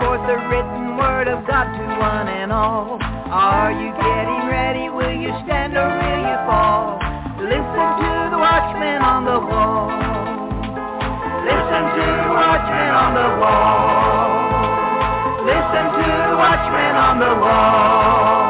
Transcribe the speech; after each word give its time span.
Forth 0.00 0.24
the 0.26 0.36
written 0.48 0.96
word 0.96 1.28
of 1.28 1.46
God 1.46 1.68
to 1.76 1.84
one 2.00 2.28
and 2.28 2.50
all. 2.50 2.98
Are 3.30 3.70
you 3.70 3.92
getting 3.92 4.48
ready? 4.48 4.88
Will 4.88 5.14
you 5.14 5.30
stand 5.44 5.76
or 5.76 5.86
will 5.86 6.22
you 6.24 6.38
fall? 6.48 6.98
Listen 7.36 7.86
to 8.00 8.10
the 8.32 8.40
watchman 8.40 9.00
on 9.04 9.24
the 9.28 9.38
wall. 9.38 9.92
Listen 11.44 11.82
to 11.96 12.06
the 12.24 12.32
watchman 12.32 12.90
on 12.96 13.10
the 13.14 13.28
wall. 13.40 14.28
Listen 15.44 15.84
to 16.00 16.08
the 16.32 16.36
watchman 16.36 16.94
on 16.96 17.18
the 17.20 17.34
wall. 17.40 18.49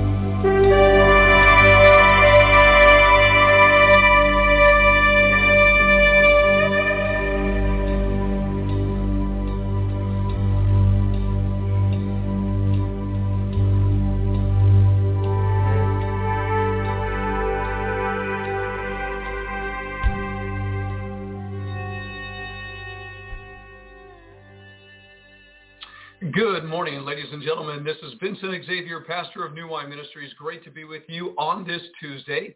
Vincent 28.21 28.63
Xavier, 28.67 29.01
pastor 29.01 29.43
of 29.43 29.55
New 29.55 29.67
Wine 29.67 29.89
Ministries. 29.89 30.31
Great 30.37 30.63
to 30.63 30.69
be 30.69 30.83
with 30.83 31.01
you 31.07 31.33
on 31.39 31.65
this 31.65 31.81
Tuesday. 31.99 32.55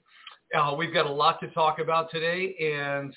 Uh, 0.56 0.76
we've 0.78 0.94
got 0.94 1.08
a 1.08 1.12
lot 1.12 1.40
to 1.40 1.48
talk 1.48 1.80
about 1.80 2.12
today, 2.12 2.56
and 2.62 3.12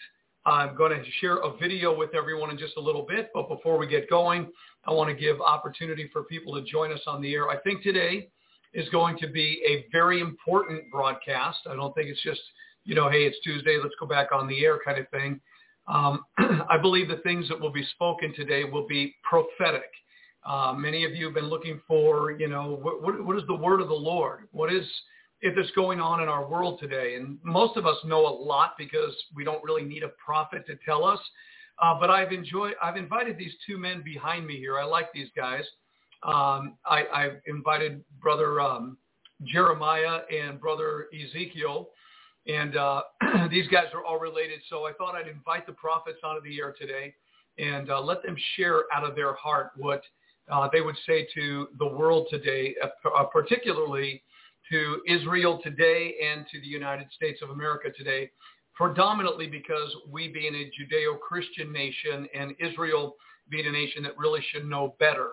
I'm 0.47 0.75
going 0.75 0.93
to 0.93 1.11
share 1.21 1.37
a 1.37 1.55
video 1.59 1.95
with 1.95 2.15
everyone 2.15 2.49
in 2.49 2.57
just 2.57 2.79
a 2.79 2.81
little 2.81 3.05
bit. 3.07 3.29
But 3.35 3.51
before 3.51 3.77
we 3.77 3.87
get 3.87 4.09
going, 4.09 4.51
I 4.87 4.93
want 4.93 5.11
to 5.11 5.15
give 5.15 5.43
opportunity 5.43 6.09
for 6.11 6.23
people 6.25 6.55
to 6.55 6.63
join 6.63 6.91
us 6.91 7.03
on 7.07 7.21
the 7.21 7.35
air. 7.35 7.51
I 7.51 7.59
think 7.59 7.83
today 7.83 8.31
is 8.73 8.89
going 8.89 9.19
to 9.19 9.29
be 9.29 9.61
a 9.69 9.85
very 9.93 10.23
important 10.23 10.91
broadcast. 10.91 11.59
I 11.71 11.77
don't 11.77 11.95
think 11.95 12.09
it's 12.09 12.23
just, 12.23 12.41
you 12.85 12.95
know, 12.95 13.11
hey, 13.11 13.25
it's 13.25 13.37
Tuesday, 13.45 13.77
let's 13.77 13.95
go 14.01 14.07
back 14.07 14.29
on 14.33 14.49
the 14.49 14.65
air 14.65 14.79
kind 14.83 14.99
of 14.99 15.07
thing. 15.11 15.39
Um, 15.87 16.25
I 16.71 16.79
believe 16.79 17.09
the 17.09 17.17
things 17.19 17.47
that 17.51 17.61
will 17.61 17.73
be 17.73 17.85
spoken 17.93 18.33
today 18.35 18.65
will 18.65 18.87
be 18.87 19.17
prophetic. 19.23 19.91
Uh, 20.49 20.73
many 20.73 21.05
of 21.05 21.15
you 21.15 21.27
have 21.27 21.35
been 21.35 21.51
looking 21.51 21.79
for, 21.87 22.33
you 22.33 22.49
know, 22.49 22.79
what, 22.81 23.03
what, 23.03 23.23
what 23.23 23.37
is 23.37 23.43
the 23.47 23.55
word 23.55 23.83
of 23.83 23.89
the 23.89 23.95
Lord? 23.95 24.49
What 24.53 24.73
is 24.73 24.87
it 25.43 25.53
that's 25.55 25.71
going 25.73 26.01
on 26.01 26.23
in 26.23 26.29
our 26.29 26.49
world 26.49 26.81
today? 26.81 27.17
And 27.17 27.39
most 27.43 27.77
of 27.77 27.87
us 27.87 27.97
know 28.07 28.27
a 28.27 28.35
lot 28.43 28.73
because 28.79 29.15
we 29.37 29.45
don't 29.45 29.63
really 29.63 29.83
need 29.85 30.03
a 30.03 30.09
prophet 30.09 30.67
to 30.67 30.77
tell 30.87 31.05
us. 31.05 31.21
Uh, 31.81 32.01
but 32.01 32.09
I've 32.09 32.33
enjoyed, 32.33 32.75
I've 32.83 32.97
invited 32.97 33.37
these 33.37 33.53
two 33.67 33.77
men 33.77 34.03
behind 34.03 34.47
me 34.47 34.57
here. 34.57 34.79
I 34.79 34.85
like 34.85 35.13
these 35.13 35.29
guys. 35.37 35.65
Um, 36.23 36.79
I, 36.87 37.05
I've 37.13 37.37
invited 37.47 38.03
brother 38.19 38.59
um, 38.59 38.97
Jeremiah 39.45 40.21
and 40.35 40.59
brother 40.59 41.09
Ezekiel. 41.15 41.91
And 42.47 42.75
uh, 42.75 43.03
these 43.51 43.69
guys 43.69 43.89
are 43.93 44.03
all 44.03 44.19
related. 44.19 44.61
So 44.71 44.87
I 44.87 44.95
thought 44.95 45.15
I'd 45.15 45.29
invite 45.29 45.67
the 45.67 45.75
prophets 45.75 46.21
onto 46.25 46.43
the 46.43 46.59
air 46.59 46.75
today 46.77 47.15
and 47.59 47.91
uh, 47.91 48.01
let 48.01 48.23
them 48.23 48.37
share 48.57 48.85
out 48.95 49.05
of 49.05 49.15
their 49.15 49.35
heart 49.35 49.73
what 49.77 50.03
uh, 50.51 50.69
they 50.73 50.81
would 50.81 50.97
say 51.07 51.27
to 51.35 51.69
the 51.79 51.87
world 51.87 52.27
today, 52.31 52.75
uh, 52.83 53.25
particularly 53.25 54.23
to 54.71 55.01
Israel 55.07 55.61
today 55.63 56.15
and 56.25 56.47
to 56.53 56.61
the 56.61 56.67
United 56.67 57.07
States 57.15 57.41
of 57.43 57.51
America 57.51 57.89
today, 57.97 58.31
predominantly 58.75 59.47
because 59.47 59.95
we 60.11 60.29
being 60.29 60.55
a 60.55 60.71
Judeo-Christian 60.71 61.73
nation 61.73 62.29
and 62.35 62.55
Israel 62.59 63.17
being 63.51 63.67
a 63.67 63.73
nation 63.73 64.03
that 64.03 64.17
really 64.17 64.41
should 64.53 64.67
know 64.67 64.95
better 64.99 65.33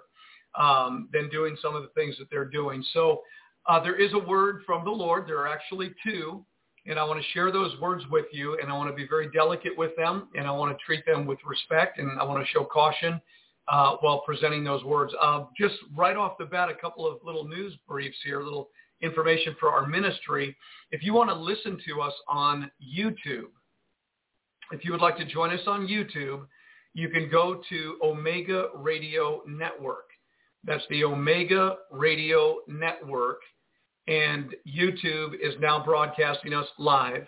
um, 0.57 1.09
than 1.11 1.29
doing 1.29 1.57
some 1.61 1.75
of 1.75 1.83
the 1.83 1.89
things 1.89 2.15
that 2.17 2.29
they're 2.31 2.45
doing. 2.45 2.83
So 2.93 3.21
uh, 3.67 3.81
there 3.83 3.95
is 3.95 4.13
a 4.13 4.19
word 4.19 4.61
from 4.65 4.85
the 4.85 4.91
Lord. 4.91 5.27
There 5.27 5.39
are 5.39 5.47
actually 5.47 5.93
two. 6.03 6.45
And 6.87 6.99
I 6.99 7.03
want 7.03 7.19
to 7.19 7.25
share 7.33 7.51
those 7.51 7.71
words 7.79 8.03
with 8.11 8.25
you, 8.31 8.59
and 8.61 8.71
I 8.71 8.77
want 8.77 8.91
to 8.91 8.95
be 8.95 9.07
very 9.07 9.31
delicate 9.31 9.75
with 9.75 9.95
them, 9.95 10.27
and 10.35 10.45
I 10.45 10.51
want 10.51 10.77
to 10.77 10.85
treat 10.85 11.03
them 11.03 11.25
with 11.25 11.39
respect, 11.43 11.97
and 11.97 12.19
I 12.19 12.23
want 12.23 12.45
to 12.45 12.51
show 12.51 12.63
caution 12.63 13.19
uh, 13.67 13.95
while 14.01 14.21
presenting 14.25 14.63
those 14.63 14.83
words. 14.83 15.13
Uh, 15.21 15.45
just 15.57 15.75
right 15.95 16.15
off 16.15 16.37
the 16.37 16.45
bat, 16.45 16.69
a 16.69 16.75
couple 16.75 17.07
of 17.07 17.17
little 17.23 17.47
news 17.47 17.73
briefs 17.87 18.17
here, 18.23 18.41
little 18.41 18.69
information 19.01 19.55
for 19.59 19.69
our 19.69 19.85
ministry. 19.87 20.55
If 20.91 21.03
you 21.03 21.13
want 21.13 21.29
to 21.29 21.35
listen 21.35 21.79
to 21.87 22.01
us 22.01 22.13
on 22.27 22.71
YouTube, 22.81 23.49
if 24.71 24.83
you 24.83 24.91
would 24.91 25.01
like 25.01 25.17
to 25.17 25.25
join 25.25 25.51
us 25.51 25.61
on 25.67 25.87
YouTube, 25.87 26.45
you 26.93 27.09
can 27.09 27.29
go 27.29 27.61
to 27.69 27.99
Omega 28.03 28.67
Radio 28.75 29.41
Network. 29.47 30.09
That's 30.63 30.83
the 30.89 31.03
Omega 31.03 31.75
Radio 31.91 32.59
Network, 32.67 33.41
and 34.07 34.55
YouTube 34.67 35.33
is 35.35 35.53
now 35.59 35.83
broadcasting 35.83 36.53
us 36.53 36.67
live. 36.79 37.27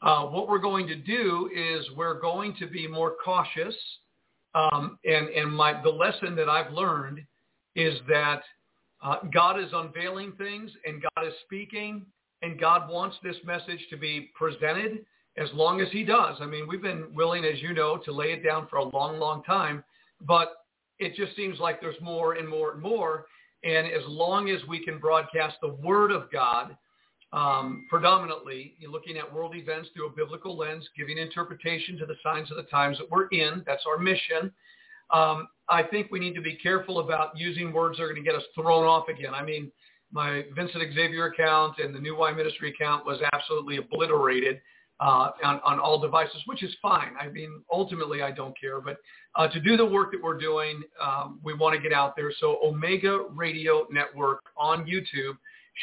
Uh, 0.00 0.24
what 0.26 0.48
we're 0.48 0.58
going 0.58 0.86
to 0.86 0.94
do 0.94 1.50
is 1.54 1.84
we're 1.94 2.18
going 2.20 2.54
to 2.58 2.66
be 2.66 2.86
more 2.86 3.16
cautious 3.22 3.74
um, 4.54 4.98
and 5.04 5.28
and 5.28 5.52
my 5.52 5.80
the 5.82 5.90
lesson 5.90 6.34
that 6.36 6.48
I've 6.48 6.72
learned 6.72 7.20
is 7.76 7.98
that 8.08 8.42
uh, 9.02 9.16
God 9.32 9.60
is 9.60 9.68
unveiling 9.72 10.32
things 10.36 10.70
and 10.84 11.02
God 11.02 11.26
is 11.26 11.34
speaking 11.44 12.04
and 12.42 12.58
God 12.58 12.90
wants 12.90 13.16
this 13.22 13.36
message 13.44 13.80
to 13.90 13.96
be 13.96 14.30
presented 14.34 15.04
as 15.36 15.48
long 15.54 15.80
as 15.80 15.88
he 15.92 16.04
does. 16.04 16.36
I 16.40 16.46
mean, 16.46 16.66
we've 16.66 16.82
been 16.82 17.14
willing, 17.14 17.44
as 17.44 17.60
you 17.62 17.72
know, 17.72 17.98
to 18.04 18.12
lay 18.12 18.32
it 18.32 18.44
down 18.44 18.66
for 18.68 18.76
a 18.76 18.84
long, 18.84 19.18
long 19.18 19.42
time, 19.44 19.84
but 20.26 20.52
it 20.98 21.14
just 21.14 21.36
seems 21.36 21.58
like 21.58 21.80
there's 21.80 22.00
more 22.00 22.34
and 22.34 22.48
more 22.48 22.72
and 22.72 22.82
more. 22.82 23.26
And 23.62 23.86
as 23.86 24.02
long 24.06 24.50
as 24.50 24.60
we 24.68 24.84
can 24.84 24.98
broadcast 24.98 25.56
the 25.62 25.68
word 25.68 26.10
of 26.10 26.30
God 26.32 26.76
um, 27.32 27.86
predominantly 27.88 28.74
looking 28.88 29.16
at 29.16 29.32
world 29.32 29.54
events 29.54 29.88
through 29.94 30.08
a 30.08 30.10
biblical 30.10 30.56
lens, 30.56 30.88
giving 30.96 31.18
interpretation 31.18 31.96
to 31.98 32.06
the 32.06 32.16
signs 32.22 32.50
of 32.50 32.56
the 32.56 32.64
times 32.64 32.98
that 32.98 33.10
we're 33.10 33.28
in. 33.28 33.62
That's 33.66 33.84
our 33.86 33.98
mission. 33.98 34.52
Um, 35.12 35.48
I 35.68 35.82
think 35.82 36.10
we 36.10 36.18
need 36.18 36.34
to 36.34 36.40
be 36.40 36.56
careful 36.56 37.00
about 37.00 37.36
using 37.36 37.72
words 37.72 37.98
that 37.98 38.04
are 38.04 38.08
going 38.08 38.22
to 38.22 38.28
get 38.28 38.36
us 38.36 38.44
thrown 38.54 38.84
off 38.84 39.08
again. 39.08 39.34
I 39.34 39.44
mean, 39.44 39.70
my 40.12 40.44
Vincent 40.56 40.82
Xavier 40.92 41.26
account 41.26 41.78
and 41.78 41.94
the 41.94 42.00
New 42.00 42.16
Wine 42.16 42.36
Ministry 42.36 42.70
account 42.70 43.06
was 43.06 43.20
absolutely 43.32 43.76
obliterated 43.76 44.60
uh, 44.98 45.30
on, 45.42 45.60
on 45.64 45.78
all 45.78 45.98
devices, 46.00 46.42
which 46.46 46.62
is 46.62 46.74
fine. 46.82 47.12
I 47.18 47.28
mean, 47.28 47.62
ultimately, 47.72 48.22
I 48.22 48.32
don't 48.32 48.58
care. 48.60 48.80
But 48.80 48.98
uh, 49.36 49.48
to 49.48 49.60
do 49.60 49.76
the 49.76 49.86
work 49.86 50.12
that 50.12 50.22
we're 50.22 50.38
doing, 50.38 50.82
um, 51.00 51.40
we 51.42 51.54
want 51.54 51.74
to 51.76 51.80
get 51.80 51.92
out 51.92 52.16
there. 52.16 52.32
So 52.38 52.58
Omega 52.62 53.24
Radio 53.30 53.86
Network 53.90 54.42
on 54.56 54.84
YouTube 54.84 55.36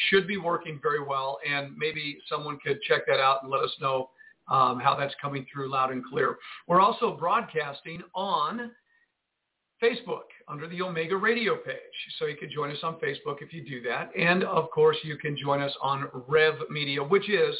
should 0.09 0.27
be 0.27 0.37
working 0.37 0.79
very 0.81 1.03
well, 1.03 1.39
and 1.49 1.75
maybe 1.77 2.17
someone 2.29 2.57
could 2.63 2.81
check 2.83 3.01
that 3.07 3.19
out 3.19 3.43
and 3.43 3.51
let 3.51 3.61
us 3.61 3.75
know 3.81 4.09
um, 4.49 4.79
how 4.79 4.95
that's 4.97 5.13
coming 5.21 5.45
through 5.51 5.69
loud 5.71 5.91
and 5.91 6.03
clear. 6.05 6.37
We're 6.67 6.81
also 6.81 7.17
broadcasting 7.17 8.01
on 8.15 8.71
Facebook 9.81 10.27
under 10.47 10.67
the 10.67 10.81
Omega 10.81 11.17
Radio 11.17 11.55
page. 11.55 11.75
So 12.17 12.25
you 12.25 12.37
can 12.37 12.49
join 12.49 12.71
us 12.71 12.79
on 12.83 12.95
Facebook 12.95 13.41
if 13.41 13.53
you 13.53 13.63
do 13.63 13.81
that. 13.87 14.09
And 14.17 14.43
of 14.43 14.71
course, 14.71 14.97
you 15.03 15.17
can 15.17 15.37
join 15.37 15.61
us 15.61 15.73
on 15.81 16.09
Rev 16.27 16.55
Media, 16.69 17.03
which 17.03 17.29
is 17.29 17.55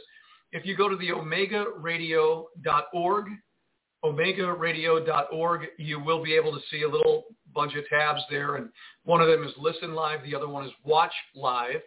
if 0.51 0.65
you 0.65 0.75
go 0.75 0.89
to 0.89 0.95
the 0.95 1.09
omegaradio.org, 1.09 3.25
omegaradio.org, 4.05 5.61
you 5.77 5.99
will 5.99 6.23
be 6.23 6.35
able 6.35 6.53
to 6.53 6.59
see 6.71 6.83
a 6.83 6.89
little 6.89 7.25
bunch 7.53 7.75
of 7.75 7.87
tabs 7.87 8.21
there. 8.29 8.55
And 8.55 8.69
one 9.03 9.21
of 9.21 9.27
them 9.27 9.43
is 9.43 9.51
Listen 9.57 9.93
Live. 9.93 10.23
The 10.23 10.35
other 10.35 10.47
one 10.47 10.65
is 10.65 10.71
Watch 10.83 11.13
Live. 11.35 11.81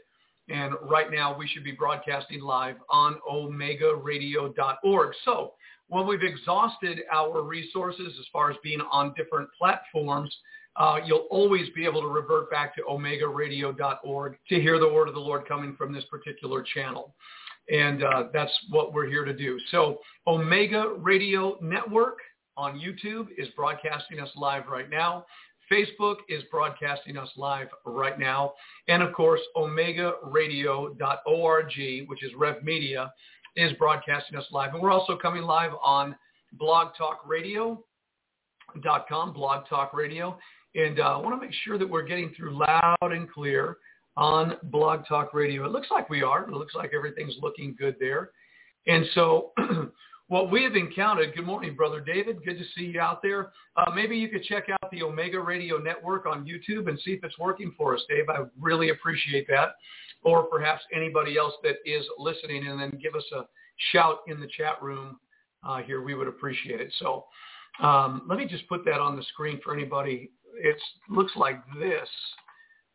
And 0.51 0.75
right 0.83 1.11
now 1.11 1.37
we 1.37 1.47
should 1.47 1.65
be 1.65 1.73
broadcasting 1.73 2.41
live 2.41 2.77
on 2.89 3.19
omegaradio.org. 3.31 5.13
So 5.25 5.53
when 5.89 6.07
we've 6.07 6.23
exhausted 6.23 7.01
our 7.13 7.43
resources 7.43 8.15
as 8.19 8.27
far 8.33 8.51
as 8.51 8.57
being 8.63 8.81
on 8.91 9.15
different 9.17 9.49
platforms, 9.59 10.35
uh, 10.77 10.99
you'll 11.05 11.27
always 11.31 11.69
be 11.75 11.85
able 11.85 12.01
to 12.01 12.07
revert 12.07 12.51
back 12.51 12.75
to 12.77 12.83
omegaradio.org 12.83 14.37
to 14.49 14.61
hear 14.61 14.79
the 14.79 14.89
word 14.89 15.09
of 15.09 15.15
the 15.15 15.21
Lord 15.21 15.47
coming 15.47 15.75
from 15.77 15.93
this 15.93 16.05
particular 16.11 16.63
channel. 16.63 17.15
And 17.71 18.03
uh, 18.03 18.25
that's 18.33 18.53
what 18.71 18.93
we're 18.93 19.09
here 19.09 19.25
to 19.25 19.33
do. 19.33 19.59
So 19.71 19.99
Omega 20.27 20.95
Radio 20.99 21.59
Network 21.61 22.19
on 22.57 22.79
YouTube 22.79 23.29
is 23.37 23.49
broadcasting 23.57 24.21
us 24.21 24.31
live 24.37 24.67
right 24.67 24.91
now. 24.91 25.25
Facebook 25.71 26.17
is 26.29 26.43
broadcasting 26.51 27.17
us 27.17 27.31
live 27.37 27.69
right 27.85 28.19
now. 28.19 28.55
And 28.89 29.03
of 29.03 29.13
course, 29.13 29.41
omegaradio.org, 29.57 32.09
which 32.09 32.25
is 32.25 32.33
Rev 32.37 32.63
Media, 32.63 33.13
is 33.57 33.73
broadcasting 33.75 34.39
us 34.39 34.47
live. 34.51 34.73
And 34.75 34.83
we're 34.83 34.91
also 34.91 35.17
coming 35.17 35.43
live 35.43 35.73
on 35.83 36.17
blogtalkradio.com, 36.61 39.33
Blog 39.33 39.69
Talk 39.69 39.95
Radio. 39.95 40.39
And 40.75 40.99
uh, 41.01 41.03
I 41.03 41.17
want 41.17 41.41
to 41.41 41.47
make 41.47 41.55
sure 41.65 41.79
that 41.79 41.89
we're 41.89 42.03
getting 42.03 42.33
through 42.37 42.57
loud 42.57 42.97
and 43.01 43.31
clear 43.31 43.79
on 44.17 44.57
Blog 44.65 45.07
Talk 45.09 45.33
Radio. 45.35 45.65
It 45.65 45.73
looks 45.73 45.89
like 45.91 46.11
we 46.11 46.23
are. 46.23 46.45
It 46.45 46.51
looks 46.51 46.75
like 46.75 46.93
everything's 46.95 47.37
looking 47.41 47.75
good 47.79 47.97
there. 47.99 48.31
And 48.87 49.05
so 49.15 49.53
what 50.31 50.49
we 50.49 50.63
have 50.63 50.77
encountered, 50.77 51.35
good 51.35 51.45
morning, 51.45 51.75
Brother 51.75 52.01
David. 52.01 52.45
Good 52.45 52.57
to 52.57 52.65
see 52.77 52.85
you 52.85 53.01
out 53.01 53.21
there. 53.21 53.51
Uh, 53.77 53.91
maybe 53.91 54.17
you 54.17 54.29
could 54.29 54.45
check 54.45 54.67
out 54.71 54.91
the 54.93 55.03
Omega 55.03 55.41
Radio 55.41 55.77
Network 55.77 56.25
on 56.25 56.47
YouTube 56.47 56.89
and 56.89 56.97
see 57.01 57.11
if 57.11 57.25
it's 57.25 57.37
working 57.37 57.75
for 57.77 57.97
us, 57.97 58.03
Dave. 58.09 58.29
I 58.29 58.45
really 58.61 58.91
appreciate 58.91 59.49
that. 59.49 59.71
Or 60.23 60.45
perhaps 60.45 60.83
anybody 60.95 61.37
else 61.37 61.55
that 61.65 61.79
is 61.85 62.05
listening 62.17 62.69
and 62.69 62.81
then 62.81 62.97
give 63.03 63.17
us 63.17 63.25
a 63.37 63.43
shout 63.91 64.19
in 64.29 64.39
the 64.39 64.47
chat 64.57 64.81
room 64.81 65.19
uh, 65.65 65.79
here. 65.79 66.01
We 66.01 66.15
would 66.15 66.29
appreciate 66.29 66.81
it. 66.81 66.95
So 67.01 67.25
um, 67.83 68.23
let 68.29 68.39
me 68.39 68.47
just 68.47 68.69
put 68.69 68.85
that 68.85 69.01
on 69.01 69.17
the 69.17 69.25
screen 69.33 69.61
for 69.65 69.75
anybody. 69.75 70.31
It 70.55 70.77
looks 71.09 71.33
like 71.35 71.61
this. 71.77 72.09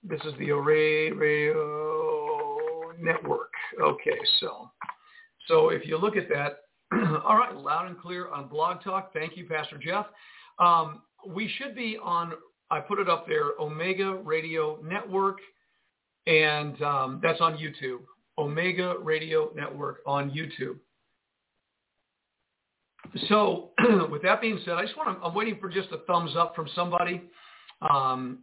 This 0.06 0.22
is 0.22 0.32
the 0.40 0.52
Array 0.52 1.12
Radio 1.12 2.94
Network. 2.98 3.52
Okay, 3.82 4.20
so 4.40 4.72
so 5.50 5.70
if 5.70 5.86
you 5.86 5.98
look 5.98 6.16
at 6.16 6.30
that, 6.30 6.60
All 6.94 7.38
right, 7.38 7.56
loud 7.56 7.88
and 7.88 8.00
clear 8.00 8.30
on 8.30 8.48
Blog 8.48 8.84
Talk. 8.84 9.14
Thank 9.14 9.38
you, 9.38 9.48
Pastor 9.48 9.78
Jeff. 9.78 10.06
Um, 10.60 11.02
we 11.28 11.52
should 11.58 11.76
be 11.76 11.98
on, 12.02 12.34
I 12.70 12.80
put 12.80 13.00
it 13.00 13.10
up 13.10 13.28
there, 13.28 13.52
Omega 13.60 14.16
Radio 14.24 14.80
Network, 14.84 15.40
and 16.28 16.80
um, 16.82 17.20
that's 17.24 17.42
on 17.42 17.58
YouTube. 17.58 18.00
Omega 18.38 18.96
Radio 19.02 19.52
Network 19.56 20.00
on 20.06 20.30
YouTube. 20.30 20.78
So 23.28 23.72
with 24.10 24.22
that 24.24 24.42
being 24.42 24.60
said, 24.66 24.74
I 24.74 24.84
just 24.84 24.98
want 24.98 25.18
to, 25.18 25.26
I'm 25.26 25.34
waiting 25.34 25.58
for 25.60 25.70
just 25.70 25.90
a 25.92 26.00
thumbs 26.00 26.36
up 26.36 26.56
from 26.56 26.68
somebody 26.76 27.22
um, 27.82 28.40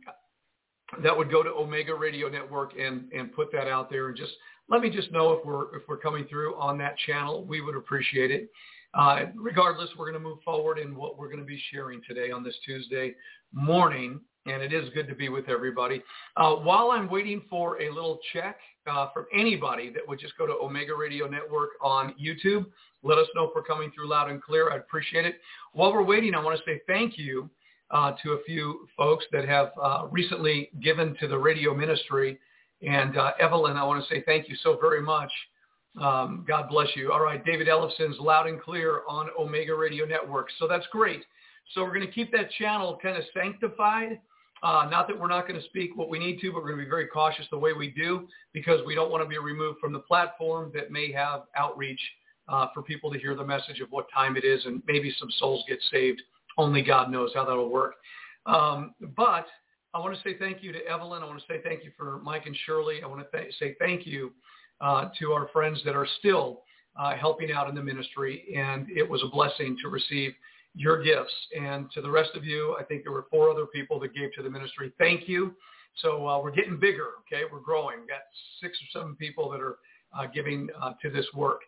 that 1.03 1.17
would 1.17 1.31
go 1.31 1.43
to 1.43 1.50
Omega 1.50 1.94
Radio 1.94 2.29
Network 2.29 2.73
and, 2.79 3.11
and 3.12 3.33
put 3.33 3.50
that 3.53 3.67
out 3.67 3.89
there 3.91 4.09
and 4.09 4.17
just 4.17 4.33
let 4.69 4.81
me 4.81 4.91
just 4.91 5.11
know 5.12 5.33
if 5.33 5.44
we're 5.44 5.75
if 5.77 5.83
we're 5.89 5.99
coming 5.99 6.27
through 6.27 6.55
on 6.56 6.79
that 6.79 6.97
channel. 7.06 7.44
We 7.44 7.61
would 7.61 7.77
appreciate 7.77 8.31
it. 8.31 8.50
Uh, 8.94 9.27
regardless, 9.35 9.89
we're 9.99 10.11
going 10.11 10.23
to 10.23 10.29
move 10.29 10.39
forward 10.44 10.79
in 10.79 10.94
what 10.94 11.19
we're 11.19 11.29
going 11.29 11.41
to 11.41 11.47
be 11.47 11.61
sharing 11.71 12.03
today 12.06 12.31
on 12.31 12.44
this 12.44 12.55
Tuesday 12.65 13.15
morning, 13.53 14.21
and 14.44 14.62
it 14.62 14.73
is 14.73 14.91
good 14.91 15.09
to 15.09 15.15
be 15.15 15.31
with 15.31 15.49
everybody. 15.49 16.03
Uh, 16.37 16.56
while 16.56 16.91
I'm 16.91 17.09
waiting 17.09 17.43
for 17.49 17.81
a 17.81 17.91
little 17.91 18.19
check 18.35 18.56
uh, 18.87 19.09
from 19.15 19.25
anybody 19.33 19.91
that 19.91 20.06
would 20.06 20.21
just 20.21 20.37
go 20.37 20.47
to 20.47 20.53
Omega 20.53 20.94
Radio 20.94 21.27
Network 21.27 21.71
on 21.81 22.15
YouTube, 22.23 22.67
let 23.03 23.17
us 23.17 23.27
know 23.35 23.44
if 23.44 23.50
we're 23.55 23.62
coming 23.62 23.91
through 23.94 24.09
loud 24.09 24.31
and 24.31 24.43
clear. 24.43 24.71
I'd 24.71 24.81
appreciate 24.81 25.25
it. 25.25 25.37
While 25.73 25.93
we're 25.93 26.05
waiting, 26.05 26.35
I 26.35 26.43
want 26.43 26.59
to 26.59 26.65
say 26.67 26.83
thank 26.87 27.17
you 27.17 27.49
uh, 27.93 28.12
to 28.23 28.33
a 28.33 28.43
few 28.44 28.89
folks 28.97 29.25
that 29.33 29.47
have 29.47 29.71
uh, 29.81 30.06
recently 30.11 30.71
given 30.81 31.17
to 31.21 31.29
the 31.29 31.39
radio 31.39 31.75
ministry 31.75 32.39
and 32.83 33.17
uh, 33.17 33.33
Evelyn, 33.39 33.77
I 33.77 33.85
want 33.85 34.03
to 34.03 34.15
say 34.15 34.23
thank 34.27 34.49
you 34.49 34.56
so 34.62 34.77
very 34.81 35.00
much. 35.00 35.31
Um, 36.00 36.44
God 36.49 36.69
bless 36.69 36.89
you. 36.97 37.12
All 37.12 37.21
right, 37.21 37.44
David 37.44 37.69
Ellison's 37.69 38.19
loud 38.19 38.47
and 38.47 38.61
clear 38.61 39.03
on 39.09 39.29
Omega 39.39 39.75
Radio 39.75 40.05
Network. 40.05 40.49
So 40.59 40.67
that's 40.67 40.87
great. 40.91 41.23
So 41.75 41.83
we're 41.83 41.94
going 41.94 42.06
to 42.06 42.12
keep 42.12 42.33
that 42.33 42.50
channel 42.59 42.99
kind 43.00 43.17
of 43.17 43.25
sanctified. 43.35 44.21
Uh, 44.62 44.89
not 44.91 45.06
that 45.09 45.19
we're 45.19 45.29
not 45.29 45.47
going 45.47 45.61
to 45.61 45.67
speak 45.67 45.97
what 45.97 46.09
we 46.09 46.19
need 46.19 46.41
to, 46.41 46.53
but 46.53 46.62
we're 46.62 46.69
going 46.69 46.79
to 46.79 46.85
be 46.85 46.91
very 46.91 47.06
cautious 47.06 47.47
the 47.50 47.59
way 47.59 47.73
we 47.73 47.91
do 47.91 48.29
because 48.53 48.81
we 48.87 48.94
don't 48.94 49.11
want 49.11 49.23
to 49.23 49.29
be 49.29 49.39
removed 49.39 49.79
from 49.81 49.93
the 49.93 49.99
platform 49.99 50.71
that 50.75 50.91
may 50.91 51.12
have 51.12 51.43
outreach 51.56 52.00
uh, 52.49 52.69
for 52.73 52.82
people 52.82 53.13
to 53.13 53.19
hear 53.19 53.34
the 53.34 53.44
message 53.44 53.81
of 53.81 53.89
what 53.91 54.06
time 54.13 54.37
it 54.37 54.44
is 54.44 54.65
and 54.65 54.82
maybe 54.87 55.15
some 55.19 55.29
souls 55.39 55.65
get 55.69 55.79
saved. 55.91 56.22
Only 56.59 56.82
God 56.82 57.11
knows 57.11 57.31
how 57.35 57.44
that'll 57.44 57.71
work. 57.71 57.94
Um, 58.47 58.94
but 59.17 59.47
I 59.94 59.99
want 59.99 60.15
to 60.15 60.23
say 60.23 60.37
thank 60.39 60.63
you 60.63 60.73
to 60.73 60.87
Evelyn. 60.87 61.23
I 61.23 61.27
want 61.27 61.39
to 61.41 61.47
say 61.47 61.61
thank 61.63 61.85
you 61.85 61.91
for 61.97 62.21
Mike 62.23 62.47
and 62.47 62.56
Shirley. 62.65 63.03
I 63.03 63.06
want 63.06 63.21
to 63.31 63.39
th- 63.39 63.55
say 63.59 63.77
thank 63.79 64.06
you 64.06 64.32
uh, 64.81 65.11
to 65.19 65.32
our 65.32 65.49
friends 65.53 65.81
that 65.85 65.94
are 65.94 66.06
still 66.19 66.63
uh, 66.99 67.17
helping 67.17 67.53
out 67.53 67.69
in 67.69 67.75
the 67.75 67.82
ministry. 67.82 68.55
And 68.56 68.91
it 68.91 69.09
was 69.09 69.23
a 69.23 69.29
blessing 69.29 69.77
to 69.82 69.89
receive 69.89 70.32
your 70.75 71.03
gifts. 71.03 71.35
And 71.59 71.91
to 71.93 72.01
the 72.01 72.11
rest 72.11 72.31
of 72.35 72.44
you, 72.44 72.77
I 72.81 72.85
think 72.85 73.03
there 73.05 73.13
were 73.13 73.27
four 73.31 73.51
other 73.51 73.67
people 73.67 74.01
that 74.01 74.15
gave 74.15 74.32
to 74.35 74.43
the 74.43 74.51
ministry. 74.51 74.93
Thank 74.99 75.29
you. 75.29 75.55
So 75.97 76.27
uh, 76.27 76.41
we're 76.41 76.53
getting 76.53 76.79
bigger, 76.79 77.09
okay? 77.21 77.43
We're 77.51 77.61
growing. 77.61 78.01
We've 78.01 78.09
got 78.09 78.23
six 78.63 78.79
or 78.79 79.01
seven 79.01 79.15
people 79.17 79.51
that 79.51 79.61
are 79.61 79.77
uh, 80.19 80.27
giving 80.32 80.69
uh, 80.81 80.93
to 81.03 81.11
this 81.11 81.27
work. 81.35 81.61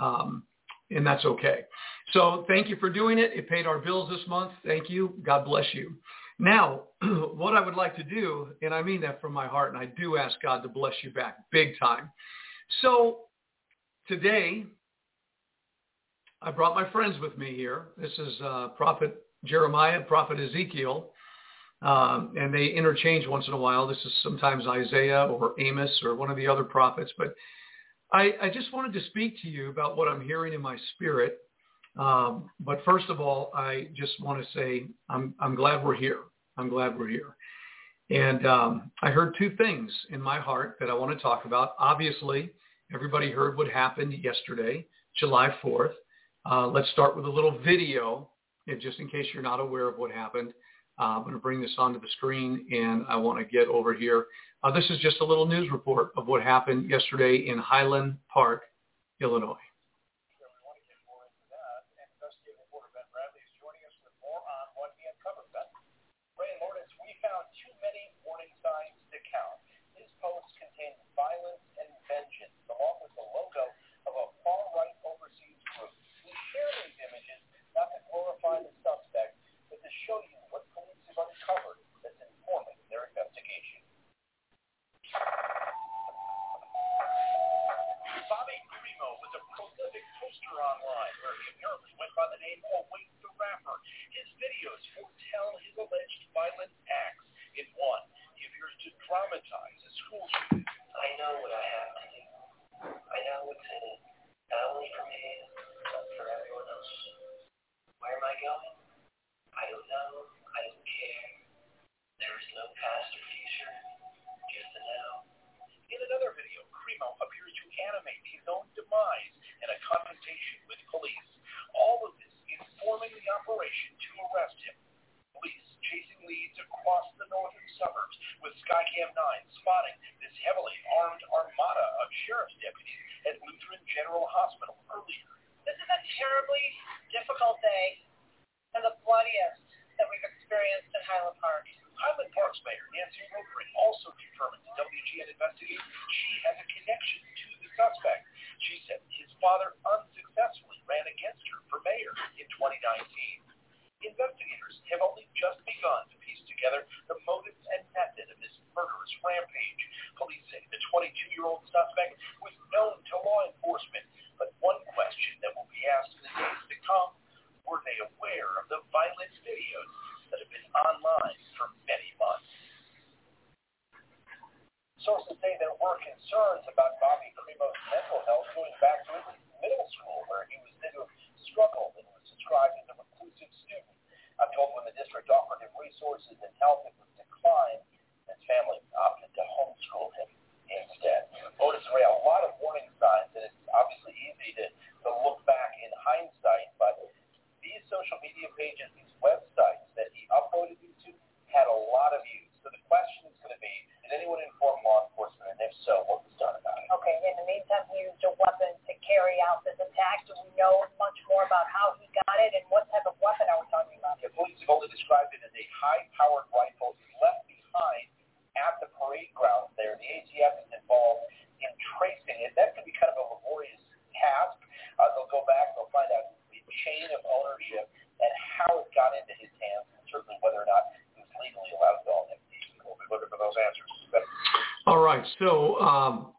Um, 0.00 0.42
and 0.94 1.06
that's 1.06 1.24
okay. 1.24 1.60
So 2.12 2.44
thank 2.48 2.68
you 2.68 2.76
for 2.76 2.90
doing 2.90 3.18
it. 3.18 3.32
It 3.34 3.48
paid 3.48 3.66
our 3.66 3.78
bills 3.78 4.10
this 4.10 4.26
month. 4.28 4.52
Thank 4.64 4.90
you. 4.90 5.14
God 5.22 5.44
bless 5.44 5.66
you. 5.72 5.94
Now, 6.38 6.82
what 7.02 7.56
I 7.56 7.60
would 7.60 7.74
like 7.74 7.96
to 7.96 8.02
do, 8.02 8.48
and 8.62 8.74
I 8.74 8.82
mean 8.82 9.00
that 9.02 9.20
from 9.20 9.32
my 9.32 9.46
heart, 9.46 9.72
and 9.72 9.82
I 9.82 9.86
do 9.86 10.16
ask 10.16 10.34
God 10.42 10.62
to 10.62 10.68
bless 10.68 10.94
you 11.02 11.10
back 11.10 11.38
big 11.50 11.78
time. 11.78 12.10
So 12.80 13.20
today, 14.08 14.64
I 16.40 16.50
brought 16.50 16.74
my 16.74 16.90
friends 16.90 17.16
with 17.20 17.38
me 17.38 17.54
here. 17.54 17.88
This 17.96 18.12
is 18.18 18.40
uh, 18.42 18.68
Prophet 18.76 19.22
Jeremiah, 19.44 20.00
Prophet 20.00 20.40
Ezekiel, 20.40 21.10
um, 21.82 22.32
and 22.36 22.52
they 22.52 22.66
interchange 22.66 23.26
once 23.26 23.46
in 23.46 23.54
a 23.54 23.58
while. 23.58 23.86
This 23.86 23.98
is 24.04 24.12
sometimes 24.22 24.66
Isaiah 24.66 25.26
or 25.26 25.54
Amos 25.60 25.90
or 26.04 26.14
one 26.14 26.30
of 26.30 26.36
the 26.36 26.46
other 26.46 26.64
prophets. 26.64 27.12
But 27.16 27.34
I, 28.12 28.32
I 28.42 28.50
just 28.50 28.72
wanted 28.72 28.92
to 28.92 29.06
speak 29.06 29.40
to 29.42 29.48
you 29.48 29.70
about 29.70 29.96
what 29.96 30.08
I'm 30.08 30.20
hearing 30.20 30.52
in 30.52 30.60
my 30.60 30.76
spirit. 30.94 31.38
Um, 31.98 32.50
but 32.60 32.80
first 32.84 33.08
of 33.08 33.20
all, 33.20 33.50
I 33.54 33.88
just 33.94 34.12
want 34.22 34.42
to 34.42 34.58
say 34.58 34.86
I'm, 35.08 35.34
I'm 35.40 35.54
glad 35.54 35.84
we're 35.84 35.94
here. 35.94 36.20
I'm 36.56 36.68
glad 36.68 36.98
we're 36.98 37.08
here. 37.08 37.36
And 38.10 38.46
um, 38.46 38.90
I 39.02 39.10
heard 39.10 39.34
two 39.38 39.56
things 39.56 39.90
in 40.10 40.20
my 40.20 40.38
heart 40.38 40.76
that 40.80 40.90
I 40.90 40.94
want 40.94 41.16
to 41.16 41.22
talk 41.22 41.44
about. 41.44 41.72
Obviously, 41.78 42.50
everybody 42.94 43.30
heard 43.30 43.56
what 43.56 43.68
happened 43.68 44.12
yesterday, 44.22 44.86
July 45.18 45.54
4th. 45.62 45.92
Uh, 46.50 46.66
let's 46.66 46.90
start 46.90 47.16
with 47.16 47.24
a 47.24 47.30
little 47.30 47.58
video, 47.64 48.28
just 48.80 48.98
in 48.98 49.08
case 49.08 49.26
you're 49.32 49.42
not 49.42 49.60
aware 49.60 49.88
of 49.88 49.96
what 49.96 50.10
happened. 50.10 50.52
I'm 51.04 51.22
going 51.22 51.34
to 51.34 51.40
bring 51.40 51.60
this 51.60 51.74
onto 51.78 52.00
the 52.00 52.08
screen, 52.16 52.66
and 52.72 53.04
I 53.08 53.16
want 53.16 53.38
to 53.38 53.44
get 53.44 53.68
over 53.68 53.94
here. 53.94 54.26
Uh, 54.62 54.70
this 54.70 54.88
is 54.90 54.98
just 55.00 55.20
a 55.20 55.24
little 55.24 55.46
news 55.46 55.70
report 55.72 56.10
of 56.16 56.26
what 56.26 56.42
happened 56.42 56.88
yesterday 56.88 57.48
in 57.48 57.58
Highland 57.58 58.16
Park, 58.32 58.62
Illinois. 59.20 59.56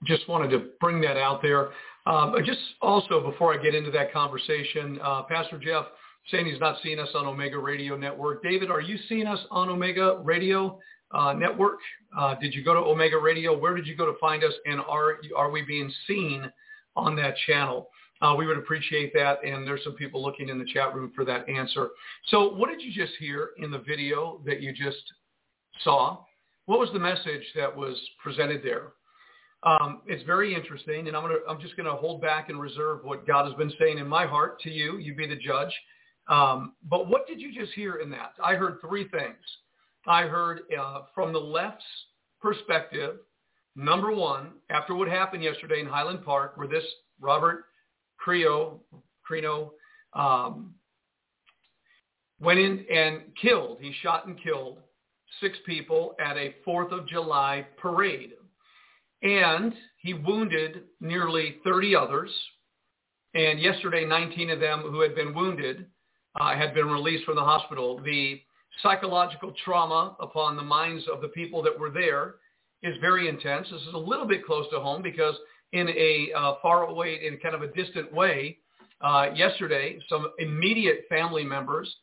Just 0.05 0.27
wanted 0.27 0.49
to 0.51 0.69
bring 0.79 1.01
that 1.01 1.17
out 1.17 1.41
there. 1.41 1.69
Um, 2.05 2.35
just 2.45 2.59
also 2.81 3.21
before 3.29 3.57
I 3.57 3.61
get 3.61 3.75
into 3.75 3.91
that 3.91 4.11
conversation, 4.11 4.99
uh, 5.01 5.23
Pastor 5.23 5.57
Jeff 5.57 5.85
saying 6.29 6.45
he's 6.45 6.59
not 6.59 6.77
seeing 6.83 6.99
us 6.99 7.09
on 7.15 7.25
Omega 7.25 7.57
Radio 7.57 7.97
Network. 7.97 8.43
David, 8.43 8.69
are 8.69 8.81
you 8.81 8.97
seeing 9.09 9.27
us 9.27 9.39
on 9.51 9.69
Omega 9.69 10.19
Radio 10.23 10.79
uh, 11.11 11.33
Network? 11.33 11.79
Uh, 12.17 12.35
did 12.35 12.53
you 12.53 12.63
go 12.63 12.73
to 12.73 12.79
Omega 12.79 13.17
Radio? 13.17 13.57
Where 13.57 13.75
did 13.75 13.87
you 13.87 13.95
go 13.95 14.05
to 14.05 14.17
find 14.19 14.43
us? 14.43 14.53
And 14.65 14.79
are 14.81 15.17
are 15.35 15.49
we 15.49 15.61
being 15.61 15.91
seen 16.07 16.51
on 16.95 17.15
that 17.17 17.35
channel? 17.47 17.89
Uh, 18.21 18.35
we 18.37 18.47
would 18.47 18.57
appreciate 18.57 19.11
that, 19.13 19.43
and 19.43 19.67
there's 19.67 19.83
some 19.83 19.93
people 19.93 20.23
looking 20.23 20.47
in 20.47 20.57
the 20.57 20.65
chat 20.73 20.95
room 20.95 21.11
for 21.13 21.25
that 21.25 21.47
answer. 21.49 21.89
So 22.27 22.53
what 22.55 22.69
did 22.69 22.81
you 22.81 22.93
just 22.93 23.17
hear 23.19 23.49
in 23.57 23.69
the 23.69 23.79
video 23.79 24.41
that 24.45 24.61
you 24.61 24.71
just 24.71 25.03
saw? 25.83 26.19
what 26.65 26.79
was 26.79 26.89
the 26.93 26.99
message 26.99 27.43
that 27.55 27.75
was 27.75 27.99
presented 28.21 28.61
there? 28.63 28.93
Um, 29.65 30.01
it's 30.05 30.23
very 30.23 30.53
interesting, 30.53 31.07
and 31.07 31.15
I'm 31.15 31.23
gonna 31.23 31.39
I'm 31.47 31.59
just 31.61 31.77
gonna 31.77 31.95
hold 31.95 32.21
back 32.21 32.49
and 32.49 32.59
reserve 32.59 33.03
what 33.03 33.25
God 33.25 33.45
has 33.45 33.53
been 33.55 33.71
saying 33.79 33.97
in 33.97 34.07
my 34.07 34.25
heart 34.25 34.59
to 34.61 34.69
you. 34.69 34.97
You 34.97 35.15
be 35.15 35.27
the 35.27 35.37
judge. 35.37 35.73
Um, 36.27 36.73
but 36.89 37.07
what 37.07 37.27
did 37.27 37.41
you 37.41 37.53
just 37.53 37.73
hear 37.73 37.95
in 37.95 38.09
that? 38.11 38.33
I 38.43 38.55
heard 38.55 38.79
three 38.81 39.07
things. 39.09 39.37
I 40.05 40.23
heard 40.23 40.61
uh, 40.77 41.01
from 41.15 41.31
the 41.33 41.39
left's 41.39 41.83
perspective, 42.41 43.17
number 43.75 44.13
one, 44.13 44.51
after 44.69 44.95
what 44.95 45.07
happened 45.07 45.43
yesterday 45.43 45.79
in 45.79 45.85
Highland 45.85 46.25
Park, 46.25 46.57
where 46.57 46.67
this 46.67 46.83
Robert 47.21 47.65
Creo, 48.25 48.79
Crimo 49.29 49.71
um, 50.13 50.73
went 52.39 52.59
in 52.59 52.85
and 52.93 53.21
killed. 53.41 53.77
He 53.81 53.93
shot 54.01 54.27
and 54.27 54.41
killed 54.41 54.79
six 55.41 55.57
people 55.65 56.15
at 56.19 56.37
a 56.37 56.55
4th 56.67 56.91
of 56.91 57.07
July 57.07 57.65
parade. 57.77 58.33
And 59.23 59.73
he 59.97 60.13
wounded 60.13 60.83
nearly 60.99 61.57
30 61.63 61.95
others. 61.95 62.29
And 63.33 63.59
yesterday, 63.59 64.05
19 64.05 64.51
of 64.51 64.59
them 64.59 64.81
who 64.81 65.01
had 65.01 65.15
been 65.15 65.33
wounded 65.33 65.87
uh, 66.39 66.55
had 66.55 66.73
been 66.73 66.87
released 66.87 67.25
from 67.25 67.35
the 67.35 67.43
hospital. 67.43 67.99
The 68.03 68.41
psychological 68.81 69.53
trauma 69.63 70.15
upon 70.19 70.55
the 70.55 70.63
minds 70.63 71.05
of 71.11 71.21
the 71.21 71.29
people 71.29 71.61
that 71.63 71.77
were 71.77 71.89
there 71.89 72.35
is 72.81 72.95
very 72.99 73.29
intense. 73.29 73.67
This 73.71 73.81
is 73.81 73.93
a 73.93 73.97
little 73.97 74.27
bit 74.27 74.45
close 74.45 74.65
to 74.71 74.79
home 74.79 75.01
because 75.01 75.35
in 75.71 75.89
a 75.89 76.31
uh, 76.37 76.53
far 76.61 76.83
away, 76.83 77.19
in 77.25 77.37
kind 77.37 77.55
of 77.55 77.61
a 77.61 77.67
distant 77.67 78.13
way, 78.13 78.57
uh, 79.01 79.27
yesterday, 79.35 79.99
some 80.09 80.31
immediate 80.39 81.05
family 81.09 81.43
members 81.43 81.93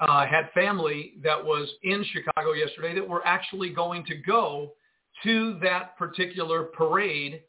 uh, 0.00 0.26
had 0.26 0.50
family 0.54 1.14
that 1.22 1.42
was 1.42 1.68
in 1.82 2.04
Chicago 2.12 2.52
yesterday 2.52 2.94
that 2.94 3.06
were 3.06 3.24
actually 3.26 3.70
going 3.70 4.04
to 4.06 4.16
go 4.16 4.72
to 5.24 5.58
that 5.62 5.96
particular 5.96 6.64
parade, 6.64 7.42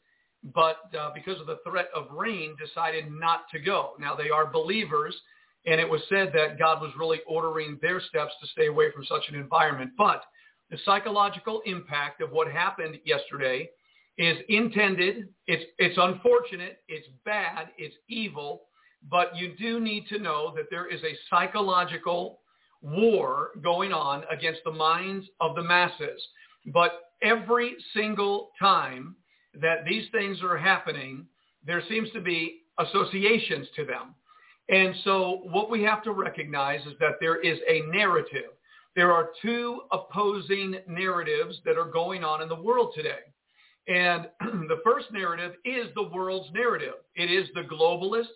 but 0.54 0.78
uh, 0.98 1.10
because 1.14 1.40
of 1.40 1.46
the 1.46 1.58
threat 1.66 1.88
of 1.94 2.10
rain, 2.10 2.56
decided 2.62 3.10
not 3.10 3.42
to 3.52 3.60
go. 3.60 3.92
Now 3.98 4.14
they 4.14 4.30
are 4.30 4.46
believers, 4.46 5.14
and 5.66 5.80
it 5.80 5.88
was 5.88 6.02
said 6.08 6.32
that 6.34 6.58
God 6.58 6.80
was 6.80 6.90
really 6.98 7.20
ordering 7.26 7.78
their 7.80 8.00
steps 8.00 8.32
to 8.40 8.46
stay 8.48 8.66
away 8.66 8.90
from 8.92 9.04
such 9.04 9.28
an 9.28 9.34
environment. 9.34 9.92
But 9.96 10.22
the 10.70 10.78
psychological 10.84 11.62
impact 11.66 12.20
of 12.20 12.30
what 12.30 12.50
happened 12.50 12.98
yesterday 13.04 13.68
is 14.18 14.36
intended. 14.48 15.28
It's 15.46 15.64
it's 15.78 15.98
unfortunate. 15.98 16.78
It's 16.88 17.06
bad. 17.24 17.68
It's 17.78 17.94
evil. 18.08 18.62
But 19.10 19.36
you 19.36 19.54
do 19.58 19.80
need 19.80 20.06
to 20.08 20.18
know 20.18 20.52
that 20.56 20.66
there 20.70 20.86
is 20.86 21.00
a 21.02 21.16
psychological 21.28 22.40
war 22.80 23.50
going 23.62 23.92
on 23.92 24.24
against 24.30 24.60
the 24.64 24.70
minds 24.72 25.26
of 25.40 25.54
the 25.54 25.62
masses. 25.62 26.22
But 26.72 26.92
every 27.22 27.76
single 27.94 28.50
time 28.58 29.16
that 29.60 29.84
these 29.84 30.04
things 30.12 30.42
are 30.42 30.56
happening, 30.56 31.26
there 31.66 31.82
seems 31.88 32.10
to 32.12 32.20
be 32.20 32.62
associations 32.78 33.68
to 33.76 33.84
them. 33.84 34.14
And 34.68 34.94
so 35.04 35.42
what 35.44 35.70
we 35.70 35.82
have 35.82 36.02
to 36.04 36.12
recognize 36.12 36.80
is 36.86 36.94
that 37.00 37.16
there 37.20 37.40
is 37.40 37.58
a 37.68 37.82
narrative. 37.92 38.50
There 38.94 39.12
are 39.12 39.30
two 39.40 39.82
opposing 39.90 40.76
narratives 40.86 41.58
that 41.64 41.76
are 41.76 41.90
going 41.90 42.24
on 42.24 42.42
in 42.42 42.48
the 42.48 42.54
world 42.54 42.92
today. 42.94 43.20
And 43.88 44.28
the 44.68 44.80
first 44.84 45.06
narrative 45.12 45.52
is 45.64 45.88
the 45.94 46.08
world's 46.08 46.52
narrative. 46.52 46.94
It 47.16 47.30
is 47.30 47.48
the 47.54 47.62
globalist, 47.62 48.32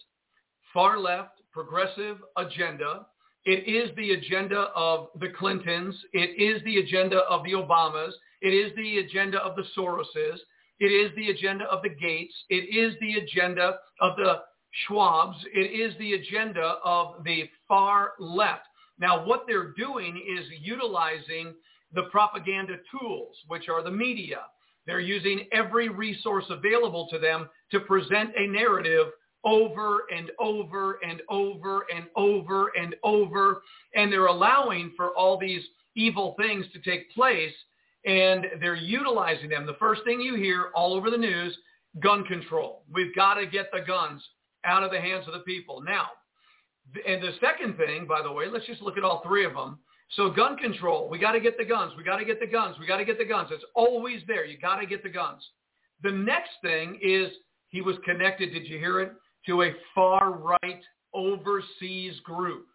far 0.72 0.98
left, 0.98 1.40
progressive 1.52 2.18
agenda. 2.36 3.06
It 3.44 3.68
is 3.68 3.94
the 3.96 4.12
agenda 4.12 4.68
of 4.74 5.08
the 5.20 5.28
Clintons. 5.38 5.94
It 6.12 6.40
is 6.40 6.62
the 6.64 6.78
agenda 6.78 7.18
of 7.30 7.44
the 7.44 7.52
Obamas. 7.52 8.12
It 8.46 8.54
is 8.54 8.70
the 8.76 8.98
agenda 8.98 9.38
of 9.38 9.56
the 9.56 9.64
Soroses. 9.76 10.38
It 10.78 10.86
is 10.86 11.10
the 11.16 11.30
agenda 11.30 11.64
of 11.64 11.82
the 11.82 11.88
Gates. 11.88 12.32
It 12.48 12.72
is 12.72 12.94
the 13.00 13.14
agenda 13.14 13.80
of 14.00 14.16
the 14.16 14.42
Schwabs. 14.86 15.34
It 15.52 15.72
is 15.72 15.98
the 15.98 16.12
agenda 16.12 16.76
of 16.84 17.24
the 17.24 17.50
far 17.66 18.12
left. 18.20 18.62
Now, 19.00 19.26
what 19.26 19.46
they're 19.48 19.72
doing 19.72 20.22
is 20.38 20.46
utilizing 20.62 21.54
the 21.92 22.04
propaganda 22.12 22.76
tools, 22.96 23.36
which 23.48 23.68
are 23.68 23.82
the 23.82 23.90
media. 23.90 24.42
They're 24.86 25.00
using 25.00 25.48
every 25.52 25.88
resource 25.88 26.44
available 26.48 27.08
to 27.10 27.18
them 27.18 27.48
to 27.72 27.80
present 27.80 28.30
a 28.36 28.46
narrative 28.46 29.08
over 29.42 30.04
and 30.16 30.30
over 30.38 31.00
and 31.04 31.20
over 31.28 31.84
and 31.92 32.06
over 32.14 32.70
and 32.80 32.94
over. 33.02 33.62
And 33.96 34.12
they're 34.12 34.26
allowing 34.26 34.92
for 34.96 35.08
all 35.16 35.36
these 35.36 35.64
evil 35.96 36.36
things 36.38 36.64
to 36.74 36.78
take 36.88 37.12
place 37.12 37.52
and 38.06 38.46
they're 38.60 38.74
utilizing 38.74 39.50
them. 39.50 39.66
The 39.66 39.74
first 39.74 40.02
thing 40.04 40.20
you 40.20 40.36
hear 40.36 40.70
all 40.74 40.94
over 40.94 41.10
the 41.10 41.16
news, 41.16 41.56
gun 42.00 42.24
control. 42.24 42.84
We've 42.92 43.14
got 43.14 43.34
to 43.34 43.46
get 43.46 43.66
the 43.72 43.80
guns 43.80 44.22
out 44.64 44.82
of 44.82 44.90
the 44.90 45.00
hands 45.00 45.26
of 45.26 45.32
the 45.32 45.40
people. 45.40 45.82
Now, 45.82 46.06
and 47.06 47.22
the 47.22 47.32
second 47.40 47.76
thing, 47.76 48.06
by 48.06 48.22
the 48.22 48.30
way, 48.30 48.46
let's 48.50 48.66
just 48.66 48.80
look 48.80 48.96
at 48.96 49.04
all 49.04 49.22
three 49.26 49.44
of 49.44 49.54
them. 49.54 49.78
So 50.10 50.30
gun 50.30 50.56
control, 50.56 51.08
we 51.08 51.18
got 51.18 51.32
to 51.32 51.40
get 51.40 51.58
the 51.58 51.64
guns. 51.64 51.92
We 51.96 52.04
got 52.04 52.18
to 52.18 52.24
get 52.24 52.38
the 52.38 52.46
guns. 52.46 52.76
We 52.78 52.86
got 52.86 52.98
to 52.98 53.04
get 53.04 53.18
the 53.18 53.24
guns. 53.24 53.48
It's 53.50 53.64
always 53.74 54.20
there. 54.28 54.44
You 54.44 54.56
got 54.56 54.76
to 54.76 54.86
get 54.86 55.02
the 55.02 55.08
guns. 55.08 55.42
The 56.02 56.12
next 56.12 56.50
thing 56.62 57.00
is 57.02 57.32
he 57.68 57.80
was 57.80 57.96
connected, 58.04 58.52
did 58.52 58.68
you 58.68 58.78
hear 58.78 59.00
it, 59.00 59.12
to 59.46 59.62
a 59.62 59.72
far 59.94 60.30
right 60.30 60.82
overseas 61.12 62.20
group. 62.20 62.66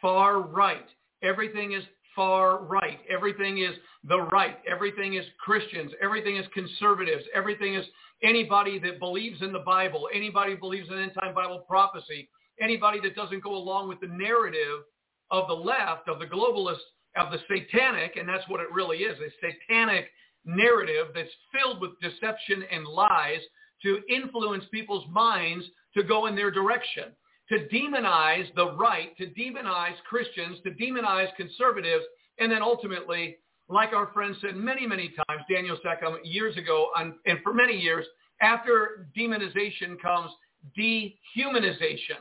Far 0.00 0.40
right. 0.40 0.86
Everything 1.22 1.72
is 1.72 1.82
far 2.14 2.64
right. 2.64 2.98
Everything 3.08 3.58
is 3.58 3.74
the 4.04 4.20
right. 4.20 4.58
Everything 4.70 5.14
is 5.14 5.24
Christians. 5.38 5.92
Everything 6.02 6.36
is 6.36 6.46
conservatives. 6.54 7.24
Everything 7.34 7.74
is 7.74 7.84
anybody 8.22 8.78
that 8.80 8.98
believes 8.98 9.42
in 9.42 9.52
the 9.52 9.60
Bible, 9.60 10.08
anybody 10.14 10.52
who 10.52 10.58
believes 10.58 10.88
in 10.88 10.98
end-time 10.98 11.34
Bible 11.34 11.64
prophecy, 11.68 12.28
anybody 12.60 13.00
that 13.02 13.14
doesn't 13.14 13.42
go 13.42 13.54
along 13.54 13.88
with 13.88 14.00
the 14.00 14.08
narrative 14.08 14.80
of 15.30 15.48
the 15.48 15.54
left, 15.54 16.08
of 16.08 16.18
the 16.18 16.26
globalists, 16.26 16.78
of 17.16 17.32
the 17.32 17.38
satanic, 17.48 18.16
and 18.16 18.28
that's 18.28 18.48
what 18.48 18.60
it 18.60 18.70
really 18.72 18.98
is, 18.98 19.18
a 19.18 19.30
satanic 19.40 20.06
narrative 20.44 21.08
that's 21.14 21.30
filled 21.52 21.80
with 21.80 21.90
deception 22.00 22.64
and 22.70 22.84
lies 22.86 23.40
to 23.82 24.00
influence 24.08 24.64
people's 24.70 25.04
minds 25.10 25.64
to 25.96 26.02
go 26.02 26.26
in 26.26 26.36
their 26.36 26.50
direction, 26.50 27.04
to 27.50 27.68
demonize 27.68 28.52
the 28.54 28.72
right, 28.72 29.16
to 29.18 29.26
demonize 29.26 29.94
Christians, 30.08 30.58
to 30.64 30.70
demonize 30.70 31.28
conservatives, 31.36 32.04
and 32.38 32.50
then 32.50 32.62
ultimately 32.62 33.36
like 33.70 33.92
our 33.92 34.10
friend 34.12 34.34
said 34.40 34.56
many, 34.56 34.86
many 34.86 35.12
times, 35.28 35.42
Daniel 35.52 35.78
Seckham, 35.84 36.16
years 36.24 36.56
ago, 36.56 36.88
and 36.96 37.14
for 37.44 37.54
many 37.54 37.76
years, 37.76 38.04
after 38.42 39.08
demonization 39.16 40.00
comes 40.00 40.30
dehumanization. 40.76 42.18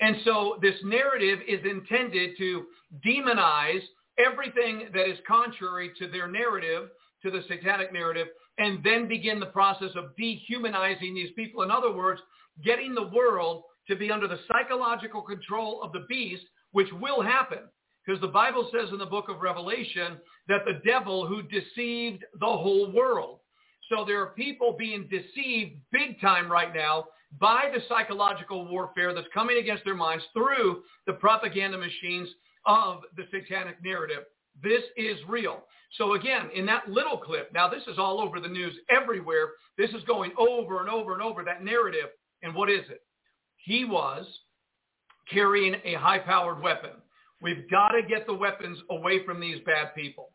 And 0.00 0.16
so 0.24 0.58
this 0.62 0.76
narrative 0.84 1.40
is 1.48 1.60
intended 1.64 2.36
to 2.38 2.64
demonize 3.04 3.82
everything 4.18 4.88
that 4.94 5.08
is 5.08 5.18
contrary 5.26 5.90
to 5.98 6.08
their 6.08 6.28
narrative, 6.28 6.90
to 7.22 7.30
the 7.30 7.42
satanic 7.48 7.92
narrative, 7.92 8.28
and 8.58 8.82
then 8.84 9.08
begin 9.08 9.40
the 9.40 9.46
process 9.46 9.90
of 9.96 10.14
dehumanizing 10.16 11.14
these 11.14 11.30
people. 11.34 11.62
In 11.62 11.70
other 11.70 11.92
words, 11.92 12.20
getting 12.64 12.94
the 12.94 13.08
world 13.08 13.64
to 13.88 13.96
be 13.96 14.10
under 14.10 14.28
the 14.28 14.40
psychological 14.48 15.22
control 15.22 15.82
of 15.82 15.92
the 15.92 16.06
beast, 16.08 16.44
which 16.72 16.88
will 16.92 17.22
happen. 17.22 17.60
Because 18.04 18.20
the 18.20 18.28
Bible 18.28 18.68
says 18.72 18.90
in 18.92 18.98
the 18.98 19.06
book 19.06 19.28
of 19.28 19.40
Revelation 19.40 20.18
that 20.48 20.64
the 20.64 20.80
devil 20.84 21.26
who 21.26 21.42
deceived 21.42 22.24
the 22.38 22.46
whole 22.46 22.92
world. 22.92 23.40
So 23.90 24.04
there 24.04 24.20
are 24.20 24.34
people 24.34 24.76
being 24.78 25.08
deceived 25.10 25.76
big 25.92 26.20
time 26.20 26.50
right 26.50 26.74
now 26.74 27.06
by 27.40 27.70
the 27.72 27.80
psychological 27.88 28.66
warfare 28.66 29.14
that's 29.14 29.26
coming 29.32 29.58
against 29.58 29.84
their 29.84 29.94
minds 29.94 30.24
through 30.32 30.82
the 31.06 31.14
propaganda 31.14 31.78
machines 31.78 32.28
of 32.66 33.00
the 33.16 33.24
satanic 33.30 33.82
narrative. 33.82 34.24
This 34.62 34.82
is 34.96 35.18
real. 35.28 35.64
So 35.98 36.14
again, 36.14 36.50
in 36.54 36.66
that 36.66 36.88
little 36.88 37.18
clip, 37.18 37.52
now 37.52 37.68
this 37.68 37.82
is 37.86 37.98
all 37.98 38.20
over 38.20 38.40
the 38.40 38.48
news 38.48 38.74
everywhere. 38.88 39.50
This 39.76 39.90
is 39.90 40.02
going 40.06 40.32
over 40.38 40.80
and 40.80 40.88
over 40.88 41.12
and 41.12 41.22
over, 41.22 41.44
that 41.44 41.64
narrative. 41.64 42.10
And 42.42 42.54
what 42.54 42.70
is 42.70 42.84
it? 42.90 43.02
He 43.64 43.84
was 43.84 44.26
carrying 45.30 45.74
a 45.84 45.94
high-powered 45.94 46.62
weapon. 46.62 46.90
We've 47.40 47.68
got 47.70 47.88
to 47.88 48.02
get 48.02 48.26
the 48.26 48.34
weapons 48.34 48.78
away 48.90 49.24
from 49.24 49.40
these 49.40 49.58
bad 49.64 49.94
people. 49.94 50.30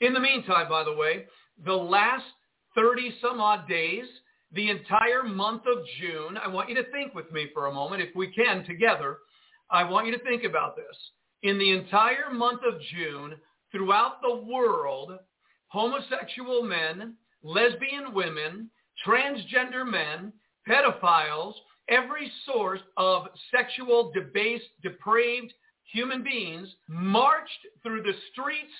In 0.00 0.12
the 0.12 0.20
meantime, 0.20 0.68
by 0.68 0.84
the 0.84 0.94
way, 0.94 1.26
the 1.64 1.72
last 1.72 2.24
30 2.74 3.16
some 3.20 3.40
odd 3.40 3.68
days, 3.68 4.04
the 4.52 4.70
entire 4.70 5.24
month 5.24 5.62
of 5.66 5.84
June, 6.00 6.36
I 6.36 6.46
want 6.48 6.68
you 6.68 6.74
to 6.76 6.90
think 6.90 7.14
with 7.14 7.30
me 7.32 7.48
for 7.52 7.66
a 7.66 7.74
moment, 7.74 8.02
if 8.02 8.14
we 8.14 8.28
can 8.28 8.64
together, 8.64 9.18
I 9.70 9.82
want 9.84 10.06
you 10.06 10.12
to 10.16 10.24
think 10.24 10.44
about 10.44 10.76
this. 10.76 10.96
In 11.42 11.58
the 11.58 11.72
entire 11.72 12.32
month 12.32 12.60
of 12.64 12.80
June, 12.94 13.34
throughout 13.72 14.20
the 14.22 14.36
world, 14.36 15.18
homosexual 15.68 16.62
men, 16.62 17.14
lesbian 17.42 18.14
women, 18.14 18.70
transgender 19.04 19.84
men, 19.88 20.32
pedophiles, 20.68 21.54
every 21.88 22.30
source 22.46 22.80
of 22.96 23.26
sexual, 23.54 24.12
debased, 24.14 24.64
depraved, 24.82 25.52
human 25.84 26.22
beings 26.22 26.68
marched 26.88 27.66
through 27.82 28.02
the 28.02 28.14
streets 28.32 28.72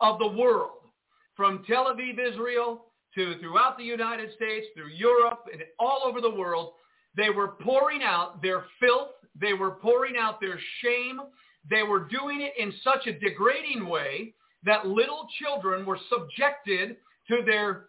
of 0.00 0.18
the 0.18 0.26
world, 0.26 0.90
from 1.36 1.64
Tel 1.66 1.86
Aviv, 1.86 2.18
Israel, 2.18 2.86
to 3.14 3.38
throughout 3.40 3.78
the 3.78 3.84
United 3.84 4.34
States, 4.34 4.66
through 4.74 4.90
Europe, 4.90 5.44
and 5.52 5.62
all 5.78 6.02
over 6.04 6.20
the 6.20 6.30
world. 6.30 6.72
They 7.16 7.30
were 7.30 7.56
pouring 7.62 8.02
out 8.02 8.42
their 8.42 8.64
filth. 8.80 9.10
They 9.40 9.54
were 9.54 9.72
pouring 9.72 10.16
out 10.16 10.40
their 10.40 10.58
shame. 10.82 11.20
They 11.68 11.82
were 11.82 12.04
doing 12.04 12.42
it 12.42 12.52
in 12.58 12.72
such 12.84 13.06
a 13.06 13.18
degrading 13.18 13.88
way 13.88 14.34
that 14.64 14.86
little 14.86 15.26
children 15.40 15.86
were 15.86 15.98
subjected 16.10 16.96
to 17.28 17.42
their 17.46 17.86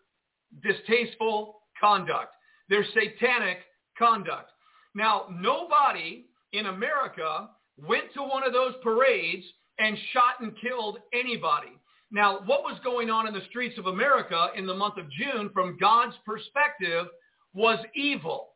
distasteful 0.63 1.62
conduct, 1.79 2.34
their 2.69 2.86
satanic 2.93 3.60
conduct. 3.97 4.51
Now, 4.95 5.25
nobody 5.32 6.25
in 6.54 6.67
America 6.67 7.49
went 7.78 8.13
to 8.13 8.21
one 8.21 8.45
of 8.45 8.54
those 8.54 8.73
parades 8.84 9.45
and 9.78 9.97
shot 10.13 10.41
and 10.41 10.54
killed 10.60 10.99
anybody. 11.13 11.80
Now, 12.12 12.39
what 12.45 12.63
was 12.63 12.80
going 12.84 13.10
on 13.10 13.28
in 13.28 13.34
the 13.34 13.45
streets 13.49 13.78
of 13.78 13.86
America 13.86 14.47
in 14.56 14.65
the 14.65 14.73
month 14.73 14.97
of 14.97 15.06
June 15.12 15.49
from 15.54 15.78
God's 15.80 16.15
perspective 16.25 17.08
was 17.54 17.80
evil. 17.95 18.49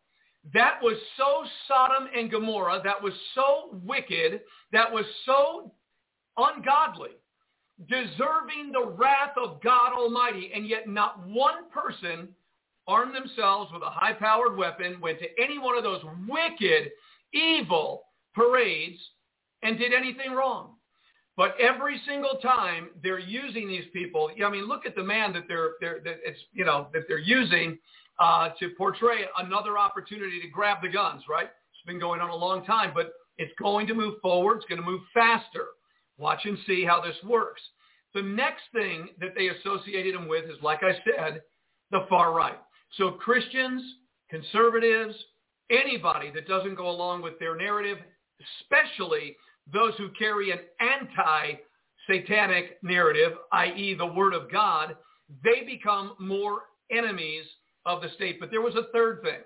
That 0.53 0.79
was 0.81 0.97
so 1.17 1.45
Sodom 1.67 2.09
and 2.15 2.29
Gomorrah, 2.29 2.81
that 2.83 3.01
was 3.01 3.13
so 3.35 3.79
wicked, 3.85 4.41
that 4.71 4.91
was 4.91 5.05
so 5.25 5.71
ungodly, 6.37 7.11
deserving 7.87 8.71
the 8.73 8.85
wrath 8.97 9.37
of 9.37 9.61
God 9.61 9.93
Almighty, 9.93 10.51
and 10.53 10.67
yet 10.67 10.89
not 10.89 11.25
one 11.27 11.69
person 11.69 12.29
armed 12.87 13.15
themselves 13.15 13.71
with 13.73 13.81
a 13.81 13.89
high-powered 13.89 14.57
weapon, 14.57 14.99
went 15.01 15.19
to 15.19 15.27
any 15.41 15.57
one 15.57 15.77
of 15.77 15.83
those 15.83 16.01
wicked, 16.27 16.91
evil 17.33 18.03
parades 18.33 18.99
and 19.61 19.77
did 19.77 19.93
anything 19.93 20.33
wrong. 20.33 20.75
But 21.35 21.55
every 21.59 21.99
single 22.05 22.37
time 22.41 22.89
they're 23.01 23.19
using 23.19 23.67
these 23.67 23.85
people, 23.91 24.29
I 24.45 24.49
mean, 24.49 24.67
look 24.67 24.85
at 24.85 24.95
the 24.95 25.03
man 25.03 25.33
that 25.33 25.45
they're, 25.47 25.71
they're 25.81 25.99
that 26.03 26.17
it's, 26.23 26.39
you 26.51 26.63
know, 26.63 26.89
that 26.93 27.03
they're 27.07 27.17
using 27.17 27.79
uh, 28.19 28.49
to 28.59 28.69
portray 28.77 29.25
another 29.39 29.77
opportunity 29.77 30.39
to 30.41 30.47
grab 30.47 30.77
the 30.83 30.89
guns, 30.89 31.23
right? 31.27 31.45
It's 31.45 31.87
been 31.87 31.99
going 31.99 32.21
on 32.21 32.29
a 32.29 32.35
long 32.35 32.63
time, 32.65 32.91
but 32.93 33.13
it's 33.37 33.53
going 33.59 33.87
to 33.87 33.95
move 33.95 34.15
forward. 34.21 34.57
It's 34.57 34.65
going 34.65 34.81
to 34.81 34.85
move 34.85 35.01
faster. 35.11 35.65
Watch 36.19 36.41
and 36.45 36.57
see 36.67 36.85
how 36.85 37.01
this 37.01 37.15
works. 37.23 37.61
The 38.13 38.21
next 38.21 38.61
thing 38.71 39.09
that 39.19 39.33
they 39.35 39.47
associated 39.47 40.13
him 40.13 40.27
with 40.27 40.45
is, 40.45 40.61
like 40.61 40.81
I 40.83 40.93
said, 41.03 41.41
the 41.89 42.05
far 42.09 42.31
right. 42.31 42.59
So 42.97 43.11
Christians, 43.11 43.81
conservatives, 44.29 45.15
anybody 45.71 46.31
that 46.31 46.47
doesn't 46.47 46.75
go 46.75 46.89
along 46.89 47.21
with 47.21 47.39
their 47.39 47.55
narrative, 47.55 47.97
especially 48.61 49.35
those 49.71 49.93
who 49.97 50.09
carry 50.17 50.51
an 50.51 50.59
anti-satanic 50.79 52.77
narrative, 52.83 53.33
i.e. 53.51 53.95
the 53.95 54.05
word 54.05 54.33
of 54.33 54.51
God, 54.51 54.95
they 55.43 55.63
become 55.65 56.13
more 56.19 56.63
enemies 56.91 57.45
of 57.85 58.01
the 58.01 58.09
state. 58.15 58.39
But 58.39 58.51
there 58.51 58.61
was 58.61 58.75
a 58.75 58.91
third 58.91 59.21
thing 59.21 59.41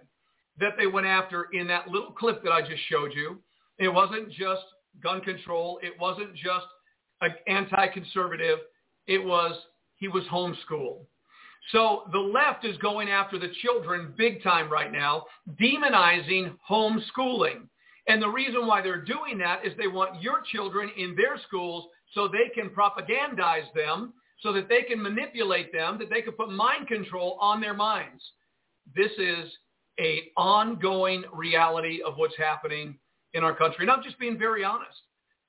that 0.60 0.73
they 0.77 0.88
went 0.88 1.05
after 1.05 1.47
in 1.53 1.67
that 1.67 1.88
little 1.88 2.12
clip 2.12 2.43
that 2.43 2.51
I 2.51 2.62
just 2.62 2.81
showed 2.89 3.13
you. 3.13 3.38
It 3.77 3.89
wasn't 3.89 4.31
just 4.31 4.63
gun 5.01 5.21
control. 5.21 5.79
It 5.83 5.93
wasn't 5.99 6.33
just 6.33 6.65
anti-conservative. 7.47 8.60
It 9.05 9.23
was 9.23 9.55
he 9.97 10.07
was 10.07 10.23
homeschooled. 10.31 11.05
So 11.71 12.03
the 12.12 12.19
left 12.19 12.65
is 12.65 12.77
going 12.77 13.10
after 13.10 13.38
the 13.38 13.51
children 13.62 14.13
big 14.17 14.41
time 14.41 14.71
right 14.71 14.91
now, 14.91 15.25
demonizing 15.60 16.56
homeschooling. 16.69 17.67
And 18.08 18.21
the 18.21 18.30
reason 18.30 18.67
why 18.67 18.82
they're 18.82 19.03
doing 19.03 19.38
that 19.39 19.65
is 19.65 19.73
they 19.77 19.88
want 19.88 20.21
your 20.21 20.41
children 20.51 20.89
in 20.97 21.15
their 21.15 21.38
schools 21.45 21.89
so 22.13 22.27
they 22.27 22.49
can 22.56 22.69
propagandize 22.69 23.71
them, 23.75 24.13
so 24.39 24.53
that 24.53 24.69
they 24.69 24.84
can 24.84 25.01
manipulate 25.01 25.73
them, 25.73 25.97
that 25.99 26.10
they 26.10 26.21
can 26.21 26.34
put 26.34 26.49
mind 26.49 26.88
control 26.88 27.38
on 27.41 27.60
their 27.60 27.73
minds. 27.73 28.23
This 28.95 29.12
is 29.17 29.51
a 29.99 30.32
ongoing 30.38 31.25
reality 31.34 32.01
of 32.06 32.15
what's 32.15 32.38
happening 32.38 32.97
in 33.34 33.43
our 33.43 33.53
country. 33.53 33.84
And 33.84 33.91
I'm 33.91 34.03
just 34.03 34.19
being 34.19 34.38
very 34.38 34.63
honest. 34.63 34.97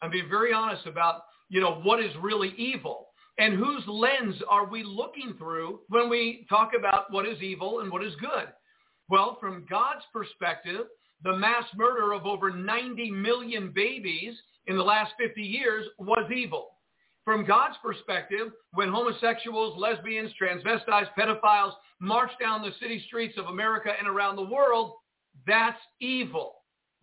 I'm 0.02 0.11
being 0.11 0.28
very 0.28 0.52
honest 0.52 0.87
about, 0.87 1.22
you 1.48 1.61
know, 1.61 1.81
what 1.83 2.02
is 2.02 2.11
really 2.20 2.54
evil. 2.57 3.08
And 3.38 3.55
whose 3.55 3.83
lens 3.87 4.35
are 4.51 4.66
we 4.66 4.83
looking 4.83 5.35
through 5.38 5.81
when 5.88 6.11
we 6.11 6.46
talk 6.48 6.72
about 6.77 7.12
what 7.12 7.27
is 7.27 7.40
evil 7.40 7.81
and 7.81 7.90
what 7.90 8.05
is 8.05 8.14
good? 8.16 8.48
Well, 9.09 9.38
from 9.40 9.64
God's 9.70 10.05
perspective, 10.12 10.87
the 11.22 11.37
mass 11.37 11.64
murder 11.77 12.12
of 12.12 12.27
over 12.27 12.51
90 12.51 13.11
million 13.11 13.72
babies 13.74 14.35
in 14.66 14.77
the 14.77 14.83
last 14.83 15.12
50 15.18 15.40
years 15.40 15.87
was 15.98 16.31
evil. 16.35 16.70
From 17.24 17.44
God's 17.44 17.77
perspective, 17.83 18.48
when 18.72 18.88
homosexuals, 18.88 19.79
lesbians, 19.79 20.33
transvestites, 20.40 21.09
pedophiles 21.18 21.72
march 22.01 22.31
down 22.40 22.62
the 22.62 22.72
city 22.81 23.05
streets 23.07 23.37
of 23.38 23.46
America 23.46 23.90
and 23.98 24.09
around 24.09 24.37
the 24.37 24.42
world, 24.42 24.94
that's 25.46 25.79
evil. 26.01 26.55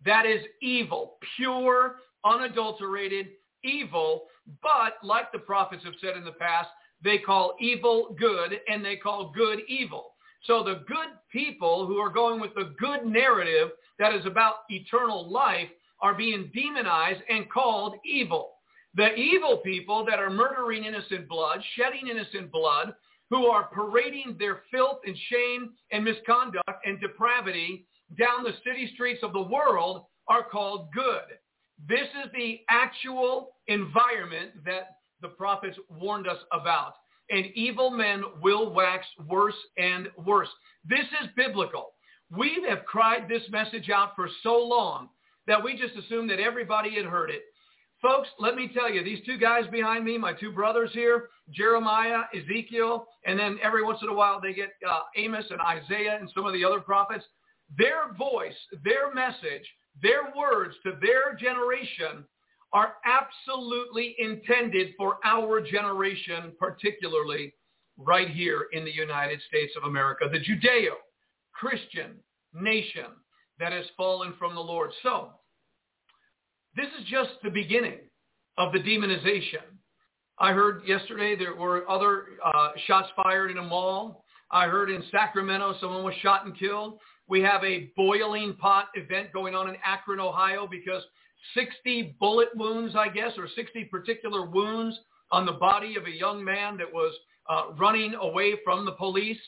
That 0.04 0.26
is 0.26 0.40
evil, 0.60 1.16
pure, 1.36 1.96
unadulterated 2.24 3.28
evil. 3.66 4.24
But 4.62 4.94
like 5.02 5.32
the 5.32 5.38
prophets 5.38 5.84
have 5.84 5.94
said 6.00 6.16
in 6.16 6.24
the 6.24 6.32
past, 6.32 6.68
they 7.02 7.18
call 7.18 7.56
evil 7.60 8.16
good 8.18 8.60
and 8.68 8.84
they 8.84 8.96
call 8.96 9.32
good 9.34 9.60
evil. 9.68 10.12
So 10.44 10.62
the 10.62 10.84
good 10.86 11.08
people 11.32 11.86
who 11.86 11.98
are 11.98 12.10
going 12.10 12.40
with 12.40 12.54
the 12.54 12.74
good 12.78 13.04
narrative 13.04 13.70
that 13.98 14.14
is 14.14 14.24
about 14.26 14.56
eternal 14.68 15.30
life 15.30 15.68
are 16.00 16.14
being 16.14 16.50
demonized 16.54 17.22
and 17.28 17.50
called 17.50 17.96
evil. 18.04 18.52
The 18.94 19.14
evil 19.14 19.58
people 19.58 20.04
that 20.06 20.18
are 20.18 20.30
murdering 20.30 20.84
innocent 20.84 21.28
blood, 21.28 21.60
shedding 21.74 22.08
innocent 22.08 22.50
blood, 22.50 22.94
who 23.28 23.46
are 23.46 23.64
parading 23.64 24.36
their 24.38 24.60
filth 24.70 24.98
and 25.04 25.16
shame 25.28 25.72
and 25.90 26.04
misconduct 26.04 26.80
and 26.84 27.00
depravity 27.00 27.86
down 28.18 28.44
the 28.44 28.54
city 28.64 28.90
streets 28.94 29.22
of 29.22 29.32
the 29.32 29.42
world 29.42 30.04
are 30.28 30.44
called 30.44 30.88
good. 30.94 31.38
This 31.88 32.08
is 32.24 32.30
the 32.32 32.60
actual 32.68 33.56
environment 33.66 34.64
that 34.64 34.96
the 35.20 35.28
prophets 35.28 35.78
warned 35.88 36.26
us 36.26 36.38
about. 36.52 36.94
And 37.30 37.46
evil 37.54 37.90
men 37.90 38.22
will 38.40 38.72
wax 38.72 39.04
worse 39.26 39.54
and 39.76 40.08
worse. 40.24 40.48
This 40.88 41.06
is 41.22 41.28
biblical. 41.36 41.92
We 42.30 42.64
have 42.68 42.84
cried 42.84 43.28
this 43.28 43.42
message 43.50 43.90
out 43.90 44.14
for 44.14 44.28
so 44.42 44.58
long 44.58 45.08
that 45.46 45.62
we 45.62 45.76
just 45.76 45.96
assumed 45.96 46.30
that 46.30 46.40
everybody 46.40 46.94
had 46.94 47.04
heard 47.04 47.30
it. 47.30 47.42
Folks, 48.02 48.28
let 48.38 48.54
me 48.54 48.70
tell 48.72 48.90
you, 48.90 49.02
these 49.02 49.24
two 49.24 49.38
guys 49.38 49.64
behind 49.70 50.04
me, 50.04 50.18
my 50.18 50.32
two 50.32 50.52
brothers 50.52 50.90
here, 50.92 51.30
Jeremiah, 51.50 52.22
Ezekiel, 52.34 53.06
and 53.24 53.38
then 53.38 53.58
every 53.62 53.82
once 53.82 53.98
in 54.02 54.08
a 54.08 54.14
while 54.14 54.40
they 54.40 54.52
get 54.52 54.70
uh, 54.88 55.00
Amos 55.16 55.46
and 55.50 55.60
Isaiah 55.60 56.18
and 56.20 56.30
some 56.34 56.46
of 56.46 56.52
the 56.52 56.64
other 56.64 56.80
prophets. 56.80 57.24
Their 57.78 58.12
voice, 58.16 58.54
their 58.84 59.12
message 59.14 59.66
their 60.02 60.32
words 60.36 60.74
to 60.84 60.92
their 61.00 61.34
generation 61.34 62.24
are 62.72 62.94
absolutely 63.04 64.14
intended 64.18 64.94
for 64.96 65.18
our 65.24 65.60
generation, 65.60 66.52
particularly 66.58 67.54
right 67.96 68.28
here 68.28 68.66
in 68.72 68.84
the 68.84 68.94
United 68.94 69.40
States 69.48 69.72
of 69.76 69.84
America, 69.84 70.28
the 70.30 70.38
Judeo-Christian 70.38 72.16
nation 72.52 73.06
that 73.58 73.72
has 73.72 73.86
fallen 73.96 74.34
from 74.38 74.54
the 74.54 74.60
Lord. 74.60 74.90
So 75.02 75.30
this 76.74 76.88
is 77.00 77.06
just 77.06 77.30
the 77.42 77.50
beginning 77.50 78.00
of 78.58 78.72
the 78.72 78.80
demonization. 78.80 79.64
I 80.38 80.52
heard 80.52 80.82
yesterday 80.86 81.34
there 81.36 81.54
were 81.54 81.88
other 81.88 82.24
uh, 82.44 82.68
shots 82.86 83.08
fired 83.16 83.50
in 83.50 83.58
a 83.58 83.62
mall. 83.62 84.24
I 84.50 84.66
heard 84.66 84.90
in 84.90 85.02
Sacramento 85.10 85.76
someone 85.80 86.04
was 86.04 86.14
shot 86.22 86.44
and 86.44 86.58
killed. 86.58 86.98
We 87.28 87.40
have 87.42 87.64
a 87.64 87.90
boiling 87.96 88.54
pot 88.54 88.88
event 88.94 89.32
going 89.32 89.54
on 89.54 89.68
in 89.68 89.76
Akron, 89.84 90.20
Ohio, 90.20 90.66
because 90.70 91.02
60 91.54 92.16
bullet 92.20 92.48
wounds, 92.54 92.94
I 92.96 93.08
guess, 93.08 93.32
or 93.36 93.48
60 93.54 93.84
particular 93.84 94.46
wounds 94.46 94.98
on 95.32 95.44
the 95.44 95.52
body 95.52 95.96
of 95.96 96.06
a 96.06 96.10
young 96.10 96.44
man 96.44 96.76
that 96.78 96.92
was 96.92 97.14
uh, 97.48 97.72
running 97.78 98.14
away 98.14 98.54
from 98.64 98.84
the 98.84 98.92
police. 98.92 99.40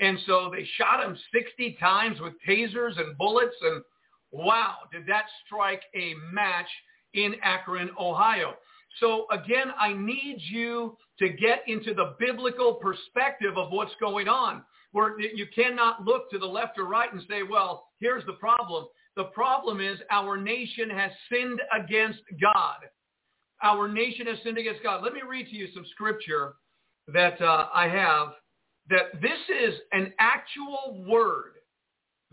And 0.00 0.18
so 0.26 0.50
they 0.54 0.66
shot 0.76 1.04
him 1.04 1.18
60 1.32 1.76
times 1.80 2.20
with 2.20 2.34
tasers 2.46 2.98
and 2.98 3.16
bullets. 3.18 3.56
And 3.60 3.82
wow, 4.30 4.76
did 4.92 5.06
that 5.06 5.24
strike 5.44 5.82
a 5.94 6.14
match 6.32 6.68
in 7.14 7.34
Akron, 7.42 7.90
Ohio. 7.98 8.54
So 9.00 9.26
again, 9.30 9.72
I 9.78 9.92
need 9.92 10.38
you 10.50 10.96
to 11.18 11.28
get 11.28 11.62
into 11.66 11.94
the 11.94 12.14
biblical 12.18 12.74
perspective 12.74 13.56
of 13.56 13.70
what's 13.70 13.94
going 14.00 14.28
on 14.28 14.62
where 14.92 15.20
you 15.20 15.46
cannot 15.54 16.04
look 16.04 16.30
to 16.30 16.38
the 16.38 16.46
left 16.46 16.78
or 16.78 16.86
right 16.86 17.12
and 17.12 17.22
say, 17.28 17.42
well, 17.42 17.88
here's 18.00 18.24
the 18.26 18.32
problem. 18.34 18.86
The 19.16 19.24
problem 19.24 19.80
is 19.80 19.98
our 20.10 20.36
nation 20.36 20.90
has 20.90 21.10
sinned 21.30 21.60
against 21.76 22.20
God. 22.40 22.76
Our 23.62 23.88
nation 23.88 24.26
has 24.26 24.38
sinned 24.44 24.58
against 24.58 24.82
God. 24.82 25.02
Let 25.02 25.12
me 25.12 25.20
read 25.28 25.46
to 25.48 25.56
you 25.56 25.68
some 25.74 25.84
scripture 25.90 26.54
that 27.12 27.40
uh, 27.40 27.66
I 27.74 27.88
have 27.88 28.28
that 28.88 29.20
this 29.20 29.38
is 29.48 29.74
an 29.92 30.12
actual 30.18 31.04
word 31.06 31.54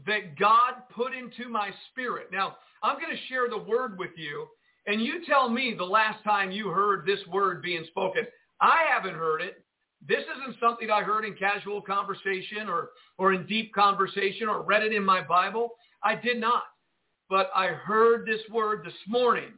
that 0.05 0.37
God 0.37 0.73
put 0.93 1.13
into 1.13 1.49
my 1.49 1.69
spirit. 1.91 2.27
Now, 2.31 2.57
I'm 2.83 2.97
going 2.97 3.15
to 3.15 3.27
share 3.27 3.49
the 3.49 3.57
word 3.57 3.97
with 3.97 4.11
you, 4.15 4.47
and 4.87 5.01
you 5.01 5.25
tell 5.25 5.49
me 5.49 5.73
the 5.77 5.83
last 5.83 6.23
time 6.23 6.51
you 6.51 6.69
heard 6.69 7.05
this 7.05 7.19
word 7.27 7.61
being 7.61 7.85
spoken. 7.87 8.23
I 8.61 8.83
haven't 8.93 9.15
heard 9.15 9.41
it. 9.41 9.64
This 10.07 10.23
isn't 10.37 10.59
something 10.59 10.91
I 10.91 11.01
heard 11.01 11.25
in 11.25 11.33
casual 11.35 11.81
conversation 11.81 12.69
or, 12.69 12.89
or 13.17 13.33
in 13.33 13.45
deep 13.47 13.73
conversation 13.73 14.47
or 14.47 14.61
read 14.61 14.83
it 14.83 14.93
in 14.93 15.03
my 15.03 15.21
Bible. 15.21 15.71
I 16.03 16.15
did 16.15 16.39
not. 16.39 16.63
But 17.29 17.49
I 17.55 17.67
heard 17.67 18.27
this 18.27 18.41
word 18.51 18.85
this 18.85 18.93
morning. 19.07 19.51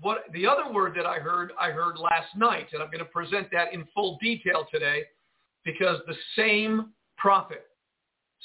What 0.00 0.24
the 0.32 0.46
other 0.46 0.70
word 0.70 0.94
that 0.96 1.06
I 1.06 1.18
heard, 1.18 1.52
I 1.58 1.70
heard 1.70 1.98
last 1.98 2.36
night, 2.36 2.68
and 2.72 2.82
I'm 2.82 2.90
going 2.90 2.98
to 2.98 3.04
present 3.06 3.48
that 3.52 3.72
in 3.72 3.86
full 3.94 4.18
detail 4.20 4.66
today 4.70 5.04
because 5.64 5.98
the 6.06 6.16
same 6.36 6.90
prophet 7.16 7.64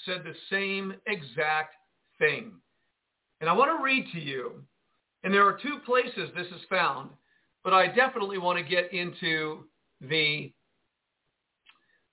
said 0.05 0.23
the 0.23 0.35
same 0.49 0.93
exact 1.07 1.73
thing. 2.19 2.51
And 3.41 3.49
I 3.49 3.53
want 3.53 3.77
to 3.77 3.83
read 3.83 4.05
to 4.13 4.19
you, 4.19 4.63
and 5.23 5.33
there 5.33 5.45
are 5.45 5.57
two 5.61 5.79
places 5.85 6.29
this 6.35 6.47
is 6.47 6.61
found, 6.69 7.09
but 7.63 7.73
I 7.73 7.87
definitely 7.87 8.37
want 8.37 8.57
to 8.57 8.63
get 8.63 8.93
into 8.93 9.65
the 9.99 10.53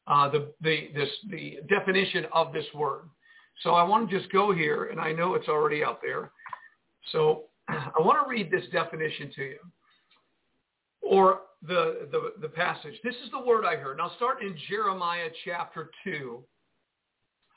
uh, 0.09 0.29
the, 0.31 0.53
the, 0.63 0.89
this, 0.95 1.11
the 1.31 1.59
definition 1.69 2.27
of 2.33 2.53
this 2.53 2.65
word. 2.75 3.09
So 3.63 3.75
I 3.75 3.83
want 3.83 4.09
to 4.09 4.19
just 4.19 4.33
go 4.33 4.53
here, 4.53 4.87
and 4.87 5.01
I 5.01 5.13
know 5.13 5.35
it's 5.35 5.49
already 5.49 5.85
out 5.85 6.01
there. 6.03 6.33
So 7.13 7.45
I 7.69 8.01
want 8.01 8.25
to 8.25 8.29
read 8.29 8.51
this 8.51 8.65
definition 8.73 9.31
to 9.37 9.43
you, 9.43 9.59
or 11.03 11.41
the, 11.67 12.09
the, 12.11 12.33
the 12.41 12.49
passage. 12.49 12.95
This 13.05 13.15
is 13.25 13.31
the 13.33 13.41
word 13.41 13.65
I 13.65 13.77
heard. 13.77 14.01
I'll 14.01 14.15
start 14.17 14.43
in 14.43 14.57
Jeremiah 14.69 15.29
chapter 15.45 15.91
2. 16.05 16.43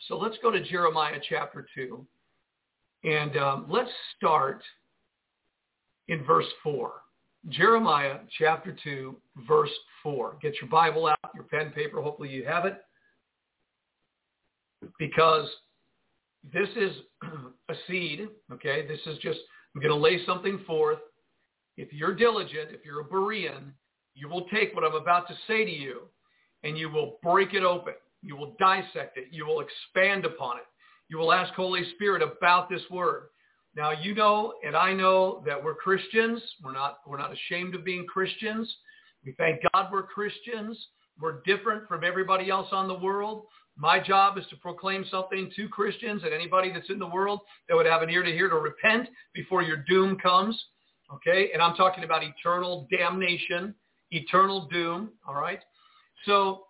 So 0.07 0.17
let's 0.17 0.37
go 0.41 0.51
to 0.51 0.61
Jeremiah 0.61 1.19
chapter 1.29 1.65
2. 1.75 2.05
And 3.03 3.37
um, 3.37 3.65
let's 3.69 3.89
start 4.17 4.63
in 6.07 6.23
verse 6.23 6.47
4. 6.63 6.91
Jeremiah 7.49 8.17
chapter 8.37 8.75
2, 8.83 9.15
verse 9.47 9.71
4. 10.03 10.37
Get 10.41 10.53
your 10.61 10.69
Bible 10.69 11.07
out, 11.07 11.31
your 11.33 11.45
pen, 11.45 11.71
paper. 11.71 12.01
Hopefully 12.01 12.29
you 12.29 12.45
have 12.45 12.65
it. 12.65 12.81
Because 14.99 15.47
this 16.53 16.69
is 16.75 16.91
a 17.69 17.73
seed, 17.87 18.27
okay? 18.51 18.87
This 18.87 18.99
is 19.05 19.17
just, 19.19 19.39
I'm 19.75 19.81
going 19.81 19.93
to 19.93 19.99
lay 19.99 20.23
something 20.25 20.59
forth. 20.65 20.99
If 21.77 21.93
you're 21.93 22.15
diligent, 22.15 22.69
if 22.71 22.85
you're 22.85 23.01
a 23.01 23.05
Berean, 23.05 23.71
you 24.13 24.27
will 24.27 24.45
take 24.53 24.75
what 24.75 24.83
I'm 24.83 24.95
about 24.95 25.27
to 25.29 25.33
say 25.47 25.65
to 25.65 25.71
you 25.71 26.01
and 26.63 26.77
you 26.77 26.89
will 26.89 27.17
break 27.23 27.53
it 27.53 27.63
open. 27.63 27.93
You 28.21 28.35
will 28.35 28.55
dissect 28.59 29.17
it. 29.17 29.27
You 29.31 29.45
will 29.47 29.61
expand 29.61 30.25
upon 30.25 30.57
it. 30.57 30.65
You 31.09 31.17
will 31.17 31.33
ask 31.33 31.53
Holy 31.53 31.83
Spirit 31.95 32.21
about 32.21 32.69
this 32.69 32.81
word. 32.91 33.29
Now 33.75 33.91
you 33.91 34.13
know 34.13 34.53
and 34.65 34.75
I 34.75 34.93
know 34.93 35.43
that 35.45 35.61
we're 35.63 35.75
Christians. 35.75 36.41
We're 36.63 36.73
not 36.73 36.99
we're 37.07 37.17
not 37.17 37.31
ashamed 37.31 37.75
of 37.75 37.85
being 37.85 38.05
Christians. 38.05 38.73
We 39.25 39.33
thank 39.33 39.61
God 39.73 39.89
we're 39.91 40.03
Christians. 40.03 40.77
We're 41.19 41.41
different 41.45 41.87
from 41.87 42.03
everybody 42.03 42.49
else 42.49 42.67
on 42.71 42.87
the 42.87 42.97
world. 42.97 43.45
My 43.77 43.99
job 43.99 44.37
is 44.37 44.45
to 44.49 44.55
proclaim 44.57 45.05
something 45.09 45.51
to 45.55 45.69
Christians 45.69 46.23
and 46.23 46.33
anybody 46.33 46.71
that's 46.73 46.89
in 46.89 46.99
the 46.99 47.07
world 47.07 47.39
that 47.69 47.75
would 47.75 47.85
have 47.85 48.01
an 48.01 48.09
ear 48.09 48.23
to 48.23 48.31
hear 48.31 48.49
to 48.49 48.55
repent 48.55 49.07
before 49.33 49.63
your 49.63 49.77
doom 49.87 50.17
comes. 50.17 50.61
Okay? 51.13 51.51
And 51.53 51.61
I'm 51.61 51.75
talking 51.75 52.03
about 52.03 52.23
eternal 52.23 52.87
damnation, 52.91 53.73
eternal 54.11 54.67
doom. 54.71 55.11
All 55.27 55.35
right? 55.35 55.59
So 56.25 56.65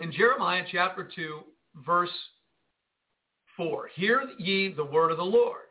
in 0.00 0.12
Jeremiah 0.12 0.64
chapter 0.70 1.08
2, 1.14 1.40
verse 1.84 2.10
4, 3.56 3.90
hear 3.94 4.22
ye 4.38 4.72
the 4.72 4.84
word 4.84 5.10
of 5.10 5.16
the 5.16 5.24
Lord, 5.24 5.69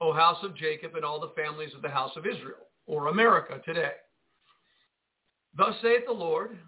O 0.00 0.12
house 0.12 0.42
of 0.42 0.56
Jacob 0.56 0.94
and 0.94 1.04
all 1.04 1.20
the 1.20 1.32
families 1.36 1.74
of 1.74 1.82
the 1.82 1.88
house 1.88 2.12
of 2.16 2.26
Israel, 2.26 2.66
or 2.86 3.08
America 3.08 3.60
today. 3.64 3.92
Thus 5.56 5.74
saith 5.82 6.06
the 6.06 6.12
Lord, 6.12 6.58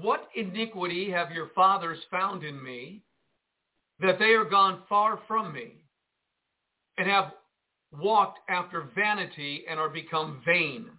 what 0.00 0.28
iniquity 0.34 1.10
have 1.10 1.30
your 1.30 1.50
fathers 1.54 1.98
found 2.10 2.42
in 2.42 2.62
me, 2.62 3.02
that 4.00 4.18
they 4.18 4.32
are 4.32 4.44
gone 4.44 4.82
far 4.88 5.20
from 5.26 5.52
me, 5.52 5.84
and 6.98 7.08
have 7.08 7.32
walked 7.92 8.40
after 8.50 8.88
vanity 8.94 9.64
and 9.68 9.78
are 9.78 9.88
become 9.88 10.42
vain? 10.44 10.90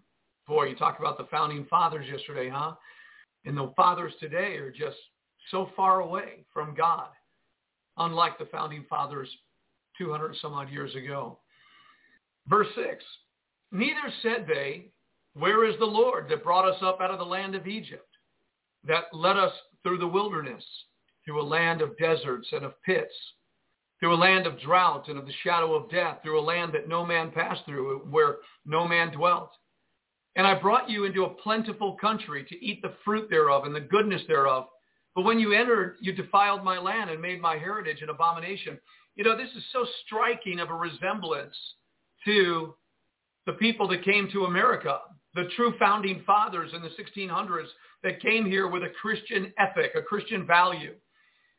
Boy, 0.47 0.67
you 0.67 0.75
talked 0.75 0.99
about 0.99 1.17
the 1.17 1.27
founding 1.29 1.65
fathers 1.65 2.07
yesterday, 2.09 2.49
huh? 2.49 2.73
And 3.45 3.57
the 3.57 3.73
fathers 3.75 4.13
today 4.19 4.55
are 4.55 4.71
just 4.71 4.97
so 5.51 5.69
far 5.75 5.99
away 5.99 6.45
from 6.53 6.73
God, 6.75 7.09
unlike 7.97 8.37
the 8.37 8.45
founding 8.45 8.85
fathers 8.89 9.29
200 9.97 10.35
some 10.41 10.53
odd 10.53 10.69
years 10.69 10.95
ago. 10.95 11.39
Verse 12.47 12.67
6, 12.75 13.03
Neither 13.71 14.13
said 14.21 14.45
they, 14.47 14.91
Where 15.33 15.65
is 15.65 15.77
the 15.79 15.85
Lord 15.85 16.29
that 16.29 16.43
brought 16.43 16.67
us 16.67 16.81
up 16.81 16.99
out 17.01 17.11
of 17.11 17.19
the 17.19 17.25
land 17.25 17.55
of 17.55 17.67
Egypt? 17.67 18.07
that 18.87 19.13
led 19.13 19.37
us 19.37 19.53
through 19.83 19.97
the 19.97 20.07
wilderness, 20.07 20.63
through 21.25 21.41
a 21.41 21.43
land 21.43 21.81
of 21.81 21.97
deserts 21.97 22.47
and 22.51 22.65
of 22.65 22.81
pits, 22.83 23.13
through 23.99 24.13
a 24.13 24.15
land 24.15 24.45
of 24.45 24.59
drought 24.59 25.07
and 25.07 25.17
of 25.17 25.25
the 25.25 25.33
shadow 25.43 25.73
of 25.73 25.89
death, 25.89 26.19
through 26.23 26.39
a 26.39 26.41
land 26.41 26.73
that 26.73 26.87
no 26.87 27.05
man 27.05 27.31
passed 27.31 27.61
through, 27.65 27.99
where 28.09 28.37
no 28.65 28.87
man 28.87 29.11
dwelt. 29.11 29.51
And 30.35 30.45
I 30.45 30.59
brought 30.59 30.89
you 30.89 31.05
into 31.05 31.25
a 31.25 31.29
plentiful 31.29 31.97
country 31.99 32.45
to 32.47 32.65
eat 32.65 32.81
the 32.81 32.93
fruit 33.03 33.29
thereof 33.29 33.65
and 33.65 33.75
the 33.75 33.81
goodness 33.81 34.21
thereof. 34.27 34.67
But 35.15 35.25
when 35.25 35.39
you 35.39 35.51
entered, 35.53 35.97
you 35.99 36.13
defiled 36.13 36.63
my 36.63 36.77
land 36.77 37.09
and 37.09 37.19
made 37.19 37.41
my 37.41 37.57
heritage 37.57 38.03
an 38.03 38.09
abomination. 38.09 38.79
You 39.17 39.23
know, 39.23 39.35
this 39.35 39.49
is 39.57 39.63
so 39.73 39.83
striking 40.05 40.59
of 40.59 40.69
a 40.69 40.75
resemblance 40.75 41.55
to 42.25 42.75
the 43.47 43.53
people 43.53 43.87
that 43.87 44.05
came 44.05 44.29
to 44.31 44.45
America, 44.45 44.99
the 45.33 45.49
true 45.55 45.73
founding 45.79 46.21
fathers 46.23 46.71
in 46.75 46.83
the 46.83 46.89
1600s 46.89 47.65
that 48.03 48.21
came 48.21 48.45
here 48.45 48.67
with 48.67 48.83
a 48.83 48.91
Christian 49.01 49.51
ethic, 49.57 49.93
a 49.95 50.03
Christian 50.03 50.45
value. 50.45 50.93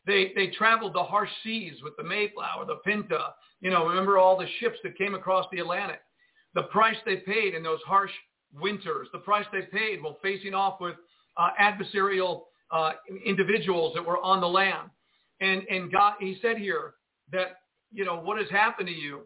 They, 0.06 0.30
they 0.36 0.52
traveled 0.56 0.94
the 0.94 1.02
harsh 1.02 1.30
seas 1.42 1.74
with 1.82 1.96
the 1.96 2.04
Mayflower, 2.04 2.64
the 2.64 2.76
Pinta. 2.86 3.34
You 3.60 3.70
know, 3.70 3.88
remember 3.88 4.18
all 4.18 4.38
the 4.38 4.46
ships 4.60 4.78
that 4.84 4.96
came 4.96 5.14
across 5.14 5.46
the 5.50 5.58
Atlantic. 5.58 6.00
The 6.54 6.62
price 6.64 6.96
they 7.04 7.16
paid 7.16 7.54
in 7.54 7.64
those 7.64 7.80
harsh 7.84 8.12
winters, 8.54 9.08
the 9.12 9.18
price 9.18 9.46
they 9.52 9.62
paid 9.62 10.00
while 10.00 10.18
facing 10.22 10.54
off 10.54 10.80
with 10.80 10.94
uh, 11.36 11.48
adversarial 11.60 12.42
uh, 12.70 12.92
individuals 13.26 13.94
that 13.96 14.06
were 14.06 14.18
on 14.18 14.40
the 14.40 14.48
land. 14.48 14.90
And, 15.40 15.64
and 15.68 15.90
God, 15.90 16.14
he 16.20 16.38
said 16.40 16.56
here 16.56 16.94
that, 17.32 17.58
you 17.92 18.04
know, 18.04 18.20
what 18.20 18.38
has 18.38 18.50
happened 18.50 18.88
to 18.88 18.94
you? 18.94 19.22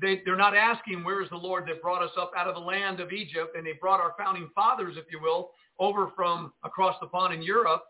They, 0.00 0.20
they're 0.24 0.36
not 0.36 0.56
asking 0.56 1.02
where 1.02 1.22
is 1.22 1.30
the 1.30 1.36
Lord 1.36 1.66
that 1.66 1.82
brought 1.82 2.02
us 2.02 2.12
up 2.18 2.32
out 2.36 2.46
of 2.46 2.54
the 2.54 2.60
land 2.60 3.00
of 3.00 3.10
Egypt, 3.10 3.56
and 3.56 3.66
they 3.66 3.72
brought 3.80 4.00
our 4.00 4.14
founding 4.18 4.48
fathers, 4.54 4.96
if 4.96 5.04
you 5.10 5.20
will, 5.20 5.50
over 5.78 6.10
from 6.14 6.52
across 6.64 6.96
the 7.00 7.06
pond 7.08 7.34
in 7.34 7.42
Europe, 7.42 7.82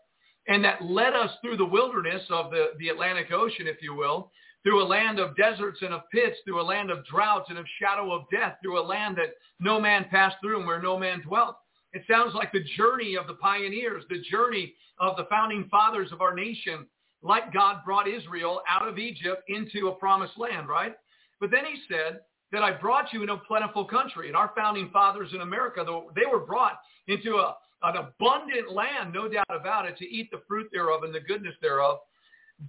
and 0.47 0.63
that 0.63 0.83
led 0.83 1.13
us 1.13 1.31
through 1.41 1.57
the 1.57 1.65
wilderness 1.65 2.23
of 2.29 2.51
the, 2.51 2.71
the 2.79 2.89
Atlantic 2.89 3.31
Ocean, 3.31 3.67
if 3.67 3.81
you 3.81 3.93
will, 3.93 4.31
through 4.63 4.81
a 4.81 4.85
land 4.85 5.19
of 5.19 5.35
deserts 5.35 5.79
and 5.81 5.93
of 5.93 6.01
pits, 6.11 6.37
through 6.45 6.61
a 6.61 6.63
land 6.63 6.89
of 6.89 7.05
droughts 7.05 7.49
and 7.49 7.59
of 7.59 7.65
shadow 7.81 8.11
of 8.13 8.23
death, 8.31 8.55
through 8.61 8.79
a 8.79 8.83
land 8.83 9.17
that 9.17 9.35
no 9.59 9.79
man 9.79 10.05
passed 10.09 10.37
through 10.41 10.57
and 10.57 10.67
where 10.67 10.81
no 10.81 10.97
man 10.97 11.21
dwelt. 11.21 11.57
It 11.91 12.03
sounds 12.09 12.33
like 12.33 12.51
the 12.51 12.63
journey 12.75 13.15
of 13.15 13.27
the 13.27 13.35
pioneers, 13.35 14.03
the 14.09 14.23
journey 14.31 14.73
of 14.99 15.15
the 15.15 15.27
founding 15.29 15.67
fathers 15.69 16.11
of 16.11 16.21
our 16.21 16.33
nation, 16.33 16.87
like 17.23 17.53
God 17.53 17.77
brought 17.85 18.07
Israel 18.07 18.61
out 18.69 18.87
of 18.87 18.99
Egypt 18.99 19.43
into 19.47 19.87
a 19.87 19.95
promised 19.95 20.37
land, 20.37 20.67
right? 20.67 20.93
But 21.39 21.49
then 21.51 21.65
he 21.65 21.81
said 21.89 22.19
that 22.51 22.61
I 22.61 22.71
brought 22.71 23.11
you 23.13 23.21
into 23.21 23.33
a 23.33 23.37
plentiful 23.37 23.85
country. 23.85 24.27
And 24.27 24.35
our 24.35 24.51
founding 24.55 24.89
fathers 24.91 25.29
in 25.33 25.41
America, 25.41 25.83
they 26.15 26.29
were 26.29 26.45
brought 26.45 26.79
into 27.07 27.37
a, 27.37 27.55
an 27.83 27.95
abundant 27.95 28.71
land, 28.71 29.13
no 29.13 29.27
doubt 29.27 29.45
about 29.49 29.85
it, 29.85 29.97
to 29.97 30.05
eat 30.05 30.29
the 30.31 30.41
fruit 30.47 30.67
thereof 30.71 31.03
and 31.03 31.15
the 31.15 31.21
goodness 31.21 31.55
thereof. 31.61 31.99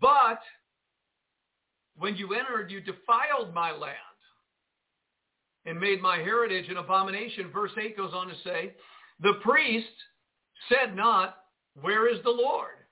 But 0.00 0.40
when 1.96 2.16
you 2.16 2.32
entered, 2.34 2.70
you 2.70 2.80
defiled 2.80 3.52
my 3.52 3.72
land 3.72 3.98
and 5.66 5.78
made 5.78 6.00
my 6.00 6.16
heritage 6.18 6.68
an 6.68 6.76
abomination. 6.76 7.50
Verse 7.52 7.72
8 7.80 7.96
goes 7.96 8.12
on 8.14 8.28
to 8.28 8.34
say, 8.44 8.74
the 9.20 9.34
priest 9.42 9.86
said 10.68 10.96
not, 10.96 11.36
where 11.80 12.12
is 12.12 12.22
the 12.22 12.30
Lord? 12.30 12.83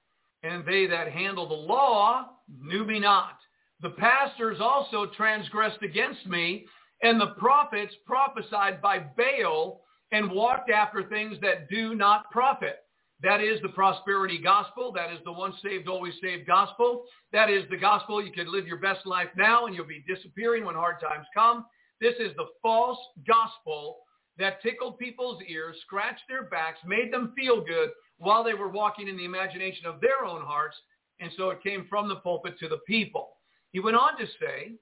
And 0.42 0.64
they 0.66 0.86
that 0.86 1.12
handle 1.12 1.48
the 1.48 1.54
law 1.54 2.26
knew 2.60 2.84
me 2.84 2.98
not. 2.98 3.38
The 3.80 3.90
pastors 3.90 4.58
also 4.60 5.06
transgressed 5.16 5.82
against 5.82 6.26
me, 6.26 6.66
and 7.02 7.20
the 7.20 7.34
prophets 7.38 7.94
prophesied 8.06 8.80
by 8.80 8.98
Baal 8.98 9.82
and 10.12 10.30
walked 10.30 10.70
after 10.70 11.02
things 11.04 11.36
that 11.40 11.68
do 11.68 11.94
not 11.94 12.30
profit. 12.30 12.76
That 13.22 13.40
is 13.40 13.60
the 13.62 13.68
prosperity 13.68 14.38
gospel. 14.38 14.92
That 14.92 15.12
is 15.12 15.20
the 15.24 15.32
once 15.32 15.54
saved, 15.62 15.88
always 15.88 16.14
saved 16.20 16.46
gospel. 16.46 17.04
That 17.32 17.50
is 17.50 17.64
the 17.70 17.76
gospel 17.76 18.24
you 18.24 18.32
can 18.32 18.52
live 18.52 18.66
your 18.66 18.78
best 18.78 19.06
life 19.06 19.28
now 19.36 19.66
and 19.66 19.74
you'll 19.74 19.86
be 19.86 20.04
disappearing 20.08 20.64
when 20.64 20.74
hard 20.74 20.96
times 21.00 21.26
come. 21.32 21.64
This 22.00 22.14
is 22.18 22.34
the 22.36 22.46
false 22.60 22.98
gospel 23.26 23.98
that 24.38 24.60
tickled 24.60 24.98
people's 24.98 25.40
ears, 25.48 25.76
scratched 25.82 26.24
their 26.28 26.44
backs, 26.44 26.80
made 26.84 27.12
them 27.12 27.32
feel 27.36 27.64
good 27.64 27.90
while 28.22 28.44
they 28.44 28.54
were 28.54 28.68
walking 28.68 29.08
in 29.08 29.16
the 29.16 29.24
imagination 29.24 29.84
of 29.84 30.00
their 30.00 30.24
own 30.24 30.42
hearts. 30.42 30.76
And 31.18 31.30
so 31.36 31.50
it 31.50 31.62
came 31.62 31.86
from 31.90 32.08
the 32.08 32.16
pulpit 32.16 32.56
to 32.60 32.68
the 32.68 32.78
people. 32.86 33.30
He 33.72 33.80
went 33.80 33.96
on 33.96 34.16
to 34.18 34.26
say, 34.40 34.72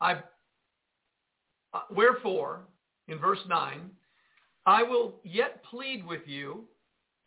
I, 0.00 0.14
uh, 1.74 1.80
wherefore, 1.94 2.62
in 3.08 3.18
verse 3.18 3.40
9, 3.46 3.90
I 4.64 4.82
will 4.82 5.20
yet 5.22 5.62
plead 5.68 6.06
with 6.06 6.22
you, 6.24 6.64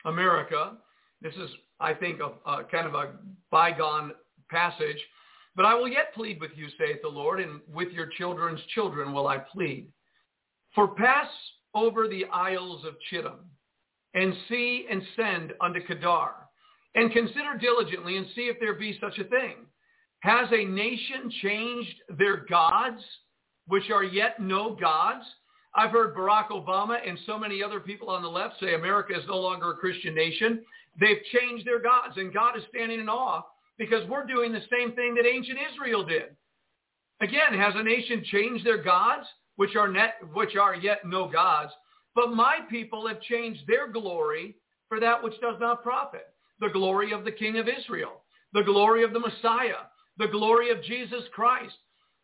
America. 0.05 0.77
This 1.21 1.35
is, 1.35 1.49
I 1.79 1.93
think, 1.93 2.19
a, 2.19 2.49
a 2.49 2.63
kind 2.63 2.87
of 2.87 2.95
a 2.95 3.11
bygone 3.51 4.13
passage. 4.49 4.99
But 5.55 5.65
I 5.65 5.75
will 5.75 5.87
yet 5.87 6.13
plead 6.15 6.41
with 6.41 6.51
you, 6.55 6.67
saith 6.79 7.03
the 7.03 7.07
Lord, 7.07 7.39
and 7.39 7.61
with 7.71 7.91
your 7.91 8.07
children's 8.17 8.61
children 8.73 9.13
will 9.13 9.27
I 9.27 9.37
plead. 9.37 9.89
For 10.73 10.87
pass 10.87 11.27
over 11.75 12.07
the 12.07 12.25
isles 12.25 12.83
of 12.85 12.95
Chittim, 13.11 13.37
and 14.13 14.33
see 14.47 14.85
and 14.89 15.01
send 15.15 15.53
unto 15.61 15.85
Kedar, 15.85 16.31
and 16.95 17.11
consider 17.11 17.57
diligently 17.59 18.17
and 18.17 18.27
see 18.35 18.43
if 18.43 18.59
there 18.59 18.73
be 18.73 18.97
such 18.99 19.17
a 19.17 19.23
thing. 19.23 19.55
Has 20.19 20.47
a 20.51 20.65
nation 20.65 21.31
changed 21.41 21.95
their 22.17 22.45
gods, 22.45 23.01
which 23.67 23.89
are 23.91 24.03
yet 24.03 24.39
no 24.39 24.75
gods? 24.75 25.25
I've 25.75 25.91
heard 25.91 26.15
Barack 26.15 26.49
Obama 26.49 26.97
and 27.05 27.17
so 27.25 27.37
many 27.37 27.63
other 27.63 27.79
people 27.79 28.09
on 28.09 28.21
the 28.21 28.27
left 28.27 28.59
say 28.59 28.75
America 28.75 29.13
is 29.17 29.27
no 29.27 29.37
longer 29.37 29.71
a 29.71 29.77
Christian 29.77 30.13
nation. 30.13 30.61
They've 30.99 31.17
changed 31.33 31.65
their 31.65 31.79
gods, 31.79 32.13
and 32.17 32.33
God 32.33 32.55
is 32.57 32.63
standing 32.69 32.99
in 32.99 33.09
awe 33.09 33.41
because 33.77 34.07
we're 34.07 34.25
doing 34.25 34.53
the 34.53 34.61
same 34.71 34.93
thing 34.93 35.15
that 35.15 35.25
ancient 35.25 35.57
Israel 35.71 36.05
did. 36.05 36.35
Again, 37.21 37.57
has 37.57 37.73
a 37.75 37.83
nation 37.83 38.23
changed 38.31 38.65
their 38.65 38.81
gods, 38.81 39.25
which 39.55 39.75
are, 39.75 39.87
net, 39.87 40.15
which 40.33 40.55
are 40.55 40.75
yet 40.75 40.99
no 41.05 41.27
gods? 41.27 41.71
But 42.15 42.33
my 42.33 42.59
people 42.69 43.07
have 43.07 43.21
changed 43.21 43.61
their 43.67 43.87
glory 43.87 44.55
for 44.87 44.99
that 44.99 45.23
which 45.23 45.39
does 45.41 45.55
not 45.59 45.83
profit. 45.83 46.27
The 46.59 46.69
glory 46.69 47.11
of 47.11 47.25
the 47.25 47.31
King 47.31 47.57
of 47.57 47.67
Israel, 47.67 48.21
the 48.53 48.61
glory 48.63 49.03
of 49.03 49.13
the 49.13 49.19
Messiah, 49.19 49.87
the 50.17 50.27
glory 50.27 50.69
of 50.69 50.83
Jesus 50.83 51.23
Christ, 51.33 51.73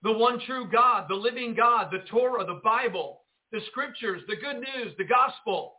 the 0.03 0.13
one 0.13 0.39
true 0.45 0.69
God, 0.71 1.05
the 1.09 1.15
living 1.15 1.55
God, 1.55 1.89
the 1.91 2.07
Torah, 2.09 2.45
the 2.45 2.61
Bible, 2.63 3.21
the 3.51 3.59
scriptures, 3.71 4.21
the 4.27 4.35
good 4.35 4.57
news, 4.57 4.93
the 4.97 5.03
gospel. 5.03 5.75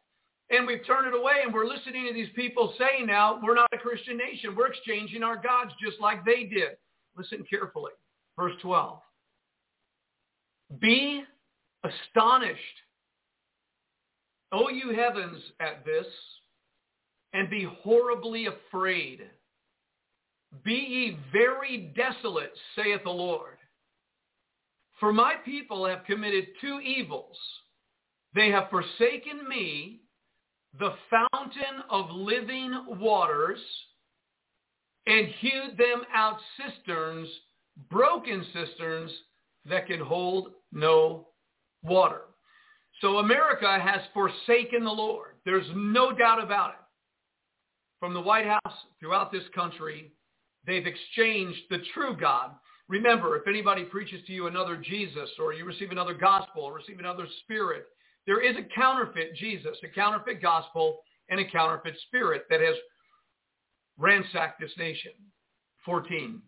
And 0.50 0.66
we've 0.66 0.84
turned 0.84 1.06
it 1.06 1.18
away 1.18 1.42
and 1.44 1.54
we're 1.54 1.66
listening 1.66 2.08
to 2.08 2.14
these 2.14 2.28
people 2.34 2.74
saying 2.76 3.06
now, 3.06 3.40
we're 3.42 3.54
not 3.54 3.68
a 3.72 3.78
Christian 3.78 4.16
nation. 4.16 4.56
We're 4.56 4.66
exchanging 4.66 5.22
our 5.22 5.36
gods 5.36 5.70
just 5.82 6.00
like 6.00 6.24
they 6.24 6.44
did. 6.44 6.70
Listen 7.16 7.44
carefully. 7.48 7.92
Verse 8.36 8.54
12. 8.60 8.98
Be 10.80 11.22
astonished, 11.84 12.60
O 14.52 14.68
you 14.68 14.94
heavens, 14.94 15.40
at 15.60 15.84
this, 15.84 16.06
and 17.32 17.48
be 17.48 17.68
horribly 17.82 18.46
afraid. 18.46 19.20
Be 20.64 20.72
ye 20.72 21.18
very 21.32 21.92
desolate, 21.96 22.52
saith 22.74 23.04
the 23.04 23.10
Lord. 23.10 23.56
For 24.98 25.12
my 25.12 25.34
people 25.44 25.86
have 25.86 26.04
committed 26.04 26.48
two 26.60 26.80
evils. 26.80 27.36
They 28.34 28.50
have 28.50 28.70
forsaken 28.70 29.48
me, 29.48 30.00
the 30.78 30.94
fountain 31.08 31.82
of 31.88 32.10
living 32.10 32.84
waters, 33.00 33.60
and 35.06 35.28
hewed 35.40 35.78
them 35.78 36.02
out 36.14 36.38
cisterns, 36.56 37.28
broken 37.90 38.44
cisterns 38.52 39.10
that 39.64 39.86
can 39.86 40.00
hold 40.00 40.52
no 40.72 41.28
water. 41.82 42.22
So 43.00 43.18
America 43.18 43.78
has 43.80 44.02
forsaken 44.12 44.84
the 44.84 44.90
Lord. 44.90 45.36
There's 45.44 45.66
no 45.74 46.12
doubt 46.12 46.42
about 46.42 46.70
it. 46.70 46.76
From 47.98 48.14
the 48.14 48.20
White 48.20 48.46
House 48.46 48.74
throughout 48.98 49.32
this 49.32 49.44
country, 49.54 50.12
they've 50.66 50.86
exchanged 50.86 51.60
the 51.70 51.78
true 51.94 52.16
God. 52.16 52.52
Remember, 52.88 53.36
if 53.36 53.46
anybody 53.46 53.84
preaches 53.84 54.24
to 54.26 54.32
you 54.32 54.46
another 54.46 54.76
Jesus 54.76 55.30
or 55.38 55.52
you 55.52 55.64
receive 55.64 55.92
another 55.92 56.14
gospel 56.14 56.62
or 56.62 56.74
receive 56.74 56.98
another 56.98 57.26
spirit, 57.42 57.86
there 58.26 58.40
is 58.40 58.56
a 58.56 58.74
counterfeit 58.74 59.34
Jesus, 59.36 59.76
a 59.84 59.88
counterfeit 59.88 60.42
gospel, 60.42 61.00
and 61.28 61.40
a 61.40 61.50
counterfeit 61.50 61.94
spirit 62.06 62.44
that 62.50 62.60
has 62.60 62.74
ransacked 63.98 64.60
this 64.60 64.72
nation. 64.76 65.12
14. 65.84 66.42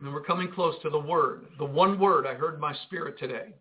And 0.00 0.12
we're 0.12 0.22
coming 0.24 0.50
close 0.50 0.74
to 0.82 0.90
the 0.90 0.98
word, 0.98 1.46
the 1.58 1.64
one 1.64 1.98
word 1.98 2.26
I 2.26 2.34
heard 2.34 2.58
my 2.58 2.74
spirit 2.86 3.18
today. 3.18 3.54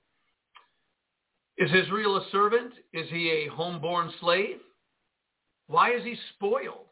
Is 1.58 1.70
Israel 1.72 2.18
a 2.18 2.26
servant? 2.32 2.74
Is 2.94 3.08
he 3.10 3.30
a 3.30 3.52
homeborn 3.52 4.10
slave? 4.20 4.58
Why 5.68 5.94
is 5.94 6.04
he 6.04 6.16
spoiled? 6.36 6.88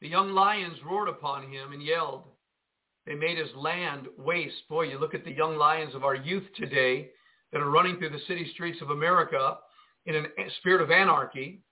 The 0.00 0.08
young 0.08 0.32
lions 0.32 0.78
roared 0.84 1.08
upon 1.08 1.50
him 1.50 1.72
and 1.72 1.82
yelled. 1.82 2.24
They 3.06 3.14
made 3.14 3.38
his 3.38 3.54
land 3.56 4.06
waste. 4.18 4.68
Boy, 4.68 4.82
you 4.82 4.98
look 4.98 5.14
at 5.14 5.24
the 5.24 5.32
young 5.32 5.56
lions 5.56 5.94
of 5.94 6.04
our 6.04 6.14
youth 6.14 6.44
today 6.56 7.10
that 7.52 7.60
are 7.60 7.70
running 7.70 7.96
through 7.96 8.10
the 8.10 8.20
city 8.26 8.50
streets 8.52 8.82
of 8.82 8.90
America 8.90 9.58
in 10.06 10.14
a 10.14 10.50
spirit 10.60 10.82
of 10.82 10.90
anarchy. 10.90 11.62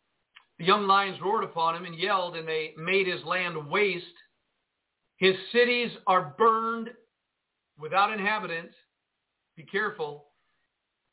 The 0.59 0.65
young 0.65 0.87
lions 0.87 1.21
roared 1.23 1.45
upon 1.45 1.77
him 1.77 1.85
and 1.85 1.99
yelled, 1.99 2.37
and 2.37 2.49
they 2.49 2.73
made 2.79 3.07
his 3.07 3.23
land 3.25 3.69
waste. 3.69 4.07
His 5.19 5.35
cities 5.53 5.91
are 6.07 6.35
burned 6.39 6.91
without 7.79 8.13
inhabitants. 8.13 8.75
Be 9.57 9.65
careful. 9.65 10.27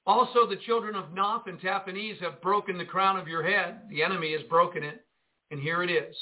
Also, 0.06 0.46
the 0.46 0.58
children 0.66 0.96
of 0.96 1.14
Noph 1.14 1.48
and 1.48 1.60
Tahpanhes 1.60 2.20
have 2.22 2.42
broken 2.42 2.78
the 2.78 2.86
crown 2.86 3.18
of 3.18 3.28
your 3.28 3.44
head. 3.44 3.82
The 3.90 4.04
enemy 4.04 4.34
has 4.34 4.42
broken 4.50 4.84
it. 4.84 5.06
And 5.50 5.62
here 5.62 5.82
it 5.84 5.90
is. 5.90 6.16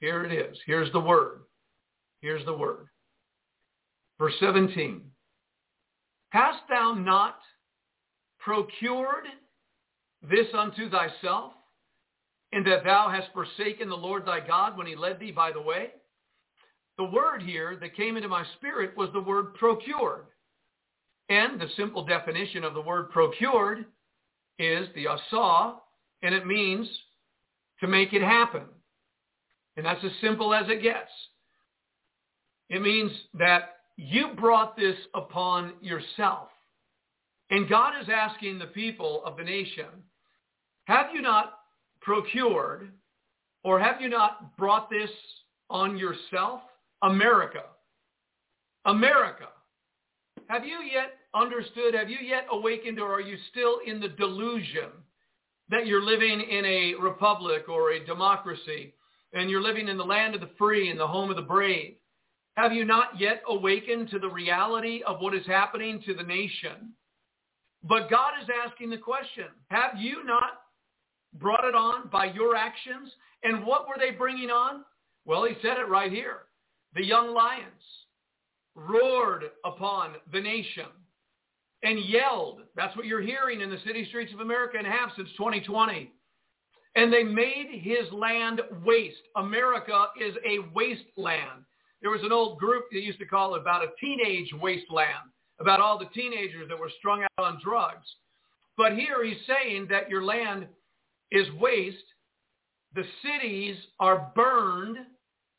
Here 0.00 0.24
it 0.24 0.32
is. 0.32 0.56
Here's 0.66 0.92
the 0.92 1.00
word. 1.00 1.40
Here's 2.20 2.44
the 2.44 2.56
word. 2.56 2.86
Verse 4.18 4.34
17. 4.38 5.02
Hast 6.30 6.60
thou 6.68 6.94
not 6.94 7.38
procured 8.38 9.24
this 10.22 10.46
unto 10.54 10.88
thyself, 10.90 11.52
in 12.52 12.62
that 12.64 12.84
thou 12.84 13.08
hast 13.08 13.32
forsaken 13.32 13.88
the 13.88 13.96
Lord 13.96 14.26
thy 14.26 14.40
God 14.40 14.76
when 14.76 14.86
he 14.86 14.94
led 14.94 15.18
thee 15.18 15.32
by 15.32 15.50
the 15.50 15.60
way? 15.60 15.90
The 16.98 17.04
word 17.04 17.42
here 17.42 17.76
that 17.80 17.96
came 17.96 18.16
into 18.16 18.28
my 18.28 18.44
spirit 18.58 18.96
was 18.96 19.08
the 19.12 19.20
word 19.20 19.54
procured. 19.54 20.26
And 21.30 21.60
the 21.60 21.68
simple 21.76 22.04
definition 22.04 22.64
of 22.64 22.74
the 22.74 22.80
word 22.80 23.10
procured 23.10 23.86
is 24.58 24.88
the 24.94 25.06
asa, 25.06 25.76
and 26.22 26.34
it 26.34 26.44
means 26.44 26.88
to 27.78 27.86
make 27.86 28.12
it 28.12 28.20
happen. 28.20 28.64
And 29.76 29.86
that's 29.86 30.04
as 30.04 30.10
simple 30.20 30.52
as 30.52 30.64
it 30.68 30.82
gets. 30.82 31.10
It 32.68 32.82
means 32.82 33.12
that 33.34 33.76
you 33.96 34.30
brought 34.36 34.76
this 34.76 34.96
upon 35.14 35.74
yourself. 35.80 36.48
And 37.50 37.68
God 37.68 37.92
is 38.00 38.08
asking 38.12 38.58
the 38.58 38.66
people 38.66 39.22
of 39.24 39.36
the 39.36 39.44
nation, 39.44 39.86
have 40.86 41.06
you 41.14 41.22
not 41.22 41.58
procured 42.00 42.90
or 43.62 43.78
have 43.78 44.00
you 44.00 44.08
not 44.08 44.56
brought 44.56 44.90
this 44.90 45.10
on 45.68 45.96
yourself? 45.96 46.60
America. 47.02 47.62
America. 48.84 49.46
Have 50.48 50.64
you 50.64 50.78
yet 50.92 51.12
understood? 51.34 51.94
Have 51.94 52.10
you 52.10 52.18
yet 52.22 52.46
awakened 52.50 52.98
or 52.98 53.12
are 53.12 53.20
you 53.20 53.36
still 53.50 53.78
in 53.86 54.00
the 54.00 54.08
delusion 54.08 54.90
that 55.68 55.86
you're 55.86 56.04
living 56.04 56.40
in 56.40 56.64
a 56.64 56.94
republic 57.00 57.68
or 57.68 57.92
a 57.92 58.04
democracy 58.04 58.94
and 59.32 59.48
you're 59.48 59.62
living 59.62 59.88
in 59.88 59.96
the 59.96 60.04
land 60.04 60.34
of 60.34 60.40
the 60.40 60.50
free 60.58 60.90
and 60.90 60.98
the 60.98 61.06
home 61.06 61.30
of 61.30 61.36
the 61.36 61.42
brave? 61.42 61.94
Have 62.56 62.72
you 62.72 62.84
not 62.84 63.18
yet 63.18 63.42
awakened 63.48 64.10
to 64.10 64.18
the 64.18 64.28
reality 64.28 65.02
of 65.06 65.20
what 65.20 65.34
is 65.34 65.46
happening 65.46 66.02
to 66.04 66.14
the 66.14 66.22
nation? 66.22 66.92
But 67.82 68.10
God 68.10 68.32
is 68.42 68.48
asking 68.66 68.90
the 68.90 68.98
question, 68.98 69.46
have 69.68 69.92
you 69.98 70.24
not 70.24 70.62
brought 71.34 71.64
it 71.64 71.74
on 71.74 72.08
by 72.08 72.26
your 72.26 72.56
actions? 72.56 73.10
And 73.42 73.64
what 73.64 73.88
were 73.88 73.96
they 73.98 74.10
bringing 74.10 74.50
on? 74.50 74.84
Well, 75.24 75.44
he 75.44 75.54
said 75.62 75.78
it 75.78 75.88
right 75.88 76.12
here. 76.12 76.40
The 76.94 77.04
young 77.04 77.32
lions 77.32 77.64
roared 78.74 79.44
upon 79.64 80.14
the 80.32 80.40
nation 80.40 80.86
and 81.82 81.98
yelled. 82.08 82.60
That's 82.76 82.96
what 82.96 83.06
you're 83.06 83.22
hearing 83.22 83.60
in 83.60 83.70
the 83.70 83.78
city 83.86 84.06
streets 84.08 84.32
of 84.32 84.40
America 84.40 84.76
and 84.78 84.86
have 84.86 85.10
since 85.16 85.28
2020. 85.36 86.12
And 86.96 87.12
they 87.12 87.22
made 87.22 87.68
his 87.82 88.10
land 88.12 88.60
waste. 88.84 89.22
America 89.36 90.06
is 90.20 90.34
a 90.44 90.58
wasteland. 90.74 91.64
There 92.02 92.10
was 92.10 92.22
an 92.24 92.32
old 92.32 92.58
group 92.58 92.84
that 92.92 93.02
used 93.02 93.18
to 93.20 93.26
call 93.26 93.54
it 93.54 93.60
about 93.60 93.84
a 93.84 93.88
teenage 94.00 94.52
wasteland, 94.60 95.30
about 95.60 95.80
all 95.80 95.98
the 95.98 96.08
teenagers 96.14 96.68
that 96.68 96.78
were 96.78 96.90
strung 96.98 97.22
out 97.22 97.44
on 97.44 97.60
drugs. 97.62 98.06
But 98.76 98.94
here 98.94 99.24
he's 99.24 99.36
saying 99.46 99.88
that 99.90 100.08
your 100.08 100.24
land 100.24 100.66
is 101.30 101.46
waste. 101.60 101.96
The 102.94 103.04
cities 103.22 103.76
are 104.00 104.32
burned 104.34 104.96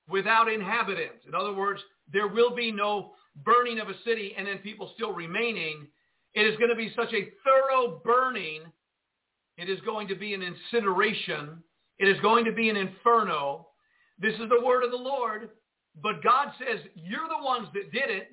without 0.09 0.51
inhabitants. 0.51 1.23
In 1.27 1.35
other 1.35 1.53
words, 1.53 1.79
there 2.11 2.27
will 2.27 2.53
be 2.53 2.71
no 2.71 3.13
burning 3.45 3.79
of 3.79 3.87
a 3.87 3.93
city 4.03 4.33
and 4.37 4.47
then 4.47 4.57
people 4.57 4.91
still 4.95 5.13
remaining. 5.13 5.87
It 6.33 6.41
is 6.41 6.57
going 6.57 6.69
to 6.69 6.75
be 6.75 6.93
such 6.95 7.13
a 7.13 7.29
thorough 7.43 8.01
burning. 8.03 8.61
It 9.57 9.69
is 9.69 9.79
going 9.81 10.07
to 10.07 10.15
be 10.15 10.33
an 10.33 10.41
incineration. 10.41 11.61
It 11.99 12.07
is 12.07 12.19
going 12.21 12.45
to 12.45 12.51
be 12.51 12.69
an 12.69 12.77
inferno. 12.77 13.67
This 14.19 14.33
is 14.35 14.49
the 14.49 14.65
word 14.65 14.83
of 14.83 14.91
the 14.91 14.97
Lord. 14.97 15.49
But 16.01 16.23
God 16.23 16.49
says, 16.57 16.79
you're 16.95 17.27
the 17.27 17.43
ones 17.43 17.67
that 17.73 17.91
did 17.91 18.09
it. 18.09 18.31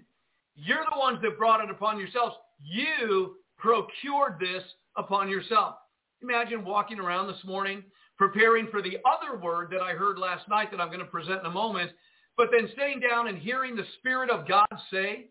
You're 0.54 0.84
the 0.90 0.98
ones 0.98 1.18
that 1.22 1.38
brought 1.38 1.62
it 1.62 1.70
upon 1.70 1.98
yourselves. 1.98 2.36
You 2.62 3.36
procured 3.58 4.38
this 4.40 4.62
upon 4.96 5.28
yourself. 5.28 5.76
Imagine 6.22 6.64
walking 6.64 6.98
around 6.98 7.26
this 7.26 7.44
morning 7.44 7.82
preparing 8.16 8.66
for 8.70 8.82
the 8.82 8.98
other 9.06 9.38
word 9.38 9.70
that 9.70 9.80
I 9.80 9.92
heard 9.92 10.18
last 10.18 10.48
night 10.48 10.70
that 10.72 10.80
I'm 10.80 10.88
going 10.88 10.98
to 10.98 11.04
present 11.04 11.40
in 11.40 11.46
a 11.46 11.50
moment, 11.50 11.92
but 12.36 12.48
then 12.50 12.68
sitting 12.76 13.00
down 13.00 13.28
and 13.28 13.38
hearing 13.38 13.76
the 13.76 13.84
Spirit 13.98 14.28
of 14.28 14.46
God 14.46 14.66
say, 14.90 15.26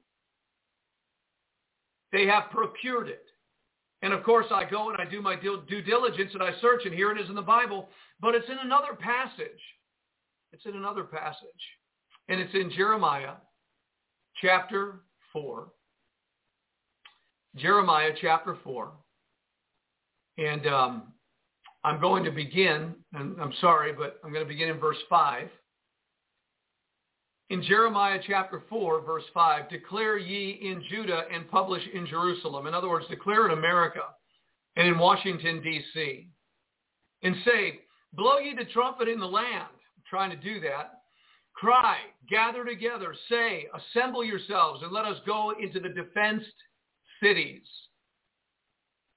they 2.12 2.26
have 2.26 2.50
procured 2.52 3.10
it. 3.10 3.24
And 4.02 4.14
of 4.14 4.24
course, 4.24 4.46
I 4.52 4.64
go 4.70 4.90
and 4.90 4.98
I 5.00 5.10
do 5.10 5.22
my 5.22 5.36
due 5.36 5.82
diligence 5.82 6.32
and 6.34 6.44
I 6.44 6.52
search, 6.62 6.82
and 6.86 6.94
here 6.94 7.12
it 7.12 7.20
is 7.20 7.30
in 7.30 7.36
the 7.36 7.42
Bible, 7.42 7.90
but 8.22 8.36
it's 8.36 8.50
in 8.50 8.58
another 8.60 8.94
passage. 9.00 9.62
It's 10.54 10.66
in 10.66 10.76
another 10.76 11.04
passage. 11.04 11.40
And 12.30 12.40
it's 12.40 12.54
in 12.54 12.72
Jeremiah 12.72 13.34
chapter 14.42 15.02
4. 15.34 15.68
Jeremiah 17.56 18.12
chapter 18.22 18.58
4. 18.64 18.92
And 20.38 20.68
um, 20.68 21.04
I'm 21.84 22.00
going 22.00 22.24
to 22.24 22.32
begin, 22.32 22.94
and 23.14 23.36
I'm 23.42 23.54
sorry, 23.60 23.94
but 23.94 24.20
I'm 24.24 24.32
going 24.32 24.46
to 24.46 24.48
begin 24.48 24.70
in 24.70 24.80
verse 24.80 24.98
5. 25.10 25.48
In 27.50 27.64
Jeremiah 27.64 28.20
chapter 28.28 28.64
4, 28.70 29.02
verse 29.02 29.24
5, 29.34 29.70
declare 29.70 30.18
ye 30.18 30.60
in 30.62 30.84
Judah 30.90 31.24
and 31.34 31.50
publish 31.50 31.84
in 31.94 32.06
Jerusalem. 32.06 32.68
In 32.68 32.74
other 32.74 32.90
words, 32.90 33.06
declare 33.10 33.46
in 33.46 33.58
America 33.58 34.02
and 34.76 34.88
in 34.88 35.00
Washington, 35.00 35.62
D.C. 35.62 36.28
And 37.24 37.36
say, 37.46 37.80
blow 38.14 38.40
ye 38.40 38.54
the 38.54 38.66
trumpet 38.74 39.08
in 39.08 39.20
the 39.20 39.26
land. 39.26 39.70
I'm 39.70 40.04
trying 40.10 40.30
to 40.32 40.36
do 40.36 40.60
that. 40.60 41.04
Cry, 41.56 41.98
gather 42.30 42.66
together, 42.66 43.16
say, 43.30 43.68
assemble 43.74 44.24
yourselves, 44.24 44.84
and 44.84 44.92
let 44.92 45.06
us 45.06 45.18
go 45.26 45.54
into 45.60 45.80
the 45.80 45.90
defensed 45.90 46.46
cities. 47.24 47.64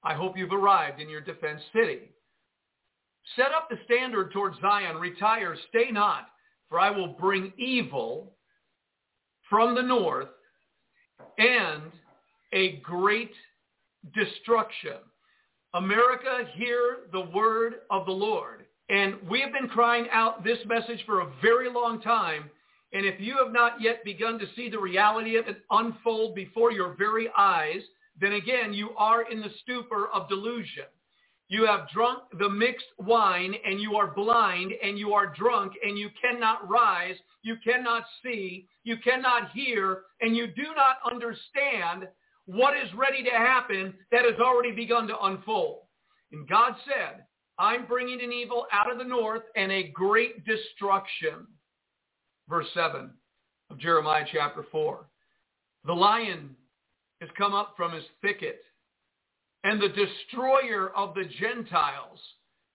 I 0.03 0.15
hope 0.15 0.37
you've 0.37 0.53
arrived 0.53 1.01
in 1.01 1.09
your 1.09 1.21
defense 1.21 1.61
city. 1.73 2.11
Set 3.35 3.51
up 3.55 3.69
the 3.69 3.77
standard 3.85 4.31
towards 4.31 4.59
Zion. 4.61 4.97
Retire. 4.97 5.55
Stay 5.69 5.91
not. 5.91 6.29
For 6.71 6.79
I 6.79 6.89
will 6.89 7.09
bring 7.09 7.51
evil 7.57 8.31
from 9.49 9.75
the 9.75 9.81
north 9.81 10.29
and 11.37 11.91
a 12.53 12.77
great 12.77 13.33
destruction. 14.15 14.95
America, 15.73 16.45
hear 16.53 16.99
the 17.11 17.27
word 17.35 17.81
of 17.89 18.05
the 18.05 18.13
Lord. 18.13 18.65
And 18.87 19.15
we 19.29 19.41
have 19.41 19.51
been 19.51 19.67
crying 19.67 20.07
out 20.13 20.45
this 20.45 20.59
message 20.65 21.03
for 21.05 21.19
a 21.19 21.31
very 21.41 21.69
long 21.69 22.01
time. 22.01 22.49
And 22.93 23.05
if 23.05 23.19
you 23.19 23.37
have 23.43 23.51
not 23.51 23.81
yet 23.81 24.05
begun 24.05 24.39
to 24.39 24.45
see 24.55 24.69
the 24.69 24.79
reality 24.79 25.35
of 25.35 25.49
it 25.49 25.57
unfold 25.71 26.35
before 26.35 26.71
your 26.71 26.95
very 26.97 27.29
eyes, 27.37 27.81
then 28.21 28.31
again, 28.31 28.73
you 28.73 28.91
are 28.97 29.29
in 29.29 29.41
the 29.41 29.51
stupor 29.61 30.07
of 30.13 30.29
delusion. 30.29 30.85
You 31.51 31.65
have 31.65 31.89
drunk 31.89 32.23
the 32.39 32.47
mixed 32.47 32.85
wine 32.97 33.53
and 33.65 33.81
you 33.81 33.97
are 33.97 34.07
blind 34.07 34.71
and 34.81 34.97
you 34.97 35.11
are 35.11 35.35
drunk 35.35 35.73
and 35.85 35.97
you 35.97 36.09
cannot 36.21 36.69
rise, 36.69 37.15
you 37.41 37.57
cannot 37.61 38.05
see, 38.23 38.69
you 38.85 38.95
cannot 39.03 39.51
hear, 39.51 40.03
and 40.21 40.33
you 40.33 40.47
do 40.47 40.67
not 40.73 40.99
understand 41.05 42.07
what 42.45 42.77
is 42.77 42.87
ready 42.95 43.21
to 43.23 43.31
happen 43.31 43.93
that 44.13 44.23
has 44.23 44.39
already 44.39 44.71
begun 44.71 45.07
to 45.07 45.21
unfold. 45.23 45.79
And 46.31 46.47
God 46.47 46.73
said, 46.85 47.25
I'm 47.59 47.85
bringing 47.85 48.21
an 48.23 48.31
evil 48.31 48.65
out 48.71 48.89
of 48.89 48.97
the 48.97 49.03
north 49.03 49.43
and 49.57 49.73
a 49.73 49.89
great 49.89 50.45
destruction. 50.45 51.47
Verse 52.47 52.67
7 52.73 53.09
of 53.69 53.77
Jeremiah 53.77 54.23
chapter 54.31 54.65
4. 54.71 55.05
The 55.83 55.93
lion 55.93 56.55
has 57.19 57.29
come 57.37 57.53
up 57.53 57.73
from 57.75 57.91
his 57.91 58.05
thicket 58.21 58.61
and 59.63 59.81
the 59.81 59.89
destroyer 59.89 60.91
of 60.95 61.13
the 61.13 61.25
Gentiles 61.39 62.19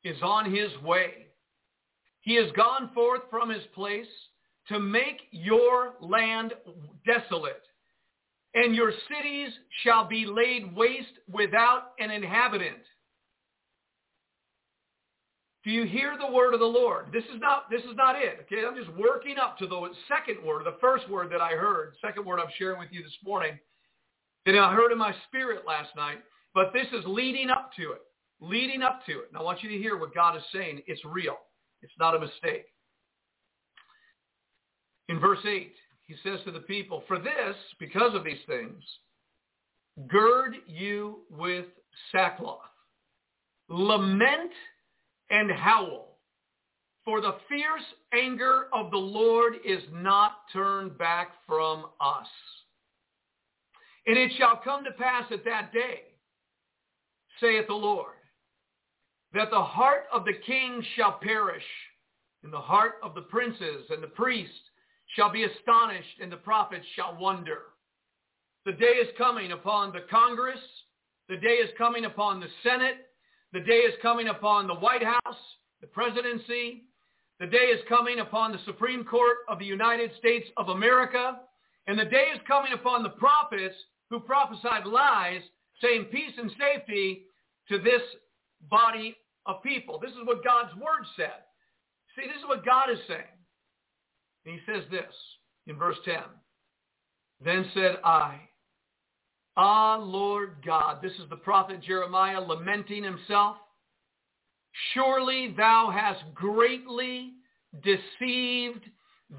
is 0.05 0.16
on 0.22 0.53
his 0.53 0.70
way. 0.82 1.26
He 2.20 2.34
has 2.37 2.51
gone 2.57 2.91
forth 2.95 3.22
from 3.30 3.51
his 3.51 3.62
place 3.74 4.07
to 4.68 4.78
make 4.78 5.20
your 5.30 5.95
land 6.01 6.53
desolate, 7.05 7.62
and 8.55 8.74
your 8.74 8.93
cities 9.09 9.53
shall 9.84 10.07
be 10.07 10.26
laid 10.26 10.74
waste 10.74 11.07
without 11.30 11.93
an 11.99 12.11
inhabitant. 12.11 12.82
Do 15.64 15.72
you 15.72 15.84
hear 15.84 16.16
the 16.16 16.32
word 16.32 16.55
of 16.55 16.61
the 16.61 16.66
Lord? 16.66 17.07
This 17.12 17.24
is 17.24 17.41
not 17.41 17.68
this 17.70 17.82
is 17.82 17.97
not 17.97 18.14
it. 18.14 18.47
Okay, 18.47 18.64
I'm 18.64 18.76
just 18.76 18.97
working 18.97 19.37
up 19.37 19.59
to 19.59 19.66
the 19.66 19.89
second 20.07 20.45
word, 20.45 20.64
the 20.64 20.78
first 20.80 21.09
word 21.11 21.30
that 21.32 21.41
I 21.41 21.53
heard, 21.53 21.95
second 22.01 22.24
word 22.24 22.39
I'm 22.39 22.53
sharing 22.57 22.78
with 22.78 22.89
you 22.93 23.03
this 23.03 23.16
morning, 23.24 23.59
that 24.47 24.57
I 24.57 24.72
heard 24.72 24.93
in 24.93 24.99
my 24.99 25.12
spirit 25.28 25.62
last 25.66 25.91
night. 25.97 26.18
But 26.57 26.72
this 26.72 26.86
is 26.98 27.04
leading 27.07 27.50
up 27.50 27.70
to 27.76 27.92
it, 27.92 28.00
leading 28.40 28.80
up 28.80 29.04
to 29.04 29.12
it. 29.12 29.26
And 29.28 29.36
I 29.36 29.42
want 29.42 29.62
you 29.62 29.68
to 29.68 29.76
hear 29.76 29.98
what 29.98 30.14
God 30.14 30.38
is 30.38 30.42
saying. 30.54 30.80
It's 30.86 31.04
real. 31.04 31.36
It's 31.82 31.92
not 32.00 32.16
a 32.16 32.18
mistake. 32.18 32.64
In 35.11 35.20
verse 35.20 35.44
8, 35.46 35.70
he 36.07 36.14
says 36.22 36.38
to 36.46 36.52
the 36.52 36.61
people, 36.61 37.04
For 37.07 37.18
this, 37.18 37.57
because 37.78 38.14
of 38.14 38.24
these 38.24 38.40
things, 38.46 38.82
gird 40.09 40.54
you 40.66 41.18
with 41.28 41.66
sackcloth. 42.11 42.61
Lament 43.68 44.52
and 45.28 45.50
howl. 45.50 46.20
For 47.04 47.20
the 47.20 47.34
fierce 47.50 47.84
anger 48.14 48.68
of 48.72 48.90
the 48.90 48.96
Lord 48.96 49.57
is 49.62 49.82
not 49.92 50.32
turned 50.54 50.96
back 50.96 51.32
from 51.46 51.84
us. 52.00 52.26
And 54.07 54.16
it 54.16 54.32
shall 54.38 54.59
come 54.64 54.84
to 54.84 54.92
pass 54.92 55.24
at 55.30 55.44
that 55.44 55.70
day 55.74 56.15
saith 57.41 57.66
the 57.66 57.74
Lord, 57.74 58.14
that 59.34 59.51
the 59.51 59.62
heart 59.62 60.05
of 60.12 60.24
the 60.24 60.34
king 60.47 60.82
shall 60.97 61.18
perish, 61.22 61.64
and 62.43 62.53
the 62.53 62.61
heart 62.61 62.95
of 63.03 63.14
the 63.14 63.22
princes 63.22 63.84
and 63.91 64.03
the 64.03 64.09
priests 64.09 64.55
shall 65.14 65.30
be 65.30 65.45
astonished, 65.45 66.20
and 66.20 66.30
the 66.30 66.37
prophets 66.37 66.87
shall 66.95 67.16
wonder. 67.18 67.59
The 68.64 68.72
day 68.72 68.97
is 69.01 69.09
coming 69.16 69.53
upon 69.53 69.93
the 69.93 70.05
Congress. 70.11 70.59
The 71.28 71.37
day 71.37 71.55
is 71.55 71.70
coming 71.78 72.05
upon 72.05 72.41
the 72.41 72.49
Senate. 72.62 72.97
The 73.53 73.61
day 73.61 73.78
is 73.78 73.95
coming 74.03 74.28
upon 74.28 74.66
the 74.66 74.74
White 74.74 75.05
House, 75.05 75.39
the 75.80 75.87
presidency. 75.87 76.84
The 77.39 77.47
day 77.47 77.66
is 77.66 77.80
coming 77.89 78.20
upon 78.20 78.53
the 78.53 78.59
Supreme 78.64 79.05
Court 79.05 79.39
of 79.49 79.59
the 79.59 79.64
United 79.64 80.11
States 80.18 80.49
of 80.57 80.70
America. 80.70 81.41
And 81.87 81.99
the 81.99 82.05
day 82.05 82.26
is 82.34 82.41
coming 82.47 82.72
upon 82.72 83.03
the 83.03 83.11
prophets 83.11 83.76
who 84.11 84.18
prophesied 84.20 84.87
lies 84.87 85.43
saying 85.81 86.07
peace 86.11 86.33
and 86.39 86.51
safety 86.59 87.24
to 87.68 87.79
this 87.79 88.03
body 88.70 89.16
of 89.47 89.62
people. 89.62 89.99
This 90.01 90.12
is 90.12 90.24
what 90.24 90.45
God's 90.45 90.74
word 90.77 91.05
said. 91.16 91.45
See, 92.14 92.27
this 92.27 92.37
is 92.37 92.49
what 92.49 92.64
God 92.64 92.91
is 92.91 92.99
saying. 93.07 93.20
And 94.45 94.55
he 94.55 94.61
says 94.72 94.85
this 94.91 95.12
in 95.66 95.77
verse 95.77 95.97
10. 96.05 96.16
Then 97.45 97.70
said 97.74 97.97
I, 98.05 98.41
Ah, 99.57 99.97
Lord 99.97 100.57
God, 100.64 100.99
this 101.03 101.12
is 101.12 101.29
the 101.31 101.37
prophet 101.37 101.83
Jeremiah 101.83 102.41
lamenting 102.41 103.03
himself. 103.03 103.57
Surely 104.93 105.55
thou 105.57 105.91
hast 105.91 106.22
greatly 106.35 107.33
deceived 107.83 108.85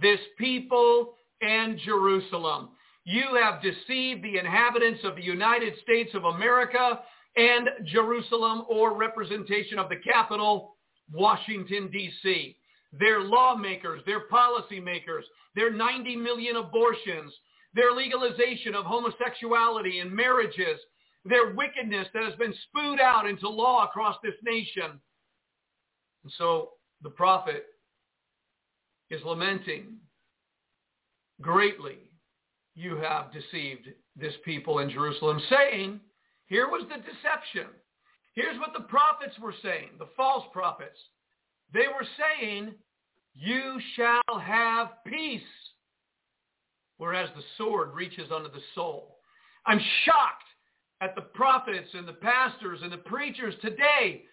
this 0.01 0.19
people 0.37 1.13
and 1.41 1.77
Jerusalem. 1.85 2.69
You 3.07 3.39
have 3.41 3.61
deceived 3.61 4.21
the 4.21 4.37
inhabitants 4.37 4.99
of 5.05 5.15
the 5.15 5.23
United 5.23 5.75
States 5.81 6.09
of 6.13 6.25
America 6.25 6.99
and 7.37 7.69
Jerusalem 7.85 8.65
or 8.67 8.97
representation 8.97 9.79
of 9.79 9.87
the 9.87 9.95
capital, 9.95 10.75
Washington, 11.13 11.89
D.C. 11.89 12.57
Their 12.91 13.21
lawmakers, 13.21 14.01
their 14.05 14.27
policymakers, 14.27 15.21
their 15.55 15.71
90 15.71 16.17
million 16.17 16.57
abortions, 16.57 17.31
their 17.73 17.93
legalization 17.93 18.75
of 18.75 18.83
homosexuality 18.83 19.99
and 20.01 20.11
marriages, 20.11 20.77
their 21.23 21.53
wickedness 21.53 22.09
that 22.13 22.25
has 22.25 22.35
been 22.35 22.53
spewed 22.67 22.99
out 22.99 23.25
into 23.25 23.47
law 23.47 23.85
across 23.85 24.17
this 24.21 24.35
nation. 24.43 24.99
And 26.25 26.33
so 26.37 26.71
the 27.01 27.09
prophet 27.09 27.67
is 29.09 29.23
lamenting 29.23 29.95
greatly 31.39 32.06
you 32.77 32.95
have 32.97 33.33
deceived 33.33 33.89
this 34.15 34.33
people 34.45 34.79
in 34.79 34.89
Jerusalem, 34.89 35.41
saying, 35.49 35.99
here 36.45 36.69
was 36.69 36.83
the 36.83 36.97
deception. 36.97 37.73
Here's 38.35 38.59
what 38.59 38.73
the 38.73 38.87
prophets 38.87 39.33
were 39.41 39.55
saying, 39.63 39.89
the 39.97 40.09
false 40.15 40.45
prophets. 40.53 40.97
They 41.73 41.87
were 41.87 42.07
saying, 42.39 42.75
you 43.33 43.79
shall 43.95 44.39
have 44.39 44.89
peace, 45.07 45.41
whereas 46.97 47.29
the 47.35 47.43
sword 47.57 47.95
reaches 47.95 48.31
unto 48.31 48.51
the 48.51 48.61
soul. 48.75 49.17
I'm 49.65 49.81
shocked 50.05 50.43
at 51.01 51.15
the 51.15 51.21
prophets 51.21 51.89
and 51.93 52.07
the 52.07 52.13
pastors 52.13 52.79
and 52.83 52.91
the 52.91 52.97
preachers 52.97 53.55
today 53.61 54.23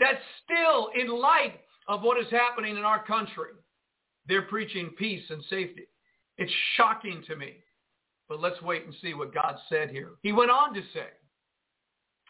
that 0.00 0.18
still, 0.42 0.88
in 0.98 1.08
light 1.08 1.60
of 1.88 2.02
what 2.02 2.18
is 2.18 2.30
happening 2.30 2.76
in 2.76 2.84
our 2.84 3.04
country, 3.04 3.52
they're 4.26 4.42
preaching 4.42 4.90
peace 4.98 5.24
and 5.28 5.42
safety. 5.50 5.84
It's 6.38 6.52
shocking 6.76 7.22
to 7.26 7.36
me. 7.36 7.56
But 8.32 8.40
let's 8.40 8.62
wait 8.62 8.86
and 8.86 8.94
see 9.02 9.12
what 9.12 9.34
God 9.34 9.56
said 9.68 9.90
here. 9.90 10.12
He 10.22 10.32
went 10.32 10.50
on 10.50 10.72
to 10.72 10.80
say 10.94 11.08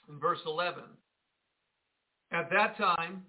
in 0.09 0.19
verse 0.19 0.41
11, 0.45 0.83
At 2.33 2.51
that 2.51 2.77
time 2.77 3.23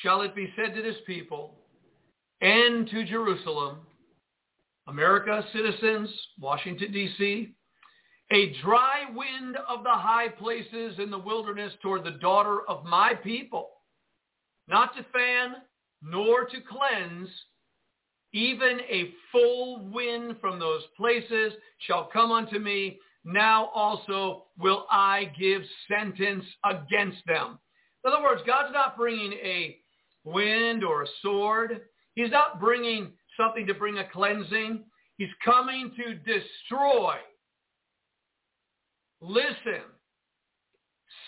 shall 0.00 0.22
it 0.22 0.36
be 0.36 0.52
said 0.54 0.76
to 0.76 0.82
this 0.82 0.94
people 1.08 1.56
and 2.40 2.88
to 2.88 3.04
Jerusalem, 3.04 3.78
America, 4.86 5.44
citizens, 5.52 6.08
Washington, 6.38 6.92
D.C., 6.92 7.52
a 8.30 8.54
dry 8.62 9.02
wind 9.12 9.56
of 9.68 9.82
the 9.82 9.90
high 9.90 10.28
places 10.28 11.00
in 11.00 11.10
the 11.10 11.18
wilderness 11.18 11.72
toward 11.82 12.04
the 12.04 12.12
daughter 12.12 12.60
of 12.68 12.84
my 12.84 13.12
people, 13.12 13.70
not 14.68 14.94
to 14.94 15.04
fan 15.12 15.56
nor 16.00 16.44
to 16.44 16.58
cleanse, 16.60 17.28
even 18.34 18.80
a 18.90 19.12
full 19.30 19.86
wind 19.92 20.36
from 20.40 20.58
those 20.58 20.82
places 20.96 21.52
shall 21.86 22.10
come 22.12 22.32
unto 22.32 22.58
me. 22.58 22.98
Now 23.24 23.70
also 23.74 24.46
will 24.58 24.86
I 24.90 25.32
give 25.38 25.62
sentence 25.88 26.44
against 26.64 27.24
them. 27.26 27.58
In 28.04 28.12
other 28.12 28.22
words, 28.22 28.42
God's 28.44 28.74
not 28.74 28.96
bringing 28.96 29.32
a 29.34 29.78
wind 30.24 30.82
or 30.82 31.04
a 31.04 31.08
sword. 31.22 31.82
He's 32.16 32.30
not 32.30 32.60
bringing 32.60 33.12
something 33.38 33.66
to 33.68 33.74
bring 33.74 33.98
a 33.98 34.08
cleansing. 34.12 34.82
He's 35.16 35.28
coming 35.44 35.92
to 35.96 36.14
destroy. 36.14 37.14
Listen, 39.20 39.84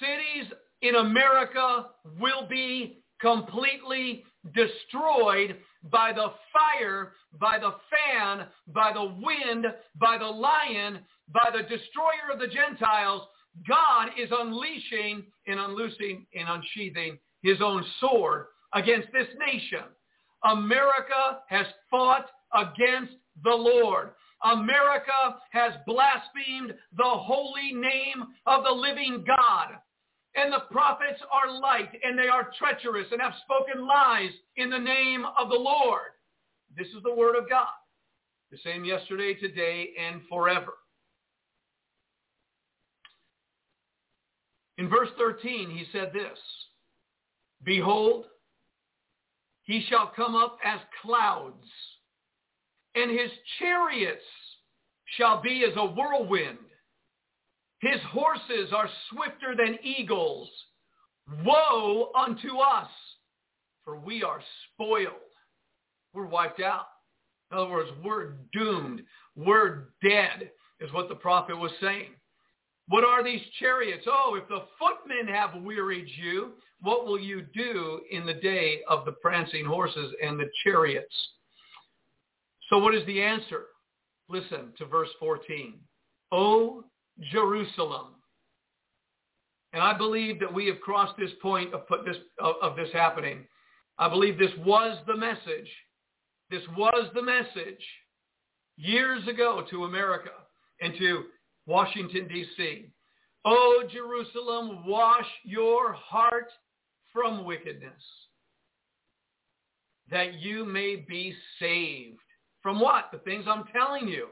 cities 0.00 0.52
in 0.82 0.96
America 0.96 1.86
will 2.20 2.48
be 2.48 2.98
completely 3.20 4.24
destroyed 4.54 5.56
by 5.90 6.12
the 6.12 6.32
fire, 6.52 7.12
by 7.40 7.58
the 7.58 7.74
fan, 7.90 8.46
by 8.68 8.92
the 8.92 9.04
wind, 9.04 9.66
by 10.00 10.18
the 10.18 10.26
lion, 10.26 11.00
by 11.32 11.50
the 11.52 11.62
destroyer 11.62 12.32
of 12.32 12.38
the 12.38 12.48
Gentiles, 12.48 13.22
God 13.68 14.10
is 14.18 14.28
unleashing 14.30 15.24
and 15.46 15.60
unloosing 15.60 16.26
and 16.34 16.48
unsheathing 16.48 17.18
his 17.42 17.58
own 17.62 17.84
sword 18.00 18.46
against 18.74 19.08
this 19.12 19.28
nation. 19.46 19.84
America 20.44 21.40
has 21.48 21.66
fought 21.90 22.26
against 22.54 23.14
the 23.42 23.54
Lord. 23.54 24.10
America 24.44 25.36
has 25.50 25.72
blasphemed 25.86 26.74
the 26.96 27.04
holy 27.04 27.72
name 27.72 28.26
of 28.44 28.64
the 28.64 28.70
living 28.70 29.24
God. 29.26 29.78
And 30.36 30.52
the 30.52 30.64
prophets 30.70 31.20
are 31.32 31.58
light 31.60 31.90
and 32.04 32.18
they 32.18 32.28
are 32.28 32.50
treacherous 32.58 33.06
and 33.10 33.20
have 33.20 33.32
spoken 33.44 33.86
lies 33.86 34.30
in 34.56 34.68
the 34.68 34.78
name 34.78 35.24
of 35.38 35.48
the 35.48 35.56
Lord. 35.56 36.12
This 36.76 36.88
is 36.88 37.02
the 37.02 37.14
word 37.14 37.36
of 37.36 37.48
God. 37.48 37.66
The 38.50 38.58
same 38.62 38.84
yesterday, 38.84 39.34
today, 39.34 39.90
and 39.98 40.20
forever. 40.28 40.74
In 44.78 44.90
verse 44.90 45.08
13, 45.18 45.70
he 45.70 45.86
said 45.90 46.12
this, 46.12 46.38
Behold, 47.64 48.26
he 49.62 49.84
shall 49.88 50.12
come 50.14 50.36
up 50.36 50.58
as 50.64 50.78
clouds, 51.02 51.66
and 52.94 53.10
his 53.10 53.30
chariots 53.58 54.22
shall 55.16 55.40
be 55.40 55.64
as 55.68 55.76
a 55.76 55.86
whirlwind. 55.86 56.58
His 57.86 58.00
horses 58.10 58.72
are 58.74 58.88
swifter 59.10 59.54
than 59.56 59.78
eagles. 59.82 60.48
Woe 61.44 62.10
unto 62.18 62.58
us, 62.58 62.88
for 63.84 63.96
we 63.96 64.22
are 64.22 64.40
spoiled. 64.72 65.14
We're 66.12 66.26
wiped 66.26 66.60
out. 66.60 66.86
In 67.52 67.58
other 67.58 67.70
words, 67.70 67.90
we're 68.02 68.32
doomed. 68.52 69.02
We're 69.36 69.88
dead, 70.02 70.50
is 70.80 70.92
what 70.92 71.08
the 71.08 71.14
prophet 71.14 71.56
was 71.56 71.70
saying. 71.80 72.10
What 72.88 73.04
are 73.04 73.22
these 73.22 73.42
chariots? 73.58 74.06
Oh, 74.08 74.36
if 74.40 74.48
the 74.48 74.64
footmen 74.78 75.32
have 75.32 75.62
wearied 75.62 76.08
you, 76.16 76.52
what 76.80 77.06
will 77.06 77.20
you 77.20 77.42
do 77.54 78.00
in 78.10 78.26
the 78.26 78.34
day 78.34 78.80
of 78.88 79.04
the 79.04 79.12
prancing 79.12 79.64
horses 79.64 80.12
and 80.22 80.38
the 80.38 80.50
chariots? 80.64 81.14
So 82.68 82.78
what 82.78 82.94
is 82.94 83.06
the 83.06 83.22
answer? 83.22 83.66
Listen 84.28 84.72
to 84.78 84.86
verse 84.86 85.10
14. 85.20 85.74
O 86.32 86.84
Jerusalem. 87.32 88.08
And 89.72 89.82
I 89.82 89.96
believe 89.96 90.40
that 90.40 90.52
we 90.52 90.66
have 90.66 90.80
crossed 90.80 91.16
this 91.18 91.30
point 91.42 91.74
of, 91.74 91.82
this, 92.04 92.16
of, 92.40 92.76
this 92.76 92.88
happening. 92.92 93.46
I 93.98 94.08
believe 94.08 94.38
this 94.38 94.52
was 94.64 94.98
the 95.06 95.16
message. 95.16 95.70
This 96.50 96.62
was 96.76 97.10
the 97.14 97.22
message 97.22 97.82
years 98.76 99.26
ago 99.28 99.64
to 99.70 99.84
America 99.84 100.30
and 100.80 100.94
to 100.98 101.24
Washington, 101.66 102.28
D.C. 102.28 102.86
O 103.44 103.82
oh, 103.84 103.88
Jerusalem, 103.92 104.86
wash 104.86 105.26
your 105.44 105.92
heart 105.92 106.50
from 107.12 107.44
wickedness, 107.44 108.02
that 110.10 110.34
you 110.34 110.64
may 110.64 110.96
be 110.96 111.34
saved. 111.58 112.18
From 112.62 112.80
what? 112.80 113.10
The 113.12 113.18
things 113.18 113.44
I'm 113.48 113.64
telling 113.72 114.08
you. 114.08 114.28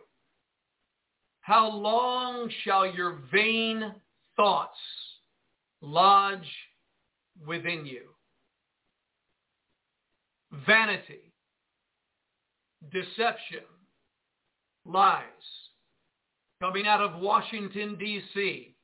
How 1.45 1.69
long 1.69 2.51
shall 2.65 2.87
your 2.87 3.19
vain 3.31 3.95
thoughts 4.35 4.79
lodge 5.83 6.49
within 7.47 7.85
you? 7.85 8.05
Vanity, 10.67 11.35
deception, 12.91 13.67
lies 14.87 15.21
coming 16.63 16.87
out 16.87 17.03
of 17.03 17.21
Washington, 17.21 17.99
D.C., 17.99 18.75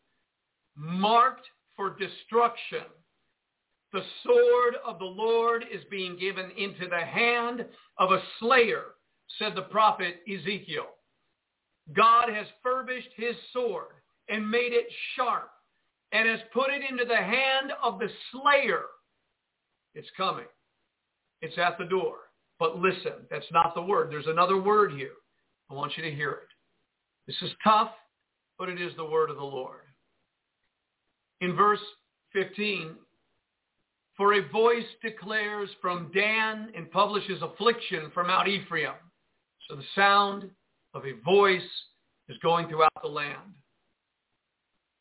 marked 0.77 1.47
for 1.75 1.97
destruction. 1.97 2.85
The 3.95 4.03
sword 4.23 4.75
of 4.87 4.99
the 4.99 5.07
Lord 5.07 5.65
is 5.73 5.81
being 5.91 6.19
given 6.19 6.51
into 6.59 6.91
the 6.91 7.01
hand 7.01 7.65
of 7.97 8.11
a 8.11 8.23
slayer, 8.39 8.83
said 9.39 9.55
the 9.55 9.63
prophet 9.63 10.17
Ezekiel. 10.31 10.89
God 11.95 12.28
has 12.28 12.47
furbished 12.62 13.11
his 13.16 13.34
sword 13.53 13.95
and 14.28 14.49
made 14.49 14.72
it 14.72 14.86
sharp 15.16 15.51
and 16.12 16.28
has 16.28 16.41
put 16.53 16.70
it 16.70 16.82
into 16.88 17.05
the 17.05 17.16
hand 17.16 17.72
of 17.82 17.99
the 17.99 18.09
slayer. 18.32 18.84
It's 19.95 20.09
coming. 20.16 20.47
It's 21.43 21.59
at 21.59 21.78
the 21.78 21.84
door. 21.84 22.16
But 22.59 22.78
listen, 22.78 23.12
that's 23.30 23.51
not 23.53 23.74
the 23.74 23.82
word. 23.82 24.11
There's 24.11 24.26
another 24.26 24.61
word 24.61 24.93
here. 24.93 25.12
I 25.70 25.74
want 25.74 25.97
you 25.97 26.03
to 26.03 26.14
hear 26.14 26.30
it. 26.30 26.49
This 27.26 27.36
is 27.43 27.57
tough, 27.64 27.91
but 28.59 28.68
it 28.68 28.80
is 28.80 28.93
the 28.97 29.05
word 29.05 29.30
of 29.30 29.36
the 29.36 29.43
Lord. 29.43 29.80
In 31.41 31.57
verse 31.57 31.80
15, 32.32 32.97
for 34.16 34.34
a 34.34 34.49
voice 34.49 34.84
declares 35.03 35.70
from 35.80 36.11
Dan 36.14 36.70
and 36.76 36.91
publishes 36.91 37.41
affliction 37.41 38.11
from 38.12 38.26
Mount 38.26 38.49
Ephraim. 38.49 38.93
So 39.68 39.76
the 39.76 39.82
sound 39.95 40.51
of 40.95 41.05
a 41.05 41.20
voice 41.24 41.61
is 42.28 42.36
going 42.43 42.68
throughout 42.68 43.03
the 43.03 43.09
land. 43.09 43.55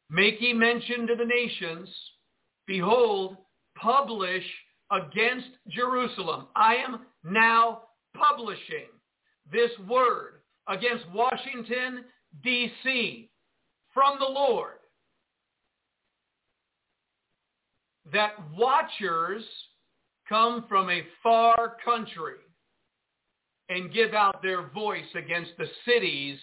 Make 0.09 0.41
ye 0.41 0.53
mention 0.53 1.05
to 1.07 1.15
the 1.15 1.25
nations, 1.25 1.89
behold, 2.65 3.37
publish 3.75 4.43
against 4.91 5.47
Jerusalem. 5.69 6.47
I 6.55 6.75
am 6.75 7.01
now 7.23 7.83
publishing 8.15 8.87
this 9.51 9.71
word 9.87 10.41
against 10.67 11.05
Washington 11.13 12.05
D.C. 12.43 13.29
from 13.93 14.17
the 14.19 14.25
Lord 14.25 14.73
that 18.11 18.33
watchers 18.55 19.43
come 20.27 20.65
from 20.67 20.89
a 20.89 21.03
far 21.21 21.75
country 21.83 22.35
and 23.69 23.93
give 23.93 24.13
out 24.13 24.41
their 24.41 24.67
voice 24.69 25.05
against 25.15 25.51
the 25.57 25.67
cities 25.85 26.37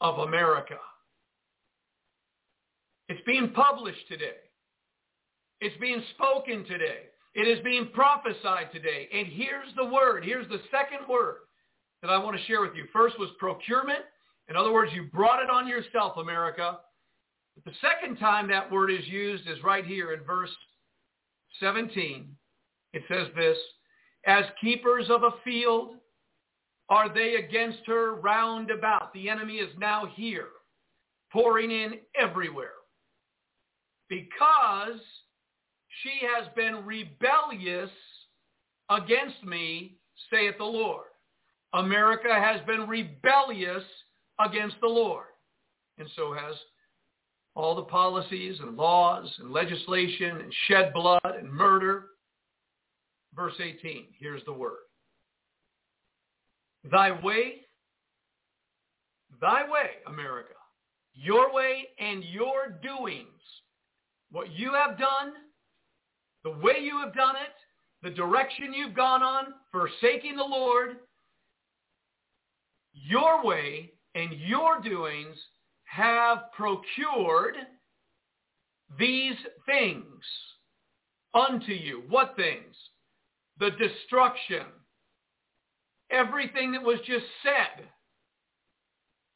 of 0.00 0.18
America. 0.18 0.78
It's 3.08 3.20
being 3.26 3.50
published 3.50 4.08
today. 4.08 4.40
It's 5.60 5.76
being 5.80 6.02
spoken 6.14 6.64
today. 6.64 7.10
It 7.34 7.42
is 7.42 7.62
being 7.64 7.90
prophesied 7.92 8.72
today. 8.72 9.08
And 9.12 9.26
here's 9.26 9.74
the 9.76 9.84
word. 9.84 10.24
Here's 10.24 10.48
the 10.48 10.60
second 10.70 11.08
word 11.08 11.36
that 12.00 12.10
I 12.10 12.18
want 12.18 12.36
to 12.36 12.44
share 12.44 12.60
with 12.60 12.74
you. 12.74 12.84
First 12.92 13.18
was 13.18 13.30
procurement. 13.38 14.00
In 14.48 14.56
other 14.56 14.72
words, 14.72 14.92
you 14.94 15.04
brought 15.04 15.42
it 15.42 15.50
on 15.50 15.66
yourself, 15.66 16.16
America. 16.16 16.78
But 17.54 17.64
the 17.64 17.78
second 17.80 18.16
time 18.16 18.48
that 18.48 18.70
word 18.70 18.90
is 18.90 19.06
used 19.06 19.48
is 19.48 19.62
right 19.62 19.84
here 19.84 20.12
in 20.12 20.22
verse 20.24 20.50
17. 21.60 22.34
It 22.92 23.02
says 23.08 23.28
this, 23.36 23.56
as 24.26 24.44
keepers 24.60 25.06
of 25.10 25.22
a 25.22 25.30
field 25.44 25.96
are 26.88 27.12
they 27.12 27.36
against 27.36 27.80
her 27.86 28.14
round 28.16 28.70
about. 28.70 29.12
The 29.12 29.28
enemy 29.28 29.54
is 29.54 29.70
now 29.78 30.06
here, 30.14 30.48
pouring 31.32 31.70
in 31.70 31.94
everywhere. 32.14 32.72
Because 34.08 35.00
she 36.02 36.26
has 36.36 36.46
been 36.54 36.84
rebellious 36.84 37.90
against 38.90 39.42
me, 39.44 39.96
saith 40.30 40.58
the 40.58 40.64
Lord. 40.64 41.06
America 41.72 42.28
has 42.32 42.60
been 42.66 42.86
rebellious 42.88 43.82
against 44.38 44.76
the 44.80 44.88
Lord. 44.88 45.26
And 45.98 46.08
so 46.16 46.32
has 46.32 46.54
all 47.56 47.74
the 47.74 47.82
policies 47.82 48.58
and 48.60 48.76
laws 48.76 49.32
and 49.38 49.52
legislation 49.52 50.40
and 50.40 50.52
shed 50.66 50.92
blood 50.92 51.20
and 51.24 51.50
murder. 51.50 52.06
Verse 53.34 53.54
18, 53.60 54.06
here's 54.18 54.44
the 54.44 54.52
word. 54.52 54.78
Thy 56.90 57.10
way, 57.22 57.62
thy 59.40 59.62
way, 59.62 59.90
America, 60.06 60.54
your 61.14 61.52
way 61.52 61.84
and 61.98 62.22
your 62.24 62.78
doings, 62.82 63.26
what 64.30 64.50
you 64.50 64.74
have 64.74 64.98
done, 64.98 65.32
the 66.42 66.50
way 66.50 66.80
you 66.80 66.98
have 66.98 67.14
done 67.14 67.36
it, 67.36 67.54
the 68.02 68.10
direction 68.10 68.74
you've 68.74 68.94
gone 68.94 69.22
on, 69.22 69.54
forsaking 69.72 70.36
the 70.36 70.42
Lord, 70.42 70.96
your 72.92 73.44
way 73.44 73.92
and 74.14 74.32
your 74.32 74.80
doings 74.80 75.36
have 75.84 76.52
procured 76.52 77.56
these 78.98 79.36
things 79.66 80.22
unto 81.32 81.72
you. 81.72 82.02
What 82.08 82.36
things? 82.36 82.76
The 83.58 83.70
destruction. 83.70 84.66
Everything 86.14 86.72
that 86.72 86.82
was 86.82 86.98
just 87.06 87.24
said. 87.42 87.86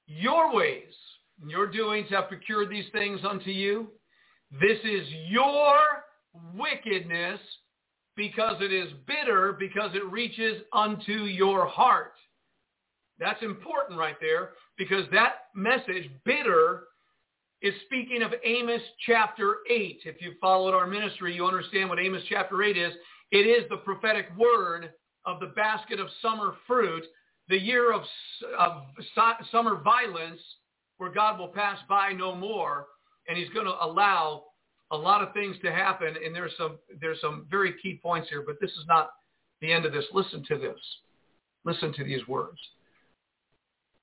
Your 0.06 0.54
ways 0.54 0.94
and 1.42 1.50
your 1.50 1.66
doings 1.66 2.08
have 2.10 2.28
procured 2.28 2.70
these 2.70 2.86
things 2.92 3.20
unto 3.28 3.50
you. 3.50 3.88
This 4.60 4.78
is 4.84 5.06
your 5.28 5.76
wickedness 6.54 7.40
because 8.16 8.56
it 8.60 8.72
is 8.72 8.88
bitter, 9.06 9.56
because 9.58 9.90
it 9.94 10.04
reaches 10.10 10.62
unto 10.72 11.24
your 11.24 11.66
heart. 11.66 12.14
That's 13.18 13.42
important 13.42 13.98
right 13.98 14.16
there 14.20 14.50
because 14.76 15.04
that 15.12 15.46
message, 15.54 16.10
bitter, 16.24 16.84
is 17.60 17.74
speaking 17.86 18.22
of 18.22 18.32
Amos 18.44 18.80
chapter 19.04 19.56
8. 19.68 20.00
If 20.04 20.22
you 20.22 20.32
followed 20.40 20.74
our 20.74 20.86
ministry, 20.86 21.34
you 21.34 21.44
understand 21.44 21.88
what 21.88 21.98
Amos 21.98 22.22
chapter 22.28 22.62
8 22.62 22.76
is. 22.76 22.92
It 23.32 23.38
is 23.38 23.68
the 23.68 23.78
prophetic 23.78 24.26
word 24.36 24.90
of 25.28 25.40
the 25.40 25.46
basket 25.48 26.00
of 26.00 26.08
summer 26.22 26.54
fruit, 26.66 27.04
the 27.48 27.58
year 27.58 27.92
of, 27.92 28.02
of 28.58 28.82
summer 29.52 29.76
violence, 29.76 30.40
where 30.96 31.12
God 31.12 31.38
will 31.38 31.48
pass 31.48 31.78
by 31.88 32.12
no 32.12 32.34
more, 32.34 32.86
and 33.28 33.36
he's 33.36 33.50
going 33.50 33.66
to 33.66 33.84
allow 33.84 34.44
a 34.90 34.96
lot 34.96 35.22
of 35.22 35.34
things 35.34 35.54
to 35.62 35.70
happen. 35.70 36.14
And 36.24 36.34
there's 36.34 36.52
some, 36.56 36.78
there's 37.00 37.20
some 37.20 37.46
very 37.50 37.74
key 37.82 38.00
points 38.02 38.28
here, 38.30 38.42
but 38.44 38.56
this 38.60 38.70
is 38.70 38.84
not 38.88 39.10
the 39.60 39.70
end 39.70 39.84
of 39.84 39.92
this. 39.92 40.06
Listen 40.14 40.42
to 40.48 40.56
this. 40.56 40.80
Listen 41.64 41.92
to 41.92 42.04
these 42.04 42.26
words. 42.26 42.58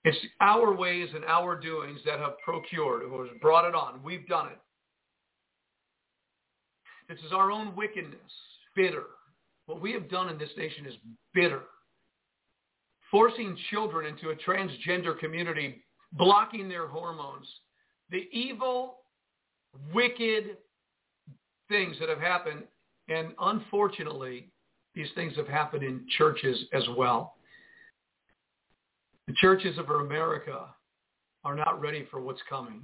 It's 0.04 0.18
our 0.40 0.76
ways 0.76 1.10
and 1.16 1.26
our 1.26 1.60
doings 1.60 2.00
that 2.06 2.20
have 2.20 2.38
procured, 2.46 3.02
who 3.02 3.22
has 3.22 3.32
brought 3.42 3.68
it 3.68 3.74
on. 3.74 4.04
We've 4.04 4.28
done 4.28 4.50
it. 4.50 4.60
This 7.10 7.18
is 7.26 7.34
our 7.34 7.52
own 7.52 7.76
wickedness, 7.76 8.20
bitter. 8.76 9.06
What 9.66 9.82
we 9.82 9.92
have 9.94 10.10
done 10.10 10.30
in 10.30 10.38
this 10.38 10.52
nation 10.58 10.86
is 10.86 10.94
bitter. 11.34 11.64
Forcing 13.12 13.58
children 13.70 14.06
into 14.06 14.30
a 14.30 14.36
transgender 14.36 15.18
community, 15.18 15.84
blocking 16.14 16.70
their 16.70 16.88
hormones. 16.88 17.48
The 18.10 18.28
evil, 18.32 19.00
wicked 19.94 20.58
things 21.70 21.98
that 22.00 22.10
have 22.10 22.20
happened. 22.20 22.64
And 23.08 23.30
unfortunately, 23.40 24.52
these 24.94 25.10
things 25.16 25.36
have 25.36 25.48
happened 25.48 25.84
in 25.84 26.06
churches 26.18 26.66
as 26.74 26.84
well. 26.98 27.36
The 29.28 29.34
churches 29.34 29.78
of 29.78 29.90
America 29.90 30.68
are 31.44 31.56
not 31.56 31.82
ready 31.82 32.08
for 32.10 32.22
what's 32.22 32.42
coming. 32.50 32.82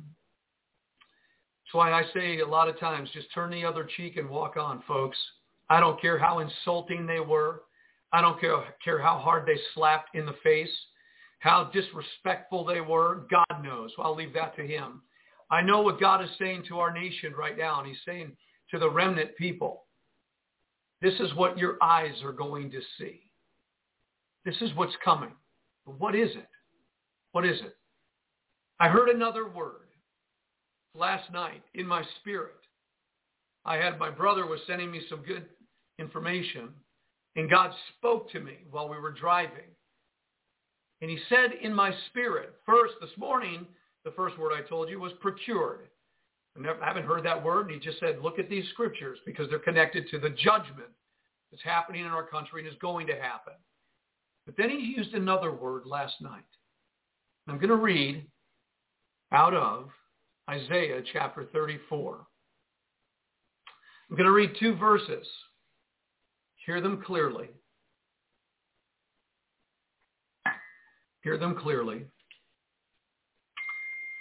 That's 1.66 1.74
why 1.74 1.92
I 1.92 2.04
say 2.14 2.40
a 2.40 2.48
lot 2.48 2.68
of 2.68 2.80
times, 2.80 3.10
just 3.14 3.34
turn 3.34 3.52
the 3.52 3.64
other 3.64 3.88
cheek 3.96 4.18
and 4.18 4.30
walk 4.30 4.58
on, 4.58 4.84
folks. 4.88 5.18
I 5.72 5.80
don't 5.80 6.01
care 6.01 6.19
how 6.19 6.39
insulting 6.39 7.07
they 7.07 7.22
were. 7.22 7.61
I 8.11 8.19
don't 8.19 8.38
care, 8.41 8.61
care 8.84 9.01
how 9.01 9.17
hard 9.17 9.47
they 9.47 9.57
slapped 9.74 10.15
in 10.15 10.26
the 10.26 10.36
face, 10.43 10.69
how 11.39 11.72
disrespectful 11.74 12.65
they 12.65 12.82
were. 12.82 13.26
God 13.32 13.63
knows. 13.63 13.89
I'll 13.97 14.13
leave 14.13 14.34
that 14.34 14.53
to 14.57 14.67
him. 14.67 15.01
I 15.49 15.61
know 15.61 15.80
what 15.80 15.97
God 15.97 16.22
is 16.22 16.30
saying 16.38 16.65
to 16.67 16.80
our 16.80 16.91
nation 16.91 17.32
right 17.39 17.57
now, 17.57 17.80
and 17.80 17.88
he's 17.88 18.03
saying 18.05 18.36
to 18.72 18.80
the 18.80 18.89
remnant 18.89 19.38
people, 19.38 19.86
this 21.01 21.13
is 21.22 21.34
what 21.36 21.57
your 21.57 21.78
eyes 21.82 22.22
are 22.22 22.34
going 22.34 22.69
to 22.72 22.82
see. 22.97 23.22
This 24.43 24.57
is 24.59 24.76
what's 24.76 24.95
coming. 25.05 25.32
But 25.86 25.97
what 26.01 26.15
is 26.15 26.32
it? 26.32 26.49
What 27.32 27.45
is 27.45 27.61
it? 27.61 27.78
I 28.82 28.89
heard 28.89 29.07
another 29.07 29.47
word 29.47 29.88
last 30.95 31.32
night 31.32 31.63
in 31.76 31.88
my 31.88 32.03
spirit. 32.19 32.55
I 33.63 33.78
had 33.78 33.97
my 33.97 34.09
brother 34.09 34.45
was 34.45 34.59
sending 34.67 34.91
me 34.91 35.01
some 35.09 35.22
good 35.22 35.45
information 36.02 36.70
and 37.36 37.49
God 37.49 37.72
spoke 37.97 38.30
to 38.32 38.39
me 38.39 38.58
while 38.70 38.89
we 38.89 38.99
were 38.99 39.12
driving. 39.12 39.70
And 41.02 41.10
he 41.10 41.18
said 41.30 41.52
in 41.62 41.74
my 41.74 41.93
spirit, 42.10 42.56
first 42.66 42.93
this 42.99 43.10
morning, 43.18 43.66
the 44.04 44.12
first 44.12 44.38
word 44.38 44.52
I 44.54 44.68
told 44.68 44.89
you 44.89 44.99
was 44.99 45.14
procured. 45.22 45.88
I, 46.58 46.62
never, 46.62 46.84
I 46.84 46.88
haven't 46.88 47.06
heard 47.06 47.24
that 47.26 47.43
word. 47.43 47.72
And 47.72 47.80
he 47.82 47.88
just 47.88 47.99
said, 47.99 48.20
look 48.22 48.39
at 48.39 48.49
these 48.49 48.68
scriptures 48.70 49.20
because 49.26 49.49
they're 49.49 49.60
connected 49.60 50.10
to 50.10 50.20
the 50.20 50.30
judgment 50.30 50.89
that's 51.49 51.64
happening 51.64 52.02
in 52.02 52.12
our 52.12 52.26
country 52.26 52.62
and 52.62 52.72
is 52.72 52.78
going 52.82 53.08
to 53.08 53.16
happen. 53.16 53.54
But 54.45 54.58
then 54.58 54.70
he 54.70 54.93
used 54.97 55.14
another 55.14 55.52
word 55.52 55.84
last 55.86 56.16
night. 56.22 56.43
I'm 57.47 57.58
going 57.58 57.70
to 57.70 57.76
read 57.76 58.26
out 59.32 59.54
of 59.54 59.89
Isaiah 60.49 61.02
chapter 61.14 61.45
34. 61.54 62.26
I'm 64.10 64.18
going 64.18 64.28
to 64.28 64.34
read 64.34 64.52
two 64.60 64.76
verses. 64.76 65.26
Hear 66.66 66.82
them 66.82 67.01
clearly. 67.05 67.49
Hear 71.24 71.38
them 71.38 71.55
clearly. 71.55 72.05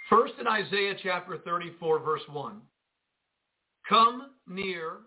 First 0.09 0.33
in 0.39 0.47
Isaiah 0.47 0.95
chapter 1.01 1.37
34, 1.37 1.99
verse 1.99 2.21
1. 2.31 2.61
Come 3.87 4.31
near, 4.47 4.97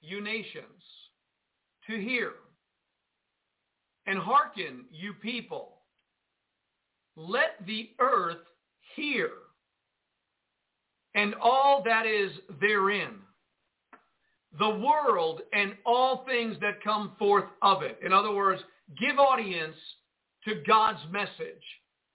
you 0.00 0.20
nations, 0.20 0.82
to 1.88 2.00
hear 2.00 2.32
and 4.06 4.18
hearken, 4.18 4.84
you 4.90 5.14
people. 5.14 5.78
Let 7.16 7.64
the 7.66 7.90
earth 8.00 8.44
hear, 8.96 9.30
and 11.14 11.34
all 11.40 11.82
that 11.84 12.06
is 12.06 12.32
therein, 12.60 13.14
the 14.58 14.68
world 14.68 15.42
and 15.52 15.74
all 15.84 16.24
things 16.26 16.56
that 16.60 16.82
come 16.82 17.12
forth 17.18 17.44
of 17.62 17.82
it. 17.82 17.98
In 18.04 18.12
other 18.12 18.32
words, 18.32 18.62
give 18.98 19.18
audience 19.18 19.76
to 20.46 20.62
God's 20.66 21.00
message, 21.10 21.62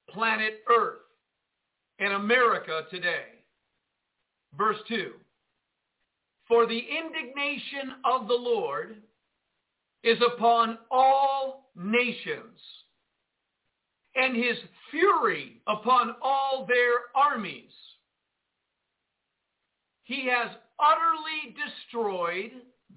planet 0.09 0.61
Earth 0.69 0.99
and 1.99 2.13
America 2.13 2.83
today. 2.89 3.25
Verse 4.57 4.77
2. 4.87 5.11
For 6.47 6.65
the 6.65 6.79
indignation 6.79 7.95
of 8.05 8.27
the 8.27 8.33
Lord 8.33 8.97
is 10.03 10.17
upon 10.33 10.77
all 10.89 11.71
nations, 11.75 12.57
and 14.15 14.35
his 14.35 14.57
fury 14.89 15.61
upon 15.67 16.15
all 16.21 16.65
their 16.67 17.01
armies. 17.15 17.71
He 20.03 20.27
has 20.27 20.49
utterly 20.79 21.55
destroyed 21.55 22.51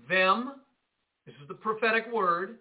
them. 0.09 0.55
This 1.27 1.35
is 1.41 1.49
the 1.49 1.55
prophetic 1.55 2.13
word. 2.13 2.59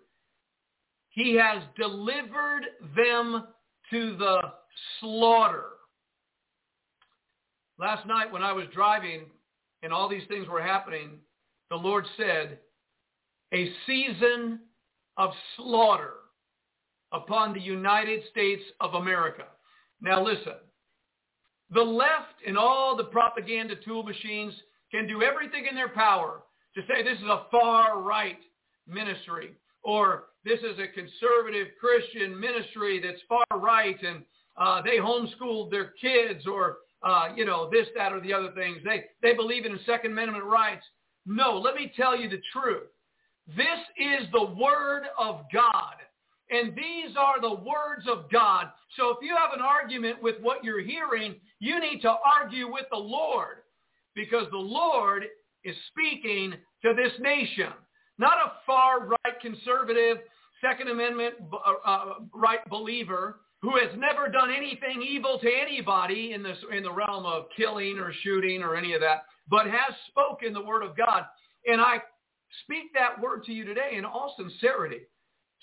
He 1.09 1.35
has 1.35 1.61
delivered 1.77 2.65
them 2.95 3.47
to 3.89 4.17
the 4.17 4.41
slaughter. 4.99 5.65
Last 7.77 8.05
night 8.05 8.31
when 8.31 8.43
I 8.43 8.53
was 8.53 8.65
driving 8.73 9.21
and 9.83 9.91
all 9.91 10.07
these 10.07 10.27
things 10.27 10.47
were 10.47 10.61
happening, 10.61 11.19
the 11.69 11.75
Lord 11.75 12.05
said, 12.17 12.59
a 13.53 13.71
season 13.85 14.59
of 15.17 15.31
slaughter 15.57 16.13
upon 17.11 17.53
the 17.53 17.59
United 17.59 18.23
States 18.31 18.63
of 18.79 18.93
America. 18.93 19.45
Now 20.01 20.23
listen, 20.23 20.53
the 21.73 21.81
left 21.81 22.35
and 22.45 22.57
all 22.57 22.95
the 22.95 23.05
propaganda 23.05 23.75
tool 23.83 24.03
machines 24.03 24.53
can 24.91 25.07
do 25.07 25.23
everything 25.23 25.65
in 25.69 25.75
their 25.75 25.89
power 25.89 26.43
to 26.75 26.81
say 26.81 27.03
this 27.03 27.17
is 27.17 27.25
a 27.25 27.45
far 27.49 28.01
right 28.01 28.37
ministry 28.87 29.51
or 29.83 30.25
this 30.43 30.59
is 30.59 30.77
a 30.79 30.87
conservative 30.87 31.67
Christian 31.79 32.39
ministry 32.39 33.01
that's 33.03 33.21
far 33.27 33.59
right 33.59 33.97
and 34.03 34.23
uh, 34.57 34.81
they 34.81 34.97
homeschooled 34.97 35.71
their 35.71 35.93
kids 35.99 36.45
or, 36.45 36.77
uh, 37.03 37.29
you 37.35 37.45
know, 37.45 37.69
this, 37.71 37.87
that, 37.95 38.11
or 38.11 38.19
the 38.21 38.33
other 38.33 38.51
things. 38.51 38.79
They, 38.83 39.05
they 39.21 39.33
believe 39.33 39.65
in 39.65 39.79
Second 39.85 40.11
Amendment 40.11 40.43
rights. 40.43 40.83
No, 41.25 41.57
let 41.57 41.75
me 41.75 41.91
tell 41.95 42.17
you 42.17 42.29
the 42.29 42.41
truth. 42.51 42.89
This 43.47 43.79
is 43.97 44.27
the 44.31 44.43
Word 44.43 45.03
of 45.17 45.41
God. 45.53 45.95
And 46.49 46.75
these 46.75 47.15
are 47.17 47.39
the 47.39 47.49
words 47.49 48.07
of 48.11 48.29
God. 48.29 48.67
So 48.97 49.09
if 49.09 49.17
you 49.21 49.35
have 49.35 49.53
an 49.53 49.61
argument 49.61 50.21
with 50.21 50.35
what 50.41 50.63
you're 50.63 50.81
hearing, 50.81 51.35
you 51.59 51.79
need 51.79 52.01
to 52.01 52.13
argue 52.25 52.71
with 52.71 52.85
the 52.91 52.97
Lord 52.97 53.60
because 54.15 54.45
the 54.51 54.57
Lord 54.57 55.23
is 55.63 55.75
speaking 55.89 56.53
to 56.83 56.93
this 56.93 57.13
nation. 57.19 57.71
Not 58.17 58.33
a 58.33 58.51
far 58.65 59.07
right 59.07 59.39
conservative, 59.41 60.17
Second 60.61 60.89
Amendment 60.89 61.35
uh, 61.53 61.89
uh, 61.89 62.05
right 62.33 62.67
believer 62.69 63.39
who 63.61 63.77
has 63.77 63.89
never 63.95 64.27
done 64.27 64.49
anything 64.51 65.05
evil 65.07 65.37
to 65.39 65.49
anybody 65.49 66.33
in, 66.33 66.41
this, 66.41 66.57
in 66.75 66.83
the 66.83 66.91
realm 66.91 67.25
of 67.25 67.45
killing 67.55 67.99
or 67.99 68.11
shooting 68.23 68.63
or 68.63 68.75
any 68.75 68.93
of 68.93 69.01
that, 69.01 69.23
but 69.49 69.67
has 69.67 69.93
spoken 70.07 70.53
the 70.53 70.63
word 70.63 70.83
of 70.83 70.97
God. 70.97 71.25
And 71.67 71.79
I 71.79 71.97
speak 72.63 72.91
that 72.93 73.21
word 73.21 73.43
to 73.45 73.51
you 73.51 73.63
today 73.63 73.91
in 73.97 74.05
all 74.05 74.33
sincerity. 74.37 75.01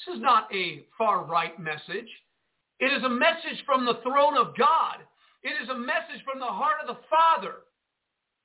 This 0.07 0.17
is 0.17 0.23
not 0.23 0.49
a 0.55 0.85
far 0.97 1.25
right 1.25 1.59
message. 1.59 2.09
It 2.79 2.93
is 2.93 3.03
a 3.03 3.09
message 3.09 3.65
from 3.67 3.85
the 3.85 3.99
throne 4.05 4.37
of 4.37 4.57
God. 4.57 4.99
It 5.43 5.55
is 5.63 5.69
a 5.69 5.75
message 5.75 6.23
from 6.25 6.39
the 6.39 6.47
heart 6.47 6.77
of 6.81 6.95
the 6.95 7.03
Father. 7.11 7.57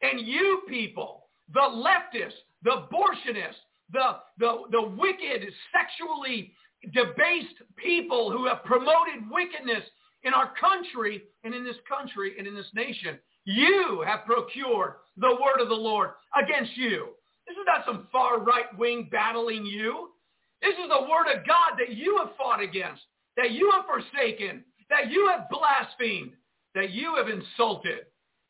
And 0.04 0.20
you 0.28 0.62
people, 0.68 1.30
the 1.54 1.62
leftists, 1.62 2.34
the 2.62 2.72
abortionists, 2.72 3.64
the, 3.92 4.18
the, 4.38 4.64
the 4.72 4.82
wicked, 4.82 5.50
sexually 5.74 6.54
debased 6.94 7.56
people 7.78 8.30
who 8.30 8.46
have 8.48 8.64
promoted 8.66 9.30
wickedness 9.32 9.84
in 10.24 10.34
our 10.34 10.52
country 10.60 11.24
and 11.44 11.56
in 11.56 11.64
this 11.64 11.78
country 11.88 12.34
and 12.38 12.46
in 12.46 12.54
this 12.54 12.70
nation, 12.76 13.18
you 13.46 14.04
have 14.06 14.26
procured 14.26 14.96
the 15.18 15.30
word 15.30 15.62
of 15.62 15.70
the 15.70 15.76
Lord 15.76 16.12
against 16.36 16.76
you. 16.76 17.10
This 17.48 17.56
is 17.56 17.66
not 17.66 17.86
some 17.86 18.08
far 18.12 18.40
right 18.40 18.78
wing 18.78 19.08
battling 19.12 19.66
you. 19.66 20.10
This 20.62 20.74
is 20.74 20.90
the 20.90 21.08
word 21.10 21.28
of 21.34 21.46
God 21.48 21.78
that 21.78 21.96
you 21.96 22.18
have 22.18 22.36
fought 22.38 22.62
against, 22.62 23.02
that 23.36 23.52
you 23.52 23.72
have 23.72 23.86
forsaken, 23.86 24.64
that 24.90 25.12
you 25.12 25.30
have 25.32 25.50
blasphemed, 25.50 26.32
that 26.76 26.92
you 26.92 27.16
have 27.16 27.28
insulted. 27.28 28.06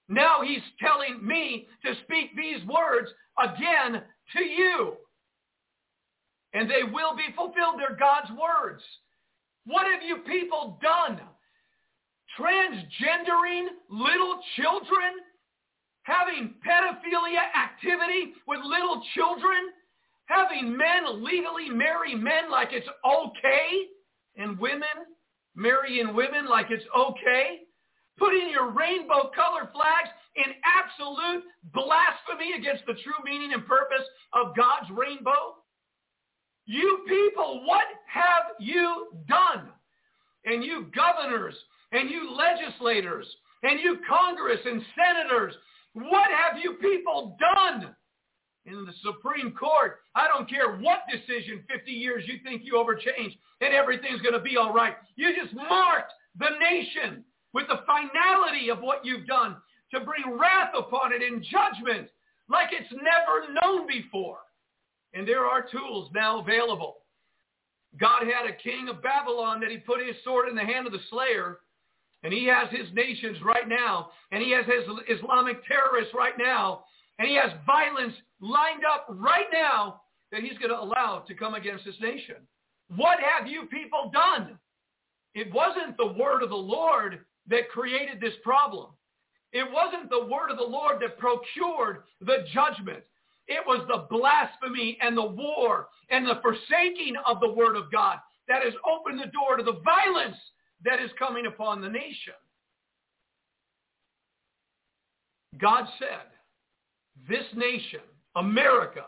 Now 0.10 0.42
he's 0.44 0.64
telling 0.80 1.26
me 1.26 1.68
to 1.86 1.94
speak 2.04 2.36
these 2.36 2.66
words 2.68 3.10
again 3.38 4.02
to 4.36 4.44
you. 4.44 4.94
And 6.54 6.70
they 6.70 6.84
will 6.84 7.16
be 7.16 7.34
fulfilled. 7.36 7.76
They're 7.80 7.98
God's 7.98 8.30
words. 8.32 8.84
What 9.66 9.88
have 9.92 10.04
you 10.04 10.18
people 10.18 10.78
done? 10.82 11.20
Transgendering 12.40 13.68
little 13.90 14.40
children? 14.56 15.24
Having 16.04 16.56
pedophilia 16.68 17.44
activity 17.56 18.34
with 18.48 18.60
little 18.64 19.02
children? 19.16 19.72
Having 20.26 20.78
men 20.78 21.24
legally 21.24 21.70
marry 21.70 22.14
men 22.14 22.52
like 22.52 22.70
it's 22.72 22.88
okay? 23.06 23.88
and 24.38 24.60
women 24.60 25.08
marrying 25.56 26.14
women 26.14 26.48
like 26.50 26.68
it's 26.70 26.86
okay, 26.98 27.60
putting 28.18 28.50
your 28.50 28.72
rainbow 28.72 29.32
color 29.36 29.70
flags 29.74 30.10
in 30.36 30.54
absolute 30.64 31.44
blasphemy 31.74 32.54
against 32.58 32.86
the 32.86 32.94
true 33.04 33.22
meaning 33.24 33.54
and 33.54 33.66
purpose 33.66 34.06
of 34.34 34.56
God's 34.56 34.90
rainbow? 34.92 35.64
You 36.66 37.00
people, 37.08 37.64
what 37.66 37.86
have 38.08 38.56
you 38.60 39.08
done? 39.28 39.70
And 40.46 40.64
you 40.64 40.88
governors 40.96 41.56
and 41.92 42.10
you 42.10 42.36
legislators 42.36 43.28
and 43.64 43.80
you 43.80 43.98
Congress 44.08 44.60
and 44.66 44.82
senators, 44.96 45.54
what 45.94 46.30
have 46.32 46.62
you 46.62 46.74
people 46.82 47.38
done? 47.56 47.96
In 48.66 48.86
the 48.86 48.94
Supreme 49.04 49.52
Court, 49.52 50.00
I 50.16 50.28
don't 50.28 50.50
care 50.50 50.78
what 50.78 51.00
decision 51.12 51.64
50 51.70 51.92
years 51.92 52.24
you 52.28 52.36
think 52.44 52.62
you 52.64 52.78
overchanged 52.78 53.36
and 53.60 53.74
everything's 53.74 54.22
going 54.22 54.34
to 54.34 54.40
be 54.40 54.56
all 54.56 54.74
right. 54.74 54.96
You 55.18 55.36
just 55.36 55.54
marked 55.54 56.14
the 56.40 56.50
nation 56.62 57.26
with 57.54 57.68
the 57.68 57.84
finality 57.86 58.70
of 58.70 58.80
what 58.80 59.06
you've 59.06 59.28
done 59.28 59.58
to 59.94 60.00
bring 60.00 60.38
wrath 60.38 60.74
upon 60.78 61.14
it 61.14 61.22
in 61.22 61.44
judgment 61.44 62.10
like 62.50 62.70
it's 62.72 62.92
never 62.92 63.54
known 63.62 63.88
before. 63.88 64.40
And 65.14 65.28
there 65.28 65.46
are 65.46 65.66
tools 65.72 66.10
now 66.14 66.40
available. 66.40 66.98
God 68.00 68.24
had 68.24 68.50
a 68.50 68.58
king 68.58 68.90
of 68.90 69.04
Babylon 69.04 69.60
that 69.62 69.70
he 69.70 69.78
put 69.78 70.06
his 70.06 70.16
sword 70.24 70.50
in 70.50 70.56
the 70.56 70.62
hand 70.62 70.88
of 70.88 70.94
the 70.94 71.00
slayer 71.10 71.60
and 72.24 72.34
he 72.34 72.46
has 72.46 72.70
his 72.72 72.88
nations 72.94 73.38
right 73.44 73.68
now, 73.68 74.12
and 74.32 74.42
he 74.42 74.52
has 74.52 74.66
his 74.66 75.18
Islamic 75.18 75.66
terrorists 75.68 76.14
right 76.16 76.38
now, 76.38 76.86
and 77.20 77.28
he 77.28 77.36
has 77.36 77.52
violence 77.66 78.14
lined 78.40 78.84
up 78.86 79.06
right 79.10 79.48
now 79.52 80.02
that 80.32 80.42
he's 80.42 80.58
going 80.58 80.70
to 80.70 80.80
allow 80.80 81.24
to 81.28 81.34
come 81.36 81.54
against 81.54 81.84
this 81.84 81.96
nation. 82.02 82.36
What 82.96 83.20
have 83.20 83.48
you 83.48 83.64
people 83.66 84.10
done? 84.14 84.58
It 85.36 85.54
wasn't 85.54 85.98
the 85.98 86.14
word 86.18 86.44
of 86.44 86.50
the 86.50 86.56
Lord 86.56 87.20
that 87.48 87.70
created 87.70 88.20
this 88.20 88.34
problem. 88.44 88.88
It 89.52 89.66
wasn't 89.72 90.10
the 90.10 90.26
word 90.26 90.50
of 90.50 90.58
the 90.58 90.64
Lord 90.64 91.02
that 91.02 91.18
procured 91.18 92.04
the 92.22 92.46
judgment. 92.54 93.04
It 93.48 93.62
was 93.68 93.86
the 93.88 94.08
blasphemy 94.10 94.98
and 95.02 95.18
the 95.18 95.26
war 95.26 95.90
and 96.10 96.26
the 96.26 96.40
forsaking 96.42 97.16
of 97.28 97.40
the 97.40 97.52
word 97.52 97.76
of 97.76 97.92
God 97.92 98.18
that 98.48 98.64
has 98.64 98.74
opened 98.90 99.20
the 99.20 99.32
door 99.32 99.58
to 99.58 99.64
the 99.64 99.82
violence 99.84 100.38
that 100.84 101.02
is 101.02 101.12
coming 101.20 101.46
upon 101.46 101.82
the 101.82 101.90
nation. 101.90 102.34
God 105.60 105.86
said, 106.00 106.34
this 107.30 107.46
nation, 107.56 108.00
America, 108.36 109.06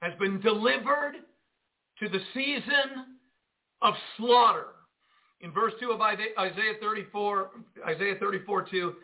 has 0.00 0.12
been 0.18 0.40
delivered 0.40 1.16
to 1.98 2.08
the 2.08 2.20
season 2.32 3.18
of 3.82 3.94
slaughter. 4.16 4.75
In 5.40 5.52
verse 5.52 5.74
2 5.80 5.90
of 5.90 6.00
Isaiah 6.00 6.74
34, 6.80 7.50
Isaiah 7.86 8.14
34, 8.18 8.66
2, 8.70 8.94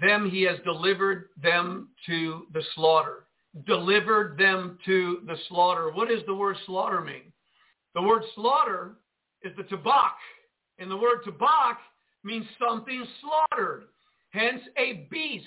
them 0.00 0.30
he 0.30 0.42
has 0.42 0.58
delivered 0.64 1.30
them 1.42 1.88
to 2.06 2.46
the 2.52 2.62
slaughter. 2.74 3.24
Delivered 3.66 4.38
them 4.38 4.78
to 4.84 5.20
the 5.26 5.36
slaughter. 5.48 5.90
What 5.90 6.08
does 6.08 6.20
the 6.26 6.34
word 6.34 6.56
slaughter 6.66 7.00
mean? 7.00 7.32
The 7.94 8.02
word 8.02 8.22
slaughter 8.34 8.96
is 9.42 9.52
the 9.56 9.64
tabak 9.64 10.14
and 10.78 10.90
the 10.90 10.96
word 10.96 11.24
tabak 11.26 11.76
means 12.22 12.46
something 12.58 13.04
slaughtered. 13.20 13.84
Hence 14.30 14.60
a 14.76 15.08
beast 15.10 15.46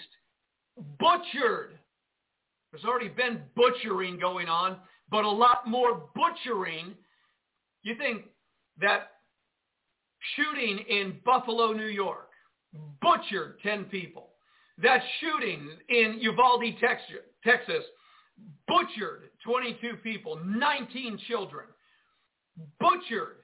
butchered. 1.00 1.78
There's 2.72 2.86
already 2.86 3.10
been 3.10 3.42
butchering 3.56 4.20
going 4.20 4.48
on, 4.48 4.78
but 5.10 5.24
a 5.24 5.30
lot 5.30 5.68
more 5.68 6.10
butchering. 6.16 6.96
You 7.84 7.96
think 7.96 8.24
that 8.80 9.11
shooting 10.36 10.80
in 10.90 11.20
Buffalo, 11.26 11.74
New 11.74 11.88
York, 11.88 12.30
butchered 13.02 13.60
10 13.64 13.86
people. 13.86 14.30
That 14.82 15.02
shooting 15.20 15.70
in 15.90 16.18
Uvalde, 16.20 16.76
Texas, 16.80 17.84
butchered 18.68 19.30
22 19.44 19.98
people, 20.04 20.40
19 20.46 21.20
children. 21.28 21.66
Butchered 22.80 23.38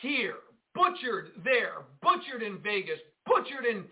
here, 0.00 0.36
butchered 0.74 1.30
there, 1.44 1.84
butchered 2.00 2.42
in 2.42 2.58
Vegas, 2.62 2.98
butchered 3.26 3.64
in 3.64 3.84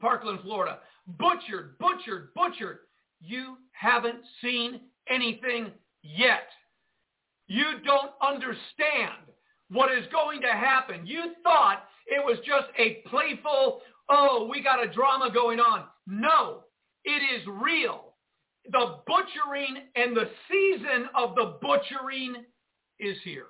Parkland, 0.00 0.40
Florida, 0.42 0.78
butchered, 1.18 1.76
butchered, 1.78 2.32
butchered. 2.34 2.78
You 3.20 3.58
haven't 3.72 4.20
seen 4.40 4.80
anything 5.08 5.72
yet. 6.02 6.48
You 7.48 7.64
don't 7.84 8.12
understand 8.22 9.31
what 9.72 9.92
is 9.92 10.04
going 10.12 10.40
to 10.42 10.52
happen. 10.52 11.06
You 11.06 11.32
thought 11.42 11.84
it 12.06 12.24
was 12.24 12.38
just 12.46 12.66
a 12.78 13.02
playful, 13.08 13.80
oh, 14.08 14.48
we 14.50 14.62
got 14.62 14.84
a 14.84 14.92
drama 14.92 15.30
going 15.32 15.60
on. 15.60 15.84
No, 16.06 16.64
it 17.04 17.40
is 17.40 17.46
real. 17.46 18.14
The 18.70 18.98
butchering 19.06 19.84
and 19.96 20.16
the 20.16 20.28
season 20.50 21.08
of 21.16 21.34
the 21.34 21.58
butchering 21.60 22.44
is 23.00 23.16
here. 23.24 23.46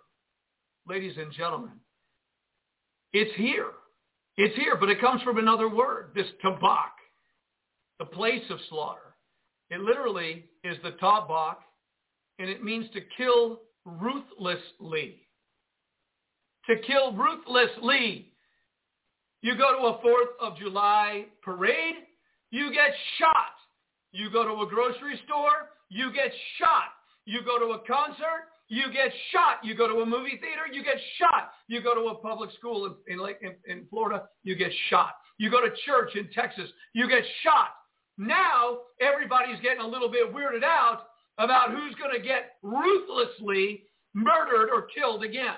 Ladies 0.88 1.16
and 1.18 1.32
gentlemen, 1.32 1.72
it's 3.12 3.34
here. 3.36 3.70
It's 4.38 4.56
here, 4.56 4.76
but 4.80 4.88
it 4.88 5.00
comes 5.00 5.20
from 5.22 5.38
another 5.38 5.68
word, 5.68 6.12
this 6.14 6.26
tabak, 6.42 6.92
the 7.98 8.06
place 8.06 8.42
of 8.48 8.58
slaughter. 8.70 9.14
It 9.70 9.80
literally 9.80 10.46
is 10.64 10.76
the 10.82 10.92
tabak, 10.92 11.56
and 12.38 12.48
it 12.48 12.64
means 12.64 12.86
to 12.94 13.00
kill 13.16 13.60
ruthlessly. 13.84 15.21
To 16.66 16.76
kill 16.86 17.12
ruthlessly. 17.12 18.32
You 19.42 19.56
go 19.56 19.76
to 19.76 19.86
a 19.86 19.98
4th 19.98 20.52
of 20.52 20.56
July 20.58 21.26
parade, 21.42 21.96
you 22.50 22.72
get 22.72 22.90
shot. 23.18 23.54
You 24.12 24.30
go 24.30 24.44
to 24.44 24.62
a 24.62 24.66
grocery 24.68 25.18
store, 25.24 25.70
you 25.88 26.12
get 26.12 26.30
shot. 26.58 26.94
You 27.24 27.40
go 27.44 27.58
to 27.58 27.74
a 27.74 27.78
concert, 27.86 28.50
you 28.68 28.92
get 28.92 29.12
shot. 29.32 29.64
You 29.64 29.74
go 29.74 29.88
to 29.88 30.02
a 30.02 30.06
movie 30.06 30.40
theater, 30.40 30.72
you 30.72 30.84
get 30.84 30.96
shot. 31.18 31.50
You 31.66 31.82
go 31.82 31.94
to 31.94 32.10
a 32.10 32.14
public 32.14 32.50
school 32.58 32.94
in, 33.06 33.18
in, 33.18 33.20
in, 33.40 33.54
in 33.66 33.86
Florida, 33.90 34.24
you 34.44 34.54
get 34.54 34.70
shot. 34.90 35.14
You 35.38 35.50
go 35.50 35.60
to 35.60 35.70
church 35.84 36.14
in 36.14 36.28
Texas, 36.32 36.70
you 36.94 37.08
get 37.08 37.24
shot. 37.42 37.70
Now 38.18 38.78
everybody's 39.00 39.60
getting 39.60 39.82
a 39.82 39.86
little 39.86 40.10
bit 40.10 40.32
weirded 40.32 40.62
out 40.62 41.08
about 41.38 41.70
who's 41.70 41.94
going 41.96 42.14
to 42.14 42.22
get 42.22 42.56
ruthlessly 42.62 43.84
murdered 44.14 44.68
or 44.72 44.86
killed 44.94 45.24
again. 45.24 45.56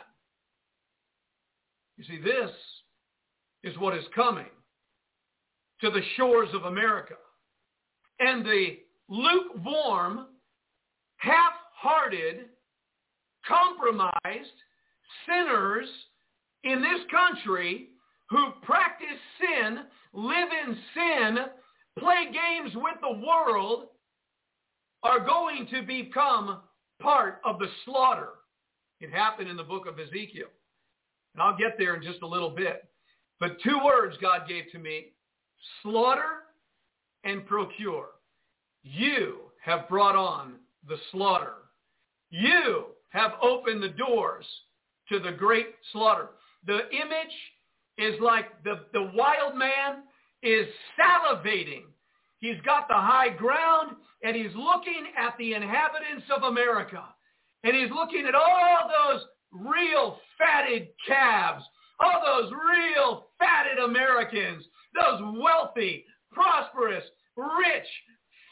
You 1.96 2.04
see, 2.04 2.20
this 2.20 2.50
is 3.62 3.78
what 3.78 3.96
is 3.96 4.04
coming 4.14 4.46
to 5.80 5.90
the 5.90 6.02
shores 6.16 6.48
of 6.54 6.64
America. 6.64 7.14
And 8.20 8.44
the 8.44 8.78
lukewarm, 9.08 10.26
half-hearted, 11.16 12.46
compromised 13.46 14.12
sinners 15.26 15.88
in 16.64 16.80
this 16.80 17.00
country 17.10 17.88
who 18.30 18.52
practice 18.62 19.08
sin, 19.40 19.78
live 20.12 20.48
in 20.66 20.76
sin, 20.94 21.36
play 21.98 22.26
games 22.26 22.74
with 22.74 22.96
the 23.00 23.24
world 23.24 23.88
are 25.02 25.20
going 25.20 25.68
to 25.70 25.82
become 25.82 26.60
part 27.00 27.40
of 27.44 27.58
the 27.58 27.68
slaughter. 27.84 28.30
It 29.00 29.12
happened 29.12 29.50
in 29.50 29.56
the 29.56 29.62
book 29.62 29.86
of 29.86 29.98
Ezekiel. 29.98 30.48
And 31.34 31.42
I'll 31.42 31.56
get 31.56 31.76
there 31.78 31.96
in 31.96 32.02
just 32.02 32.22
a 32.22 32.26
little 32.26 32.50
bit. 32.50 32.88
But 33.40 33.60
two 33.62 33.78
words 33.84 34.16
God 34.20 34.42
gave 34.48 34.64
to 34.72 34.78
me, 34.78 35.12
slaughter 35.82 36.44
and 37.24 37.46
procure. 37.46 38.08
You 38.82 39.50
have 39.62 39.88
brought 39.88 40.16
on 40.16 40.54
the 40.88 40.96
slaughter. 41.10 41.54
You 42.30 42.86
have 43.10 43.32
opened 43.42 43.82
the 43.82 43.88
doors 43.88 44.44
to 45.08 45.18
the 45.18 45.32
great 45.32 45.68
slaughter. 45.92 46.30
The 46.66 46.80
image 46.90 47.34
is 47.98 48.20
like 48.20 48.62
the, 48.64 48.80
the 48.92 49.10
wild 49.14 49.56
man 49.56 50.02
is 50.42 50.66
salivating. 50.98 51.84
He's 52.40 52.60
got 52.64 52.88
the 52.88 52.94
high 52.94 53.30
ground 53.30 53.96
and 54.22 54.36
he's 54.36 54.54
looking 54.54 55.06
at 55.16 55.34
the 55.38 55.54
inhabitants 55.54 56.26
of 56.34 56.42
America. 56.42 57.02
And 57.62 57.74
he's 57.74 57.90
looking 57.90 58.26
at 58.26 58.34
all 58.34 58.90
those 59.08 59.22
real 59.54 60.18
fatted 60.38 60.88
calves, 61.06 61.64
all 62.00 62.22
those 62.24 62.52
real 62.52 63.26
fatted 63.38 63.78
Americans, 63.78 64.64
those 64.94 65.20
wealthy, 65.38 66.04
prosperous, 66.32 67.04
rich, 67.36 67.86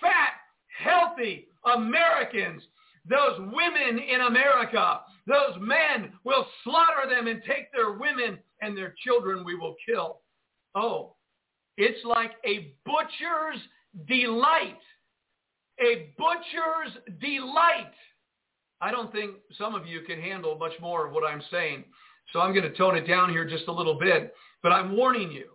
fat, 0.01 0.35
healthy 0.79 1.49
Americans 1.75 2.63
those 3.09 3.39
women 3.39 3.99
in 3.99 4.21
America, 4.23 5.01
those 5.27 5.57
men 5.61 6.13
will 6.25 6.47
slaughter 6.63 7.09
them 7.09 7.27
and 7.27 7.43
take 7.47 7.73
their 7.73 7.93
women 7.93 8.39
and 8.61 8.77
their 8.77 8.95
children 9.05 9.45
we 9.45 9.55
will 9.57 9.75
kill. 9.87 10.21
Oh, 10.75 11.15
it's 11.77 12.05
like 12.05 12.33
a 12.47 12.75
butcher's 12.85 13.61
delight. 14.07 14.79
A 15.81 16.13
butcher's 16.17 16.97
delight. 17.21 17.93
I 18.83 18.91
don't 18.91 19.13
think 19.13 19.37
some 19.57 19.77
of 19.77 19.87
you 19.87 20.01
can 20.03 20.21
handle 20.21 20.59
much 20.59 20.73
more 20.81 21.07
of 21.07 21.13
what 21.13 21.25
I'm 21.25 21.41
saying. 21.53 21.85
So 22.33 22.41
I'm 22.41 22.53
going 22.53 22.71
to 22.71 22.77
tone 22.77 22.97
it 22.97 23.07
down 23.07 23.31
here 23.31 23.49
just 23.49 23.69
a 23.69 23.73
little 23.73 23.99
bit. 23.99 24.35
But 24.63 24.73
I'm 24.73 24.97
warning 24.97 25.31
you, 25.31 25.51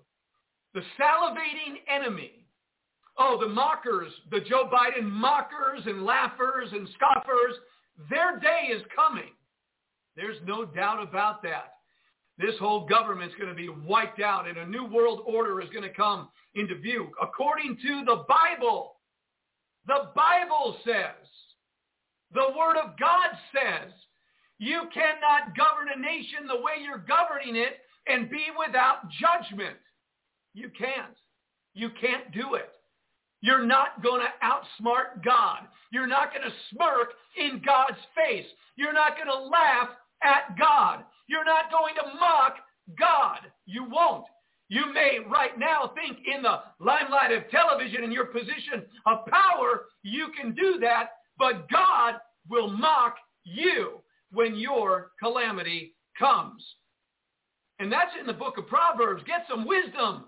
the 0.74 0.82
salivating 1.00 1.76
enemy, 1.94 2.46
oh, 3.18 3.38
the 3.40 3.48
mockers, 3.48 4.12
the 4.32 4.40
Joe 4.40 4.70
Biden 4.72 5.04
mockers 5.04 5.82
and 5.86 6.06
laughers 6.06 6.70
and 6.72 6.88
scoffers, 6.96 7.56
their 8.10 8.40
day 8.40 8.74
is 8.74 8.82
coming. 8.96 9.34
There's 10.16 10.38
no 10.46 10.66
doubt 10.66 11.04
about 11.04 11.44
that. 11.44 11.74
This 12.38 12.56
whole 12.60 12.88
government's 12.88 13.36
going 13.36 13.50
to 13.50 13.56
be 13.56 13.70
wiped 13.70 14.22
out 14.22 14.48
and 14.48 14.58
a 14.58 14.66
new 14.66 14.86
world 14.86 15.22
order 15.26 15.60
is 15.60 15.70
going 15.70 15.84
to 15.84 15.94
come 15.94 16.30
into 16.56 16.76
view. 16.76 17.10
According 17.22 17.78
to 17.82 18.04
the 18.06 18.24
Bible, 18.28 18.98
the 19.86 20.12
Bible 20.16 20.78
says, 20.86 21.28
the 22.34 22.54
Word 22.58 22.78
of 22.78 22.98
God 23.00 23.30
says, 23.54 23.92
you 24.60 24.84
cannot 24.94 25.56
govern 25.56 25.88
a 25.96 26.00
nation 26.00 26.48
the 26.48 26.62
way 26.62 26.82
you're 26.84 27.06
governing 27.06 27.56
it 27.56 27.78
and 28.08 28.30
be 28.30 28.46
without 28.58 29.10
judgment. 29.10 29.78
You 30.54 30.70
can't. 30.78 31.16
You 31.74 31.90
can't 32.02 32.32
do 32.32 32.56
it. 32.56 32.72
You're 33.42 33.66
not 33.66 34.02
going 34.02 34.22
to 34.22 34.46
outsmart 34.46 35.24
God. 35.24 35.68
You're 35.92 36.08
not 36.08 36.34
going 36.34 36.44
to 36.44 36.56
smirk 36.72 37.10
in 37.38 37.62
God's 37.64 38.00
face. 38.16 38.48
You're 38.76 38.94
not 38.94 39.16
going 39.16 39.28
to 39.28 39.50
laugh 39.50 39.90
at 40.24 40.58
God. 40.58 41.04
You're 41.28 41.46
not 41.46 41.72
going 41.72 41.94
to 41.96 42.20
mock 42.20 42.56
God. 43.00 43.40
You 43.68 43.86
won't. 43.90 44.26
You 44.70 44.92
may 44.92 45.20
right 45.30 45.58
now 45.58 45.94
think 45.96 46.18
in 46.26 46.42
the 46.42 46.60
limelight 46.80 47.32
of 47.32 47.50
television 47.52 48.04
in 48.04 48.12
your 48.12 48.26
position 48.26 48.84
of 49.06 49.26
power, 49.28 49.86
you 50.04 50.30
can 50.40 50.54
do 50.56 50.78
that, 50.82 51.10
but 51.38 51.70
God 51.70 52.16
will 52.50 52.70
mock 52.70 53.16
you 53.44 54.02
when 54.32 54.56
your 54.56 55.12
calamity 55.20 55.94
comes. 56.18 56.64
And 57.80 57.92
that's 57.92 58.12
in 58.20 58.26
the 58.26 58.34
book 58.34 58.58
of 58.58 58.68
Proverbs. 58.68 59.24
Get 59.26 59.46
some 59.50 59.66
wisdom. 59.66 60.26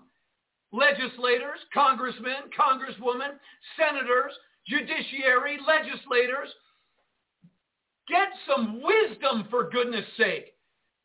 Legislators, 0.72 1.58
congressmen, 1.74 2.46
congresswomen, 2.56 3.38
senators, 3.76 4.32
judiciary, 4.68 5.58
legislators, 5.66 6.48
get 8.08 8.28
some 8.46 8.80
wisdom 8.80 9.46
for 9.50 9.68
goodness 9.70 10.04
sake. 10.16 10.54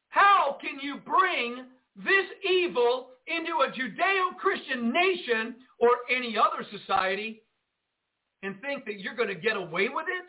How 0.10 0.58
can 0.62 0.80
you 0.82 0.98
bring 0.98 1.66
this 1.96 2.26
evil 2.48 3.10
into 3.28 3.64
a 3.64 3.72
Judeo-Christian 3.72 4.94
nation 4.94 5.56
or 5.80 5.90
any 6.16 6.38
other 6.38 6.66
society 6.78 7.42
and 8.44 8.60
think 8.62 8.86
that 8.86 9.00
you're 9.00 9.16
going 9.16 9.30
to 9.30 9.36
get 9.36 9.58
away 9.58 9.90
with 9.90 10.06
it? 10.08 10.26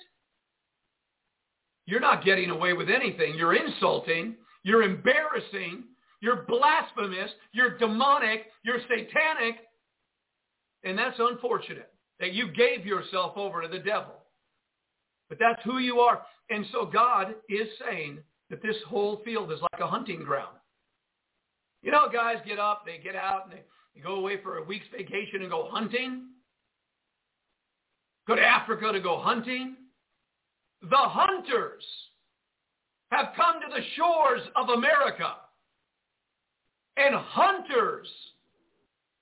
You're 1.87 2.01
not 2.01 2.25
getting 2.25 2.51
away 2.51 2.73
with 2.73 2.89
anything. 2.89 3.35
You're 3.37 3.55
insulting. 3.55 4.35
You're 4.65 4.83
embarrassing. 4.83 5.85
You're 6.21 6.45
blasphemous. 6.49 7.31
You're 7.53 7.79
demonic. 7.79 8.47
You're 8.65 8.81
satanic. 8.81 9.57
And 10.85 10.99
that's 10.99 11.17
unfortunate 11.19 11.93
that 12.19 12.33
you 12.33 12.51
gave 12.53 12.85
yourself 12.85 13.37
over 13.37 13.63
to 13.63 13.69
the 13.69 13.79
devil. 13.79 14.15
But 15.29 15.39
that's 15.39 15.63
who 15.65 15.79
you 15.79 16.01
are. 16.01 16.23
And 16.51 16.65
so 16.73 16.87
God 16.87 17.35
is 17.49 17.69
saying 17.85 18.19
that 18.51 18.63
this 18.63 18.77
whole 18.89 19.21
field 19.25 19.53
is 19.53 19.61
like 19.61 19.81
a 19.81 19.87
hunting 19.87 20.23
ground. 20.23 20.57
You 21.83 21.93
know, 21.93 22.09
guys 22.13 22.37
get 22.47 22.59
up, 22.59 22.85
they 22.87 22.99
get 22.99 23.17
out, 23.17 23.45
and 23.45 23.53
they, 23.53 23.63
they 23.95 24.01
go 24.01 24.17
away 24.17 24.41
for 24.43 24.59
a 24.59 24.65
week's 24.65 24.87
vacation 24.97 25.43
and 25.43 25.51
go 25.51 25.69
hunting. 25.71 26.29
Go 28.27 28.35
to 28.35 28.43
Africa 28.43 28.93
to 28.93 29.01
go 29.01 29.21
hunting. 29.21 29.77
The 30.83 30.97
hunters 30.97 31.85
have 33.11 33.27
come 33.37 33.61
to 33.61 33.67
the 33.75 33.83
shores 33.97 34.43
of 34.57 34.69
America. 34.71 35.35
And 36.97 37.15
hunters 37.15 38.09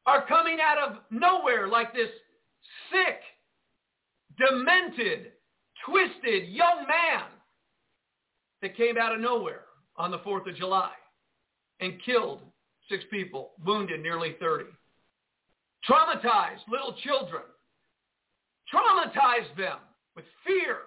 are 0.06 0.26
coming 0.26 0.58
out 0.62 0.78
of 0.78 0.98
nowhere 1.10 1.68
like 1.68 1.92
this 1.92 2.08
sick, 2.90 3.20
demented, 4.38 5.32
twisted 5.84 6.48
young 6.48 6.86
man 6.86 7.24
that 8.62 8.76
came 8.76 8.96
out 8.96 9.14
of 9.14 9.20
nowhere 9.20 9.64
on 9.96 10.10
the 10.10 10.18
4th 10.18 10.48
of 10.48 10.56
July 10.56 10.90
and 11.80 11.94
killed 12.04 12.40
six 12.88 13.04
people, 13.10 13.52
wounded 13.64 14.02
nearly 14.02 14.36
30. 14.40 14.64
Traumatized 15.88 16.66
little 16.70 16.94
children. 17.02 17.42
Traumatized 18.74 19.56
them 19.56 19.78
with 20.16 20.24
fear 20.46 20.78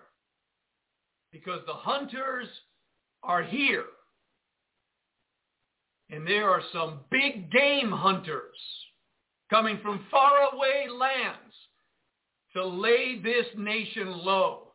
because 1.32 1.62
the 1.66 1.74
hunters 1.74 2.48
are 3.24 3.44
here. 3.44 3.86
And 6.10 6.26
there 6.26 6.50
are 6.50 6.62
some 6.74 7.02
big 7.12 7.52
game 7.52 7.92
hunters 7.92 8.58
coming 9.50 9.80
from 9.82 10.06
faraway 10.10 10.88
lands 10.90 11.54
to 12.54 12.66
lay 12.66 13.20
this 13.22 13.46
nation 13.58 14.18
low. 14.18 14.72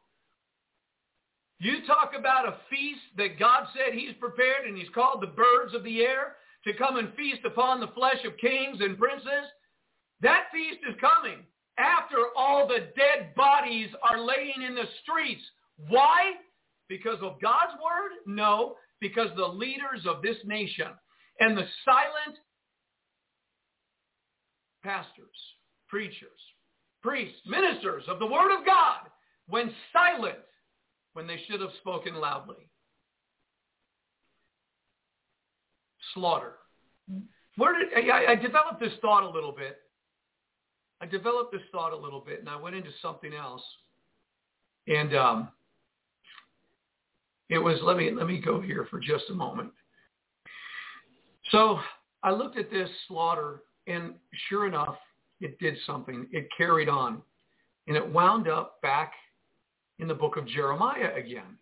You 1.58 1.86
talk 1.86 2.12
about 2.18 2.48
a 2.48 2.56
feast 2.70 3.00
that 3.16 3.38
God 3.38 3.66
said 3.74 3.94
he's 3.94 4.14
prepared 4.20 4.66
and 4.66 4.76
he's 4.76 4.88
called 4.94 5.22
the 5.22 5.28
birds 5.28 5.74
of 5.74 5.84
the 5.84 6.00
air 6.00 6.36
to 6.64 6.74
come 6.74 6.96
and 6.96 7.14
feast 7.14 7.40
upon 7.44 7.80
the 7.80 7.88
flesh 7.88 8.24
of 8.26 8.36
kings 8.38 8.78
and 8.80 8.98
princes. 8.98 9.48
That 10.20 10.44
feast 10.52 10.80
is 10.88 10.96
coming 11.00 11.44
after 11.78 12.16
all 12.36 12.66
the 12.66 12.88
dead 12.96 13.34
bodies 13.34 13.88
are 14.02 14.20
laying 14.20 14.62
in 14.66 14.74
the 14.74 14.88
streets. 15.02 15.42
Why? 15.88 16.32
Because 16.88 17.18
of 17.22 17.40
God's 17.40 17.72
word? 17.82 18.12
No, 18.26 18.76
because 19.00 19.28
the 19.36 19.46
leaders 19.46 20.06
of 20.06 20.22
this 20.22 20.36
nation 20.44 20.88
and 21.40 21.56
the 21.56 21.66
silent 21.84 22.38
pastors, 24.84 25.36
preachers, 25.88 26.28
priests, 27.02 27.40
ministers 27.46 28.04
of 28.08 28.18
the 28.18 28.26
word 28.26 28.56
of 28.58 28.66
God 28.66 29.08
went 29.48 29.72
silent 29.92 30.38
when 31.14 31.26
they 31.26 31.40
should 31.48 31.60
have 31.60 31.70
spoken 31.80 32.14
loudly. 32.14 32.68
Slaughter. 36.14 36.54
Where 37.56 37.78
did 37.78 38.10
I, 38.10 38.32
I 38.32 38.34
developed 38.34 38.80
this 38.80 38.92
thought 39.00 39.24
a 39.24 39.30
little 39.30 39.52
bit. 39.52 39.78
I 41.02 41.06
developed 41.06 41.52
this 41.52 41.62
thought 41.72 41.92
a 41.92 41.96
little 41.96 42.20
bit, 42.20 42.38
and 42.38 42.48
I 42.48 42.54
went 42.54 42.76
into 42.76 42.90
something 43.02 43.34
else. 43.34 43.62
And 44.86 45.16
um, 45.16 45.48
it 47.50 47.58
was 47.58 47.78
let 47.82 47.96
me 47.96 48.12
let 48.12 48.28
me 48.28 48.40
go 48.40 48.60
here 48.60 48.86
for 48.88 49.00
just 49.00 49.24
a 49.30 49.34
moment. 49.34 49.72
So 51.50 51.80
I 52.22 52.30
looked 52.30 52.56
at 52.56 52.70
this 52.70 52.88
slaughter, 53.08 53.62
and 53.88 54.14
sure 54.48 54.68
enough, 54.68 54.96
it 55.40 55.58
did 55.58 55.76
something. 55.86 56.28
It 56.30 56.46
carried 56.56 56.88
on, 56.88 57.20
and 57.88 57.96
it 57.96 58.08
wound 58.08 58.48
up 58.48 58.80
back 58.80 59.12
in 59.98 60.06
the 60.06 60.14
book 60.14 60.36
of 60.36 60.46
Jeremiah 60.46 61.14
again. 61.16 61.58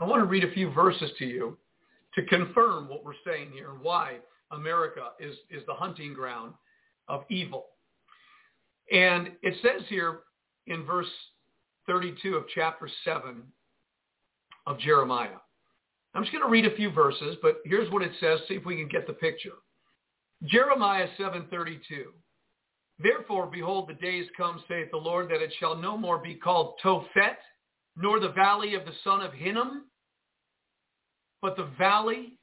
I 0.00 0.04
want 0.04 0.22
to 0.22 0.26
read 0.26 0.44
a 0.44 0.52
few 0.52 0.72
verses 0.72 1.10
to 1.18 1.26
you 1.26 1.58
to 2.14 2.24
confirm 2.24 2.88
what 2.88 3.04
we're 3.04 3.12
saying 3.26 3.50
here 3.52 3.72
and 3.72 3.80
why 3.82 4.16
America 4.50 5.10
is, 5.20 5.34
is 5.50 5.62
the 5.66 5.74
hunting 5.74 6.14
ground 6.14 6.54
of 7.06 7.24
evil. 7.28 7.66
And 8.90 9.30
it 9.42 9.54
says 9.62 9.86
here 9.88 10.20
in 10.66 10.84
verse 10.84 11.06
32 11.86 12.34
of 12.34 12.44
chapter 12.54 12.88
7 13.04 13.42
of 14.66 14.78
Jeremiah. 14.78 15.38
I'm 16.14 16.22
just 16.22 16.32
going 16.32 16.44
to 16.44 16.50
read 16.50 16.66
a 16.66 16.74
few 16.74 16.90
verses, 16.90 17.36
but 17.40 17.58
here's 17.64 17.90
what 17.90 18.02
it 18.02 18.12
says. 18.20 18.40
See 18.48 18.54
if 18.54 18.64
we 18.64 18.76
can 18.76 18.88
get 18.88 19.06
the 19.06 19.12
picture. 19.12 19.54
Jeremiah 20.44 21.06
7.32. 21.18 21.78
Therefore, 23.02 23.46
behold, 23.46 23.88
the 23.88 23.94
days 23.94 24.26
come, 24.36 24.62
saith 24.68 24.90
the 24.90 24.96
Lord, 24.96 25.30
that 25.30 25.42
it 25.42 25.52
shall 25.58 25.76
no 25.76 25.96
more 25.96 26.18
be 26.18 26.34
called 26.34 26.74
Tophet, 26.84 27.36
nor 27.96 28.20
the 28.20 28.32
valley 28.32 28.74
of 28.74 28.84
the 28.84 28.92
son 29.04 29.22
of 29.22 29.32
Hinnom, 29.32 29.84
but 31.40 31.56
the 31.56 31.70
valley 31.78 32.38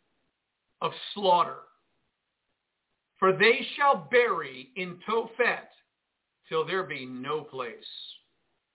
of 0.81 0.91
slaughter. 1.13 1.57
For 3.19 3.33
they 3.33 3.65
shall 3.75 4.07
bury 4.09 4.69
in 4.75 4.97
Tophet 5.07 5.67
till 6.49 6.65
there 6.65 6.83
be 6.83 7.05
no 7.05 7.41
place. 7.41 7.75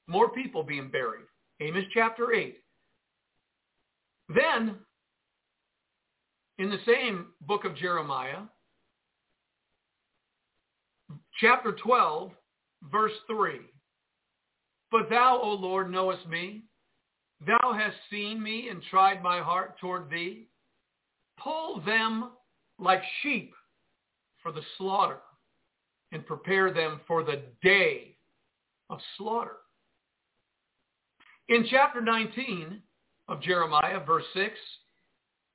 More 0.06 0.30
people 0.30 0.62
being 0.62 0.90
buried. 0.90 1.26
Amos 1.60 1.84
chapter 1.94 2.32
8. 2.32 2.56
Then, 4.34 4.76
in 6.58 6.70
the 6.70 6.78
same 6.86 7.26
book 7.42 7.64
of 7.64 7.76
Jeremiah, 7.76 8.42
chapter 11.40 11.72
12, 11.82 12.30
verse 12.90 13.12
3. 13.26 13.60
But 14.90 15.08
thou, 15.08 15.40
O 15.42 15.50
Lord, 15.50 15.90
knowest 15.90 16.26
me. 16.28 16.62
Thou 17.46 17.72
hast 17.72 17.96
seen 18.10 18.42
me 18.42 18.68
and 18.68 18.82
tried 18.90 19.22
my 19.22 19.40
heart 19.40 19.78
toward 19.80 20.10
thee. 20.10 20.48
Pull 21.42 21.80
them 21.84 22.30
like 22.78 23.02
sheep 23.22 23.52
for 24.42 24.52
the 24.52 24.62
slaughter 24.78 25.18
and 26.12 26.26
prepare 26.26 26.72
them 26.72 27.00
for 27.06 27.24
the 27.24 27.42
day 27.62 28.16
of 28.90 28.98
slaughter. 29.16 29.56
In 31.48 31.66
chapter 31.70 32.00
19 32.00 32.80
of 33.28 33.42
Jeremiah, 33.42 34.00
verse 34.04 34.24
6, 34.34 34.52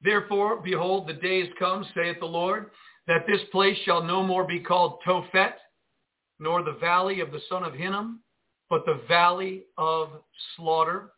Therefore, 0.02 0.58
behold, 0.58 1.08
the 1.08 1.14
days 1.14 1.48
come, 1.58 1.86
saith 1.96 2.18
the 2.20 2.26
Lord, 2.26 2.72
that 3.08 3.26
this 3.28 3.42
place 3.52 3.78
shall 3.86 4.04
no 4.04 4.22
more 4.22 4.44
be 4.44 4.60
called 4.60 5.00
Tophet, 5.06 5.54
nor 6.40 6.64
the 6.64 6.78
valley 6.80 7.20
of 7.20 7.32
the 7.32 7.42
son 7.50 7.64
of 7.64 7.74
Hinnom, 7.74 8.20
but 8.70 8.86
the 8.86 9.02
valley 9.08 9.64
of 9.78 10.10
slaughter. 10.56 11.14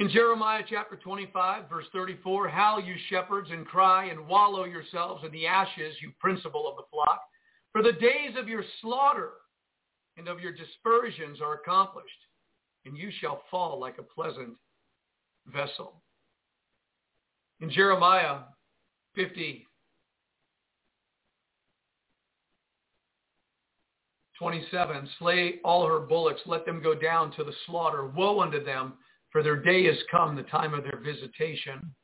In 0.00 0.08
Jeremiah 0.08 0.62
chapter 0.66 0.96
25, 0.96 1.68
verse 1.68 1.84
34, 1.92 2.48
Howl, 2.48 2.80
you 2.80 2.94
shepherds, 3.10 3.50
and 3.52 3.66
cry, 3.66 4.06
and 4.06 4.26
wallow 4.26 4.64
yourselves 4.64 5.22
in 5.26 5.30
the 5.30 5.46
ashes, 5.46 5.94
you 6.00 6.10
principal 6.18 6.66
of 6.66 6.76
the 6.76 6.84
flock. 6.90 7.20
For 7.72 7.82
the 7.82 7.92
days 7.92 8.34
of 8.38 8.48
your 8.48 8.64
slaughter 8.80 9.32
and 10.16 10.26
of 10.26 10.40
your 10.40 10.52
dispersions 10.52 11.42
are 11.42 11.52
accomplished, 11.52 12.08
and 12.86 12.96
you 12.96 13.10
shall 13.20 13.42
fall 13.50 13.78
like 13.78 13.98
a 13.98 14.02
pleasant 14.02 14.54
vessel. 15.48 16.00
In 17.60 17.70
Jeremiah 17.70 18.38
50, 19.16 19.66
27, 24.38 25.08
slay 25.18 25.56
all 25.62 25.86
her 25.86 26.00
bullocks, 26.00 26.40
let 26.46 26.64
them 26.64 26.82
go 26.82 26.94
down 26.94 27.32
to 27.32 27.44
the 27.44 27.52
slaughter. 27.66 28.06
Woe 28.06 28.40
unto 28.40 28.64
them, 28.64 28.94
for 29.30 29.42
their 29.42 29.56
day 29.56 29.82
is 29.82 29.98
come, 30.10 30.36
the 30.36 30.42
time 30.44 30.74
of 30.74 30.82
their 30.82 31.00
visitation. 31.04 31.94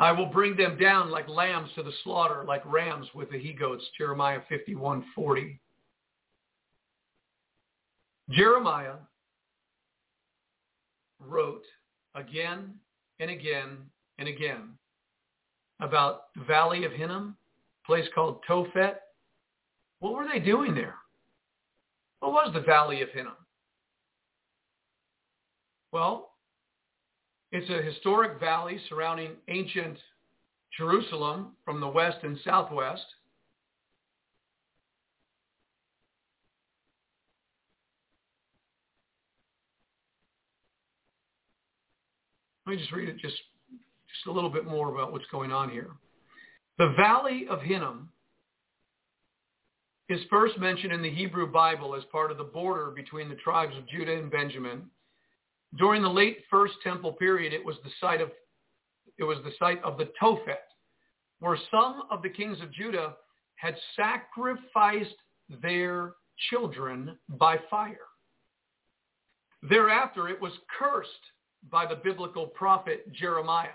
I 0.00 0.12
will 0.12 0.26
bring 0.26 0.56
them 0.56 0.78
down 0.78 1.10
like 1.10 1.28
lambs 1.28 1.70
to 1.74 1.82
the 1.82 1.92
slaughter, 2.04 2.44
like 2.46 2.62
rams 2.64 3.08
with 3.14 3.30
the 3.30 3.38
he-goats. 3.38 3.84
Jeremiah 3.96 4.40
51, 4.48 5.04
40. 5.14 5.60
Jeremiah 8.30 8.94
wrote 11.20 11.64
again 12.14 12.74
and 13.18 13.30
again 13.30 13.78
and 14.18 14.28
again 14.28 14.70
about 15.80 16.34
the 16.36 16.44
valley 16.44 16.84
of 16.84 16.92
Hinnom, 16.92 17.36
a 17.84 17.86
place 17.86 18.06
called 18.14 18.40
Tophet. 18.48 18.96
What 20.00 20.14
were 20.14 20.26
they 20.32 20.40
doing 20.40 20.74
there? 20.74 20.96
What 22.20 22.32
was 22.32 22.52
the 22.52 22.60
valley 22.60 23.02
of 23.02 23.08
Hinnom? 23.10 23.34
Well, 25.92 26.30
it's 27.50 27.68
a 27.70 27.82
historic 27.82 28.38
valley 28.38 28.78
surrounding 28.88 29.32
ancient 29.48 29.98
Jerusalem 30.76 31.52
from 31.64 31.80
the 31.80 31.88
west 31.88 32.18
and 32.22 32.38
southwest. 32.44 33.04
Let 42.66 42.74
me 42.74 42.80
just 42.80 42.92
read 42.92 43.08
it 43.08 43.16
just, 43.18 43.34
just 43.72 44.26
a 44.26 44.30
little 44.30 44.50
bit 44.50 44.66
more 44.66 44.92
about 44.92 45.10
what's 45.10 45.24
going 45.32 45.52
on 45.52 45.70
here. 45.70 45.88
The 46.76 46.92
Valley 46.98 47.46
of 47.48 47.62
Hinnom 47.62 48.10
is 50.10 50.20
first 50.28 50.58
mentioned 50.58 50.92
in 50.92 51.00
the 51.00 51.10
Hebrew 51.10 51.50
Bible 51.50 51.94
as 51.94 52.04
part 52.12 52.30
of 52.30 52.36
the 52.36 52.44
border 52.44 52.90
between 52.94 53.30
the 53.30 53.36
tribes 53.36 53.74
of 53.76 53.88
Judah 53.88 54.18
and 54.18 54.30
Benjamin. 54.30 54.82
During 55.76 56.02
the 56.02 56.08
late 56.08 56.38
First 56.50 56.74
Temple 56.82 57.12
period, 57.12 57.52
it 57.52 57.64
was 57.64 57.76
the 57.84 57.90
site 58.00 58.20
of 58.20 58.30
it 59.18 59.24
was 59.24 59.38
the 59.44 59.52
site 59.58 59.82
of 59.82 59.98
the 59.98 60.10
Tophet, 60.20 60.58
where 61.40 61.58
some 61.70 62.02
of 62.10 62.22
the 62.22 62.28
kings 62.28 62.60
of 62.60 62.72
Judah 62.72 63.16
had 63.56 63.76
sacrificed 63.96 65.16
their 65.60 66.14
children 66.50 67.18
by 67.28 67.56
fire. 67.68 68.06
Thereafter, 69.68 70.28
it 70.28 70.40
was 70.40 70.52
cursed 70.78 71.10
by 71.70 71.84
the 71.84 71.96
biblical 71.96 72.46
prophet 72.46 73.12
Jeremiah. 73.12 73.70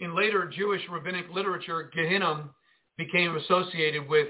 In 0.00 0.16
later 0.16 0.50
Jewish 0.52 0.82
rabbinic 0.90 1.26
literature, 1.32 1.90
Gehinnom 1.96 2.50
became 2.98 3.36
associated 3.36 4.08
with 4.08 4.28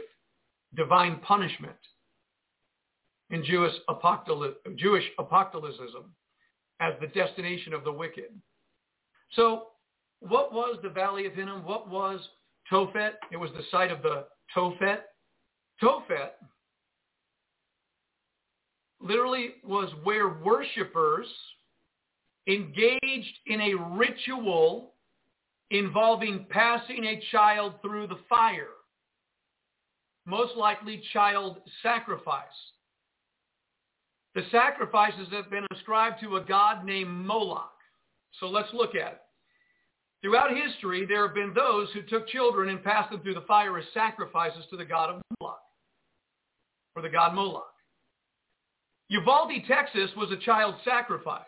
divine 0.76 1.20
punishment 1.20 1.76
in 3.31 3.45
Jewish, 3.45 3.72
Jewish 4.77 5.05
apocalypticism 5.18 6.05
as 6.81 6.95
the 7.01 7.07
destination 7.09 7.72
of 7.72 7.85
the 7.85 7.93
wicked. 7.93 8.31
So 9.33 9.68
what 10.20 10.53
was 10.53 10.79
the 10.83 10.89
Valley 10.89 11.27
of 11.27 11.35
Hinnom? 11.35 11.64
What 11.64 11.89
was 11.89 12.20
Tophet? 12.70 13.12
It 13.31 13.37
was 13.37 13.51
the 13.53 13.64
site 13.70 13.91
of 13.91 14.03
the 14.03 14.27
Tophet. 14.57 15.01
Tophet 15.83 16.33
literally 19.01 19.55
was 19.64 19.91
where 20.03 20.29
worshipers 20.29 21.27
engaged 22.47 23.39
in 23.47 23.61
a 23.61 23.75
ritual 23.75 24.93
involving 25.70 26.47
passing 26.51 27.05
a 27.05 27.22
child 27.31 27.75
through 27.83 28.07
the 28.07 28.18
fire, 28.29 28.68
most 30.27 30.57
likely 30.57 31.03
child 31.12 31.59
sacrifice. 31.83 32.45
The 34.35 34.43
sacrifices 34.51 35.28
have 35.30 35.51
been 35.51 35.66
ascribed 35.72 36.20
to 36.20 36.37
a 36.37 36.41
god 36.41 36.85
named 36.85 37.11
Moloch. 37.11 37.70
So 38.41 38.47
let's 38.47 38.72
look 38.72 38.95
at 38.95 39.12
it. 39.12 39.20
Throughout 40.22 40.57
history, 40.57 41.07
there 41.07 41.26
have 41.26 41.35
been 41.35 41.53
those 41.55 41.89
who 41.93 42.03
took 42.03 42.26
children 42.28 42.70
and 42.70 42.82
passed 42.82 43.11
them 43.11 43.20
through 43.20 43.35
the 43.35 43.43
fire 43.43 43.78
as 43.78 43.85
sacrifices 43.93 44.64
to 44.70 44.76
the 44.76 44.85
god 44.85 45.11
of 45.11 45.22
Moloch, 45.39 45.61
or 46.97 47.03
the 47.03 47.11
god 47.11 47.35
Moloch. 47.35 47.74
Uvalde, 49.11 49.62
Texas 49.68 50.11
was 50.16 50.32
a 50.32 50.45
child 50.45 50.76
sacrifice. 50.85 51.45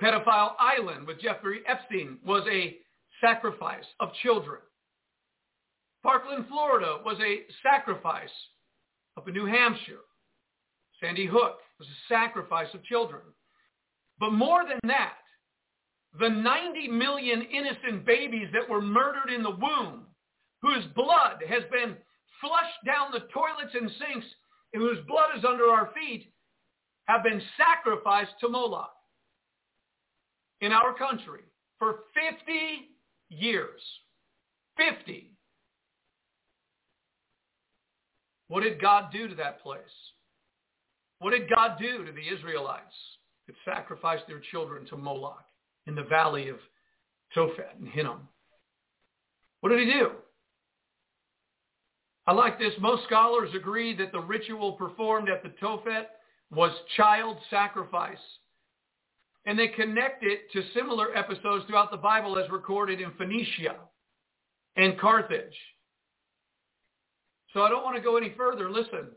Pedophile 0.00 0.52
Island 0.60 1.06
with 1.06 1.20
Jeffrey 1.20 1.62
Epstein 1.66 2.18
was 2.24 2.46
a 2.50 2.76
sacrifice 3.20 3.86
of 3.98 4.12
children. 4.22 4.60
Parkland, 6.02 6.44
Florida 6.48 6.98
was 7.04 7.18
a 7.20 7.44
sacrifice 7.62 8.30
up 9.16 9.26
in 9.26 9.34
New 9.34 9.46
Hampshire. 9.46 10.04
Sandy 11.00 11.26
Hook 11.26 11.58
was 11.78 11.88
a 11.88 12.12
sacrifice 12.12 12.72
of 12.74 12.84
children. 12.84 13.22
But 14.18 14.32
more 14.32 14.64
than 14.66 14.78
that, 14.84 15.18
the 16.18 16.28
90 16.28 16.88
million 16.88 17.42
innocent 17.42 18.06
babies 18.06 18.48
that 18.52 18.68
were 18.68 18.80
murdered 18.80 19.30
in 19.34 19.42
the 19.42 19.50
womb, 19.50 20.06
whose 20.62 20.84
blood 20.94 21.42
has 21.46 21.62
been 21.70 21.96
flushed 22.40 22.84
down 22.86 23.12
the 23.12 23.28
toilets 23.32 23.74
and 23.74 23.90
sinks, 23.90 24.26
and 24.72 24.82
whose 24.82 25.04
blood 25.06 25.36
is 25.36 25.44
under 25.44 25.64
our 25.64 25.90
feet, 25.94 26.32
have 27.04 27.22
been 27.22 27.42
sacrificed 27.56 28.32
to 28.40 28.48
Moloch 28.48 28.90
in 30.60 30.72
our 30.72 30.94
country 30.94 31.42
for 31.78 32.00
50 32.14 32.88
years. 33.28 33.80
50. 34.76 35.32
What 38.48 38.62
did 38.62 38.80
God 38.80 39.10
do 39.12 39.28
to 39.28 39.34
that 39.36 39.60
place? 39.62 39.82
What 41.18 41.30
did 41.30 41.48
God 41.48 41.78
do 41.78 42.04
to 42.04 42.12
the 42.12 42.34
Israelites 42.34 42.94
that 43.46 43.56
sacrificed 43.64 44.24
their 44.28 44.40
children 44.50 44.86
to 44.86 44.96
Moloch 44.96 45.44
in 45.86 45.94
the 45.94 46.02
valley 46.02 46.48
of 46.48 46.56
Tophet 47.34 47.78
and 47.78 47.88
Hinnom? 47.88 48.28
What 49.60 49.70
did 49.70 49.86
he 49.86 49.92
do? 49.92 50.10
I 52.26 52.32
like 52.32 52.58
this. 52.58 52.72
Most 52.80 53.04
scholars 53.04 53.50
agree 53.54 53.96
that 53.96 54.12
the 54.12 54.20
ritual 54.20 54.72
performed 54.72 55.28
at 55.28 55.42
the 55.42 55.50
Tophet 55.60 56.06
was 56.50 56.72
child 56.96 57.38
sacrifice. 57.50 58.18
And 59.46 59.56
they 59.56 59.68
connect 59.68 60.24
it 60.24 60.50
to 60.52 60.62
similar 60.74 61.16
episodes 61.16 61.64
throughout 61.66 61.92
the 61.92 61.96
Bible 61.96 62.36
as 62.36 62.50
recorded 62.50 63.00
in 63.00 63.12
Phoenicia 63.12 63.76
and 64.74 64.98
Carthage. 64.98 65.54
So 67.52 67.62
I 67.62 67.68
don't 67.68 67.84
want 67.84 67.96
to 67.96 68.02
go 68.02 68.16
any 68.16 68.34
further. 68.36 68.70
Listen, 68.70 69.08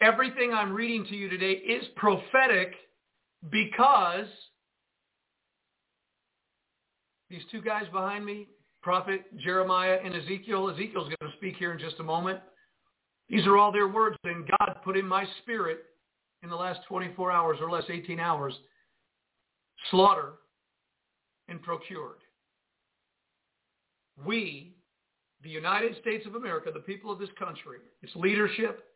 everything 0.00 0.52
I'm 0.52 0.72
reading 0.72 1.04
to 1.06 1.16
you 1.16 1.28
today 1.28 1.52
is 1.52 1.84
prophetic 1.96 2.74
because 3.50 4.26
these 7.30 7.42
two 7.50 7.60
guys 7.60 7.84
behind 7.92 8.24
me, 8.24 8.46
prophet 8.82 9.22
Jeremiah 9.38 9.98
and 10.04 10.14
Ezekiel, 10.14 10.70
Ezekiel's 10.70 11.08
going 11.20 11.30
to 11.30 11.36
speak 11.36 11.56
here 11.56 11.72
in 11.72 11.78
just 11.78 11.98
a 12.00 12.02
moment. 12.02 12.40
These 13.28 13.46
are 13.46 13.56
all 13.58 13.72
their 13.72 13.88
words 13.88 14.16
and 14.24 14.48
God 14.58 14.76
put 14.84 14.96
in 14.96 15.06
my 15.06 15.24
spirit 15.42 15.80
in 16.42 16.48
the 16.48 16.56
last 16.56 16.80
24 16.88 17.30
hours 17.30 17.58
or 17.60 17.70
less, 17.70 17.84
18 17.90 18.20
hours, 18.20 18.54
slaughter 19.90 20.34
and 21.48 21.60
procured. 21.60 22.18
We, 24.24 24.76
the 25.42 25.50
United 25.50 25.96
States 26.00 26.26
of 26.26 26.34
America, 26.34 26.70
the 26.72 26.80
people 26.80 27.12
of 27.12 27.18
this 27.18 27.28
country, 27.38 27.78
its 28.02 28.14
leadership, 28.16 28.87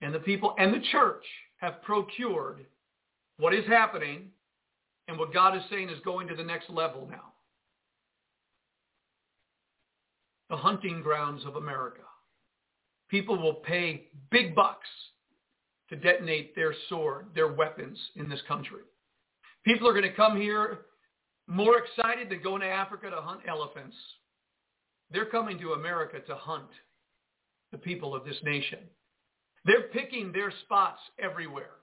and 0.00 0.14
the 0.14 0.20
people 0.20 0.54
and 0.58 0.72
the 0.72 0.84
church 0.92 1.24
have 1.58 1.82
procured 1.82 2.64
what 3.38 3.54
is 3.54 3.66
happening 3.66 4.28
and 5.08 5.18
what 5.18 5.34
God 5.34 5.56
is 5.56 5.62
saying 5.70 5.88
is 5.88 5.98
going 6.04 6.28
to 6.28 6.34
the 6.34 6.44
next 6.44 6.70
level 6.70 7.06
now. 7.10 7.32
The 10.48 10.56
hunting 10.56 11.02
grounds 11.02 11.44
of 11.44 11.56
America. 11.56 12.02
People 13.08 13.36
will 13.36 13.54
pay 13.54 14.08
big 14.30 14.54
bucks 14.54 14.88
to 15.88 15.96
detonate 15.96 16.54
their 16.54 16.74
sword, 16.88 17.26
their 17.34 17.52
weapons 17.52 17.98
in 18.16 18.28
this 18.28 18.40
country. 18.46 18.82
People 19.64 19.88
are 19.88 19.92
going 19.92 20.04
to 20.04 20.12
come 20.12 20.40
here 20.40 20.80
more 21.46 21.78
excited 21.78 22.30
than 22.30 22.42
going 22.42 22.60
to 22.60 22.68
Africa 22.68 23.10
to 23.10 23.16
hunt 23.16 23.40
elephants. 23.48 23.96
They're 25.10 25.26
coming 25.26 25.58
to 25.58 25.72
America 25.72 26.20
to 26.20 26.34
hunt 26.36 26.70
the 27.72 27.78
people 27.78 28.14
of 28.14 28.24
this 28.24 28.38
nation. 28.44 28.78
They're 29.64 29.88
picking 29.92 30.32
their 30.32 30.52
spots 30.64 31.00
everywhere. 31.18 31.76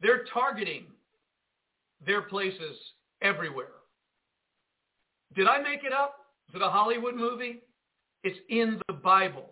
They're 0.00 0.24
targeting 0.32 0.86
their 2.04 2.22
places 2.22 2.76
everywhere. 3.22 3.66
Did 5.34 5.46
I 5.46 5.60
make 5.60 5.84
it 5.84 5.92
up? 5.92 6.16
Is 6.48 6.56
it 6.56 6.62
a 6.62 6.70
Hollywood 6.70 7.14
movie? 7.14 7.60
It's 8.24 8.38
in 8.48 8.80
the 8.88 8.94
Bible. 8.94 9.48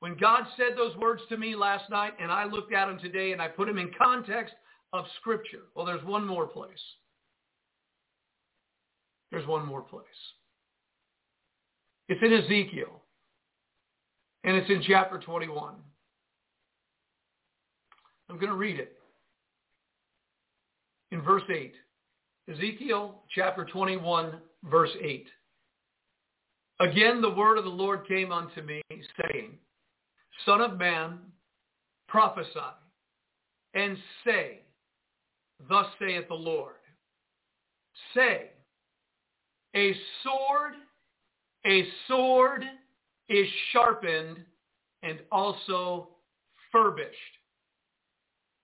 When 0.00 0.16
God 0.16 0.44
said 0.56 0.76
those 0.76 0.96
words 0.96 1.22
to 1.28 1.36
me 1.36 1.54
last 1.54 1.88
night 1.90 2.14
and 2.20 2.32
I 2.32 2.44
looked 2.44 2.72
at 2.72 2.86
them 2.86 2.98
today 2.98 3.32
and 3.32 3.40
I 3.40 3.48
put 3.48 3.66
them 3.66 3.78
in 3.78 3.90
context 3.96 4.54
of 4.92 5.04
Scripture. 5.20 5.64
Well, 5.74 5.86
there's 5.86 6.04
one 6.04 6.26
more 6.26 6.46
place. 6.46 6.80
There's 9.30 9.46
one 9.46 9.64
more 9.66 9.82
place. 9.82 10.06
It's 12.08 12.20
in 12.22 12.32
Ezekiel. 12.32 13.02
And 14.42 14.56
it's 14.56 14.70
in 14.70 14.82
chapter 14.86 15.18
21. 15.18 15.74
I'm 18.30 18.36
going 18.36 18.50
to 18.50 18.56
read 18.56 18.78
it. 18.78 18.92
In 21.10 21.20
verse 21.20 21.42
8. 21.52 21.74
Ezekiel 22.48 23.22
chapter 23.34 23.64
21, 23.64 24.34
verse 24.64 24.90
8. 25.02 25.26
Again 26.80 27.20
the 27.20 27.30
word 27.30 27.58
of 27.58 27.64
the 27.64 27.70
Lord 27.70 28.06
came 28.06 28.32
unto 28.32 28.62
me, 28.62 28.80
saying, 28.90 29.58
Son 30.46 30.60
of 30.60 30.78
man, 30.78 31.18
prophesy, 32.08 32.48
and 33.74 33.96
say, 34.24 34.60
Thus 35.68 35.86
saith 35.98 36.28
the 36.28 36.34
Lord. 36.34 36.74
Say, 38.14 38.50
a 39.74 39.94
sword, 40.22 40.74
a 41.66 41.84
sword 42.08 42.64
is 43.28 43.46
sharpened 43.72 44.38
and 45.02 45.18
also 45.30 46.08
furbished. 46.72 47.16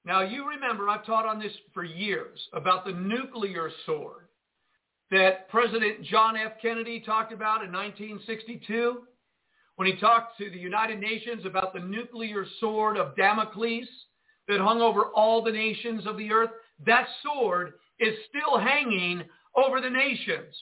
Now 0.06 0.20
you 0.20 0.48
remember, 0.48 0.88
I've 0.88 1.04
taught 1.04 1.26
on 1.26 1.40
this 1.40 1.52
for 1.74 1.82
years 1.82 2.38
about 2.52 2.84
the 2.84 2.92
nuclear 2.92 3.70
sword 3.84 4.28
that 5.10 5.48
President 5.48 6.04
John 6.04 6.36
F. 6.36 6.52
Kennedy 6.62 7.00
talked 7.00 7.32
about 7.32 7.64
in 7.64 7.72
1962 7.72 9.02
when 9.74 9.88
he 9.88 9.96
talked 9.96 10.38
to 10.38 10.48
the 10.48 10.58
United 10.58 11.00
Nations 11.00 11.44
about 11.44 11.74
the 11.74 11.80
nuclear 11.80 12.46
sword 12.60 12.96
of 12.96 13.16
Damocles 13.16 13.88
that 14.46 14.60
hung 14.60 14.80
over 14.80 15.06
all 15.06 15.42
the 15.42 15.50
nations 15.50 16.06
of 16.06 16.16
the 16.16 16.30
earth. 16.30 16.50
That 16.86 17.08
sword 17.24 17.72
is 17.98 18.14
still 18.28 18.60
hanging 18.60 19.24
over 19.56 19.80
the 19.80 19.90
nations. 19.90 20.54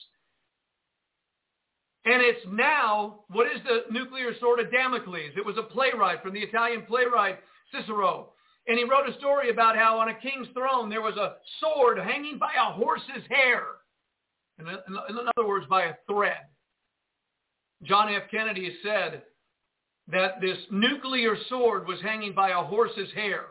And 2.05 2.21
it's 2.21 2.45
now, 2.51 3.25
what 3.29 3.45
is 3.45 3.61
the 3.63 3.91
nuclear 3.93 4.31
sword 4.39 4.59
of 4.59 4.71
Damocles? 4.71 5.33
It 5.37 5.45
was 5.45 5.57
a 5.57 5.63
playwright 5.63 6.23
from 6.23 6.33
the 6.33 6.41
Italian 6.41 6.83
playwright 6.87 7.37
Cicero. 7.71 8.31
And 8.67 8.77
he 8.79 8.83
wrote 8.83 9.07
a 9.09 9.17
story 9.19 9.49
about 9.49 9.77
how 9.77 9.99
on 9.99 10.09
a 10.09 10.19
king's 10.19 10.47
throne 10.53 10.89
there 10.89 11.01
was 11.01 11.17
a 11.17 11.35
sword 11.59 11.99
hanging 11.99 12.39
by 12.39 12.51
a 12.53 12.73
horse's 12.73 13.23
hair. 13.29 13.63
In, 14.59 14.67
in 14.67 15.27
other 15.37 15.47
words, 15.47 15.65
by 15.69 15.83
a 15.83 15.93
thread. 16.09 16.47
John 17.83 18.13
F. 18.13 18.23
Kennedy 18.31 18.75
said 18.83 19.23
that 20.07 20.41
this 20.41 20.57
nuclear 20.71 21.35
sword 21.49 21.87
was 21.87 21.99
hanging 22.01 22.33
by 22.33 22.49
a 22.49 22.63
horse's 22.63 23.11
hair. 23.13 23.45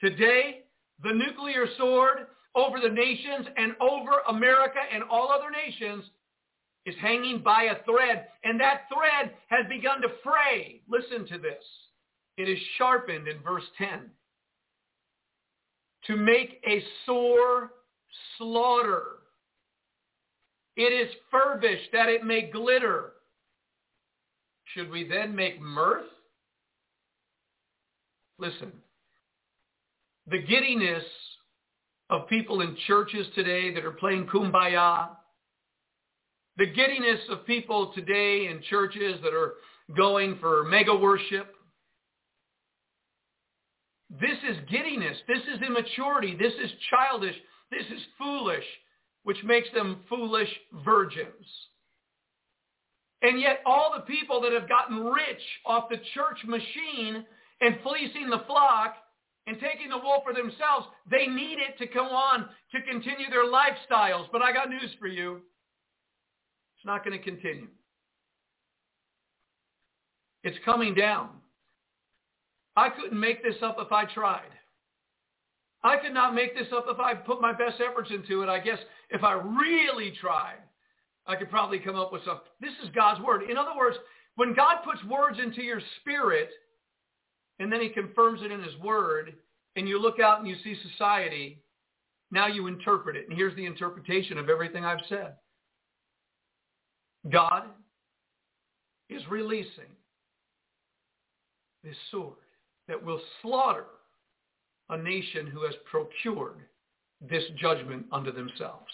Today, 0.00 0.64
the 1.02 1.12
nuclear 1.12 1.66
sword 1.78 2.26
over 2.54 2.78
the 2.80 2.88
nations 2.88 3.46
and 3.56 3.74
over 3.80 4.12
America 4.28 4.78
and 4.92 5.02
all 5.10 5.30
other 5.30 5.50
nations 5.50 6.04
is 6.84 6.94
hanging 7.00 7.42
by 7.42 7.64
a 7.64 7.82
thread, 7.84 8.28
and 8.44 8.60
that 8.60 8.82
thread 8.92 9.34
has 9.48 9.66
begun 9.68 10.00
to 10.00 10.08
fray. 10.22 10.80
Listen 10.88 11.26
to 11.26 11.38
this. 11.38 11.64
It 12.36 12.48
is 12.48 12.58
sharpened 12.76 13.28
in 13.28 13.40
verse 13.42 13.64
10 13.78 14.10
to 16.06 16.16
make 16.16 16.60
a 16.66 16.82
sore 17.04 17.72
slaughter. 18.38 19.02
It 20.76 20.92
is 20.92 21.12
furbished 21.30 21.90
that 21.92 22.08
it 22.08 22.24
may 22.24 22.50
glitter. 22.50 23.12
Should 24.74 24.90
we 24.90 25.08
then 25.08 25.34
make 25.34 25.60
mirth? 25.60 26.04
Listen, 28.38 28.72
the 30.30 30.42
giddiness 30.42 31.04
of 32.10 32.28
people 32.28 32.60
in 32.60 32.76
churches 32.86 33.26
today 33.34 33.72
that 33.72 33.84
are 33.84 33.92
playing 33.92 34.26
kumbaya, 34.26 35.08
the 36.58 36.66
giddiness 36.66 37.20
of 37.30 37.46
people 37.46 37.92
today 37.94 38.48
in 38.50 38.60
churches 38.68 39.18
that 39.22 39.32
are 39.32 39.54
going 39.96 40.36
for 40.40 40.64
mega 40.64 40.94
worship, 40.94 41.55
this 44.10 44.38
is 44.48 44.56
giddiness. 44.70 45.16
This 45.26 45.42
is 45.52 45.62
immaturity. 45.66 46.36
This 46.36 46.52
is 46.62 46.70
childish. 46.90 47.34
This 47.70 47.86
is 47.86 48.02
foolish, 48.18 48.64
which 49.24 49.42
makes 49.44 49.68
them 49.74 50.00
foolish 50.08 50.48
virgins. 50.84 51.46
And 53.22 53.40
yet 53.40 53.60
all 53.66 53.92
the 53.94 54.02
people 54.02 54.40
that 54.42 54.52
have 54.52 54.68
gotten 54.68 55.04
rich 55.04 55.42
off 55.64 55.88
the 55.88 55.96
church 56.14 56.38
machine 56.46 57.24
and 57.60 57.78
fleecing 57.82 58.30
the 58.30 58.44
flock 58.46 58.94
and 59.48 59.58
taking 59.58 59.90
the 59.90 59.98
wool 59.98 60.22
for 60.22 60.32
themselves, 60.32 60.86
they 61.10 61.26
need 61.26 61.58
it 61.58 61.78
to 61.78 61.86
come 61.86 62.06
on 62.06 62.48
to 62.72 62.82
continue 62.82 63.28
their 63.30 63.46
lifestyles. 63.46 64.26
But 64.30 64.42
I 64.42 64.52
got 64.52 64.68
news 64.68 64.94
for 65.00 65.08
you. 65.08 65.40
It's 66.76 66.86
not 66.86 67.04
going 67.04 67.18
to 67.18 67.24
continue. 67.24 67.68
It's 70.44 70.58
coming 70.64 70.94
down. 70.94 71.30
I 72.76 72.90
couldn't 72.90 73.18
make 73.18 73.42
this 73.42 73.56
up 73.62 73.76
if 73.78 73.90
I 73.90 74.04
tried. 74.04 74.50
I 75.82 75.96
could 75.96 76.12
not 76.12 76.34
make 76.34 76.54
this 76.54 76.66
up 76.74 76.86
if 76.88 76.98
I 76.98 77.14
put 77.14 77.40
my 77.40 77.52
best 77.52 77.80
efforts 77.80 78.10
into 78.10 78.42
it. 78.42 78.48
I 78.48 78.58
guess 78.58 78.78
if 79.10 79.22
I 79.22 79.34
really 79.34 80.12
tried, 80.20 80.58
I 81.26 81.36
could 81.36 81.50
probably 81.50 81.78
come 81.78 81.96
up 81.96 82.12
with 82.12 82.24
something. 82.24 82.46
This 82.60 82.72
is 82.82 82.90
God's 82.94 83.20
word. 83.22 83.42
In 83.48 83.56
other 83.56 83.76
words, 83.76 83.96
when 84.34 84.54
God 84.54 84.78
puts 84.84 85.02
words 85.04 85.38
into 85.42 85.62
your 85.62 85.80
spirit 86.00 86.50
and 87.58 87.72
then 87.72 87.80
he 87.80 87.88
confirms 87.88 88.40
it 88.42 88.52
in 88.52 88.62
his 88.62 88.76
word 88.78 89.34
and 89.76 89.88
you 89.88 90.00
look 90.00 90.20
out 90.20 90.40
and 90.40 90.48
you 90.48 90.56
see 90.62 90.76
society, 90.90 91.62
now 92.30 92.46
you 92.46 92.66
interpret 92.66 93.16
it. 93.16 93.28
And 93.28 93.36
here's 93.36 93.56
the 93.56 93.64
interpretation 93.64 94.38
of 94.38 94.50
everything 94.50 94.84
I've 94.84 94.98
said. 95.08 95.34
God 97.30 97.64
is 99.08 99.22
releasing 99.30 99.90
this 101.82 101.96
sword 102.10 102.36
that 102.88 103.02
will 103.02 103.20
slaughter 103.42 103.86
a 104.88 104.96
nation 104.96 105.46
who 105.46 105.64
has 105.64 105.74
procured 105.90 106.60
this 107.20 107.44
judgment 107.58 108.06
unto 108.12 108.32
themselves. 108.32 108.92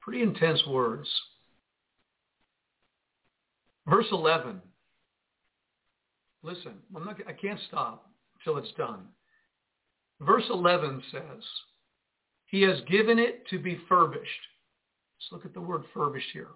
Pretty 0.00 0.22
intense 0.22 0.66
words. 0.66 1.08
Verse 3.86 4.06
11. 4.10 4.60
Listen, 6.42 6.72
I'm 6.96 7.04
not, 7.04 7.16
I 7.28 7.32
can't 7.32 7.60
stop 7.68 8.09
till 8.44 8.56
it's 8.56 8.72
done. 8.76 9.06
Verse 10.20 10.44
11 10.50 11.02
says, 11.10 11.42
he 12.46 12.62
has 12.62 12.80
given 12.88 13.18
it 13.18 13.46
to 13.48 13.58
be 13.58 13.78
furbished. 13.88 14.28
Let's 15.16 15.32
look 15.32 15.44
at 15.46 15.54
the 15.54 15.60
word 15.60 15.84
furbished 15.94 16.30
here. 16.32 16.48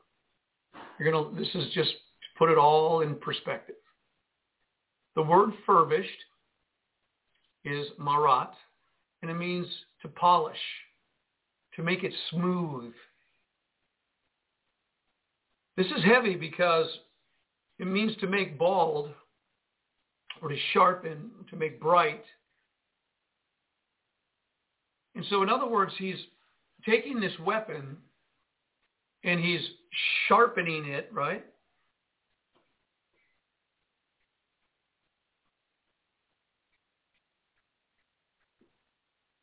You're 0.99 1.13
to, 1.13 1.31
this 1.39 1.49
is 1.55 1.73
just 1.73 1.93
put 2.37 2.51
it 2.51 2.59
all 2.59 3.01
in 3.03 3.15
perspective. 3.17 3.77
The 5.15 5.23
word 5.23 5.51
furbished 5.65 6.09
is 7.65 7.87
marat, 7.99 8.51
and 9.23 9.31
it 9.31 9.35
means 9.35 9.67
to 10.03 10.09
polish, 10.09 10.59
to 11.77 11.83
make 11.83 12.03
it 12.03 12.13
smooth. 12.31 12.93
This 15.77 15.87
is 15.87 16.05
heavy 16.05 16.35
because 16.35 16.87
it 17.79 17.87
means 17.87 18.17
to 18.17 18.27
make 18.27 18.59
bald 18.59 19.11
or 20.45 20.51
to 20.51 20.57
sharpen, 20.75 21.31
to 21.49 21.57
make 21.57 21.81
bright. 21.81 22.23
And 25.15 25.25
so 25.31 25.43
in 25.43 25.49
other 25.49 25.67
words, 25.67 25.95
he's 25.97 26.19
taking 26.87 27.19
this 27.19 27.33
weapon 27.47 27.97
and 29.25 29.41
he's 29.41 29.63
sharpening 30.29 30.85
it, 30.87 31.09
right? 31.15 31.43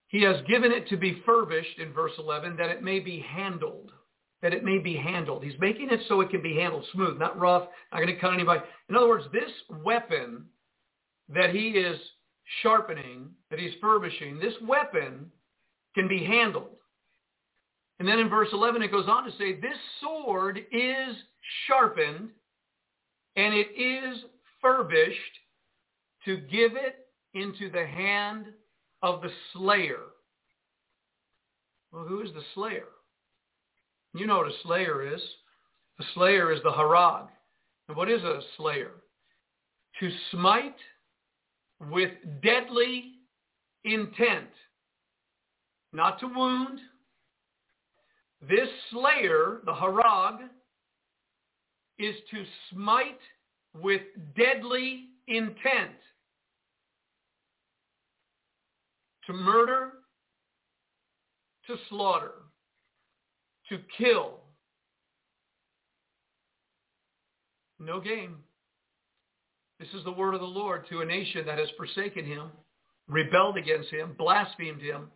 He 0.10 0.22
has 0.22 0.36
given 0.48 0.72
it 0.72 0.88
to 0.90 0.98
be 0.98 1.24
furbished 1.26 1.80
in 1.80 1.94
verse 1.94 2.12
11 2.20 2.58
that 2.58 2.70
it 2.70 2.84
may 2.84 3.00
be 3.00 3.26
handled. 3.28 3.92
That 4.44 4.54
it 4.54 4.64
may 4.64 4.78
be 4.78 4.96
handled. 4.96 5.44
He's 5.44 5.60
making 5.60 5.90
it 5.90 6.02
so 6.08 6.22
it 6.22 6.30
can 6.30 6.44
be 6.44 6.56
handled 6.58 6.86
smooth, 6.94 7.18
not 7.18 7.40
rough, 7.40 7.68
not 7.92 8.02
going 8.02 8.14
to 8.14 8.22
cut 8.22 8.36
anybody. 8.36 8.62
In 8.88 8.96
other 8.96 9.08
words, 9.08 9.26
this 9.34 9.50
weapon 9.84 10.46
that 11.34 11.52
he 11.52 11.70
is 11.70 12.00
sharpening, 12.62 13.30
that 13.50 13.60
he's 13.60 13.74
furbishing, 13.80 14.40
this 14.40 14.54
weapon 14.68 15.32
can 15.96 16.08
be 16.08 16.24
handled. 16.24 16.78
And 18.00 18.08
then 18.08 18.20
in 18.20 18.30
verse 18.30 18.50
11 18.52 18.82
it 18.82 18.92
goes 18.92 19.08
on 19.08 19.26
to 19.26 19.32
say, 19.38 19.60
this 19.60 19.78
sword 20.02 20.60
is 20.72 21.16
sharpened 21.68 22.30
and 23.36 23.54
it 23.54 23.68
is 23.78 24.24
furbished 24.62 25.18
to 26.26 26.38
give 26.38 26.74
it 26.76 27.08
into 27.34 27.72
the 27.72 27.86
hand 27.86 28.46
of 29.02 29.22
the 29.22 29.30
slayer. 29.54 30.00
Well, 31.92 32.06
who 32.06 32.22
is 32.22 32.34
the 32.34 32.44
slayer? 32.54 32.88
You 34.14 34.28
know 34.28 34.38
what 34.38 34.48
a 34.48 34.64
slayer 34.64 35.14
is. 35.14 35.22
The 35.98 36.06
slayer 36.14 36.52
is 36.52 36.62
the 36.64 36.72
harag. 36.72 37.28
And 37.88 37.98
what 37.98 38.10
is 38.10 38.22
a 38.24 38.40
slayer? 38.58 38.92
To 40.00 40.10
smite 40.32 40.76
with 41.90 42.12
deadly 42.44 43.14
intent, 43.84 44.50
not 45.94 46.20
to 46.20 46.28
wound. 46.28 46.80
This 48.42 48.70
slayer, 48.92 49.62
the 49.66 49.72
harag, 49.72 50.40
is 52.00 52.16
to 52.32 52.44
smite 52.72 53.20
with 53.80 54.02
deadly 54.36 55.10
intent, 55.28 55.96
to 59.28 59.34
murder, 59.34 59.94
to 61.68 61.76
slaughter, 61.90 62.34
to 63.70 63.78
kill. 63.98 64.40
No 67.80 68.00
game. 68.00 68.38
This 69.82 69.90
is 69.98 70.04
the 70.04 70.12
word 70.12 70.36
of 70.36 70.42
the 70.42 70.46
Lord 70.46 70.86
to 70.90 71.02
a 71.02 71.06
nation 71.06 71.44
that 71.48 71.58
has 71.58 71.68
forsaken 71.76 72.24
him, 72.24 72.52
rebelled 73.08 73.58
against 73.58 73.90
him, 73.90 74.14
blasphemed 74.16 74.80
him. 74.80 75.10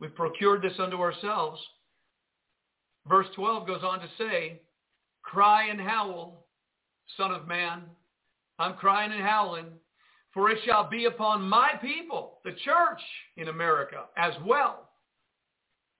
We've 0.00 0.14
procured 0.14 0.62
this 0.62 0.72
unto 0.78 0.96
ourselves. 0.96 1.60
Verse 3.06 3.26
12 3.36 3.66
goes 3.66 3.82
on 3.84 4.00
to 4.00 4.08
say, 4.16 4.62
Cry 5.22 5.68
and 5.68 5.78
howl, 5.78 6.46
son 7.18 7.32
of 7.32 7.46
man. 7.46 7.82
I'm 8.58 8.76
crying 8.76 9.12
and 9.12 9.20
howling, 9.20 9.66
for 10.32 10.48
it 10.48 10.60
shall 10.64 10.88
be 10.88 11.04
upon 11.04 11.42
my 11.42 11.72
people, 11.82 12.38
the 12.46 12.52
church 12.64 13.00
in 13.36 13.48
America 13.48 14.04
as 14.16 14.32
well. 14.46 14.88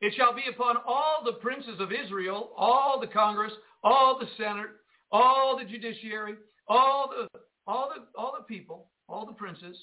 It 0.00 0.14
shall 0.16 0.34
be 0.34 0.44
upon 0.50 0.78
all 0.86 1.20
the 1.26 1.34
princes 1.34 1.78
of 1.78 1.92
Israel, 1.92 2.52
all 2.56 2.98
the 2.98 3.06
Congress, 3.06 3.52
all 3.84 4.18
the 4.18 4.28
Senate, 4.38 4.70
all 5.10 5.58
the 5.58 5.66
judiciary, 5.66 6.36
all 6.66 7.10
the 7.10 7.40
all 7.66 7.90
the, 7.94 8.18
all 8.18 8.34
the 8.36 8.44
people, 8.44 8.86
all 9.08 9.26
the 9.26 9.32
princes, 9.32 9.76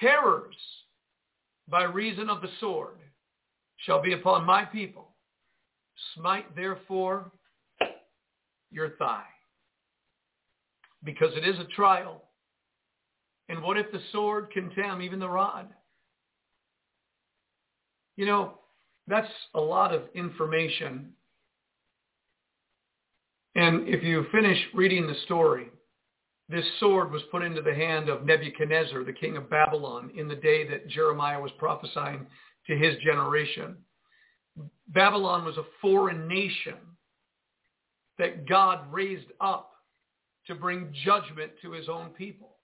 terrors 0.00 0.56
by 1.68 1.84
reason 1.84 2.28
of 2.30 2.40
the 2.40 2.48
sword 2.60 2.98
shall 3.78 4.02
be 4.02 4.12
upon 4.12 4.44
my 4.44 4.64
people. 4.64 5.08
Smite 6.14 6.54
therefore 6.56 7.32
your 8.70 8.90
thigh. 8.90 9.24
Because 11.04 11.30
it 11.36 11.46
is 11.48 11.58
a 11.58 11.74
trial. 11.76 12.22
And 13.48 13.62
what 13.62 13.78
if 13.78 13.90
the 13.92 14.00
sword 14.12 14.50
contemn 14.50 15.00
even 15.00 15.18
the 15.18 15.28
rod? 15.28 15.68
You 18.16 18.26
know, 18.26 18.54
that's 19.06 19.30
a 19.54 19.60
lot 19.60 19.94
of 19.94 20.02
information. 20.14 21.12
And 23.54 23.88
if 23.88 24.02
you 24.02 24.26
finish 24.32 24.58
reading 24.74 25.06
the 25.06 25.14
story, 25.24 25.68
this 26.48 26.64
sword 26.80 27.10
was 27.10 27.22
put 27.30 27.42
into 27.42 27.60
the 27.60 27.74
hand 27.74 28.08
of 28.08 28.24
Nebuchadnezzar, 28.24 29.04
the 29.04 29.12
king 29.12 29.36
of 29.36 29.50
Babylon, 29.50 30.10
in 30.16 30.28
the 30.28 30.36
day 30.36 30.66
that 30.68 30.88
Jeremiah 30.88 31.40
was 31.40 31.52
prophesying 31.58 32.26
to 32.66 32.76
his 32.76 32.96
generation. 33.02 33.76
Babylon 34.88 35.44
was 35.44 35.58
a 35.58 35.66
foreign 35.80 36.26
nation 36.26 36.76
that 38.18 38.48
God 38.48 38.90
raised 38.90 39.30
up 39.40 39.72
to 40.46 40.54
bring 40.54 40.92
judgment 41.04 41.52
to 41.62 41.72
his 41.72 41.88
own 41.88 42.10
people. 42.10 42.56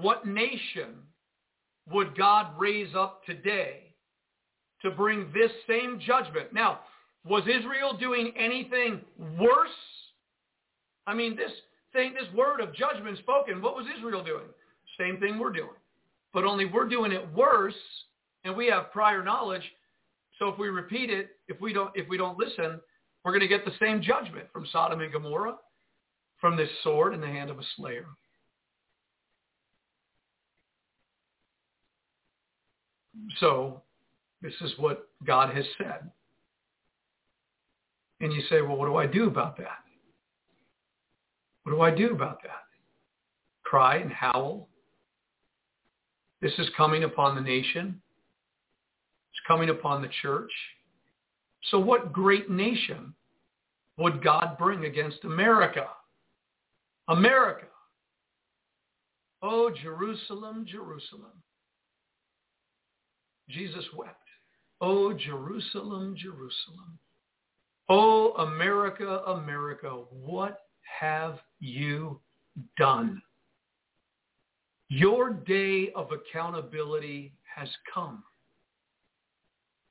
What 0.00 0.26
nation 0.26 0.94
would 1.90 2.16
God 2.16 2.58
raise 2.58 2.94
up 2.94 3.24
today 3.26 3.94
to 4.82 4.90
bring 4.90 5.30
this 5.34 5.50
same 5.66 6.00
judgment? 6.00 6.52
Now, 6.52 6.80
was 7.24 7.42
Israel 7.42 7.96
doing 7.98 8.32
anything 8.38 9.00
worse? 9.38 9.68
I 11.06 11.14
mean, 11.14 11.36
this 11.36 11.50
saying 11.94 12.14
this 12.14 12.32
word 12.34 12.60
of 12.60 12.74
judgment 12.74 13.18
spoken, 13.18 13.60
what 13.60 13.76
was 13.76 13.86
Israel 13.96 14.24
doing? 14.24 14.46
Same 14.98 15.18
thing 15.18 15.38
we're 15.38 15.52
doing. 15.52 15.68
But 16.32 16.44
only 16.44 16.64
we're 16.66 16.88
doing 16.88 17.12
it 17.12 17.26
worse 17.34 17.74
and 18.44 18.56
we 18.56 18.66
have 18.66 18.92
prior 18.92 19.22
knowledge. 19.22 19.62
So 20.38 20.48
if 20.48 20.58
we 20.58 20.68
repeat 20.68 21.10
it, 21.10 21.36
if 21.48 21.60
we 21.60 21.72
don't 21.72 21.90
if 21.94 22.08
we 22.08 22.16
don't 22.16 22.38
listen, 22.38 22.80
we're 23.24 23.32
going 23.32 23.40
to 23.40 23.48
get 23.48 23.64
the 23.64 23.72
same 23.80 24.02
judgment 24.02 24.46
from 24.52 24.66
Sodom 24.72 25.00
and 25.00 25.12
Gomorrah, 25.12 25.56
from 26.40 26.56
this 26.56 26.70
sword 26.82 27.14
in 27.14 27.20
the 27.20 27.26
hand 27.26 27.50
of 27.50 27.58
a 27.58 27.62
slayer. 27.76 28.06
So 33.38 33.82
this 34.40 34.54
is 34.62 34.72
what 34.78 35.08
God 35.24 35.54
has 35.54 35.64
said. 35.78 36.10
And 38.20 38.32
you 38.32 38.42
say, 38.48 38.62
well, 38.62 38.76
what 38.76 38.86
do 38.86 38.96
I 38.96 39.06
do 39.06 39.26
about 39.26 39.56
that? 39.58 39.81
What 41.64 41.72
do 41.72 41.80
I 41.80 41.90
do 41.90 42.12
about 42.12 42.42
that? 42.42 42.64
Cry 43.64 43.96
and 43.96 44.12
howl? 44.12 44.68
This 46.40 46.52
is 46.58 46.68
coming 46.76 47.04
upon 47.04 47.36
the 47.36 47.40
nation. 47.40 48.00
It's 49.30 49.46
coming 49.46 49.70
upon 49.70 50.02
the 50.02 50.10
church. 50.20 50.50
So 51.70 51.78
what 51.78 52.12
great 52.12 52.50
nation 52.50 53.14
would 53.96 54.22
God 54.22 54.56
bring 54.58 54.84
against 54.84 55.24
America? 55.24 55.86
America. 57.08 57.66
Oh, 59.42 59.70
Jerusalem, 59.82 60.66
Jerusalem. 60.68 61.42
Jesus 63.48 63.84
wept. 63.96 64.16
Oh, 64.80 65.12
Jerusalem, 65.12 66.16
Jerusalem. 66.16 66.98
Oh, 67.88 68.32
America, 68.32 69.22
America, 69.26 70.02
what 70.10 70.60
have 71.00 71.38
you 71.62 72.20
done? 72.76 73.22
Your 74.88 75.32
day 75.32 75.90
of 75.96 76.10
accountability 76.12 77.32
has 77.54 77.68
come. 77.92 78.22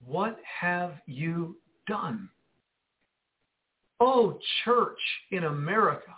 What 0.05 0.37
have 0.59 0.93
you 1.07 1.57
done? 1.87 2.29
Oh, 3.99 4.37
church 4.63 4.99
in 5.31 5.45
America, 5.45 6.13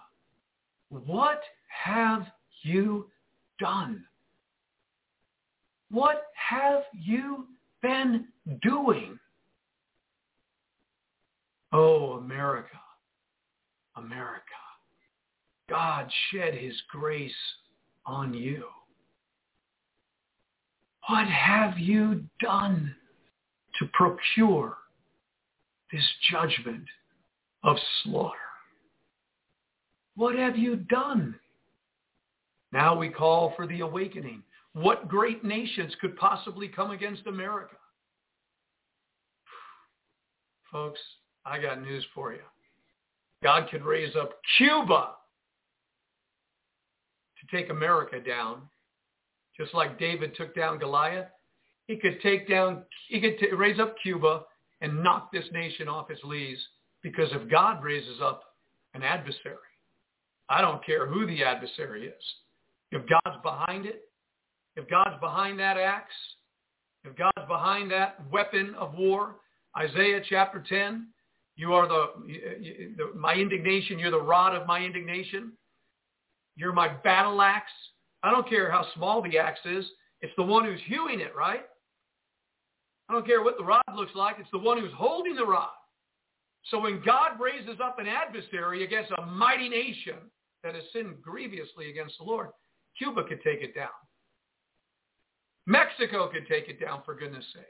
what 0.89 1.41
have 1.67 2.27
you 2.61 3.09
done? 3.59 4.03
What 5.91 6.27
have 6.34 6.84
you 6.93 7.47
been 7.81 8.25
doing? 8.61 9.19
Oh, 11.71 12.13
America, 12.13 12.80
America. 13.97 14.62
God 15.74 16.08
shed 16.30 16.54
his 16.54 16.76
grace 16.88 17.32
on 18.06 18.32
you. 18.32 18.66
What 21.10 21.26
have 21.26 21.80
you 21.80 22.26
done 22.40 22.94
to 23.80 23.88
procure 23.94 24.78
this 25.91 26.08
judgment 26.32 26.84
of 27.64 27.78
slaughter? 28.04 28.38
What 30.16 30.36
have 30.36 30.56
you 30.56 30.76
done? 30.76 31.34
Now 32.72 32.95
we 32.95 33.10
call 33.10 33.54
for 33.56 33.66
the 33.66 33.80
awakening. 33.80 34.44
What 34.74 35.08
great 35.08 35.44
nations 35.44 35.95
could 36.00 36.16
possibly 36.18 36.68
come 36.68 36.91
against 36.91 37.26
America? 37.26 37.78
Folks, 40.72 41.00
I 41.48 41.60
got 41.60 41.82
news 41.82 42.06
for 42.14 42.32
you. 42.32 42.41
God 43.41 43.70
could 43.72 43.84
raise 43.84 44.16
up 44.16 44.34
Cuba 44.60 45.16
to 47.49 47.56
take 47.56 47.70
America 47.70 48.20
down, 48.20 48.61
just 49.57 49.74
like 49.74 49.99
David 49.99 50.36
took 50.36 50.56
down 50.56 50.80
Goliath. 50.80 51.28
He 51.88 51.98
could 51.98 52.22
take 52.22 52.48
down, 52.48 52.84
he 53.10 53.20
could 53.20 53.38
t- 53.40 53.52
raise 53.53 53.80
up 53.80 53.95
Cuba 54.02 54.44
and 54.82 55.03
knock 55.03 55.32
this 55.32 55.45
nation 55.52 55.88
off 55.88 56.10
its 56.10 56.24
lees 56.24 56.57
because 57.02 57.30
if 57.32 57.49
God 57.49 57.84
raises 57.84 58.20
up 58.22 58.56
an 58.94 59.03
adversary, 59.03 59.57
I 60.49 60.61
don't 60.61 60.86
care 60.86 61.07
who 61.07 61.26
the 61.26 61.44
adversary 61.44 62.07
is. 62.07 62.24
If 62.91 63.02
God's 63.07 63.41
behind 63.44 63.86
it, 63.86 64.03
if 64.76 64.90
God's 64.90 65.20
behind 65.20 65.60
that 65.60 65.78
axe, 65.78 66.14
if 67.03 67.15
God's 67.18 67.48
behind 67.48 67.91
that 67.91 68.20
weapon 68.32 68.76
of 68.78 68.94
war, 68.94 69.36
Isaiah 69.78 70.22
chapter 70.30 70.64
10, 70.68 71.07
you 71.56 71.74
are 71.74 71.88
the, 71.88 72.06
the 72.98 73.18
my 73.18 73.34
indignation, 73.36 73.99
you're 73.99 74.11
the 74.11 74.22
rod 74.22 74.56
of 74.56 74.65
my 74.68 74.80
indignation. 74.80 75.53
You're 76.55 76.73
my 76.73 76.88
battle 76.88 77.41
axe. 77.41 77.71
I 78.21 78.31
don't 78.31 78.47
care 78.47 78.71
how 78.71 78.85
small 78.95 79.21
the 79.21 79.38
axe 79.38 79.59
is. 79.65 79.85
It's 80.21 80.34
the 80.38 80.43
one 80.43 80.65
who's 80.65 80.80
hewing 80.85 81.19
it, 81.19 81.35
right? 81.35 81.63
I 83.09 83.13
don't 83.13 83.25
care 83.25 83.43
what 83.43 83.57
the 83.57 83.63
rod 83.63 83.84
looks 83.95 84.15
like. 84.15 84.38
It's 84.39 84.51
the 84.51 84.59
one 84.59 84.80
who's 84.80 84.93
holding 84.95 85.35
the 85.35 85.45
rod. 85.45 85.69
So 86.67 86.80
when 86.80 87.01
God 87.05 87.39
raises 87.39 87.80
up 87.84 87.99
an 87.99 88.07
adversary 88.07 88.84
against 88.84 89.11
a 89.17 89.25
mighty 89.25 89.67
nation 89.67 90.15
that 90.63 90.75
has 90.75 90.84
sinned 90.93 91.21
grievously 91.21 91.89
against 91.89 92.17
the 92.17 92.23
Lord, 92.23 92.49
Cuba 92.97 93.23
could 93.25 93.43
take 93.43 93.61
it 93.61 93.75
down. 93.75 93.89
Mexico 95.65 96.30
could 96.30 96.47
take 96.47 96.69
it 96.69 96.80
down, 96.80 97.01
for 97.03 97.15
goodness 97.15 97.45
sake. 97.53 97.65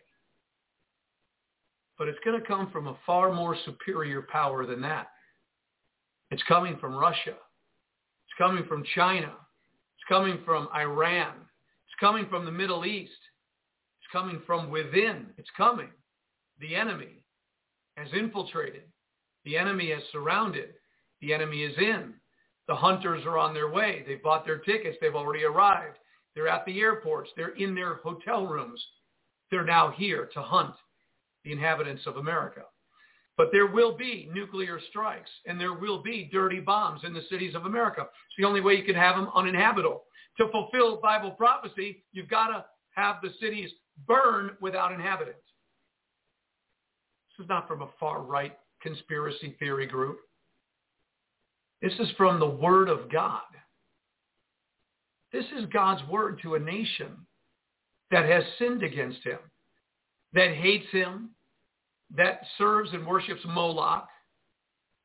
But 1.98 2.08
it's 2.08 2.20
going 2.26 2.40
to 2.40 2.46
come 2.46 2.70
from 2.72 2.88
a 2.88 2.98
far 3.06 3.32
more 3.32 3.56
superior 3.66 4.24
power 4.24 4.66
than 4.66 4.82
that. 4.82 5.08
It's 6.32 6.44
coming 6.48 6.78
from 6.80 6.96
Russia. 6.96 7.36
It's 8.34 8.38
coming 8.40 8.66
from 8.66 8.84
China. 8.96 9.28
It's 9.28 10.10
coming 10.10 10.40
from 10.44 10.68
Iran. 10.76 11.34
It's 11.36 12.00
coming 12.00 12.26
from 12.32 12.46
the 12.46 12.52
Middle 12.52 12.84
East. 12.84 13.12
It's 14.02 14.12
coming 14.12 14.42
from 14.48 14.72
within. 14.72 15.28
It's 15.38 15.52
coming. 15.56 15.90
The 16.60 16.76
enemy 16.76 17.24
has 17.96 18.08
infiltrated. 18.12 18.86
The 19.46 19.56
enemy 19.56 19.92
has 19.92 20.02
surrounded. 20.12 20.70
The 21.22 21.32
enemy 21.32 21.62
is 21.62 21.78
in. 21.78 22.16
The 22.68 22.74
hunters 22.74 23.24
are 23.28 23.38
on 23.38 23.54
their 23.54 23.70
way. 23.70 24.04
They've 24.08 24.24
bought 24.24 24.46
their 24.46 24.60
tickets. 24.60 24.98
They've 25.00 25.14
already 25.14 25.44
arrived. 25.44 25.98
They're 26.34 26.48
at 26.48 26.66
the 26.66 26.80
airports. 26.80 27.30
They're 27.36 27.56
in 27.58 27.76
their 27.76 27.96
hotel 27.98 28.48
rooms. 28.48 28.84
They're 29.52 29.64
now 29.64 29.94
here 29.96 30.28
to 30.34 30.42
hunt 30.42 30.74
the 31.44 31.52
inhabitants 31.52 32.08
of 32.08 32.18
America. 32.18 32.64
But 33.36 33.50
there 33.52 33.68
will 33.68 33.98
be 33.98 34.30
nuclear 34.34 34.80
strikes 34.90 35.30
and 35.46 35.60
there 35.60 35.74
will 35.74 36.02
be 36.02 36.30
dirty 36.32 36.60
bombs 36.60 37.02
in 37.04 37.14
the 37.14 37.24
cities 37.30 37.56
of 37.56 37.66
America. 37.66 38.02
It's 38.02 38.36
the 38.38 38.46
only 38.46 38.62
way 38.62 38.76
you 38.76 38.84
can 38.84 38.96
have 38.96 39.16
them 39.16 39.30
uninhabitable. 39.36 40.04
To 40.38 40.50
fulfill 40.52 41.02
Bible 41.02 41.32
prophecy, 41.32 42.04
you've 42.12 42.30
got 42.30 42.48
to 42.48 42.66
have 42.96 43.18
the 43.22 43.32
cities 43.42 43.70
burn 44.08 44.52
without 44.62 44.92
inhabitants. 44.92 45.40
This 47.38 47.46
is 47.46 47.50
not 47.50 47.68
from 47.68 47.82
a 47.82 47.90
far 48.00 48.22
right 48.22 48.58
conspiracy 48.82 49.56
theory 49.60 49.88
group. 49.88 50.20
This 51.82 51.94
is 52.00 52.10
from 52.18 52.40
the 52.40 52.48
Word 52.48 52.88
of 52.88 53.12
God. 53.12 53.42
This 55.34 55.46
is 55.58 55.66
God's 55.74 56.08
word 56.08 56.40
to 56.44 56.54
a 56.54 56.60
nation 56.60 57.26
that 58.12 58.30
has 58.30 58.44
sinned 58.60 58.84
against 58.84 59.24
him, 59.24 59.40
that 60.34 60.54
hates 60.54 60.86
him, 60.92 61.32
that 62.16 62.42
serves 62.58 62.92
and 62.94 63.06
worships 63.06 63.42
Moloch, 63.46 64.08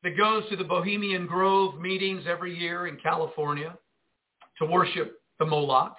that 0.03 0.17
goes 0.17 0.43
to 0.49 0.55
the 0.55 0.63
Bohemian 0.63 1.27
Grove 1.27 1.79
meetings 1.79 2.23
every 2.27 2.57
year 2.57 2.87
in 2.87 2.97
California 2.97 3.77
to 4.57 4.65
worship 4.65 5.21
the 5.39 5.45
Moloch, 5.45 5.95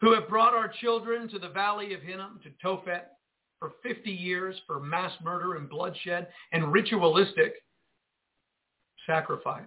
who 0.00 0.12
have 0.12 0.28
brought 0.28 0.54
our 0.54 0.68
children 0.80 1.28
to 1.28 1.38
the 1.38 1.48
valley 1.48 1.94
of 1.94 2.02
Hinnom, 2.02 2.40
to 2.42 2.50
Tophet, 2.64 3.04
for 3.58 3.72
50 3.82 4.10
years 4.10 4.56
for 4.66 4.80
mass 4.80 5.12
murder 5.22 5.54
and 5.54 5.70
bloodshed 5.70 6.26
and 6.52 6.72
ritualistic 6.72 7.54
sacrifice. 9.06 9.64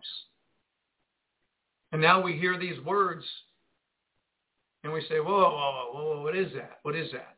And 1.91 2.01
now 2.01 2.21
we 2.21 2.33
hear 2.33 2.59
these 2.59 2.79
words 2.81 3.25
and 4.83 4.93
we 4.93 5.01
say, 5.09 5.19
whoa, 5.19 5.49
whoa, 5.49 5.91
whoa, 5.93 6.15
whoa, 6.15 6.21
what 6.21 6.35
is 6.35 6.53
that? 6.53 6.79
What 6.83 6.95
is 6.95 7.11
that? 7.11 7.37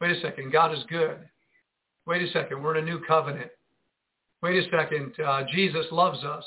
Wait 0.00 0.16
a 0.16 0.20
second, 0.20 0.52
God 0.52 0.72
is 0.72 0.84
good. 0.88 1.18
Wait 2.08 2.22
a 2.22 2.32
second, 2.32 2.62
we're 2.62 2.74
in 2.74 2.82
a 2.82 2.86
new 2.90 2.98
covenant. 3.04 3.50
Wait 4.42 4.56
a 4.56 4.70
second, 4.70 5.12
uh, 5.22 5.42
Jesus 5.52 5.84
loves 5.92 6.24
us. 6.24 6.44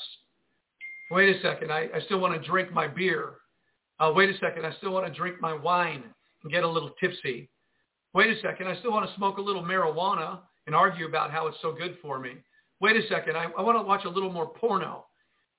Wait 1.12 1.36
a 1.36 1.40
second, 1.42 1.72
I, 1.72 1.88
I 1.94 2.02
still 2.06 2.20
want 2.20 2.34
to 2.34 2.50
drink 2.50 2.74
my 2.74 2.88
beer. 2.88 3.34
Uh, 4.00 4.12
wait 4.16 4.28
a 4.28 4.38
second, 4.40 4.66
I 4.66 4.74
still 4.80 4.92
want 4.92 5.06
to 5.06 5.14
drink 5.14 5.36
my 5.40 5.54
wine 5.54 6.04
and 6.42 6.52
get 6.52 6.64
a 6.64 6.68
little 6.68 6.90
tipsy. 7.00 7.48
Wait 8.16 8.36
a 8.36 8.42
second, 8.42 8.70
I 8.70 8.80
still 8.80 8.92
want 8.92 9.08
to 9.08 9.16
smoke 9.16 9.38
a 9.38 9.42
little 9.42 9.62
marijuana 9.62 10.40
and 10.66 10.76
argue 10.76 11.06
about 11.06 11.30
how 11.30 11.46
it's 11.46 11.58
so 11.62 11.72
good 11.72 11.96
for 12.02 12.18
me. 12.18 12.38
Wait 12.80 12.96
a 12.96 13.08
second, 13.08 13.38
I, 13.38 13.46
I 13.56 13.62
want 13.62 13.78
to 13.78 13.84
watch 13.84 14.06
a 14.06 14.10
little 14.10 14.32
more 14.32 14.48
porno. 14.48 15.06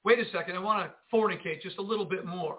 Wait 0.05 0.19
a 0.19 0.29
second, 0.33 0.57
I 0.57 0.59
want 0.59 0.85
to 0.85 1.17
fornicate 1.17 1.63
just 1.63 1.79
a 1.79 1.83
little 1.83 2.07
bit 2.07 2.27
more. 2.27 2.59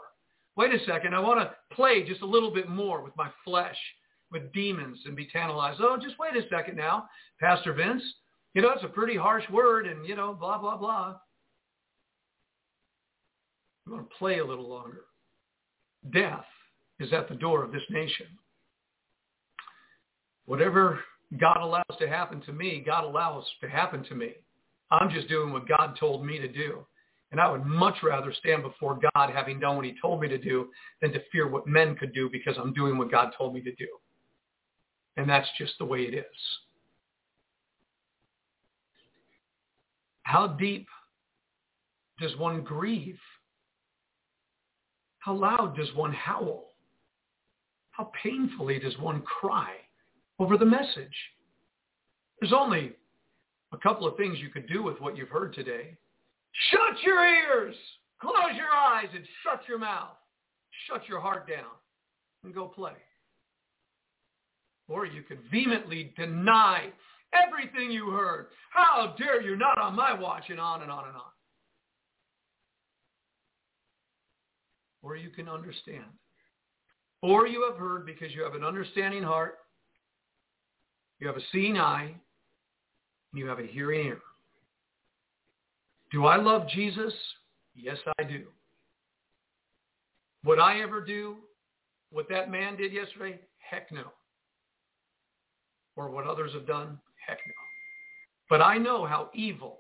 Wait 0.56 0.74
a 0.74 0.80
second, 0.86 1.14
I 1.14 1.20
want 1.20 1.42
to 1.42 1.52
play 1.76 2.06
just 2.06 2.22
a 2.22 2.26
little 2.26 2.54
bit 2.54 2.70
more 2.70 3.04
with 3.04 3.18
my 3.18 3.30
flesh, 3.44 3.76
with 4.34 4.52
demons 4.52 5.00
and 5.06 5.16
be 5.16 5.28
tantalized. 5.32 5.80
Oh, 5.82 5.98
just 6.02 6.20
wait 6.20 6.36
a 6.36 6.48
second 6.50 6.76
now, 6.76 7.08
Pastor 7.40 7.74
Vince. 7.74 8.04
You 8.54 8.62
know, 8.62 8.72
it's 8.72 8.84
a 8.84 8.90
pretty 8.90 9.16
harsh 9.16 9.48
word 9.50 9.88
and, 9.88 10.06
you 10.06 10.16
know, 10.16 10.34
blah, 10.34 10.58
blah, 10.58 10.78
blah. 10.78 11.16
You 13.86 13.94
going 13.94 14.04
to 14.04 14.16
play 14.18 14.40
a 14.40 14.46
little 14.46 14.68
longer. 14.68 15.06
Death 16.12 16.46
is 17.00 17.14
at 17.14 17.30
the 17.30 17.36
door 17.36 17.64
of 17.64 17.72
this 17.72 17.84
nation. 17.90 18.28
Whatever 20.46 21.00
God 21.40 21.58
allows 21.62 21.98
to 22.00 22.08
happen 22.08 22.42
to 22.42 22.54
me, 22.54 22.84
God 22.86 23.06
allows 23.06 23.46
to 23.62 23.70
happen 23.70 24.04
to 24.06 24.16
me. 24.16 24.34
I'm 24.92 25.10
just 25.10 25.30
doing 25.30 25.52
what 25.52 25.68
God 25.68 25.96
told 26.00 26.26
me 26.26 26.38
to 26.38 26.48
do. 26.48 26.86
And 27.32 27.42
I 27.42 27.50
would 27.50 27.66
much 27.66 27.96
rather 28.04 28.32
stand 28.32 28.62
before 28.62 29.00
God 29.16 29.32
having 29.32 29.60
done 29.60 29.76
what 29.76 29.86
he 29.86 29.96
told 30.00 30.22
me 30.22 30.28
to 30.28 30.38
do 30.38 30.68
than 31.02 31.12
to 31.14 31.22
fear 31.32 31.48
what 31.48 31.66
men 31.66 31.96
could 31.96 32.14
do 32.14 32.30
because 32.32 32.56
I'm 32.60 32.74
doing 32.74 32.98
what 32.98 33.10
God 33.10 33.32
told 33.36 33.56
me 33.56 33.62
to 33.62 33.74
do. 33.74 33.88
And 35.18 35.30
that's 35.30 35.48
just 35.58 35.74
the 35.78 35.86
way 35.86 36.02
it 36.02 36.14
is. 36.14 36.26
How 40.24 40.48
deep 40.48 40.88
does 42.20 42.36
one 42.38 42.62
grieve? 42.62 43.20
How 45.20 45.34
loud 45.34 45.76
does 45.78 45.94
one 45.94 46.14
howl? 46.14 46.72
How 47.92 48.12
painfully 48.22 48.80
does 48.80 48.98
one 48.98 49.22
cry 49.22 49.74
over 50.40 50.58
the 50.58 50.66
message? 50.66 51.16
There's 52.40 52.54
only 52.54 52.94
a 53.72 53.78
couple 53.78 54.08
of 54.08 54.18
things 54.18 54.40
you 54.40 54.50
could 54.50 54.68
do 54.68 54.82
with 54.84 55.00
what 55.00 55.16
you've 55.16 55.30
heard 55.30 55.54
today. 55.54 55.96
Shut 56.72 57.02
your 57.06 57.24
ears, 57.24 57.76
close 58.20 58.56
your 58.56 58.72
eyes, 58.72 59.08
and 59.14 59.24
shut 59.44 59.62
your 59.68 59.78
mouth. 59.78 60.18
Shut 60.88 61.08
your 61.08 61.20
heart 61.20 61.48
down 61.48 61.72
and 62.44 62.54
go 62.54 62.68
play. 62.68 62.94
Or 64.88 65.06
you 65.06 65.22
could 65.24 65.40
vehemently 65.52 66.14
deny 66.18 66.90
everything 67.34 67.92
you 67.92 68.12
heard. 68.12 68.48
How 68.70 69.16
dare 69.18 69.42
you, 69.42 69.56
not 69.56 69.78
on 69.78 69.96
my 69.96 70.14
watch, 70.14 70.46
and 70.50 70.60
on 70.60 70.82
and 70.82 70.92
on 70.92 71.08
and 71.08 71.16
on. 71.16 71.22
Or 75.02 75.16
you 75.16 75.30
can 75.30 75.50
understand. 75.50 76.06
Or 77.22 77.48
you 77.48 77.68
have 77.70 77.80
heard 77.80 78.06
because 78.06 78.34
you 78.34 78.44
have 78.44 78.56
an 78.56 78.64
understanding 78.64 79.24
heart, 79.24 79.56
you 81.20 81.28
have 81.28 81.38
a 81.38 81.46
seeing 81.52 81.78
eye, 81.78 82.14
and 83.32 83.40
you 83.40 83.48
have 83.48 83.60
a 83.60 83.66
hearing 83.66 84.08
ear. 84.08 84.20
Do 86.12 86.26
I 86.26 86.36
love 86.36 86.68
Jesus? 86.70 87.14
Yes, 87.76 87.98
I 88.20 88.24
do. 88.24 88.44
Would 90.46 90.60
I 90.60 90.82
ever 90.82 91.02
do 91.02 91.38
what 92.12 92.28
that 92.30 92.52
man 92.52 92.76
did 92.76 92.92
yesterday? 92.94 93.40
Heck 93.58 93.92
no. 93.92 94.04
Or 95.96 96.10
what 96.10 96.26
others 96.26 96.54
have 96.54 96.68
done? 96.68 97.00
Heck 97.26 97.40
no. 97.48 97.54
But 98.50 98.62
I 98.62 98.78
know 98.78 99.06
how 99.06 99.30
evil 99.34 99.80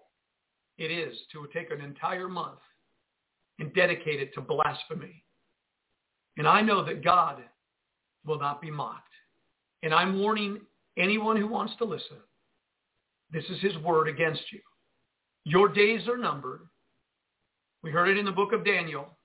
it 0.78 0.92
is 0.92 1.16
to 1.32 1.48
take 1.54 1.72
an 1.72 1.82
entire 1.82 2.28
month 2.28 2.60
and 3.60 3.74
dedicate 3.74 4.22
it 4.22 4.34
to 4.34 4.42
blasphemy. 4.42 5.24
And 6.38 6.48
I 6.48 6.62
know 6.62 6.84
that 6.86 7.04
God 7.04 7.44
will 8.26 8.40
not 8.40 8.62
be 8.62 8.72
mocked. 8.72 9.08
And 9.84 9.94
I'm 9.94 10.20
warning 10.20 10.60
anyone 10.98 11.38
who 11.38 11.48
wants 11.48 11.74
to 11.78 11.86
listen. 11.86 12.18
This 13.32 13.44
is 13.50 13.60
his 13.62 13.78
word 13.78 14.08
against 14.08 14.44
you. 14.52 14.60
Your 15.46 15.68
days 15.68 16.08
are 16.08 16.18
numbered. 16.18 16.62
We 17.84 17.92
heard 17.92 18.08
it 18.08 18.18
in 18.18 18.26
the 18.26 18.32
book 18.32 18.54
of 18.54 18.66
Daniel. 18.66 19.18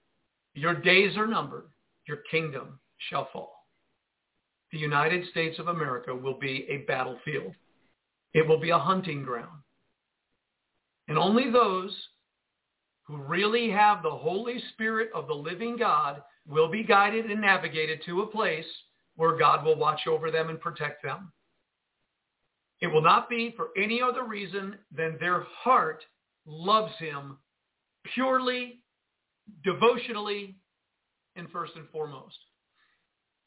Your 0.55 0.75
days 0.75 1.17
are 1.17 1.27
numbered. 1.27 1.69
Your 2.07 2.19
kingdom 2.31 2.81
shall 3.09 3.29
fall. 3.33 3.58
The 4.73 4.79
United 4.79 5.29
States 5.31 5.59
of 5.59 5.69
America 5.69 6.15
will 6.15 6.39
be 6.39 6.67
a 6.69 6.79
battlefield. 6.87 7.55
It 8.35 8.47
will 8.47 8.61
be 8.61 8.71
a 8.71 8.79
hunting 8.79 9.23
ground. 9.23 9.63
And 11.09 11.17
only 11.17 11.51
those 11.51 11.97
who 13.07 13.17
really 13.17 13.71
have 13.71 14.03
the 14.03 14.11
Holy 14.11 14.63
Spirit 14.75 15.09
of 15.15 15.27
the 15.27 15.35
living 15.35 15.77
God 15.79 16.23
will 16.47 16.71
be 16.71 16.85
guided 16.85 17.31
and 17.31 17.41
navigated 17.41 18.03
to 18.05 18.21
a 18.21 18.27
place 18.27 18.67
where 19.17 19.37
God 19.37 19.65
will 19.65 19.77
watch 19.77 20.07
over 20.07 20.31
them 20.31 20.51
and 20.51 20.61
protect 20.61 21.03
them. 21.03 21.33
It 22.81 22.87
will 22.89 23.03
not 23.03 23.29
be 23.29 23.55
for 23.57 23.69
any 23.77 24.01
other 24.03 24.25
reason 24.25 24.77
than 24.95 25.17
their 25.19 25.45
heart 25.63 26.05
loves 26.47 26.93
him 26.99 27.39
purely, 28.15 28.83
devotionally, 29.65 30.57
and 31.35 31.51
first 31.51 31.73
and 31.77 31.89
foremost. 31.89 32.37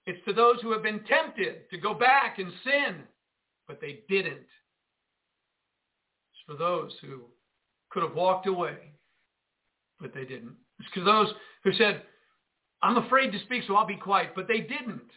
It's 0.05 0.23
to 0.25 0.33
those 0.33 0.59
who 0.61 0.71
have 0.71 0.83
been 0.83 1.03
tempted 1.03 1.69
to 1.69 1.77
go 1.77 1.93
back 1.93 2.39
and 2.39 2.51
sin, 2.63 3.03
but 3.67 3.79
they 3.79 3.99
didn't. 4.09 4.47
It's 6.33 6.43
for 6.47 6.55
those 6.55 6.91
who 7.01 7.21
could 7.91 8.03
have 8.03 8.15
walked 8.15 8.47
away, 8.47 8.93
but 9.99 10.13
they 10.13 10.25
didn't. 10.25 10.55
It's 10.79 10.91
to 10.95 11.03
those 11.03 11.27
who 11.63 11.73
said, 11.73 12.01
I'm 12.81 12.97
afraid 12.97 13.31
to 13.31 13.39
speak, 13.41 13.63
so 13.67 13.75
I'll 13.75 13.85
be 13.85 13.95
quiet, 13.95 14.31
but 14.35 14.47
they 14.47 14.61
didn't. 14.61 15.11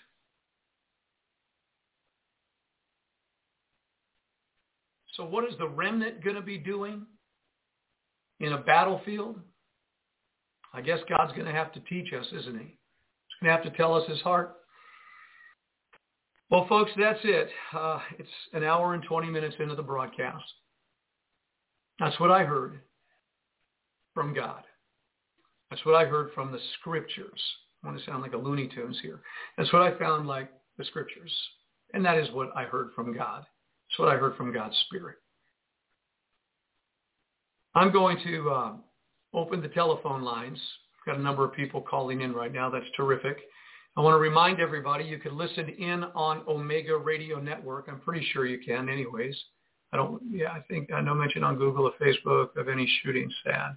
So 5.14 5.24
what 5.24 5.44
is 5.44 5.56
the 5.58 5.68
remnant 5.68 6.22
going 6.22 6.36
to 6.36 6.42
be 6.42 6.58
doing 6.58 7.06
in 8.40 8.52
a 8.52 8.58
battlefield? 8.58 9.40
I 10.74 10.80
guess 10.80 10.98
God's 11.08 11.32
going 11.32 11.46
to 11.46 11.52
have 11.52 11.72
to 11.72 11.80
teach 11.80 12.12
us, 12.12 12.26
isn't 12.32 12.58
he? 12.58 12.64
He's 12.64 13.40
going 13.40 13.46
to 13.46 13.50
have 13.50 13.62
to 13.62 13.70
tell 13.78 13.94
us 13.94 14.08
his 14.08 14.20
heart. 14.22 14.56
Well, 16.54 16.68
folks, 16.68 16.92
that's 16.96 17.18
it. 17.24 17.48
Uh, 17.76 17.98
it's 18.16 18.28
an 18.52 18.62
hour 18.62 18.94
and 18.94 19.02
20 19.02 19.28
minutes 19.28 19.56
into 19.58 19.74
the 19.74 19.82
broadcast. 19.82 20.44
That's 21.98 22.20
what 22.20 22.30
I 22.30 22.44
heard 22.44 22.78
from 24.14 24.32
God. 24.32 24.62
That's 25.68 25.84
what 25.84 25.96
I 25.96 26.04
heard 26.04 26.30
from 26.32 26.52
the 26.52 26.60
scriptures. 26.78 27.40
I 27.82 27.88
want 27.88 27.98
to 27.98 28.04
sound 28.04 28.22
like 28.22 28.34
a 28.34 28.36
Looney 28.36 28.70
Tunes 28.72 29.00
here. 29.02 29.20
That's 29.58 29.72
what 29.72 29.82
I 29.82 29.98
found 29.98 30.28
like 30.28 30.48
the 30.78 30.84
scriptures. 30.84 31.32
And 31.92 32.04
that 32.04 32.18
is 32.18 32.30
what 32.30 32.52
I 32.54 32.62
heard 32.62 32.90
from 32.94 33.12
God. 33.12 33.40
That's 33.90 33.98
what 33.98 34.10
I 34.10 34.16
heard 34.16 34.36
from 34.36 34.54
God's 34.54 34.76
Spirit. 34.86 35.16
I'm 37.74 37.90
going 37.90 38.18
to 38.22 38.50
uh, 38.50 38.72
open 39.32 39.60
the 39.60 39.70
telephone 39.70 40.22
lines. 40.22 40.60
We've 41.04 41.14
got 41.14 41.20
a 41.20 41.24
number 41.24 41.44
of 41.44 41.52
people 41.52 41.80
calling 41.80 42.20
in 42.20 42.32
right 42.32 42.52
now. 42.52 42.70
That's 42.70 42.86
terrific. 42.96 43.38
I 43.96 44.00
want 44.00 44.14
to 44.14 44.18
remind 44.18 44.58
everybody 44.58 45.04
you 45.04 45.18
can 45.18 45.36
listen 45.36 45.68
in 45.68 46.02
on 46.16 46.42
Omega 46.48 46.96
Radio 46.96 47.38
Network. 47.38 47.86
I'm 47.88 48.00
pretty 48.00 48.26
sure 48.32 48.44
you 48.44 48.58
can 48.58 48.88
anyways. 48.88 49.36
I 49.92 49.96
don't, 49.96 50.20
yeah, 50.28 50.50
I 50.50 50.60
think 50.68 50.92
I 50.92 51.00
know 51.00 51.14
mention 51.14 51.44
on 51.44 51.56
Google 51.56 51.86
or 51.86 51.92
Facebook 52.04 52.56
of 52.56 52.68
any 52.68 52.90
shootings. 53.02 53.32
Sad. 53.44 53.76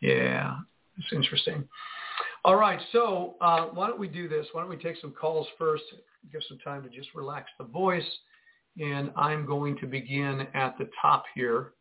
Yeah, 0.00 0.58
it's 0.96 1.12
interesting. 1.12 1.64
All 2.44 2.54
right, 2.54 2.80
so 2.92 3.34
uh, 3.40 3.66
why 3.66 3.88
don't 3.88 3.98
we 3.98 4.06
do 4.06 4.28
this? 4.28 4.46
Why 4.52 4.60
don't 4.60 4.70
we 4.70 4.76
take 4.76 4.96
some 5.00 5.12
calls 5.12 5.48
first, 5.58 5.82
give 6.30 6.42
some 6.48 6.58
time 6.58 6.84
to 6.84 6.88
just 6.88 7.08
relax 7.14 7.50
the 7.58 7.64
voice. 7.64 8.06
And 8.80 9.10
I'm 9.16 9.46
going 9.46 9.76
to 9.78 9.86
begin 9.86 10.46
at 10.54 10.78
the 10.78 10.88
top 11.02 11.24
here. 11.34 11.72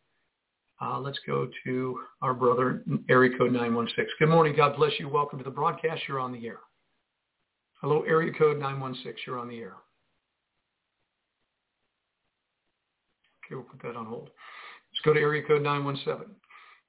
Uh, 0.81 0.99
let's 0.99 1.19
go 1.27 1.47
to 1.65 1.99
our 2.23 2.33
brother, 2.33 2.83
area 3.09 3.37
code 3.37 3.53
916. 3.53 4.05
Good 4.17 4.29
morning. 4.29 4.55
God 4.55 4.75
bless 4.75 4.93
you. 4.97 5.07
Welcome 5.07 5.37
to 5.37 5.45
the 5.45 5.51
broadcast. 5.51 6.01
You're 6.07 6.19
on 6.19 6.31
the 6.31 6.47
air. 6.47 6.59
Hello, 7.81 8.01
area 8.01 8.33
code 8.33 8.59
916. 8.59 9.23
You're 9.25 9.39
on 9.39 9.47
the 9.47 9.59
air. 9.59 9.75
Okay, 13.45 13.55
we'll 13.55 13.63
put 13.63 13.81
that 13.83 13.95
on 13.95 14.05
hold. 14.05 14.29
Let's 14.91 15.01
go 15.05 15.13
to 15.13 15.19
area 15.19 15.41
code 15.47 15.63
917. 15.63 16.35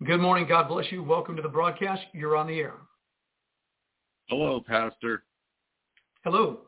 Good 0.05 0.21
morning. 0.21 0.49
God 0.49 0.67
bless 0.67 0.91
you. 0.91 1.05
Welcome 1.05 1.37
to 1.37 1.43
the 1.43 1.49
broadcast. 1.49 2.03
You're 2.13 2.37
on 2.37 2.49
the 2.49 2.59
air. 2.59 2.75
Hello, 4.29 4.61
Pastor. 4.67 5.23
Hello. 6.25 6.63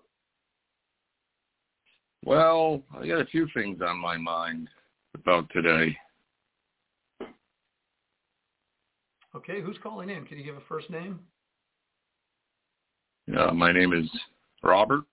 Well, 2.24 2.82
I 2.96 3.08
got 3.08 3.20
a 3.20 3.26
few 3.26 3.48
things 3.52 3.80
on 3.84 3.98
my 3.98 4.16
mind 4.16 4.68
about 5.16 5.50
today. 5.50 5.96
Okay, 9.34 9.60
who's 9.60 9.78
calling 9.82 10.10
in? 10.10 10.26
Can 10.26 10.38
you 10.38 10.44
give 10.44 10.56
a 10.56 10.60
first 10.68 10.90
name? 10.90 11.18
Yeah, 13.26 13.50
my 13.52 13.72
name 13.72 13.92
is 13.92 14.08
Robert. 14.62 15.04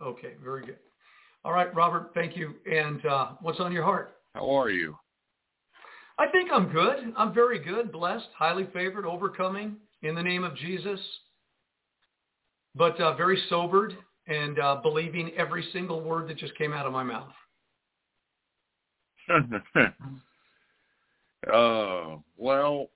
Okay, 0.00 0.34
very 0.42 0.64
good. 0.64 0.76
All 1.44 1.52
right, 1.52 1.74
Robert, 1.74 2.10
thank 2.14 2.36
you. 2.36 2.54
And 2.70 3.04
uh, 3.06 3.28
what's 3.40 3.60
on 3.60 3.72
your 3.72 3.84
heart? 3.84 4.16
How 4.34 4.48
are 4.50 4.70
you? 4.70 4.96
I 6.18 6.26
think 6.28 6.50
I'm 6.52 6.68
good. 6.68 7.12
I'm 7.16 7.32
very 7.32 7.58
good, 7.58 7.92
blessed, 7.92 8.28
highly 8.36 8.68
favored, 8.72 9.06
overcoming 9.06 9.76
in 10.02 10.14
the 10.14 10.22
name 10.22 10.44
of 10.44 10.56
Jesus, 10.56 11.00
but 12.74 13.00
uh, 13.00 13.14
very 13.14 13.40
sobered 13.48 13.96
and 14.26 14.58
uh, 14.58 14.76
believing 14.82 15.30
every 15.36 15.64
single 15.72 16.00
word 16.00 16.28
that 16.28 16.36
just 16.36 16.56
came 16.56 16.72
out 16.72 16.86
of 16.86 16.92
my 16.92 17.02
mouth. 17.02 17.32
uh, 21.52 22.16
well, 22.36 22.88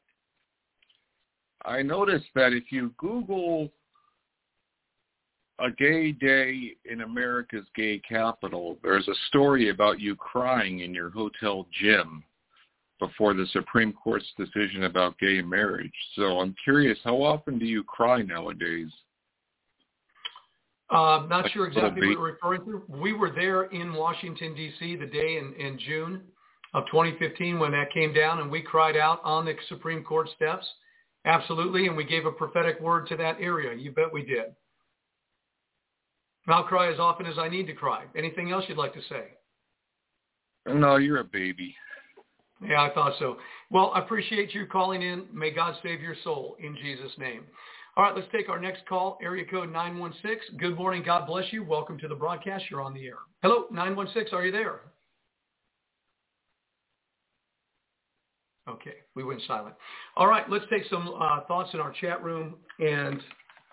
I 1.64 1.82
noticed 1.82 2.26
that 2.34 2.52
if 2.52 2.64
you 2.70 2.92
Google 2.98 3.70
a 5.58 5.70
gay 5.70 6.12
day 6.12 6.72
in 6.84 7.02
America's 7.02 7.66
gay 7.76 7.98
capital, 7.98 8.78
there's 8.82 9.08
a 9.08 9.14
story 9.28 9.68
about 9.68 10.00
you 10.00 10.16
crying 10.16 10.80
in 10.80 10.94
your 10.94 11.10
hotel 11.10 11.66
gym 11.80 12.24
before 12.98 13.34
the 13.34 13.46
Supreme 13.52 13.92
Court's 13.92 14.26
decision 14.36 14.84
about 14.84 15.18
gay 15.18 15.42
marriage. 15.42 15.92
So 16.14 16.40
I'm 16.40 16.54
curious, 16.62 16.98
how 17.04 17.16
often 17.16 17.58
do 17.58 17.66
you 17.66 17.82
cry 17.82 18.22
nowadays? 18.22 18.90
Uh, 20.88 21.24
not 21.28 21.50
sure 21.52 21.66
exactly 21.66 22.06
what 22.06 22.12
you're 22.12 22.32
referring 22.32 22.64
to. 22.66 22.82
We 22.88 23.12
were 23.12 23.30
there 23.30 23.64
in 23.64 23.94
Washington, 23.94 24.54
D.C. 24.54 24.96
the 24.96 25.06
day 25.06 25.38
in, 25.38 25.54
in 25.54 25.78
June 25.78 26.22
of 26.74 26.84
2015 26.86 27.58
when 27.58 27.72
that 27.72 27.92
came 27.92 28.12
down, 28.12 28.40
and 28.40 28.50
we 28.50 28.60
cried 28.60 28.96
out 28.96 29.20
on 29.24 29.46
the 29.46 29.54
Supreme 29.68 30.04
Court 30.04 30.28
steps. 30.36 30.66
Absolutely, 31.24 31.86
and 31.86 31.96
we 31.96 32.04
gave 32.04 32.26
a 32.26 32.32
prophetic 32.32 32.80
word 32.80 33.06
to 33.08 33.16
that 33.16 33.36
area. 33.40 33.74
You 33.74 33.92
bet 33.92 34.12
we 34.12 34.24
did. 34.24 34.54
I'll 36.48 36.64
cry 36.64 36.92
as 36.92 36.98
often 36.98 37.26
as 37.26 37.38
I 37.38 37.48
need 37.48 37.66
to 37.68 37.72
cry. 37.72 38.04
Anything 38.16 38.50
else 38.50 38.64
you'd 38.68 38.78
like 38.78 38.94
to 38.94 39.02
say? 39.08 39.24
No, 40.66 40.96
you're 40.96 41.20
a 41.20 41.24
baby. 41.24 41.74
Yeah, 42.64 42.82
I 42.82 42.94
thought 42.94 43.14
so. 43.18 43.38
Well, 43.70 43.92
I 43.94 44.00
appreciate 44.00 44.54
you 44.54 44.66
calling 44.66 45.02
in. 45.02 45.26
May 45.32 45.50
God 45.50 45.74
save 45.82 46.00
your 46.00 46.14
soul 46.22 46.56
in 46.60 46.76
Jesus' 46.76 47.12
name. 47.18 47.42
All 47.96 48.04
right, 48.04 48.14
let's 48.14 48.28
take 48.32 48.48
our 48.48 48.60
next 48.60 48.86
call, 48.86 49.18
area 49.22 49.44
code 49.44 49.70
916. 49.70 50.56
Good 50.58 50.76
morning. 50.76 51.02
God 51.04 51.26
bless 51.26 51.52
you. 51.52 51.62
Welcome 51.62 51.98
to 51.98 52.08
the 52.08 52.14
broadcast. 52.14 52.64
You're 52.70 52.80
on 52.80 52.94
the 52.94 53.04
air. 53.06 53.18
Hello, 53.42 53.66
916. 53.70 54.34
Are 54.36 54.46
you 54.46 54.52
there? 54.52 54.80
Okay, 58.68 58.94
we 59.16 59.24
went 59.24 59.40
silent. 59.46 59.74
All 60.16 60.28
right, 60.28 60.48
let's 60.48 60.64
take 60.70 60.84
some 60.88 61.12
uh, 61.20 61.40
thoughts 61.48 61.70
in 61.74 61.80
our 61.80 61.92
chat 62.00 62.22
room 62.22 62.54
and 62.78 63.20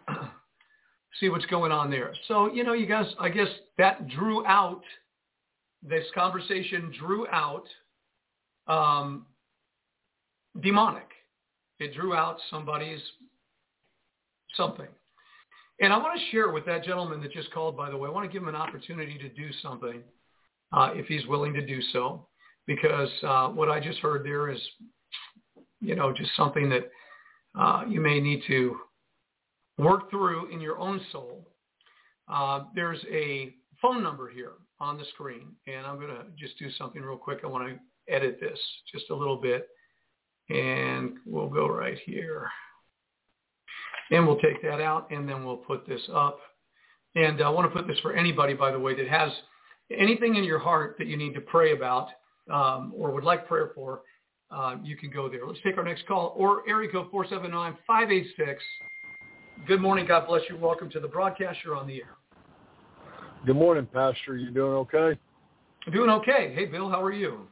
see 1.19 1.29
what's 1.29 1.45
going 1.45 1.71
on 1.71 1.89
there. 1.89 2.13
So, 2.27 2.51
you 2.53 2.63
know, 2.63 2.73
you 2.73 2.85
guys, 2.85 3.05
I 3.19 3.29
guess 3.29 3.47
that 3.77 4.07
drew 4.09 4.45
out, 4.45 4.81
this 5.81 6.05
conversation 6.13 6.93
drew 6.99 7.27
out 7.27 7.65
um, 8.67 9.25
demonic. 10.61 11.07
It 11.79 11.93
drew 11.93 12.13
out 12.13 12.37
somebody's 12.49 13.01
something. 14.55 14.87
And 15.81 15.93
I 15.93 15.97
want 15.97 16.19
to 16.19 16.25
share 16.31 16.51
with 16.51 16.65
that 16.65 16.83
gentleman 16.83 17.21
that 17.21 17.31
just 17.31 17.51
called, 17.53 17.77
by 17.77 17.89
the 17.89 17.95
way, 17.95 18.09
I 18.09 18.11
want 18.11 18.29
to 18.29 18.31
give 18.31 18.43
him 18.43 18.49
an 18.49 18.55
opportunity 18.55 19.17
to 19.17 19.29
do 19.29 19.49
something 19.61 20.01
uh, 20.73 20.91
if 20.93 21.05
he's 21.07 21.25
willing 21.27 21.53
to 21.53 21.65
do 21.65 21.81
so, 21.93 22.27
because 22.67 23.09
uh, 23.23 23.47
what 23.47 23.69
I 23.69 23.79
just 23.79 23.99
heard 23.99 24.25
there 24.25 24.49
is, 24.49 24.59
you 25.79 25.95
know, 25.95 26.11
just 26.11 26.31
something 26.35 26.69
that 26.69 26.91
uh, 27.57 27.83
you 27.87 28.01
may 28.01 28.19
need 28.19 28.43
to 28.47 28.77
work 29.79 30.09
through 30.11 30.51
in 30.51 30.59
your 30.59 30.77
own 30.77 31.01
soul. 31.11 31.47
Uh, 32.31 32.65
there's 32.75 32.99
a 33.11 33.53
phone 33.81 34.03
number 34.03 34.29
here 34.29 34.53
on 34.79 34.97
the 34.97 35.05
screen, 35.13 35.47
and 35.67 35.85
I'm 35.85 35.95
going 35.95 36.09
to 36.09 36.25
just 36.37 36.59
do 36.59 36.69
something 36.71 37.01
real 37.01 37.17
quick. 37.17 37.39
I 37.43 37.47
want 37.47 37.67
to 37.67 38.13
edit 38.13 38.39
this 38.39 38.59
just 38.91 39.09
a 39.09 39.15
little 39.15 39.37
bit, 39.37 39.67
and 40.49 41.13
we'll 41.25 41.49
go 41.49 41.67
right 41.67 41.97
here. 42.05 42.49
And 44.11 44.27
we'll 44.27 44.39
take 44.39 44.61
that 44.63 44.81
out 44.81 45.11
and 45.11 45.29
then 45.29 45.45
we'll 45.45 45.57
put 45.57 45.87
this 45.87 46.01
up. 46.11 46.39
And 47.15 47.41
I 47.41 47.49
want 47.49 47.71
to 47.71 47.77
put 47.77 47.87
this 47.87 47.99
for 47.99 48.13
anybody, 48.13 48.55
by 48.55 48.71
the 48.71 48.79
way, 48.79 48.95
that 48.95 49.07
has 49.07 49.31
anything 49.95 50.35
in 50.35 50.43
your 50.43 50.57
heart 50.57 50.95
that 50.97 51.07
you 51.07 51.15
need 51.15 51.33
to 51.35 51.41
pray 51.41 51.73
about 51.73 52.09
um, 52.51 52.91
or 52.95 53.11
would 53.11 53.23
like 53.23 53.47
prayer 53.47 53.71
for, 53.75 54.01
uh, 54.49 54.77
you 54.83 54.97
can 54.97 55.11
go 55.11 55.29
there. 55.29 55.45
Let's 55.45 55.59
take 55.63 55.77
our 55.77 55.83
next 55.83 56.07
call 56.07 56.33
or 56.35 56.63
code 56.91 57.11
479-586. 57.11 58.57
Good 59.67 59.81
morning. 59.81 60.07
God 60.07 60.27
bless 60.27 60.41
you. 60.49 60.57
Welcome 60.57 60.89
to 60.91 60.99
the 60.99 61.07
broadcast. 61.07 61.59
You're 61.63 61.75
on 61.75 61.85
the 61.85 61.97
air. 61.97 62.15
Good 63.45 63.55
morning, 63.55 63.87
Pastor. 63.93 64.35
You 64.35 64.51
doing 64.51 64.73
okay? 64.73 65.19
Doing 65.91 66.09
okay. 66.09 66.51
Hey, 66.55 66.65
Bill, 66.65 66.89
how 66.89 67.03
are 67.03 67.11
you? 67.11 67.47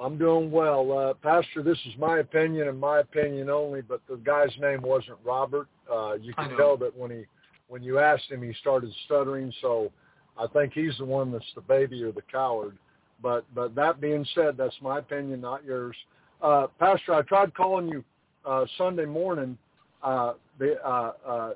I'm 0.00 0.18
doing 0.18 0.50
well. 0.50 0.96
Uh, 0.96 1.14
Pastor, 1.14 1.62
this 1.62 1.78
is 1.86 1.92
my 1.98 2.18
opinion 2.18 2.68
and 2.68 2.78
my 2.78 2.98
opinion 2.98 3.48
only, 3.48 3.80
but 3.80 4.00
the 4.08 4.16
guy's 4.16 4.52
name 4.60 4.82
wasn't 4.82 5.18
Robert. 5.24 5.68
Uh, 5.92 6.14
you 6.14 6.34
can 6.34 6.56
tell 6.56 6.76
that 6.78 6.96
when 6.96 7.10
he, 7.10 7.24
when 7.68 7.82
you 7.82 7.98
asked 7.98 8.30
him, 8.30 8.42
he 8.42 8.52
started 8.60 8.92
stuttering. 9.04 9.52
So 9.62 9.92
I 10.36 10.46
think 10.48 10.72
he's 10.72 10.96
the 10.98 11.04
one 11.04 11.30
that's 11.30 11.44
the 11.54 11.60
baby 11.60 12.02
or 12.02 12.12
the 12.12 12.22
coward. 12.22 12.76
But, 13.22 13.44
but 13.54 13.74
that 13.76 14.00
being 14.00 14.26
said, 14.34 14.56
that's 14.56 14.74
my 14.82 14.98
opinion, 14.98 15.40
not 15.40 15.64
yours. 15.64 15.96
Uh, 16.42 16.66
Pastor, 16.80 17.14
I 17.14 17.22
tried 17.22 17.54
calling 17.54 17.88
you 17.88 18.04
uh, 18.44 18.64
Sunday 18.76 19.06
morning. 19.06 19.56
Uh, 20.04 20.34
the, 20.58 20.76
uh, 20.86 21.12
uh, 21.26 21.52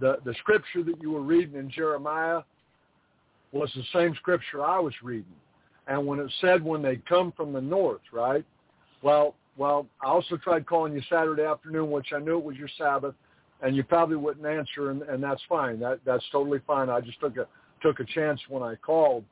the 0.00 0.18
the 0.24 0.32
scripture 0.34 0.84
that 0.84 1.02
you 1.02 1.10
were 1.10 1.20
reading 1.20 1.56
in 1.56 1.68
Jeremiah 1.68 2.42
was 3.52 3.70
the 3.74 3.82
same 3.92 4.14
scripture 4.14 4.64
I 4.64 4.78
was 4.78 4.94
reading. 5.02 5.34
And 5.88 6.06
when 6.06 6.20
it 6.20 6.32
said 6.40 6.62
when 6.62 6.80
they 6.80 6.96
come 7.08 7.32
from 7.36 7.52
the 7.52 7.60
north, 7.60 8.02
right? 8.12 8.44
Well, 9.02 9.34
well, 9.56 9.86
I 10.00 10.06
also 10.06 10.36
tried 10.36 10.66
calling 10.66 10.92
you 10.92 11.02
Saturday 11.08 11.42
afternoon, 11.42 11.90
which 11.90 12.12
I 12.14 12.20
knew 12.20 12.38
it 12.38 12.44
was 12.44 12.56
your 12.56 12.68
Sabbath, 12.78 13.14
and 13.62 13.74
you 13.74 13.82
probably 13.82 14.16
wouldn't 14.16 14.46
answer, 14.46 14.90
and, 14.90 15.02
and 15.02 15.22
that's 15.22 15.42
fine. 15.48 15.80
That 15.80 15.98
that's 16.04 16.24
totally 16.30 16.60
fine. 16.66 16.88
I 16.88 17.00
just 17.00 17.18
took 17.18 17.36
a 17.36 17.46
took 17.82 17.98
a 18.00 18.04
chance 18.04 18.40
when 18.48 18.62
I 18.62 18.76
called, 18.76 19.24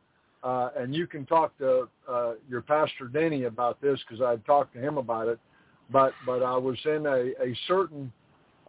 uh, 0.43 0.71
and 0.77 0.95
you 0.95 1.07
can 1.07 1.25
talk 1.27 1.57
to 1.59 1.89
uh, 2.11 2.33
your 2.49 2.63
pastor 2.63 3.07
Denny 3.07 3.45
about 3.45 3.81
this 3.81 4.01
because 4.09 4.23
I 4.23 4.37
talked 4.45 4.75
to 4.75 4.81
him 4.81 4.99
about 4.99 5.29
it. 5.29 5.39
But 5.93 6.15
but 6.25 6.43
I 6.43 6.57
was 6.57 6.79
in 6.85 7.07
a, 7.07 7.31
a 7.41 7.57
certain 7.69 8.13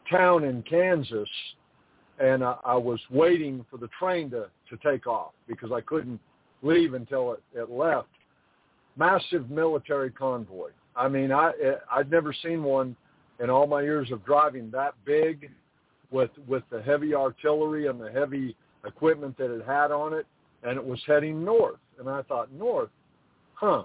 town 0.10 0.44
in 0.44 0.64
Kansas, 0.64 1.30
and 2.20 2.44
I, 2.44 2.56
I 2.66 2.76
was 2.76 3.00
waiting 3.10 3.66
for 3.70 3.78
the 3.78 3.90
train 4.00 4.30
to 4.32 4.50
to 4.70 4.78
take 4.84 5.08
off 5.08 5.32
because 5.48 5.72
I 5.72 5.82
couldn't 5.82 6.20
leave 6.62 6.94
until 6.94 7.34
it, 7.34 7.44
it 7.54 7.70
left. 7.70 8.10
Massive 8.98 9.50
military 9.50 10.10
convoy. 10.10 10.70
I 10.96 11.08
mean, 11.08 11.32
I 11.32 11.52
eh, 11.64 11.76
I'd 11.92 12.10
never 12.12 12.34
seen 12.34 12.64
one 12.64 12.96
in 13.40 13.50
all 13.50 13.68
my 13.68 13.82
years 13.82 14.12
of 14.12 14.26
driving 14.26 14.72
that 14.72 14.96
big, 15.06 15.52
with 16.12 16.32
with 16.48 16.64
the 16.72 16.82
heavy 16.82 17.14
artillery 17.14 17.88
and 17.88 18.00
the 18.00 18.12
heavy 18.12 18.56
equipment 18.86 19.38
that 19.38 19.54
it 19.54 19.66
had 19.66 19.92
on 19.92 20.14
it, 20.14 20.26
and 20.64 20.78
it 20.78 20.86
was 20.86 21.00
heading 21.06 21.44
north. 21.44 21.80
And 22.00 22.10
I 22.10 22.22
thought, 22.24 22.52
north, 22.52 22.90
huh? 23.56 23.84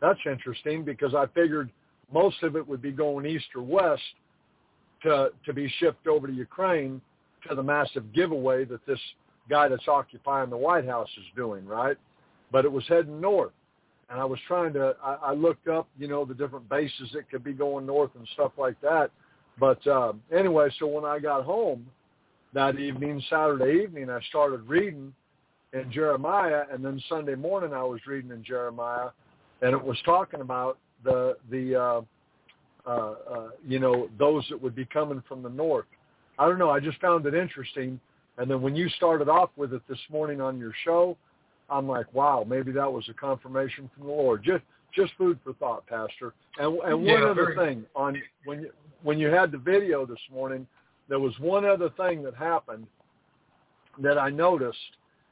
That's 0.00 0.20
interesting 0.26 0.84
because 0.84 1.14
I 1.14 1.26
figured 1.34 1.70
most 2.12 2.42
of 2.42 2.56
it 2.56 2.66
would 2.66 2.82
be 2.82 2.92
going 2.92 3.24
east 3.24 3.46
or 3.54 3.62
west 3.62 4.02
to 5.04 5.30
to 5.44 5.52
be 5.52 5.72
shipped 5.78 6.06
over 6.06 6.26
to 6.26 6.32
Ukraine 6.32 7.00
to 7.48 7.54
the 7.54 7.62
massive 7.62 8.12
giveaway 8.12 8.64
that 8.64 8.84
this 8.86 8.98
guy 9.48 9.68
that's 9.68 9.86
occupying 9.88 10.50
the 10.50 10.56
White 10.56 10.86
House 10.86 11.08
is 11.18 11.24
doing, 11.36 11.66
right? 11.66 11.96
But 12.50 12.64
it 12.64 12.72
was 12.72 12.84
heading 12.88 13.20
north. 13.20 13.52
And 14.10 14.20
I 14.20 14.24
was 14.24 14.38
trying 14.46 14.72
to, 14.74 14.94
I, 15.02 15.14
I 15.14 15.32
looked 15.32 15.68
up, 15.68 15.88
you 15.98 16.08
know, 16.08 16.24
the 16.24 16.34
different 16.34 16.68
bases 16.68 17.10
that 17.14 17.30
could 17.30 17.42
be 17.42 17.52
going 17.52 17.86
north 17.86 18.10
and 18.16 18.28
stuff 18.34 18.52
like 18.58 18.80
that. 18.82 19.10
But 19.58 19.86
uh, 19.86 20.12
anyway, 20.34 20.68
so 20.78 20.86
when 20.86 21.04
I 21.04 21.18
got 21.18 21.44
home 21.44 21.86
that 22.52 22.78
evening, 22.78 23.22
Saturday 23.30 23.82
evening, 23.82 24.10
I 24.10 24.20
started 24.28 24.68
reading 24.68 25.12
in 25.72 25.90
Jeremiah, 25.90 26.64
and 26.72 26.84
then 26.84 27.02
Sunday 27.08 27.34
morning 27.34 27.72
I 27.72 27.82
was 27.82 28.00
reading 28.06 28.30
in 28.30 28.44
Jeremiah, 28.44 29.08
and 29.62 29.72
it 29.72 29.82
was 29.82 29.96
talking 30.04 30.40
about 30.40 30.78
the 31.02 31.36
the 31.50 31.74
uh, 31.74 32.00
uh, 32.86 33.14
uh, 33.30 33.48
you 33.66 33.78
know 33.78 34.08
those 34.18 34.46
that 34.50 34.60
would 34.60 34.74
be 34.74 34.84
coming 34.84 35.22
from 35.28 35.42
the 35.42 35.48
north. 35.48 35.86
I 36.38 36.48
don't 36.48 36.58
know. 36.58 36.70
I 36.70 36.80
just 36.80 37.00
found 37.00 37.26
it 37.26 37.34
interesting 37.34 38.00
and 38.38 38.50
then 38.50 38.60
when 38.62 38.74
you 38.74 38.88
started 38.90 39.28
off 39.28 39.50
with 39.56 39.72
it 39.72 39.82
this 39.88 39.98
morning 40.10 40.40
on 40.40 40.58
your 40.58 40.72
show, 40.84 41.16
I'm 41.70 41.88
like, 41.88 42.12
wow, 42.12 42.44
maybe 42.46 42.72
that 42.72 42.92
was 42.92 43.08
a 43.08 43.14
confirmation 43.14 43.90
from 43.94 44.06
the 44.06 44.12
Lord. 44.12 44.42
Just 44.42 44.64
just 44.94 45.12
food 45.18 45.38
for 45.42 45.54
thought, 45.54 45.86
Pastor. 45.86 46.34
And 46.58 46.78
and 46.80 46.96
one 46.96 47.04
yeah, 47.04 47.24
other 47.24 47.54
very... 47.54 47.56
thing 47.56 47.86
on 47.94 48.20
when 48.44 48.62
you 48.62 48.70
when 49.02 49.18
you 49.18 49.28
had 49.28 49.52
the 49.52 49.58
video 49.58 50.04
this 50.04 50.18
morning, 50.32 50.66
there 51.08 51.20
was 51.20 51.38
one 51.38 51.64
other 51.64 51.90
thing 51.90 52.22
that 52.24 52.34
happened 52.34 52.86
that 53.98 54.18
I 54.18 54.30
noticed, 54.30 54.78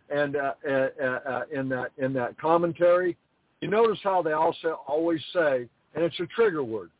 and 0.08 0.36
uh, 0.36 0.52
uh, 0.68 0.70
uh, 0.70 1.42
in 1.52 1.68
that 1.70 1.90
in 1.98 2.12
that 2.14 2.38
commentary, 2.38 3.16
you 3.60 3.68
notice 3.68 3.98
how 4.02 4.22
they 4.22 4.32
also 4.32 4.80
always 4.86 5.20
say, 5.32 5.68
and 5.94 6.04
it's 6.04 6.18
a 6.20 6.26
trigger 6.26 6.62
word, 6.62 6.90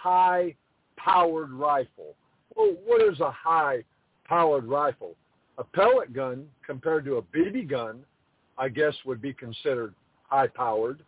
high 0.00 0.54
powered 0.96 1.52
rifle. 1.52 2.14
Well, 2.54 2.74
what 2.84 3.02
is 3.02 3.20
a 3.20 3.30
high 3.30 3.84
powered 4.26 4.64
rifle? 4.64 5.14
a 5.58 5.64
pellet 5.64 6.12
gun 6.12 6.46
compared 6.64 7.04
to 7.04 7.16
a 7.16 7.22
BB 7.22 7.68
gun, 7.68 8.00
I 8.56 8.68
guess 8.68 8.94
would 9.04 9.20
be 9.20 9.32
considered 9.32 9.92
high 10.28 10.46
powered. 10.46 11.02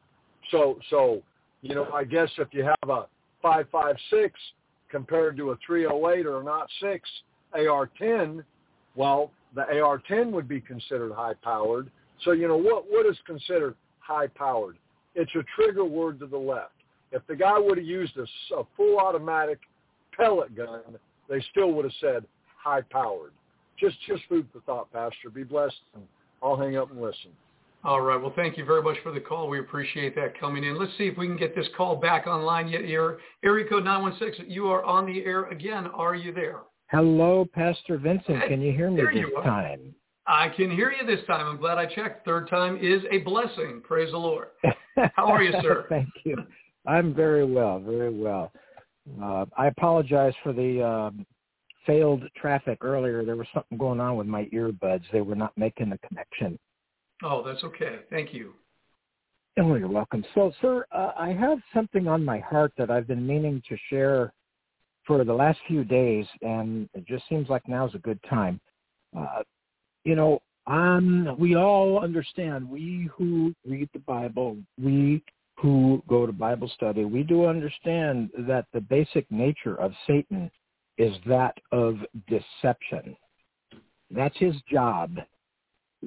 So 0.51 0.79
so 0.91 1.23
you 1.63 1.75
know 1.75 1.89
I 1.93 2.05
guess 2.05 2.29
if 2.39 2.49
you 2.53 2.65
have 2.65 2.91
a 2.91 3.07
556 3.43 4.39
compared 4.91 5.37
to 5.37 5.51
a 5.51 5.57
308 5.65 6.27
or 6.27 6.43
not 6.43 6.69
6 6.83 7.09
AR-10, 7.55 8.45
well 8.97 9.31
the 9.55 9.63
AR-10 9.63 10.31
would 10.33 10.49
be 10.49 10.61
considered 10.61 11.13
high 11.13 11.35
powered. 11.43 11.91
So 12.25 12.33
you 12.33 12.49
know 12.49 12.57
what 12.57 12.85
what 12.91 13.07
is 13.07 13.17
considered 13.27 13.77
high 14.01 14.27
powered? 14.27 14.77
It's 15.15 15.33
a 15.35 15.45
trigger 15.57 15.85
word 15.85 16.19
to 16.21 16.27
the 16.27 16.39
left. 16.39 16.73
If 17.13 17.27
the 17.27 17.37
guy 17.37 17.59
would 17.59 17.79
have 17.79 17.87
used 17.87 18.17
a, 18.17 18.27
a 18.57 18.65
full 18.77 18.99
automatic 18.99 19.59
pellet 20.17 20.57
gun, 20.57 20.81
they 21.29 21.41
still 21.51 21.73
would 21.73 21.85
have 21.85 21.95
said 22.01 22.25
high 22.63 22.83
powered 22.83 23.33
just 23.81 23.97
just 24.07 24.23
food 24.29 24.47
for 24.53 24.61
thought, 24.61 24.93
Pastor. 24.93 25.31
Be 25.33 25.43
blessed, 25.43 25.75
and 25.95 26.05
I'll 26.43 26.57
hang 26.57 26.77
up 26.77 26.91
and 26.91 27.01
listen. 27.01 27.31
All 27.83 28.03
right. 28.03 28.21
Well, 28.21 28.33
thank 28.37 28.59
you 28.59 28.65
very 28.67 28.83
much 28.83 28.99
for 29.03 29.11
the 29.11 29.21
call. 29.21 29.49
We 29.49 29.59
appreciate 29.59 30.15
that 30.17 30.39
coming 30.39 30.65
in. 30.65 30.79
Let's 30.79 30.93
see 30.99 31.07
if 31.07 31.17
we 31.17 31.27
can 31.27 31.39
get 31.39 31.57
this 31.57 31.67
call 31.77 31.97
back 31.97 32.27
online 32.27 32.69
yet 32.69 32.85
here. 32.85 33.19
Area 33.43 33.67
code 33.67 33.85
916, 33.85 34.51
you 34.51 34.67
are 34.69 34.85
on 34.85 35.07
the 35.07 35.25
air 35.25 35.45
again. 35.47 35.87
Are 35.87 36.15
you 36.15 36.35
there? 36.35 36.59
Hello, 36.91 37.47
Pastor 37.55 37.97
Vincent. 37.97 38.49
Can 38.49 38.61
you 38.61 38.73
hear 38.73 38.91
me 38.91 38.97
there 38.97 39.15
this 39.15 39.25
time? 39.43 39.95
I 40.27 40.51
can 40.51 40.71
hear 40.71 40.93
you 40.93 41.07
this 41.07 41.25
time. 41.27 41.47
I'm 41.47 41.57
glad 41.57 41.79
I 41.79 41.87
checked. 41.87 42.27
Third 42.27 42.51
time 42.51 42.79
is 42.83 43.03
a 43.11 43.19
blessing. 43.19 43.81
Praise 43.83 44.11
the 44.11 44.19
Lord. 44.19 44.49
How 45.15 45.27
are 45.29 45.43
you, 45.43 45.53
sir? 45.63 45.87
Thank 45.89 46.09
you. 46.25 46.37
I'm 46.87 47.15
very 47.15 47.45
well, 47.45 47.79
very 47.81 48.13
well. 48.13 48.53
Uh, 49.23 49.47
I 49.57 49.67
apologize 49.67 50.35
for 50.43 50.53
the 50.53 50.83
uh, 50.83 51.11
failed 51.87 52.23
traffic 52.37 52.85
earlier. 52.85 53.25
There 53.25 53.37
was 53.37 53.47
something 53.53 53.79
going 53.79 54.01
on 54.01 54.17
with 54.17 54.27
my 54.27 54.45
earbuds. 54.47 55.03
They 55.13 55.21
were 55.21 55.35
not 55.35 55.57
making 55.57 55.91
the 55.91 55.99
connection. 56.07 56.59
Oh, 57.23 57.43
that's 57.45 57.65
okay. 57.65 58.01
Thank 58.09 58.33
you. 58.33 58.55
Oh, 59.59 59.75
you're 59.75 59.89
welcome. 59.89 60.25
So, 60.35 60.53
sir, 60.61 60.87
uh, 60.93 61.13
I 61.19 61.33
have 61.33 61.59
something 61.75 62.09
on 62.09 62.25
my 62.25 62.39
heart 62.39 62.73
that 62.79 62.91
I've 62.91 63.07
been 63.07 63.27
meaning 63.27 63.63
to 63.69 63.77
share 63.89 64.33
for 65.07 65.25
the 65.25 65.35
last 65.35 65.59
few 65.67 65.85
days, 65.85 66.27
and 66.41 66.89
it 66.95 67.07
just 67.07 67.29
seems 67.29 67.49
like 67.49 67.67
now's 67.69 67.95
a 67.95 67.99
good 67.99 68.21
time. 68.29 68.61
Uh, 69.17 69.43
you 70.05 70.15
know, 70.15 70.41
um, 70.67 71.37
we 71.39 71.57
all 71.57 71.99
understand, 71.99 72.69
we 72.69 73.11
who 73.15 73.53
read 73.67 73.89
the 73.93 73.99
Bible, 74.01 74.57
we 74.81 75.23
who 75.61 76.03
go 76.09 76.27
to 76.27 76.33
Bible 76.33 76.71
study, 76.75 77.05
we 77.05 77.23
do 77.23 77.47
understand 77.47 78.31
that 78.39 78.67
the 78.73 78.81
basic 78.81 79.31
nature 79.31 79.77
of 79.77 79.93
Satan 80.07 80.51
is 80.97 81.15
that 81.27 81.57
of 81.73 81.97
deception. 82.29 83.17
That's 84.11 84.37
his 84.39 84.55
job 84.71 85.17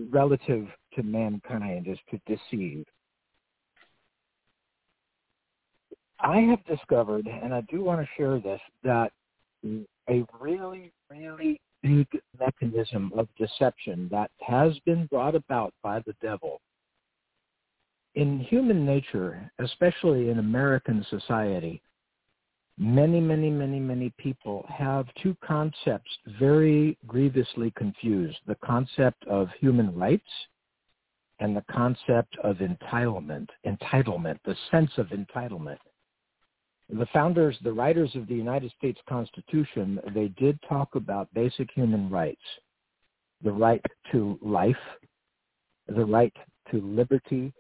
relative 0.10 0.68
to 0.96 1.04
mankind 1.04 1.88
is 1.88 2.00
to 2.10 2.20
deceive. 2.28 2.86
I 6.20 6.40
have 6.40 6.66
discovered, 6.66 7.28
and 7.28 7.54
I 7.54 7.62
do 7.62 7.84
want 7.84 8.02
to 8.02 8.08
share 8.18 8.40
this, 8.40 8.62
that 8.84 9.12
a 10.10 10.26
really, 10.40 10.92
really 11.10 11.60
big 11.82 12.08
mechanism 12.40 13.12
of 13.16 13.28
deception 13.38 14.08
that 14.12 14.32
has 14.40 14.74
been 14.86 15.06
brought 15.08 15.36
about 15.36 15.74
by 15.84 16.00
the 16.00 16.16
devil 16.22 16.62
in 18.16 18.40
human 18.40 18.86
nature, 18.86 19.52
especially 19.60 20.30
in 20.30 20.40
American 20.40 21.06
society, 21.10 21.82
many, 22.78 23.20
many, 23.20 23.50
many, 23.50 23.80
many 23.80 24.14
people 24.18 24.66
have 24.70 25.08
two 25.22 25.36
concepts 25.44 26.10
very 26.40 26.98
grievously 27.08 27.72
confused. 27.72 28.38
The 28.48 28.58
concept 28.64 29.26
of 29.28 29.50
human 29.60 29.96
rights 29.96 30.30
and 31.40 31.56
the 31.56 31.64
concept 31.72 32.38
of 32.44 32.58
entitlement, 32.58 33.50
entitlement, 33.66 34.38
the 34.46 34.56
sense 34.72 34.92
of 34.98 35.08
entitlement. 35.08 35.80
The 36.90 37.08
founders, 37.08 37.58
the 37.64 37.74
writers 37.74 38.12
of 38.16 38.28
the 38.28 38.36
United 38.36 38.72
States 38.78 39.00
Constitution, 39.10 40.00
they 40.14 40.28
did 40.28 40.60
talk 40.68 40.96
about 40.96 41.34
basic 41.34 41.72
human 41.72 42.10
rights. 42.10 42.42
The 43.44 43.52
right 43.52 43.84
to 44.12 44.38
life, 44.42 44.76
the 45.88 46.06
right 46.06 46.34
to 46.72 46.82
liberty, 46.82 47.52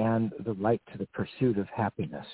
and 0.00 0.32
the 0.44 0.54
right 0.54 0.80
to 0.92 0.98
the 0.98 1.06
pursuit 1.08 1.58
of 1.58 1.68
happiness. 1.68 2.26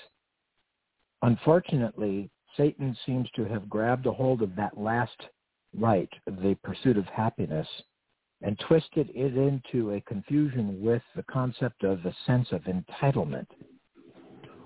Unfortunately, 1.21 2.29
Satan 2.55 2.95
seems 3.05 3.29
to 3.35 3.43
have 3.45 3.69
grabbed 3.69 4.05
a 4.05 4.11
hold 4.11 4.41
of 4.41 4.55
that 4.55 4.77
last 4.77 5.17
right, 5.77 6.09
the 6.25 6.55
pursuit 6.63 6.97
of 6.97 7.05
happiness, 7.07 7.67
and 8.41 8.57
twisted 8.67 9.09
it 9.13 9.35
into 9.35 9.91
a 9.91 10.01
confusion 10.01 10.81
with 10.81 11.01
the 11.15 11.23
concept 11.23 11.83
of 11.83 12.05
a 12.05 12.15
sense 12.25 12.47
of 12.51 12.61
entitlement. 12.63 13.47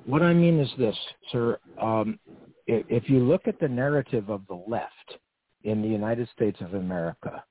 What 0.06 0.22
I 0.22 0.34
mean 0.34 0.60
is 0.60 0.70
this, 0.78 0.96
sir. 1.32 1.58
Um, 1.82 2.20
if 2.68 3.10
you 3.10 3.20
look 3.20 3.48
at 3.48 3.60
the 3.60 3.68
narrative 3.68 4.30
of 4.30 4.42
the 4.48 4.62
left 4.68 5.18
in 5.64 5.82
the 5.82 5.88
United 5.88 6.28
States 6.36 6.60
of 6.62 6.76
America, 6.76 7.44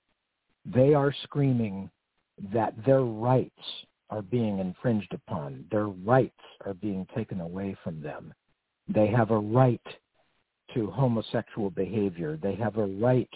they 0.65 0.95
are 0.95 1.15
screaming 1.25 1.91
that 2.53 2.75
their 2.85 3.03
rights 3.03 3.53
are 4.11 4.23
being 4.23 4.59
infringed 4.59 5.15
upon. 5.15 5.65
Their 5.71 5.87
rights 5.87 6.41
are 6.67 6.75
being 6.75 7.07
taken 7.15 7.41
away 7.41 7.77
from 7.83 8.03
them. 8.03 8.35
They 8.89 9.07
have 9.09 9.31
a 9.31 9.39
right 9.39 9.81
to 10.75 10.91
homosexual 10.91 11.71
behavior. 11.71 12.39
They 12.43 12.55
have 12.57 12.77
a 12.77 12.87
right 12.87 13.31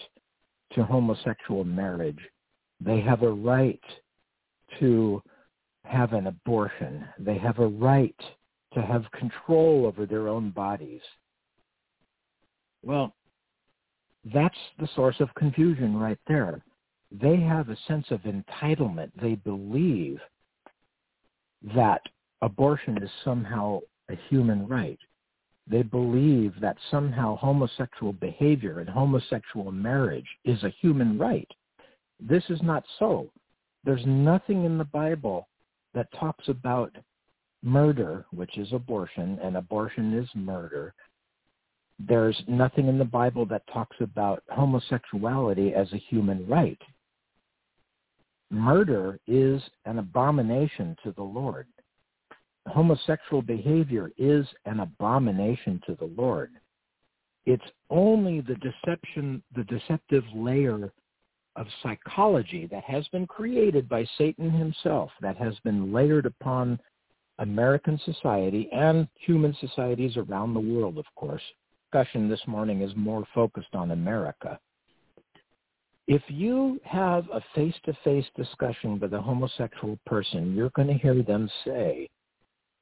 to 0.73 0.83
homosexual 0.83 1.63
marriage. 1.63 2.19
They 2.79 2.99
have 3.01 3.23
a 3.23 3.31
right 3.31 3.81
to 4.79 5.21
have 5.85 6.13
an 6.13 6.27
abortion. 6.27 7.05
They 7.19 7.37
have 7.37 7.59
a 7.59 7.67
right 7.67 8.15
to 8.73 8.81
have 8.81 9.09
control 9.11 9.85
over 9.85 10.05
their 10.05 10.27
own 10.27 10.51
bodies. 10.51 11.01
Well, 12.83 13.15
that's 14.33 14.57
the 14.79 14.89
source 14.95 15.15
of 15.19 15.33
confusion 15.35 15.95
right 15.97 16.19
there. 16.27 16.63
They 17.11 17.37
have 17.37 17.69
a 17.69 17.77
sense 17.87 18.07
of 18.09 18.21
entitlement. 18.21 19.11
They 19.21 19.35
believe 19.35 20.19
that 21.75 22.01
abortion 22.41 23.01
is 23.01 23.09
somehow 23.23 23.79
a 24.09 24.15
human 24.29 24.67
right. 24.67 24.99
They 25.67 25.81
believe 25.81 26.53
that 26.61 26.77
somehow 26.91 27.37
homosexual 27.37 28.13
behavior 28.13 28.79
and 28.79 28.89
homosexual 28.89 29.71
marriage 29.71 30.27
is 30.43 30.63
a 30.63 30.73
human 30.81 31.17
right. 31.17 31.49
This 32.19 32.43
is 32.49 32.61
not 32.61 32.83
so. 32.99 33.31
There's 33.83 34.05
nothing 34.05 34.65
in 34.65 34.77
the 34.77 34.85
Bible 34.85 35.47
that 35.93 36.11
talks 36.19 36.47
about 36.49 36.95
murder, 37.63 38.25
which 38.31 38.57
is 38.57 38.71
abortion, 38.73 39.39
and 39.41 39.57
abortion 39.57 40.13
is 40.13 40.29
murder. 40.35 40.93
There's 41.97 42.39
nothing 42.47 42.87
in 42.87 42.97
the 42.97 43.05
Bible 43.05 43.45
that 43.47 43.65
talks 43.71 43.97
about 44.01 44.43
homosexuality 44.49 45.73
as 45.73 45.91
a 45.93 45.97
human 45.97 46.45
right. 46.47 46.79
Murder 48.55 49.19
is 49.27 49.61
an 49.85 49.99
abomination 49.99 50.95
to 51.03 51.11
the 51.11 51.23
Lord 51.23 51.67
homosexual 52.67 53.41
behavior 53.41 54.11
is 54.17 54.45
an 54.65 54.79
abomination 54.79 55.81
to 55.87 55.95
the 55.95 56.11
Lord. 56.17 56.51
It's 57.45 57.63
only 57.89 58.41
the 58.41 58.55
deception, 58.55 59.43
the 59.55 59.63
deceptive 59.65 60.23
layer 60.33 60.91
of 61.55 61.67
psychology 61.83 62.67
that 62.71 62.83
has 62.83 63.07
been 63.09 63.27
created 63.27 63.87
by 63.87 64.05
Satan 64.17 64.49
himself, 64.49 65.11
that 65.21 65.37
has 65.37 65.53
been 65.63 65.93
layered 65.93 66.25
upon 66.25 66.79
American 67.39 67.99
society 68.03 68.67
and 68.71 69.07
human 69.19 69.55
societies 69.61 70.17
around 70.17 70.53
the 70.53 70.59
world, 70.59 70.97
of 70.97 71.05
course. 71.15 71.41
Discussion 71.91 72.27
this 72.27 72.41
morning 72.47 72.81
is 72.81 72.91
more 72.95 73.25
focused 73.33 73.73
on 73.73 73.91
America. 73.91 74.59
If 76.07 76.21
you 76.27 76.79
have 76.83 77.25
a 77.33 77.41
face-to-face 77.55 78.27
discussion 78.35 78.99
with 78.99 79.13
a 79.13 79.21
homosexual 79.21 79.97
person, 80.05 80.53
you're 80.53 80.69
going 80.71 80.87
to 80.87 80.93
hear 80.93 81.23
them 81.23 81.49
say, 81.65 82.07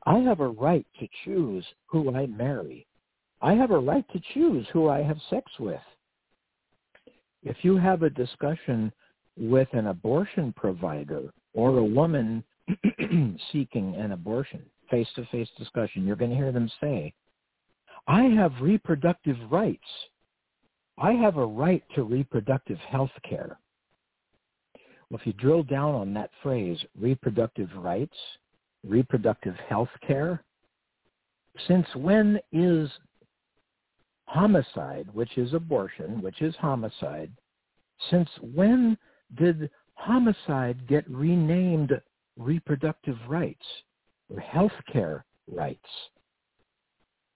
I 0.06 0.18
have 0.20 0.42
a 0.42 0.48
right 0.48 0.86
to 1.00 1.08
choose 1.24 1.66
who 1.86 2.14
I 2.14 2.26
marry. 2.28 2.86
I 3.42 3.54
have 3.54 3.72
a 3.72 3.80
right 3.80 4.06
to 4.12 4.22
choose 4.34 4.68
who 4.74 4.90
I 4.90 5.02
have 5.02 5.18
sex 5.30 5.50
with. 5.58 5.80
If 7.44 7.58
you 7.62 7.78
have 7.78 8.04
a 8.04 8.10
discussion 8.10 8.92
with 9.38 9.70
an 9.72 9.88
abortion 9.88 10.54
provider 10.56 11.34
or 11.54 11.78
a 11.78 11.84
woman 11.84 12.44
seeking 13.52 13.96
an 13.96 14.12
abortion, 14.12 14.62
face-to-face 14.90 15.50
discussion, 15.58 16.06
you're 16.06 16.18
going 16.18 16.32
to 16.32 16.38
hear 16.38 16.52
them 16.52 16.70
say, 16.82 17.14
I 18.08 18.24
have 18.24 18.52
reproductive 18.62 19.38
rights. 19.50 19.80
I 20.98 21.14
have 21.14 21.38
a 21.38 21.46
right 21.46 21.84
to 21.96 22.04
reproductive 22.04 22.78
health 22.80 23.12
care. 23.28 23.58
Well, 25.10 25.20
if 25.20 25.28
you 25.28 25.34
drill 25.34 25.64
down 25.64 25.96
on 25.96 26.14
that 26.14 26.32
phrase, 26.42 26.80
reproductive 27.00 27.70
rights, 27.76 28.18
reproductive 28.84 29.56
health 29.68 29.90
care? 30.06 30.44
Since 31.68 31.88
when 31.96 32.40
is 32.52 32.90
homicide, 34.26 35.08
which 35.14 35.38
is 35.38 35.54
abortion, 35.54 36.22
which 36.22 36.42
is 36.42 36.56
homicide, 36.56 37.32
since 38.10 38.30
when 38.42 38.98
did 39.36 39.70
homicide 39.94 40.88
get 40.88 41.10
renamed 41.10 41.92
reproductive 42.38 43.18
rights 43.28 43.66
or 44.30 44.40
health 44.40 44.72
care 44.92 45.26
rights? 45.48 45.80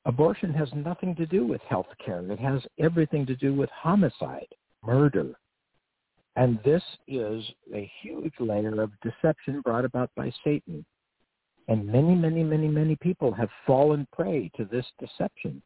Abortion 0.08 0.54
has 0.54 0.70
nothing 0.74 1.14
to 1.16 1.26
do 1.26 1.46
with 1.46 1.60
health 1.70 1.88
care. 2.04 2.24
It 2.32 2.40
has 2.40 2.62
everything 2.80 3.26
to 3.26 3.36
do 3.36 3.54
with 3.54 3.70
homicide, 3.72 4.48
murder. 4.82 5.34
And 6.38 6.60
this 6.64 6.82
is 7.10 7.44
a 7.76 7.92
huge 8.02 8.34
layer 8.40 8.82
of 8.82 8.92
deception 9.02 9.60
brought 9.62 9.84
about 9.84 10.10
by 10.16 10.32
Satan. 10.46 10.86
And 11.68 11.86
many, 11.86 12.16
many, 12.16 12.42
many, 12.42 12.70
many 12.70 12.96
people 12.96 13.34
have 13.34 13.50
fallen 13.66 14.08
prey 14.14 14.50
to 14.56 14.64
this 14.64 14.86
deception. 14.98 15.62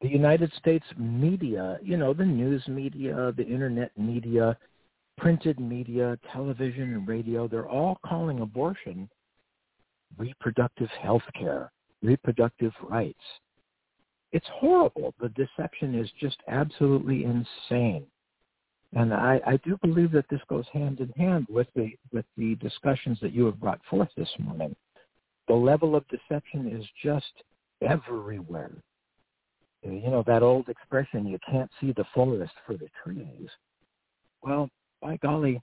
The 0.00 0.08
United 0.08 0.52
States 0.58 0.84
media, 0.98 1.78
you 1.82 1.96
know, 1.96 2.12
the 2.12 2.24
news 2.24 2.66
media, 2.66 3.32
the 3.36 3.46
internet 3.46 3.96
media, 3.96 4.58
printed 5.18 5.60
media, 5.60 6.18
television 6.32 6.94
and 6.94 7.06
radio, 7.06 7.46
they're 7.46 7.68
all 7.68 7.98
calling 8.04 8.40
abortion 8.40 9.08
reproductive 10.18 10.88
health 11.00 11.22
care, 11.38 11.70
reproductive 12.06 12.72
rights. 12.88 13.18
It's 14.32 14.46
horrible. 14.52 15.14
The 15.20 15.28
deception 15.30 15.94
is 15.94 16.10
just 16.20 16.38
absolutely 16.48 17.24
insane. 17.24 18.06
And 18.94 19.12
I, 19.12 19.40
I 19.46 19.56
do 19.58 19.76
believe 19.82 20.12
that 20.12 20.26
this 20.30 20.40
goes 20.48 20.64
hand 20.72 21.00
in 21.00 21.08
hand 21.10 21.46
with 21.50 21.66
the 21.74 21.90
with 22.12 22.24
the 22.36 22.54
discussions 22.56 23.18
that 23.20 23.32
you 23.32 23.44
have 23.46 23.60
brought 23.60 23.80
forth 23.90 24.08
this 24.16 24.30
morning 24.38 24.74
the 25.48 25.54
level 25.54 25.94
of 25.94 26.04
deception 26.08 26.68
is 26.68 26.86
just 27.02 27.32
everywhere. 27.82 28.72
You 29.82 30.10
know, 30.10 30.24
that 30.26 30.42
old 30.42 30.68
expression, 30.68 31.26
you 31.26 31.38
can't 31.48 31.70
see 31.80 31.92
the 31.92 32.06
forest 32.12 32.52
for 32.66 32.76
the 32.76 32.88
trees. 33.04 33.48
Well, 34.42 34.68
by 35.00 35.16
golly, 35.18 35.62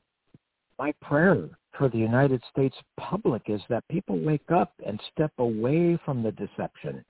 my 0.80 0.94
prayer 1.02 1.49
for 1.77 1.89
the 1.89 1.97
United 1.97 2.41
States 2.51 2.75
public 2.99 3.43
is 3.47 3.61
that 3.69 3.87
people 3.89 4.19
wake 4.19 4.51
up 4.51 4.73
and 4.85 4.99
step 5.11 5.31
away 5.37 5.97
from 6.05 6.23
the 6.23 6.31
deception. 6.31 7.03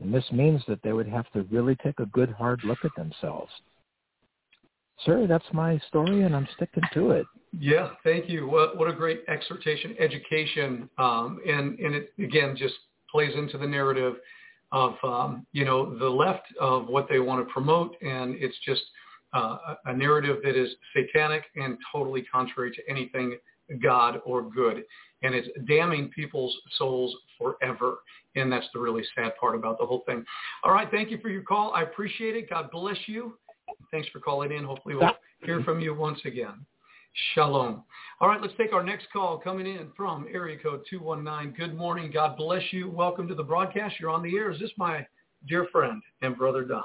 And 0.00 0.14
this 0.14 0.24
means 0.32 0.62
that 0.68 0.82
they 0.82 0.92
would 0.92 1.08
have 1.08 1.30
to 1.32 1.42
really 1.50 1.76
take 1.76 2.00
a 2.00 2.06
good 2.06 2.30
hard 2.30 2.62
look 2.64 2.78
at 2.84 2.94
themselves. 2.96 3.52
Sir, 5.04 5.26
that's 5.26 5.44
my 5.52 5.78
story 5.88 6.22
and 6.22 6.34
I'm 6.34 6.48
sticking 6.56 6.82
to 6.94 7.10
it. 7.10 7.26
Yeah, 7.58 7.90
thank 8.04 8.28
you. 8.28 8.48
What, 8.48 8.76
what 8.76 8.88
a 8.88 8.92
great 8.92 9.24
exhortation, 9.28 9.96
education, 9.98 10.88
um, 10.98 11.40
and 11.46 11.78
and 11.80 11.94
it 11.96 12.12
again 12.18 12.54
just 12.56 12.74
plays 13.10 13.34
into 13.34 13.58
the 13.58 13.66
narrative 13.66 14.14
of 14.72 14.94
um, 15.02 15.46
you 15.52 15.64
know 15.64 15.98
the 15.98 16.08
left 16.08 16.46
of 16.60 16.86
what 16.86 17.08
they 17.08 17.18
want 17.18 17.44
to 17.44 17.52
promote, 17.52 17.96
and 18.02 18.36
it's 18.36 18.54
just 18.64 18.82
uh, 19.32 19.56
a 19.86 19.92
narrative 19.92 20.38
that 20.44 20.56
is 20.56 20.70
satanic 20.94 21.44
and 21.56 21.76
totally 21.92 22.22
contrary 22.22 22.70
to 22.70 22.82
anything 22.88 23.36
God 23.82 24.20
or 24.24 24.42
good, 24.42 24.84
and 25.22 25.34
it's 25.34 25.48
damning 25.66 26.08
people's 26.08 26.56
souls 26.76 27.14
forever. 27.38 27.98
And 28.36 28.52
that's 28.52 28.66
the 28.72 28.80
really 28.80 29.02
sad 29.16 29.32
part 29.40 29.56
about 29.56 29.78
the 29.78 29.86
whole 29.86 30.04
thing. 30.06 30.24
All 30.62 30.72
right, 30.72 30.88
thank 30.90 31.10
you 31.10 31.18
for 31.20 31.28
your 31.28 31.42
call. 31.42 31.72
I 31.74 31.82
appreciate 31.82 32.36
it. 32.36 32.48
God 32.48 32.70
bless 32.70 32.98
you. 33.06 33.36
Thanks 33.90 34.08
for 34.08 34.20
calling 34.20 34.52
in. 34.52 34.64
Hopefully 34.64 34.94
we'll 34.94 35.10
hear 35.44 35.62
from 35.62 35.80
you 35.80 35.94
once 35.94 36.20
again. 36.24 36.64
Shalom. 37.34 37.82
All 38.20 38.28
right, 38.28 38.40
let's 38.40 38.54
take 38.56 38.72
our 38.72 38.84
next 38.84 39.08
call 39.12 39.38
coming 39.38 39.66
in 39.66 39.88
from 39.96 40.26
area 40.32 40.56
code 40.62 40.82
219. 40.88 41.54
Good 41.54 41.76
morning. 41.76 42.10
God 42.12 42.36
bless 42.36 42.62
you. 42.70 42.88
Welcome 42.88 43.26
to 43.28 43.34
the 43.34 43.42
broadcast. 43.42 43.96
You're 43.98 44.10
on 44.10 44.22
the 44.22 44.36
air. 44.36 44.52
Is 44.52 44.60
this 44.60 44.70
my 44.76 45.04
dear 45.48 45.66
friend 45.72 46.00
and 46.22 46.36
brother 46.36 46.64
Don? 46.64 46.84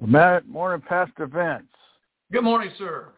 Matt, 0.00 0.46
morning, 0.46 0.84
Pastor 0.86 1.26
Vince. 1.26 1.66
Good 2.30 2.44
morning, 2.44 2.70
sir. 2.78 3.14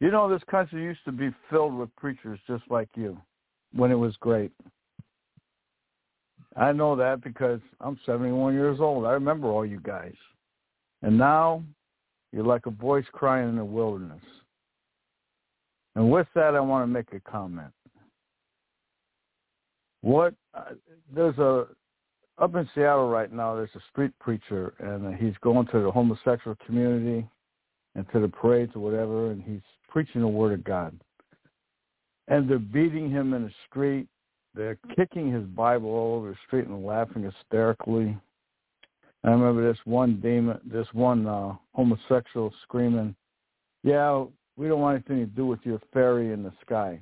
You 0.00 0.10
know, 0.10 0.28
this 0.28 0.42
country 0.48 0.82
used 0.82 1.04
to 1.06 1.12
be 1.12 1.30
filled 1.50 1.76
with 1.76 1.94
preachers 1.96 2.38
just 2.46 2.62
like 2.70 2.88
you 2.94 3.20
when 3.72 3.90
it 3.90 3.96
was 3.96 4.14
great. 4.20 4.52
I 6.56 6.72
know 6.72 6.96
that 6.96 7.22
because 7.22 7.60
I'm 7.80 7.98
71 8.06 8.54
years 8.54 8.78
old. 8.80 9.06
I 9.06 9.12
remember 9.12 9.48
all 9.48 9.66
you 9.66 9.80
guys. 9.80 10.14
And 11.02 11.16
now 11.18 11.62
you're 12.32 12.44
like 12.44 12.66
a 12.66 12.70
voice 12.70 13.04
crying 13.12 13.48
in 13.48 13.56
the 13.56 13.64
wilderness. 13.64 14.22
And 15.94 16.10
with 16.10 16.26
that, 16.34 16.54
I 16.54 16.60
want 16.60 16.84
to 16.84 16.86
make 16.86 17.12
a 17.12 17.20
comment. 17.30 17.72
What 20.00 20.34
uh, 20.54 20.74
there's 21.12 21.38
a 21.38 21.66
up 22.38 22.54
in 22.54 22.68
Seattle 22.72 23.08
right 23.08 23.32
now. 23.32 23.56
There's 23.56 23.74
a 23.74 23.80
street 23.90 24.12
preacher, 24.20 24.74
and 24.78 25.16
he's 25.16 25.34
going 25.40 25.66
to 25.68 25.80
the 25.80 25.90
homosexual 25.90 26.56
community 26.64 27.26
and 27.96 28.06
to 28.12 28.20
the 28.20 28.28
parades 28.28 28.72
or 28.76 28.80
whatever, 28.80 29.32
and 29.32 29.42
he's 29.42 29.60
preaching 29.88 30.20
the 30.20 30.28
word 30.28 30.52
of 30.52 30.64
God. 30.64 30.98
And 32.28 32.48
they're 32.48 32.58
beating 32.58 33.10
him 33.10 33.34
in 33.34 33.44
the 33.44 33.52
street. 33.68 34.06
They're 34.54 34.78
kicking 34.96 35.32
his 35.32 35.44
Bible 35.44 35.90
all 35.90 36.16
over 36.16 36.30
the 36.30 36.36
street 36.46 36.66
and 36.66 36.84
laughing 36.84 37.22
hysterically. 37.22 38.16
I 39.24 39.30
remember 39.30 39.66
this 39.66 39.80
one 39.84 40.20
demon, 40.20 40.60
this 40.64 40.86
one 40.92 41.26
uh, 41.26 41.54
homosexual 41.74 42.52
screaming, 42.62 43.14
"Yeah, 43.82 44.24
we 44.56 44.68
don't 44.68 44.80
want 44.80 44.96
anything 44.96 45.24
to 45.24 45.36
do 45.36 45.46
with 45.46 45.60
your 45.64 45.80
fairy 45.92 46.32
in 46.32 46.42
the 46.42 46.52
sky." 46.64 47.00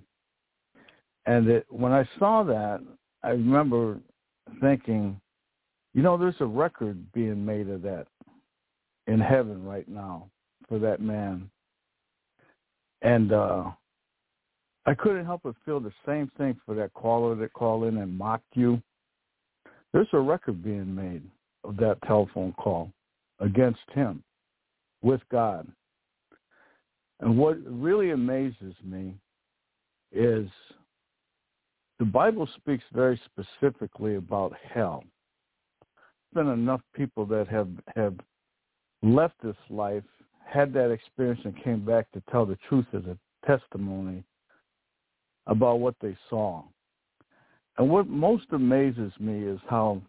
And 1.27 1.49
it, 1.49 1.67
when 1.69 1.93
I 1.93 2.09
saw 2.19 2.43
that, 2.45 2.81
I 3.23 3.31
remember 3.31 3.99
thinking, 4.61 5.21
you 5.93 6.03
know, 6.03 6.17
there's 6.17 6.41
a 6.41 6.47
record 6.47 7.13
being 7.13 7.45
made 7.45 7.69
of 7.69 7.83
that. 7.83 8.07
in 9.07 9.21
heaven 9.21 9.65
right 9.65 9.89
now 9.89 10.29
for 10.69 10.79
that 10.79 11.01
man. 11.01 11.49
And 13.03 13.33
uh 13.33 13.71
I 14.87 14.95
couldn't 14.95 15.27
help 15.27 15.43
but 15.43 15.57
feel 15.65 15.81
the 15.81 15.93
same 16.07 16.31
thing 16.39 16.57
for 16.65 16.75
that 16.77 16.95
caller 16.95 17.35
that 17.35 17.53
called 17.53 17.85
in 17.85 17.99
and 17.99 18.17
mocked 18.17 18.55
you. 18.55 18.81
There's 19.93 20.07
a 20.13 20.21
record 20.21 20.63
being 20.63 20.95
made 20.95 21.23
of 21.65 21.77
that 21.79 21.99
telephone 22.07 22.53
call 22.53 22.93
against 23.41 23.81
him 23.93 24.23
with 25.03 25.21
God. 25.31 25.67
And 27.21 27.37
what 27.37 27.59
really 27.65 28.11
amazes 28.11 28.75
me 28.85 29.15
is 30.13 30.49
the 31.99 32.05
Bible 32.05 32.49
speaks 32.57 32.85
very 32.93 33.21
specifically 33.25 34.17
about 34.17 34.53
hell. 34.73 35.03
There's 36.33 36.45
been 36.45 36.53
enough 36.53 36.83
people 36.95 37.25
that 37.27 37.49
have 37.49 37.69
have 37.97 38.15
left 39.03 39.35
this 39.43 39.57
life, 39.71 40.05
had 40.47 40.73
that 40.73 40.91
experience, 40.91 41.41
and 41.45 41.63
came 41.63 41.85
back 41.85 42.11
to 42.13 42.23
tell 42.31 42.47
the 42.47 42.59
truth 42.69 42.87
as 42.93 43.03
a 43.05 43.19
testimony 43.47 44.25
about 45.47 45.81
what 45.81 45.95
they 46.01 46.17
saw. 46.31 46.63
And 47.79 47.91
what 47.91 48.09
most 48.09 48.47
amazes 48.53 49.13
me 49.21 49.45
is 49.45 49.61
how 49.69 50.01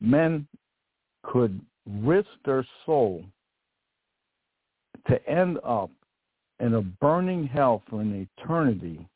men 0.00 0.46
could 1.22 1.60
risk 1.86 2.28
their 2.44 2.64
soul 2.86 3.24
to 5.08 5.28
end 5.28 5.58
up 5.64 5.90
in 6.60 6.74
a 6.74 6.82
burning 6.82 7.46
hell 7.46 7.82
for 7.88 8.00
an 8.00 8.28
eternity. 8.38 9.06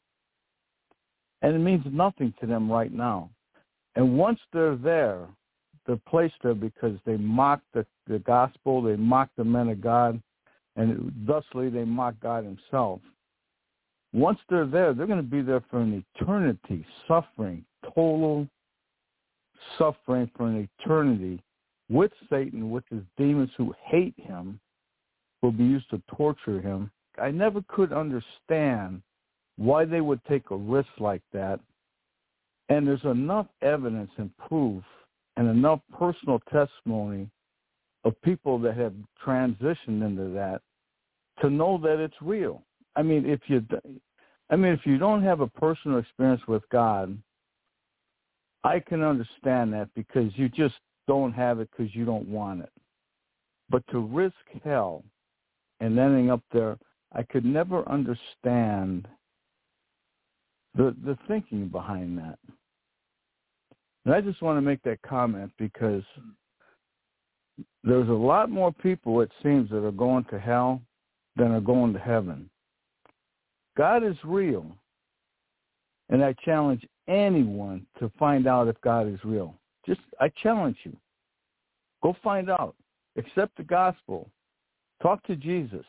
And 1.42 1.54
it 1.54 1.58
means 1.58 1.84
nothing 1.86 2.32
to 2.40 2.46
them 2.46 2.70
right 2.70 2.92
now. 2.92 3.30
And 3.96 4.16
once 4.16 4.40
they're 4.52 4.76
there, 4.76 5.26
they're 5.86 6.00
placed 6.08 6.34
there 6.42 6.54
because 6.54 6.98
they 7.04 7.16
mock 7.16 7.60
the, 7.74 7.86
the 8.06 8.18
gospel, 8.20 8.82
they 8.82 8.96
mock 8.96 9.28
the 9.36 9.44
men 9.44 9.68
of 9.68 9.80
God, 9.80 10.20
and 10.76 11.12
thusly 11.26 11.68
they 11.68 11.84
mock 11.84 12.14
God 12.22 12.44
himself. 12.44 13.00
Once 14.12 14.38
they're 14.48 14.66
there, 14.66 14.94
they're 14.94 15.06
going 15.06 15.18
to 15.18 15.22
be 15.22 15.42
there 15.42 15.62
for 15.70 15.80
an 15.80 16.04
eternity, 16.16 16.86
suffering, 17.08 17.64
total 17.94 18.46
suffering 19.78 20.30
for 20.36 20.46
an 20.46 20.68
eternity 20.80 21.40
with 21.88 22.12
Satan, 22.30 22.70
with 22.70 22.84
his 22.90 23.02
demons 23.16 23.50
who 23.56 23.74
hate 23.84 24.14
him, 24.16 24.58
will 25.42 25.52
be 25.52 25.64
used 25.64 25.90
to 25.90 26.00
torture 26.16 26.60
him. 26.60 26.90
I 27.20 27.30
never 27.30 27.62
could 27.68 27.92
understand 27.92 29.02
why 29.56 29.84
they 29.84 30.00
would 30.00 30.24
take 30.24 30.50
a 30.50 30.56
risk 30.56 30.88
like 30.98 31.22
that. 31.32 31.60
And 32.68 32.86
there's 32.86 33.04
enough 33.04 33.46
evidence 33.62 34.10
and 34.16 34.30
proof 34.48 34.82
and 35.36 35.48
enough 35.48 35.80
personal 35.98 36.40
testimony 36.50 37.28
of 38.04 38.20
people 38.22 38.58
that 38.60 38.76
have 38.76 38.94
transitioned 39.24 40.04
into 40.04 40.32
that 40.34 40.62
to 41.44 41.50
know 41.50 41.78
that 41.78 42.02
it's 42.02 42.16
real. 42.22 42.62
I 42.96 43.02
mean, 43.02 43.26
if 43.26 43.40
you, 43.48 43.62
I 44.50 44.56
mean, 44.56 44.72
if 44.72 44.80
you 44.84 44.98
don't 44.98 45.22
have 45.22 45.40
a 45.40 45.46
personal 45.46 45.98
experience 45.98 46.40
with 46.48 46.62
God, 46.70 47.16
I 48.62 48.80
can 48.80 49.02
understand 49.02 49.72
that 49.74 49.88
because 49.94 50.32
you 50.36 50.48
just 50.48 50.76
don't 51.06 51.32
have 51.32 51.60
it 51.60 51.68
because 51.70 51.94
you 51.94 52.06
don't 52.06 52.28
want 52.28 52.62
it. 52.62 52.72
But 53.68 53.82
to 53.90 53.98
risk 53.98 54.34
hell 54.64 55.04
and 55.80 55.98
ending 55.98 56.30
up 56.30 56.40
there, 56.50 56.78
I 57.12 57.22
could 57.22 57.44
never 57.44 57.86
understand 57.88 59.06
the 60.74 60.96
the 61.04 61.18
thinking 61.28 61.68
behind 61.68 62.16
that. 62.18 62.38
And 64.04 64.14
I 64.14 64.20
just 64.20 64.42
want 64.42 64.56
to 64.56 64.62
make 64.62 64.82
that 64.82 65.02
comment 65.02 65.52
because 65.58 66.02
there's 67.82 68.08
a 68.08 68.12
lot 68.12 68.50
more 68.50 68.72
people, 68.72 69.20
it 69.20 69.30
seems, 69.42 69.70
that 69.70 69.84
are 69.84 69.92
going 69.92 70.24
to 70.24 70.38
hell 70.38 70.80
than 71.36 71.52
are 71.52 71.60
going 71.60 71.92
to 71.92 71.98
heaven. 71.98 72.48
God 73.76 74.04
is 74.04 74.16
real. 74.24 74.66
And 76.10 76.22
I 76.22 76.34
challenge 76.44 76.86
anyone 77.08 77.86
to 77.98 78.10
find 78.18 78.46
out 78.46 78.68
if 78.68 78.80
God 78.82 79.08
is 79.12 79.18
real. 79.24 79.54
Just, 79.86 80.00
I 80.20 80.30
challenge 80.42 80.76
you. 80.84 80.96
Go 82.02 82.14
find 82.22 82.50
out. 82.50 82.74
Accept 83.16 83.56
the 83.56 83.64
gospel. 83.64 84.28
Talk 85.02 85.22
to 85.26 85.36
Jesus. 85.36 85.84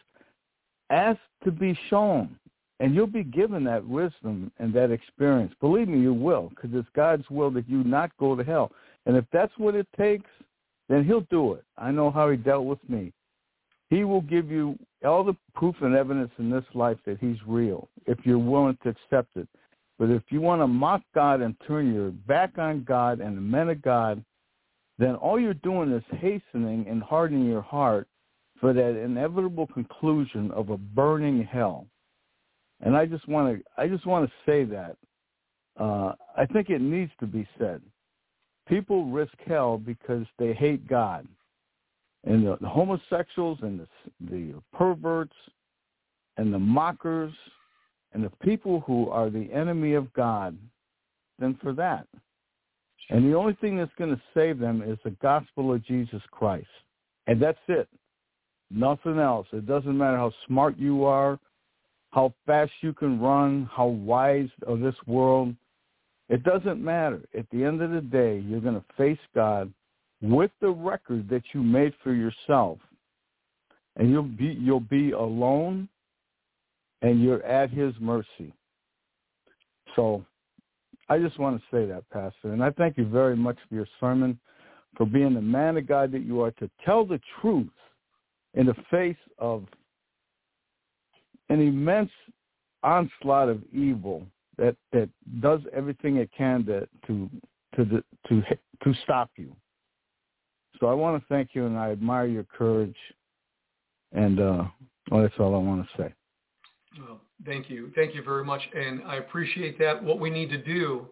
Ask 0.90 1.20
to 1.44 1.52
be 1.52 1.78
shown. 1.90 2.38
And 2.80 2.94
you'll 2.94 3.08
be 3.08 3.24
given 3.24 3.64
that 3.66 3.88
wisdom 3.88 4.52
and 4.60 4.74
that 4.74 4.92
experience. 4.92 5.54
Believe 5.62 5.88
me, 5.88 6.00
you 6.00 6.14
will, 6.14 6.50
because 6.50 6.72
it's 6.74 6.88
God's 6.96 7.30
will 7.30 7.50
that 7.52 7.70
you 7.70 7.84
not 7.84 8.12
go 8.18 8.36
to 8.36 8.44
hell. 8.44 8.72
And 9.06 9.16
if 9.16 9.26
that's 9.32 9.54
what 9.58 9.76
it 9.76 9.88
takes, 9.98 10.30
then 10.90 11.06
he'll 11.06 11.26
do 11.32 11.54
it. 11.54 11.64
I 11.78 11.92
know 11.92 12.12
how 12.12 12.30
he 12.30 12.38
dealt 12.38 12.66
with 12.66 12.80
me. 12.90 13.14
He 13.96 14.04
will 14.04 14.22
give 14.22 14.52
you 14.52 14.78
all 15.06 15.24
the 15.24 15.38
proof 15.54 15.76
and 15.80 15.96
evidence 15.96 16.32
in 16.38 16.50
this 16.50 16.66
life 16.74 16.98
that 17.06 17.18
he's 17.22 17.38
real 17.48 17.88
if 18.06 18.18
you're 18.26 18.38
willing 18.38 18.78
to 18.84 18.90
accept 18.90 19.38
it. 19.38 19.48
But 19.98 20.10
if 20.10 20.22
you 20.32 20.42
want 20.42 20.62
to 20.62 20.68
mock 20.68 21.02
God 21.14 21.40
and 21.40 21.56
turn 21.66 21.94
your 21.94 22.12
back 22.12 22.58
on 22.58 22.84
God 22.84 23.22
and 23.22 23.38
the 23.38 23.42
men 23.42 23.70
of 23.70 23.82
God, 23.82 24.22
then 25.00 25.16
all 25.16 25.40
you're 25.40 25.54
doing 25.54 25.94
is 25.94 26.04
hastening 26.20 26.86
and 26.90 27.02
hardening 27.02 27.46
your 27.46 27.62
heart 27.62 28.10
for 28.60 28.74
that 28.74 29.02
inevitable 29.02 29.68
conclusion 29.68 30.52
of 30.52 30.72
a 30.72 30.78
burning 30.78 31.42
hell. 31.46 31.88
And 32.82 32.98
I 32.98 33.06
just 33.06 33.26
want 33.30 33.58
to 33.58 33.82
I 33.82 33.88
just 33.88 34.06
want 34.06 34.30
to 34.30 34.36
say 34.46 34.66
that 34.66 34.98
uh, 35.80 36.16
I 36.36 36.46
think 36.46 36.70
it 36.70 36.82
needs 36.82 37.14
to 37.22 37.28
be 37.28 37.48
said. 37.58 37.82
People 38.68 39.06
risk 39.06 39.36
hell 39.48 39.78
because 39.78 40.26
they 40.38 40.52
hate 40.52 40.86
God 40.86 41.26
and 42.26 42.46
the, 42.46 42.58
the 42.60 42.68
homosexuals 42.68 43.60
and 43.62 43.80
the, 43.80 43.88
the 44.30 44.54
perverts 44.74 45.36
and 46.38 46.54
the 46.54 46.60
mockers 46.60 47.34
and 48.14 48.24
the 48.24 48.32
people 48.44 48.82
who 48.82 49.10
are 49.10 49.30
the 49.30 49.52
enemy 49.54 49.94
of 49.94 50.12
God 50.14 50.58
than 51.40 51.58
for 51.62 51.74
that. 51.74 52.08
And 53.10 53.32
the 53.32 53.38
only 53.38 53.54
thing 53.62 53.78
that's 53.78 53.92
going 53.98 54.10
to 54.10 54.22
save 54.34 54.58
them 54.58 54.82
is 54.82 54.98
the 55.04 55.12
gospel 55.22 55.74
of 55.74 55.86
Jesus 55.86 56.22
Christ. 56.32 56.68
And 57.28 57.42
that's 57.42 57.60
it. 57.68 57.88
Nothing 58.72 59.20
else. 59.20 59.48
It 59.54 59.68
doesn't 59.68 59.98
matter 59.98 60.18
how 60.18 60.32
smart 60.48 60.78
you 60.78 61.06
are, 61.06 61.40
how 62.12 62.34
fast 62.48 62.72
you 62.82 62.94
can 62.94 63.20
run, 63.20 63.70
how 63.72 63.88
wise 63.88 64.50
of 64.66 64.80
this 64.80 64.96
world. 65.06 65.54
It 66.30 66.44
doesn't 66.44 66.84
matter. 66.84 67.22
At 67.38 67.46
the 67.52 67.64
end 67.64 67.82
of 67.84 67.92
the 67.92 68.02
day, 68.02 68.40
you're 68.40 68.62
going 68.62 68.76
to 68.76 68.86
face 68.98 69.20
God 69.36 69.72
with 70.22 70.52
the 70.62 70.70
record 70.70 71.30
that 71.30 71.44
you 71.54 71.62
made 71.62 71.94
for 72.04 72.14
yourself. 72.14 72.80
And 73.98 74.10
you'll 74.10 74.24
be 74.24 74.58
you'll 74.60 74.80
be 74.80 75.12
alone 75.12 75.88
and 77.02 77.22
you're 77.24 77.44
at 77.44 77.70
his 77.70 77.94
mercy. 78.00 78.54
So 79.96 80.26
I 81.08 81.20
just 81.20 81.40
want 81.40 81.58
to 81.58 81.64
say 81.72 81.86
that, 81.86 82.10
Pastor. 82.10 82.52
And 82.52 82.64
I 82.64 82.72
thank 82.72 82.98
you 82.98 83.06
very 83.06 83.36
much 83.36 83.58
for 83.70 83.76
your 83.76 83.88
sermon, 84.00 84.40
for 84.98 85.06
being 85.06 85.34
the 85.34 85.42
man 85.42 85.78
of 85.78 85.88
God 85.88 86.12
that 86.12 86.24
you 86.24 86.42
are 86.42 86.52
to 86.52 86.70
tell 86.84 87.06
the 87.06 87.20
truth 87.40 87.70
in 88.56 88.66
the 88.66 88.76
face 88.90 89.16
of 89.38 89.66
an 91.50 91.62
immense 91.62 92.12
onslaught 92.84 93.50
of 93.50 93.62
evil 93.72 94.26
that 94.58 94.76
that 94.94 95.10
does 95.42 95.62
everything 95.74 96.18
it 96.18 96.30
can 96.36 96.66
to 96.66 96.88
to 97.08 97.30
to 97.76 98.04
to 98.28 98.42
to 98.84 98.94
stop 99.04 99.30
you. 99.36 99.56
So 100.80 100.88
I 100.88 100.94
want 100.94 101.22
to 101.22 101.28
thank 101.28 101.50
you, 101.54 101.66
and 101.66 101.78
I 101.78 101.92
admire 101.92 102.26
your 102.26 102.44
courage. 102.44 102.96
And 104.12 104.40
uh, 104.40 104.64
well, 105.12 105.22
that's 105.22 105.34
all 105.40 105.56
I 105.56 105.60
want 105.60 105.86
to 105.86 106.02
say. 106.02 106.14
Well, 107.00 107.22
thank 107.46 107.70
you, 107.70 107.92
thank 107.96 108.16
you 108.16 108.24
very 108.24 108.46
much, 108.46 108.62
and 108.74 109.04
I 109.06 109.16
appreciate 109.16 109.78
that. 109.80 110.02
What 110.02 110.20
we 110.20 110.30
need 110.30 110.50
to 110.50 110.64
do, 110.64 111.08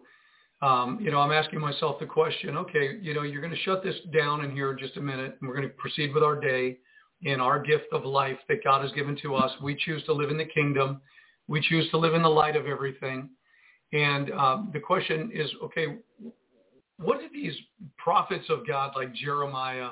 um, 0.62 0.98
you 1.00 1.10
know, 1.10 1.18
I'm 1.18 1.32
asking 1.32 1.60
myself 1.60 2.00
the 2.00 2.06
question. 2.06 2.56
Okay, 2.56 2.98
you 3.02 3.12
know, 3.12 3.22
you're 3.22 3.42
going 3.42 3.52
to 3.52 3.60
shut 3.60 3.84
this 3.84 3.96
down 4.16 4.44
in 4.44 4.50
here 4.50 4.72
in 4.72 4.78
just 4.78 4.96
a 4.96 5.00
minute, 5.02 5.36
and 5.40 5.48
we're 5.48 5.56
going 5.56 5.68
to 5.68 5.74
proceed 5.74 6.14
with 6.14 6.22
our 6.22 6.40
day 6.40 6.78
in 7.22 7.40
our 7.40 7.60
gift 7.60 7.86
of 7.92 8.04
life 8.04 8.38
that 8.48 8.64
God 8.64 8.82
has 8.82 8.92
given 8.92 9.16
to 9.22 9.34
us. 9.34 9.50
We 9.62 9.76
choose 9.76 10.02
to 10.04 10.12
live 10.12 10.30
in 10.30 10.38
the 10.38 10.44
kingdom. 10.46 11.00
We 11.48 11.60
choose 11.60 11.90
to 11.90 11.98
live 11.98 12.14
in 12.14 12.22
the 12.22 12.28
light 12.28 12.56
of 12.56 12.66
everything. 12.66 13.30
And 13.92 14.30
um, 14.32 14.70
the 14.72 14.80
question 14.80 15.30
is, 15.32 15.50
okay, 15.64 15.98
what 16.98 17.20
did 17.20 17.32
these 17.32 17.54
prophets 17.98 18.46
of 18.48 18.66
God 18.66 18.92
like 18.94 19.14
Jeremiah, 19.14 19.90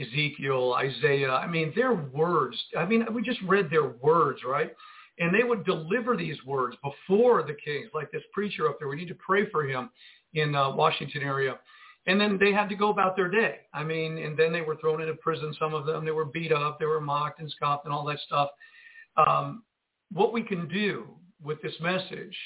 Ezekiel, 0.00 0.74
Isaiah, 0.74 1.32
I 1.32 1.46
mean, 1.46 1.72
their 1.76 1.94
words, 1.94 2.56
I 2.76 2.84
mean, 2.84 3.06
we 3.12 3.22
just 3.22 3.40
read 3.42 3.70
their 3.70 3.88
words, 4.02 4.40
right? 4.44 4.74
And 5.18 5.32
they 5.32 5.44
would 5.44 5.64
deliver 5.64 6.16
these 6.16 6.36
words 6.44 6.76
before 6.82 7.42
the 7.44 7.54
kings, 7.64 7.90
like 7.94 8.10
this 8.10 8.22
preacher 8.32 8.68
up 8.68 8.78
there. 8.78 8.88
We 8.88 8.96
need 8.96 9.08
to 9.08 9.14
pray 9.14 9.48
for 9.50 9.64
him 9.64 9.90
in 10.34 10.54
uh, 10.56 10.74
Washington 10.74 11.22
area. 11.22 11.58
And 12.06 12.20
then 12.20 12.36
they 12.38 12.52
had 12.52 12.68
to 12.68 12.74
go 12.74 12.90
about 12.90 13.16
their 13.16 13.30
day. 13.30 13.60
I 13.72 13.84
mean, 13.84 14.18
and 14.18 14.36
then 14.36 14.52
they 14.52 14.60
were 14.60 14.76
thrown 14.76 15.00
into 15.00 15.14
prison, 15.14 15.54
some 15.58 15.72
of 15.72 15.86
them. 15.86 16.04
They 16.04 16.10
were 16.10 16.26
beat 16.26 16.52
up. 16.52 16.78
They 16.78 16.86
were 16.86 17.00
mocked 17.00 17.40
and 17.40 17.50
scoffed 17.50 17.86
and 17.86 17.94
all 17.94 18.04
that 18.06 18.18
stuff. 18.26 18.50
Um, 19.16 19.62
what 20.12 20.32
we 20.32 20.42
can 20.42 20.68
do 20.68 21.06
with 21.42 21.62
this 21.62 21.74
message 21.80 22.36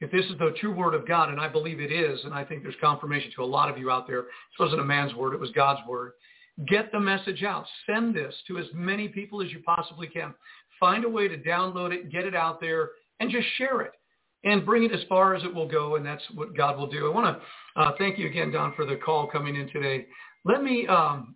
if 0.00 0.10
this 0.10 0.24
is 0.26 0.38
the 0.38 0.54
true 0.60 0.74
word 0.74 0.94
of 0.94 1.08
God, 1.08 1.30
and 1.30 1.40
I 1.40 1.48
believe 1.48 1.80
it 1.80 1.90
is, 1.90 2.20
and 2.24 2.34
I 2.34 2.44
think 2.44 2.62
there's 2.62 2.74
confirmation 2.80 3.30
to 3.36 3.42
a 3.42 3.46
lot 3.46 3.70
of 3.70 3.78
you 3.78 3.90
out 3.90 4.06
there, 4.06 4.22
this 4.22 4.58
wasn't 4.60 4.80
a 4.80 4.84
man's 4.84 5.14
word, 5.14 5.32
it 5.32 5.40
was 5.40 5.50
God's 5.52 5.80
word. 5.88 6.12
Get 6.68 6.90
the 6.92 7.00
message 7.00 7.42
out. 7.42 7.66
Send 7.86 8.14
this 8.14 8.34
to 8.48 8.58
as 8.58 8.66
many 8.72 9.08
people 9.08 9.42
as 9.42 9.50
you 9.52 9.60
possibly 9.64 10.06
can. 10.06 10.34
Find 10.80 11.04
a 11.04 11.08
way 11.08 11.28
to 11.28 11.36
download 11.36 11.92
it, 11.92 12.10
get 12.10 12.24
it 12.24 12.34
out 12.34 12.60
there, 12.60 12.90
and 13.20 13.30
just 13.30 13.46
share 13.56 13.82
it 13.82 13.92
and 14.44 14.64
bring 14.64 14.84
it 14.84 14.92
as 14.92 15.00
far 15.08 15.34
as 15.34 15.42
it 15.42 15.54
will 15.54 15.68
go, 15.68 15.96
and 15.96 16.04
that's 16.04 16.22
what 16.34 16.56
God 16.56 16.78
will 16.78 16.86
do. 16.86 17.10
I 17.10 17.14
want 17.14 17.36
to 17.36 17.80
uh, 17.80 17.92
thank 17.98 18.18
you 18.18 18.26
again, 18.26 18.52
Don, 18.52 18.74
for 18.74 18.84
the 18.84 18.96
call 18.96 19.26
coming 19.26 19.56
in 19.56 19.68
today. 19.70 20.06
Let 20.44 20.62
me 20.62 20.86
um, 20.86 21.34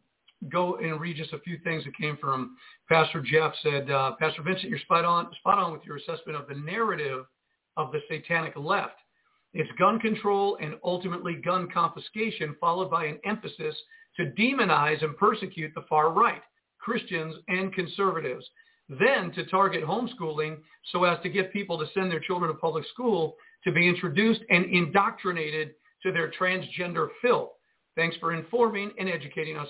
go 0.49 0.77
and 0.77 1.01
read 1.01 1.17
just 1.17 1.33
a 1.33 1.41
few 1.41 1.59
things 1.65 1.85
that 1.85 1.97
came 1.97 2.17
from 2.19 2.57
Pastor 2.89 3.21
Jeff. 3.21 3.53
Said 3.63 3.91
uh, 3.91 4.13
Pastor 4.21 4.43
Vincent, 4.43 4.69
you're 4.69 4.79
spot 4.81 5.05
on, 5.05 5.29
spot 5.39 5.59
on 5.59 5.73
with 5.73 5.83
your 5.85 5.97
assessment 5.97 6.39
of 6.39 6.47
the 6.47 6.55
narrative 6.55 7.25
of 7.77 7.93
the 7.93 8.01
satanic 8.11 8.55
left. 8.57 8.97
It's 9.53 9.71
gun 9.79 9.99
control 9.99 10.59
and 10.61 10.75
ultimately 10.85 11.35
gun 11.35 11.69
confiscation, 11.73 12.57
followed 12.61 12.91
by 12.91 13.07
an 13.07 13.19
emphasis 13.25 13.75
to 14.17 14.33
demonize 14.39 15.03
and 15.03 15.17
persecute 15.17 15.73
the 15.75 15.85
far 15.89 16.13
right, 16.13 16.43
Christians 16.79 17.35
and 17.49 17.73
conservatives 17.73 18.45
then 18.99 19.31
to 19.33 19.45
target 19.47 19.85
homeschooling 19.85 20.59
so 20.93 21.05
as 21.05 21.23
to 21.23 21.29
get 21.29 21.53
people 21.53 21.79
to 21.79 21.87
send 21.95 22.11
their 22.11 22.21
children 22.21 22.51
to 22.51 22.59
public 22.59 22.85
school 22.93 23.37
to 23.65 23.73
be 23.73 23.89
introduced 23.89 24.41
and 24.51 24.65
indoctrinated 24.65 25.71
to 26.03 26.11
their 26.11 26.33
transgender 26.33 27.09
filth. 27.23 27.51
Thanks 27.95 28.17
for 28.17 28.33
informing 28.33 28.91
and 28.99 29.09
educating 29.09 29.57
us. 29.57 29.69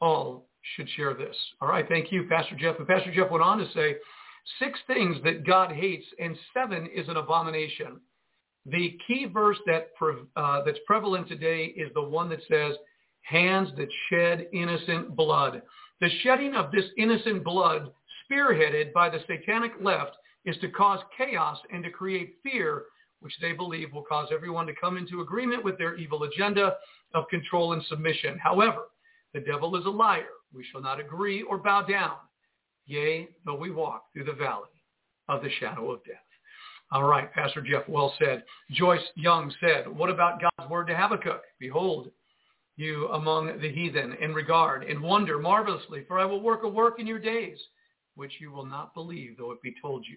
All 0.00 0.48
should 0.76 0.88
share 0.90 1.14
this. 1.14 1.36
All 1.60 1.68
right, 1.68 1.86
thank 1.88 2.12
you, 2.12 2.26
Pastor 2.28 2.56
Jeff. 2.56 2.78
And 2.78 2.86
Pastor 2.86 3.12
Jeff 3.14 3.30
went 3.30 3.42
on 3.42 3.58
to 3.58 3.66
say, 3.72 3.96
six 4.58 4.78
things 4.86 5.16
that 5.24 5.46
God 5.46 5.72
hates 5.72 6.06
and 6.18 6.36
seven 6.54 6.88
is 6.94 7.08
an 7.08 7.16
abomination. 7.16 8.00
The 8.66 8.98
key 9.06 9.26
verse 9.32 9.58
that 9.66 9.88
uh, 10.36 10.62
that's 10.64 10.78
prevalent 10.86 11.28
today 11.28 11.66
is 11.76 11.90
the 11.94 12.02
one 12.02 12.28
that 12.30 12.40
says, 12.48 12.74
hands 13.22 13.68
that 13.76 13.88
shed 14.10 14.48
innocent 14.52 15.14
blood. 15.14 15.62
The 16.00 16.08
shedding 16.22 16.54
of 16.54 16.70
this 16.70 16.84
innocent 16.96 17.44
blood 17.44 17.90
spearheaded 18.30 18.92
by 18.92 19.08
the 19.08 19.20
satanic 19.26 19.72
left 19.80 20.16
is 20.44 20.56
to 20.60 20.68
cause 20.68 21.00
chaos 21.16 21.58
and 21.72 21.82
to 21.84 21.90
create 21.90 22.36
fear, 22.42 22.84
which 23.20 23.34
they 23.40 23.52
believe 23.52 23.92
will 23.92 24.02
cause 24.02 24.28
everyone 24.32 24.66
to 24.66 24.74
come 24.80 24.96
into 24.96 25.20
agreement 25.20 25.64
with 25.64 25.76
their 25.78 25.96
evil 25.96 26.22
agenda 26.24 26.76
of 27.14 27.28
control 27.28 27.72
and 27.72 27.82
submission. 27.84 28.38
However, 28.38 28.88
the 29.34 29.40
devil 29.40 29.76
is 29.76 29.86
a 29.86 29.90
liar. 29.90 30.28
We 30.52 30.64
shall 30.70 30.80
not 30.80 31.00
agree 31.00 31.42
or 31.42 31.58
bow 31.58 31.82
down, 31.82 32.16
yea, 32.88 33.28
though 33.46 33.54
we 33.54 33.70
walk 33.70 34.06
through 34.12 34.24
the 34.24 34.32
valley 34.32 34.66
of 35.28 35.42
the 35.42 35.50
shadow 35.60 35.92
of 35.92 36.04
death. 36.04 36.16
All 36.90 37.04
right, 37.04 37.32
Pastor 37.32 37.60
Jeff, 37.60 37.86
well 37.86 38.14
said. 38.18 38.42
Joyce 38.72 39.00
Young 39.14 39.52
said, 39.60 39.86
what 39.86 40.10
about 40.10 40.40
God's 40.40 40.70
word 40.70 40.86
to 40.86 40.96
Habakkuk? 40.96 41.42
Behold, 41.60 42.10
you 42.76 43.08
among 43.08 43.60
the 43.60 43.70
heathen 43.70 44.14
in 44.20 44.32
regard 44.34 44.84
and 44.84 45.02
wonder 45.02 45.38
marvelously, 45.38 46.04
for 46.08 46.18
I 46.18 46.24
will 46.24 46.40
work 46.40 46.62
a 46.64 46.68
work 46.68 46.98
in 46.98 47.06
your 47.06 47.18
days 47.18 47.58
which 48.18 48.32
you 48.40 48.50
will 48.50 48.66
not 48.66 48.94
believe, 48.94 49.36
though 49.38 49.52
it 49.52 49.62
be 49.62 49.74
told 49.80 50.04
you. 50.08 50.16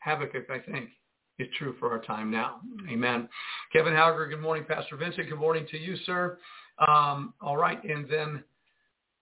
Habakkuk, 0.00 0.50
I 0.50 0.58
think, 0.58 0.90
is 1.38 1.46
true 1.56 1.76
for 1.78 1.92
our 1.92 2.02
time 2.02 2.32
now. 2.32 2.60
Amen. 2.90 3.28
Kevin 3.72 3.92
Hauger, 3.92 4.28
good 4.28 4.40
morning. 4.40 4.64
Pastor 4.66 4.96
Vincent, 4.96 5.28
good 5.28 5.38
morning 5.38 5.66
to 5.70 5.78
you, 5.78 5.96
sir. 6.04 6.38
Um, 6.88 7.34
all 7.40 7.56
right, 7.56 7.82
and 7.84 8.08
then 8.10 8.42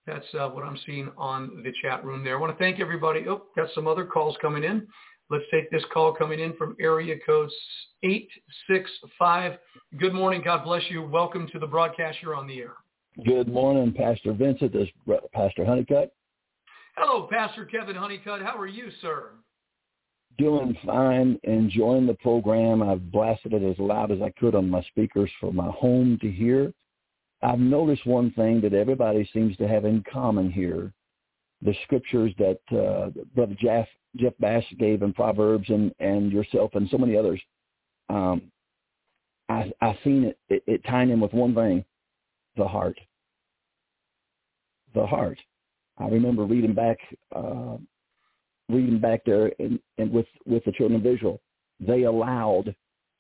that's 0.07 0.27
uh, 0.39 0.49
what 0.49 0.65
I'm 0.65 0.79
seeing 0.87 1.11
on 1.17 1.63
the 1.65 1.73
chat 1.83 2.05
room 2.05 2.23
there. 2.23 2.37
I 2.37 2.41
want 2.41 2.57
to 2.57 2.59
thank 2.63 2.81
everybody. 2.81 3.25
Oh, 3.29 3.43
got 3.57 3.69
some 3.75 3.87
other 3.87 4.05
calls 4.05 4.37
coming 4.41 4.65
in. 4.65 4.87
Let's 5.29 5.45
take 5.51 5.71
this 5.73 5.83
call 5.93 6.15
coming 6.15 6.39
in 6.39 6.55
from 6.55 6.77
area 6.81 7.17
code 7.27 7.51
865. 8.05 9.59
Good 9.99 10.15
morning. 10.15 10.43
God 10.45 10.63
bless 10.65 10.83
you. 10.89 11.03
Welcome 11.03 11.49
to 11.53 11.59
the 11.59 11.67
broadcast. 11.67 12.19
You're 12.23 12.37
on 12.37 12.47
the 12.47 12.61
air. 12.61 12.75
Good 13.25 13.49
morning, 13.49 13.93
Pastor 13.93 14.33
Vincent. 14.33 14.73
This 14.73 14.89
is 14.89 15.17
Pastor 15.33 15.65
Honeycutt. 15.65 16.13
Hello, 16.97 17.27
Pastor 17.31 17.65
Kevin 17.65 17.97
Honeycutt. 17.97 18.43
How 18.43 18.57
are 18.57 18.67
you, 18.67 18.91
sir? 19.03 19.31
Doing 20.39 20.77
fine, 20.85 21.41
enjoying 21.45 22.07
the 22.07 22.15
program. 22.15 22.83
I've 22.83 23.11
blasted 23.11 23.55
it 23.55 23.63
as 23.63 23.79
loud 23.79 24.13
as 24.13 24.21
I 24.21 24.31
could 24.39 24.55
on 24.55 24.69
my 24.69 24.83
speakers 24.83 25.31
for 25.41 25.53
my 25.53 25.71
home 25.71 26.19
to 26.21 26.31
hear. 26.31 26.73
I've 27.47 27.61
noticed 27.61 28.05
one 28.07 28.33
thing 28.33 28.61
that 28.63 28.75
everybody 28.75 29.29
seems 29.33 29.57
to 29.59 29.69
have 29.69 29.85
in 29.85 30.03
common 30.13 30.51
here. 30.51 30.93
The 31.63 31.77
scriptures 31.85 32.33
that 32.39 32.59
uh, 32.77 33.11
Brother 33.37 33.57
Jeff, 33.61 33.87
Jeff 34.17 34.33
Bass 34.41 34.65
gave 34.81 35.03
in 35.03 35.13
Proverbs 35.13 35.69
and, 35.69 35.95
and 36.01 36.33
yourself 36.33 36.73
and 36.75 36.89
so 36.91 36.99
many 36.99 37.17
others, 37.17 37.41
um, 38.09 38.43
I, 39.49 39.73
I've 39.81 39.95
seen 40.03 40.25
it, 40.25 40.39
it, 40.49 40.65
it 40.67 40.85
tying 40.89 41.11
in 41.11 41.21
with 41.21 41.33
one 41.33 41.55
thing, 41.55 41.85
the 42.57 42.67
heart. 42.67 42.99
The 44.97 45.07
heart. 45.07 45.39
I 45.99 46.09
remember 46.09 46.45
reading 46.45 46.75
back 46.75 46.99
uh, 47.35 47.77
reading 48.69 48.99
back 48.99 49.21
there 49.25 49.53
and, 49.61 49.79
and 49.99 50.11
with 50.11 50.27
with 50.47 50.65
the 50.65 50.73
children 50.73 51.01
of 51.01 51.07
Israel, 51.07 51.41
they 51.79 52.03
allowed 52.03 52.75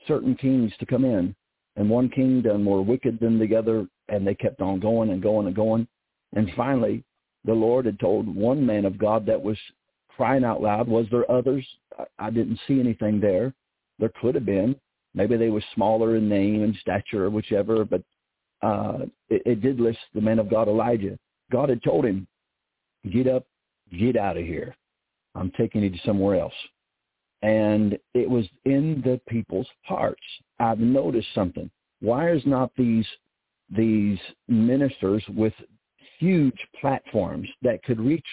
certain 0.09 0.35
kings 0.35 0.73
to 0.81 0.87
come 0.87 1.05
in, 1.05 1.35
and 1.77 1.89
one 1.89 2.09
kingdom 2.09 2.65
more 2.65 2.85
wicked 2.85 3.21
than 3.21 3.39
the 3.39 3.55
other, 3.55 3.87
and 4.09 4.27
they 4.27 4.35
kept 4.35 4.61
on 4.61 4.81
going 4.81 5.11
and 5.11 5.23
going 5.23 5.47
and 5.47 5.57
going, 5.57 5.87
and 6.35 6.51
finally, 6.57 7.05
the 7.45 7.55
Lord 7.55 7.87
had 7.87 7.99
told 7.99 8.33
one 8.33 8.65
man 8.65 8.85
of 8.85 8.99
God 8.99 9.25
that 9.27 9.41
was 9.41 9.57
crying 10.09 10.45
out 10.45 10.63
loud. 10.63 10.89
Was 10.89 11.07
there 11.11 11.31
others? 11.31 11.67
I, 12.19 12.31
didn't 12.31 12.61
see 12.67 12.81
anything 12.81 13.21
there. 13.21 13.55
There 13.99 14.11
could 14.21 14.35
have 14.35 14.45
been. 14.45 14.77
Maybe 15.15 15.37
they 15.37 15.49
were 15.49 15.65
smaller 15.75 16.17
in 16.17 16.29
name 16.29 16.63
and 16.63 16.77
stature 16.77 17.25
or 17.25 17.31
whichever, 17.31 17.85
but 17.85 18.03
uh, 18.63 19.07
it, 19.29 19.43
it 19.47 19.61
did 19.63 19.81
list 19.81 19.99
the 20.15 20.21
man 20.21 20.39
of 20.39 20.51
God 20.51 20.69
Elijah. 20.69 21.19
God 21.51 21.69
had 21.69 21.83
told 21.83 22.05
him, 22.05 22.27
get 23.11 23.29
up, 23.29 23.47
get 23.99 24.17
out 24.17 24.37
of 24.37 24.45
here. 24.45 24.75
I'm 25.35 25.53
taking 25.57 25.83
you 25.83 25.91
to 25.91 25.99
somewhere 26.05 26.41
else. 26.41 26.55
And 27.43 27.99
it 28.15 28.29
was 28.29 28.47
in 28.65 29.03
the 29.05 29.21
people's 29.29 29.69
hearts. 29.83 30.23
I've 30.59 30.81
noticed 30.81 31.29
something. 31.35 31.71
Why 32.01 32.33
is 32.33 32.43
not 32.45 32.73
these 32.77 33.07
these 33.71 34.19
ministers 34.49 35.25
with 35.35 35.53
huge 36.19 36.59
platforms 36.81 37.49
that 37.63 37.83
could 37.83 38.01
reach 38.01 38.27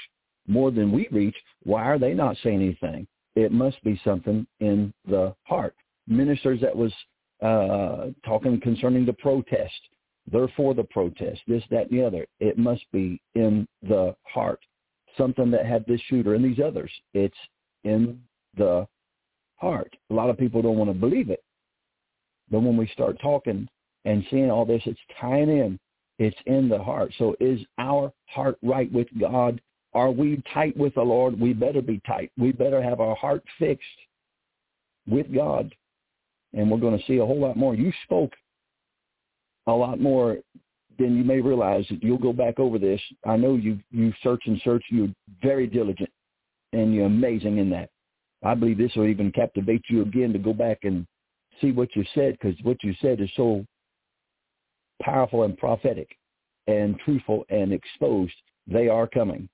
more 0.48 0.72
than 0.72 0.92
we 0.92 1.08
reach, 1.12 1.36
why 1.64 1.84
are 1.84 2.00
they 2.00 2.14
not 2.14 2.38
saying 2.44 2.62
anything? 2.62 3.08
It 3.36 3.52
must 3.52 3.82
be 3.84 4.00
something 4.04 4.46
in 4.60 4.94
the 5.08 5.34
heart. 5.44 5.76
Ministers 6.08 6.62
that 6.62 6.76
was 6.76 6.94
uh, 7.42 8.12
talking 8.26 8.60
concerning 8.60 9.06
the 9.06 9.14
protest, 9.14 9.74
they're 10.32 10.48
for 10.56 10.74
the 10.74 10.84
protest, 10.84 11.42
this, 11.48 11.64
that, 11.72 11.90
and 11.90 12.00
the 12.00 12.06
other. 12.06 12.26
It 12.40 12.58
must 12.58 12.84
be 12.92 13.22
in 13.36 13.68
the 13.82 14.16
heart. 14.24 14.60
Something 15.18 15.52
that 15.52 15.66
had 15.66 15.86
this 15.86 16.02
shooter 16.08 16.36
and 16.36 16.44
these 16.44 16.64
others. 16.64 16.92
It's 17.14 17.38
in 17.84 18.20
the 18.58 18.88
heart. 19.56 19.94
A 20.10 20.14
lot 20.14 20.30
of 20.30 20.38
people 20.38 20.62
don't 20.62 20.78
want 20.78 20.90
to 20.90 20.94
believe 20.94 21.30
it. 21.30 21.44
But 22.50 22.62
when 22.62 22.78
we 22.78 22.88
start 22.88 23.18
talking 23.22 23.68
and 24.06 24.26
seeing 24.30 24.52
all 24.52 24.66
this, 24.66 24.82
it's 24.86 25.00
tying 25.20 25.50
in. 25.50 25.80
It's 26.20 26.38
in 26.46 26.70
the 26.70 26.82
heart. 26.82 27.12
So 27.18 27.36
is 27.40 27.60
our 27.78 28.12
heart 28.28 28.58
right 28.62 28.92
with 28.92 29.08
God? 29.20 29.60
Are 29.94 30.12
we 30.12 30.42
tight 30.54 30.76
with 30.78 30.96
the 30.96 31.02
Lord? 31.02 31.40
We 31.40 31.54
better 31.54 31.82
be 31.82 32.02
tight. 32.06 32.32
We 32.38 32.52
better 32.52 32.82
have 32.82 33.00
our 33.00 33.16
heart 33.16 33.44
fixed 33.60 33.84
with 35.08 35.34
God. 35.34 35.74
And 36.54 36.70
we're 36.70 36.80
going 36.80 36.98
to 36.98 37.06
see 37.06 37.18
a 37.18 37.26
whole 37.26 37.40
lot 37.40 37.58
more. 37.58 37.76
You 37.76 37.92
spoke 38.04 38.34
a 39.68 39.72
lot 39.72 40.00
more 40.00 40.38
than 41.00 41.18
you 41.18 41.24
may 41.24 41.42
realize. 41.42 41.86
You'll 41.90 42.18
go 42.18 42.34
back 42.34 42.60
over 42.60 42.78
this. 42.78 43.02
I 43.26 43.38
know 43.38 43.56
you 43.56 43.80
you 43.90 44.14
search 44.22 44.44
and 44.46 44.62
search. 44.64 44.84
You're 44.90 45.14
very 45.42 45.66
diligent, 45.66 46.12
and 46.74 46.94
you're 46.94 47.08
amazing 47.08 47.58
in 47.58 47.70
that. 47.72 47.90
I 48.44 48.54
believe 48.54 48.78
this 48.78 48.92
will 48.96 49.08
even 49.08 49.32
captivate 49.32 49.84
you 49.90 50.02
again 50.04 50.34
to 50.34 50.40
go 50.40 50.54
back 50.54 50.80
and 50.84 51.08
see 51.62 51.72
what 51.72 51.96
you 51.96 52.04
said, 52.14 52.38
because 52.40 52.56
what 52.64 52.78
you 52.84 52.94
said 53.02 53.22
is 53.22 53.30
so 53.36 53.66
powerful 55.04 55.44
and 55.44 55.58
prophetic, 55.58 56.10
and 56.68 56.98
truthful 57.00 57.46
and 57.50 57.74
exposed. 57.74 58.34
They 58.68 58.88
are 58.88 59.08
coming. 59.08 59.50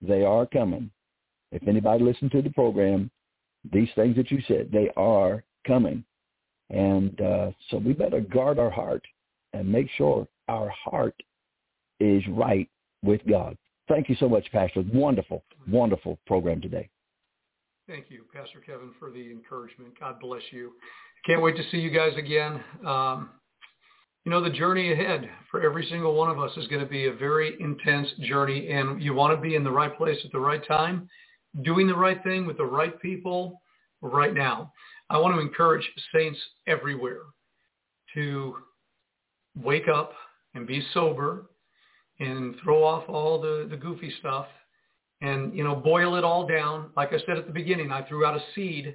They 0.00 0.24
are 0.24 0.46
coming. 0.46 0.90
If 1.52 1.66
anybody 1.68 2.02
listened 2.04 2.30
to 2.32 2.42
the 2.42 2.50
program, 2.50 3.10
these 3.72 3.88
things 3.94 4.16
that 4.16 4.30
you 4.30 4.40
said, 4.48 4.70
they 4.72 4.90
are 4.96 5.44
coming. 5.66 6.04
And 6.70 7.20
uh, 7.20 7.50
so 7.70 7.78
we 7.78 7.92
better 7.92 8.20
guard 8.20 8.58
our 8.58 8.70
heart 8.70 9.04
and 9.52 9.70
make 9.70 9.88
sure 9.96 10.26
our 10.48 10.70
heart 10.70 11.14
is 11.98 12.22
right 12.28 12.68
with 13.02 13.20
God. 13.28 13.56
Thank 13.88 14.08
you 14.08 14.14
so 14.16 14.28
much, 14.28 14.50
Pastor. 14.52 14.84
Wonderful, 14.94 15.42
wonderful 15.68 16.18
program 16.26 16.60
today. 16.60 16.88
Thank 17.88 18.06
you, 18.08 18.22
Pastor 18.32 18.60
Kevin, 18.64 18.92
for 19.00 19.10
the 19.10 19.30
encouragement. 19.30 19.98
God 19.98 20.20
bless 20.20 20.42
you. 20.52 20.72
Can't 21.26 21.42
wait 21.42 21.56
to 21.56 21.62
see 21.70 21.78
you 21.78 21.90
guys 21.90 22.12
again. 22.16 22.62
Um, 22.86 23.30
you 24.24 24.30
know, 24.30 24.42
the 24.42 24.50
journey 24.50 24.92
ahead 24.92 25.28
for 25.50 25.62
every 25.62 25.86
single 25.90 26.14
one 26.14 26.30
of 26.30 26.38
us 26.38 26.54
is 26.56 26.66
going 26.68 26.82
to 26.82 26.90
be 26.90 27.06
a 27.06 27.12
very 27.12 27.56
intense 27.60 28.08
journey, 28.20 28.70
and 28.70 29.02
you 29.02 29.14
want 29.14 29.34
to 29.34 29.40
be 29.40 29.54
in 29.54 29.64
the 29.64 29.70
right 29.70 29.96
place 29.96 30.18
at 30.24 30.32
the 30.32 30.40
right 30.40 30.66
time, 30.66 31.08
doing 31.62 31.86
the 31.86 31.96
right 31.96 32.22
thing 32.22 32.46
with 32.46 32.58
the 32.58 32.64
right 32.64 33.00
people 33.00 33.60
right 34.02 34.34
now. 34.34 34.72
I 35.08 35.18
want 35.18 35.34
to 35.34 35.40
encourage 35.40 35.88
saints 36.14 36.38
everywhere 36.66 37.22
to 38.14 38.56
wake 39.56 39.88
up 39.88 40.12
and 40.54 40.66
be 40.66 40.84
sober 40.92 41.50
and 42.20 42.54
throw 42.62 42.84
off 42.84 43.04
all 43.08 43.40
the, 43.40 43.66
the 43.70 43.76
goofy 43.76 44.12
stuff 44.20 44.46
and, 45.22 45.54
you 45.56 45.64
know, 45.64 45.74
boil 45.74 46.16
it 46.16 46.24
all 46.24 46.46
down. 46.46 46.90
Like 46.96 47.12
I 47.12 47.18
said 47.26 47.38
at 47.38 47.46
the 47.46 47.52
beginning, 47.52 47.90
I 47.90 48.02
threw 48.02 48.24
out 48.24 48.36
a 48.36 48.42
seed 48.54 48.94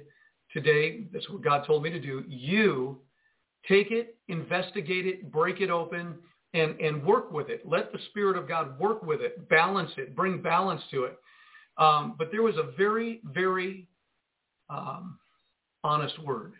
today. 0.52 1.06
That's 1.12 1.28
what 1.28 1.42
God 1.42 1.64
told 1.66 1.82
me 1.82 1.90
to 1.90 2.00
do. 2.00 2.24
You 2.28 3.00
take 3.68 3.90
it, 3.90 4.16
investigate 4.28 5.06
it, 5.06 5.30
break 5.30 5.60
it 5.60 5.70
open, 5.70 6.14
and, 6.54 6.78
and 6.80 7.04
work 7.04 7.32
with 7.32 7.48
it. 7.48 7.62
Let 7.66 7.92
the 7.92 7.98
Spirit 8.10 8.36
of 8.36 8.48
God 8.48 8.78
work 8.78 9.02
with 9.02 9.20
it, 9.20 9.48
balance 9.48 9.90
it, 9.96 10.16
bring 10.16 10.40
balance 10.40 10.82
to 10.90 11.04
it. 11.04 11.18
Um, 11.78 12.14
but 12.18 12.30
there 12.30 12.42
was 12.42 12.56
a 12.56 12.76
very, 12.76 13.20
very 13.24 13.86
um, 14.70 15.18
honest 15.84 16.18
word. 16.22 16.54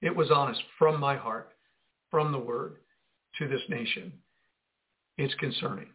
It 0.00 0.14
was 0.14 0.30
honest 0.30 0.60
from 0.78 1.00
my 1.00 1.16
heart, 1.16 1.52
from 2.10 2.32
the 2.32 2.38
word 2.38 2.76
to 3.38 3.48
this 3.48 3.62
nation. 3.68 4.12
It's 5.18 5.34
concerning. 5.34 5.88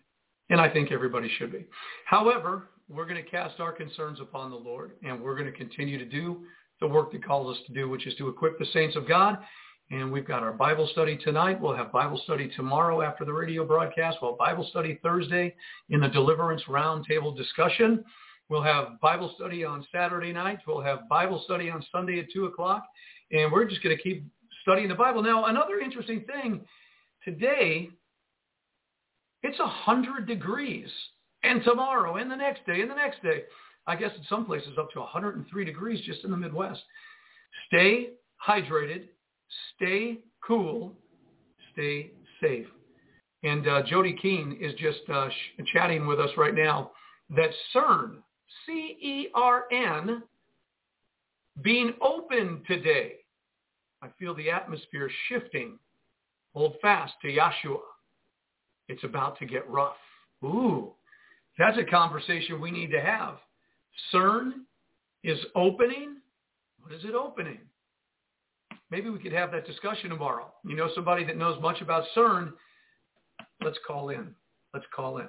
And 0.50 0.62
I 0.62 0.70
think 0.70 0.92
everybody 0.92 1.30
should 1.38 1.52
be. 1.52 1.66
However, 2.06 2.70
we're 2.90 3.06
going 3.06 3.22
to 3.22 3.30
cast 3.30 3.60
our 3.60 3.72
concerns 3.72 4.20
upon 4.22 4.50
the 4.50 4.56
Lord, 4.56 4.94
and 5.04 5.22
we're 5.22 5.38
going 5.38 5.52
to 5.52 5.58
continue 5.58 5.98
to 5.98 6.06
do 6.06 6.44
the 6.80 6.88
work 6.88 7.12
that 7.12 7.26
calls 7.26 7.58
us 7.58 7.64
to 7.68 7.74
do, 7.74 7.90
which 7.90 8.08
is 8.08 8.16
to 8.16 8.30
equip 8.30 8.58
the 8.60 8.66
saints 8.72 8.96
of 8.96 9.08
God. 9.08 9.40
And 9.90 10.12
we've 10.12 10.28
got 10.28 10.44
our 10.44 10.52
Bible 10.52 10.90
study 10.92 11.18
tonight. 11.18 11.62
We'll 11.62 11.76
have 11.76 11.94
Bible 11.94 12.20
study 12.26 12.52
tomorrow 12.56 13.02
after 13.02 13.24
the 13.24 13.32
radio 13.32 13.66
broadcast. 13.66 14.18
We'll 14.22 14.36
Bible 14.36 14.68
study 14.70 15.00
Thursday 15.02 15.56
in 15.90 16.02
the 16.02 16.10
Deliverance 16.10 16.62
Roundtable 16.68 17.36
discussion. 17.36 18.04
We'll 18.50 18.64
have 18.64 19.00
Bible 19.02 19.34
study 19.36 19.64
on 19.64 19.86
Saturday 19.92 20.34
night. 20.34 20.60
We'll 20.68 20.82
have 20.82 21.08
Bible 21.08 21.42
study 21.46 21.70
on 21.70 21.86
Sunday 21.90 22.20
at 22.20 22.26
2 22.34 22.46
o'clock. 22.46 22.84
And 23.32 23.50
we're 23.52 23.66
just 23.66 23.82
going 23.82 23.96
to 23.96 24.02
keep 24.02 24.26
studying 24.62 24.90
the 24.90 24.96
Bible. 24.96 25.24
Now, 25.24 25.46
another 25.46 25.80
interesting 25.80 26.26
thing, 26.26 26.66
today, 27.24 27.90
it's 29.44 29.60
100 29.60 30.28
degrees. 30.28 30.90
And 31.44 31.64
tomorrow, 31.64 32.18
and 32.18 32.30
the 32.30 32.36
next 32.36 32.66
day, 32.66 32.82
and 32.82 32.92
the 32.92 32.96
next 32.96 33.22
day. 33.24 33.44
I 33.86 33.96
guess 33.96 34.12
in 34.18 34.24
some 34.28 34.46
places 34.46 34.78
up 34.78 34.92
to 34.92 35.00
103 35.00 35.64
degrees 35.64 36.02
just 36.06 36.26
in 36.26 36.32
the 36.32 36.36
Midwest. 36.36 36.82
Stay 37.68 38.10
hydrated. 38.46 39.08
Stay 39.76 40.20
cool. 40.46 40.94
Stay 41.74 42.12
safe. 42.42 42.68
And 43.44 43.68
uh, 43.68 43.84
Jody 43.84 44.14
Keene 44.14 44.58
is 44.60 44.74
just 44.76 45.08
uh, 45.14 45.30
sh- 45.30 45.64
chatting 45.74 46.08
with 46.08 46.20
us 46.20 46.30
right 46.38 46.56
now 46.56 46.92
that 47.36 47.52
CERN, 47.74 48.18
C-E-R-N, 48.66 50.24
being 51.62 51.94
open 52.02 52.62
today. 52.68 53.14
I 54.02 54.08
feel 54.20 54.36
the 54.36 54.50
atmosphere 54.50 55.10
shifting. 55.28 55.78
Hold 56.54 56.76
fast 56.82 57.14
to 57.22 57.28
Yahshua. 57.28 57.80
It's 58.90 59.04
about 59.04 59.38
to 59.40 59.46
get 59.46 59.70
rough. 59.70 59.96
Ooh, 60.44 60.94
that's 61.58 61.78
a 61.78 61.84
conversation 61.84 62.62
we 62.62 62.72
need 62.72 62.92
to 62.92 63.02
have. 63.02 63.38
CERN 64.14 64.52
is 65.24 65.40
opening. 65.56 66.18
What 66.80 66.94
is 66.94 67.04
it 67.04 67.16
opening? 67.16 67.60
Maybe 68.90 69.10
we 69.10 69.20
could 69.20 69.34
have 69.34 69.52
that 69.52 69.68
discussion 69.68 70.10
tomorrow. 70.10 70.54
You 70.66 70.76
know 70.76 70.90
somebody 70.96 71.26
that 71.26 71.38
knows 71.38 71.62
much 71.62 71.82
about 71.82 72.06
CERN? 72.16 72.54
Let's 73.64 73.78
call 73.86 74.10
in. 74.10 74.34
Let's 74.74 74.86
call 74.96 75.18
in. 75.18 75.28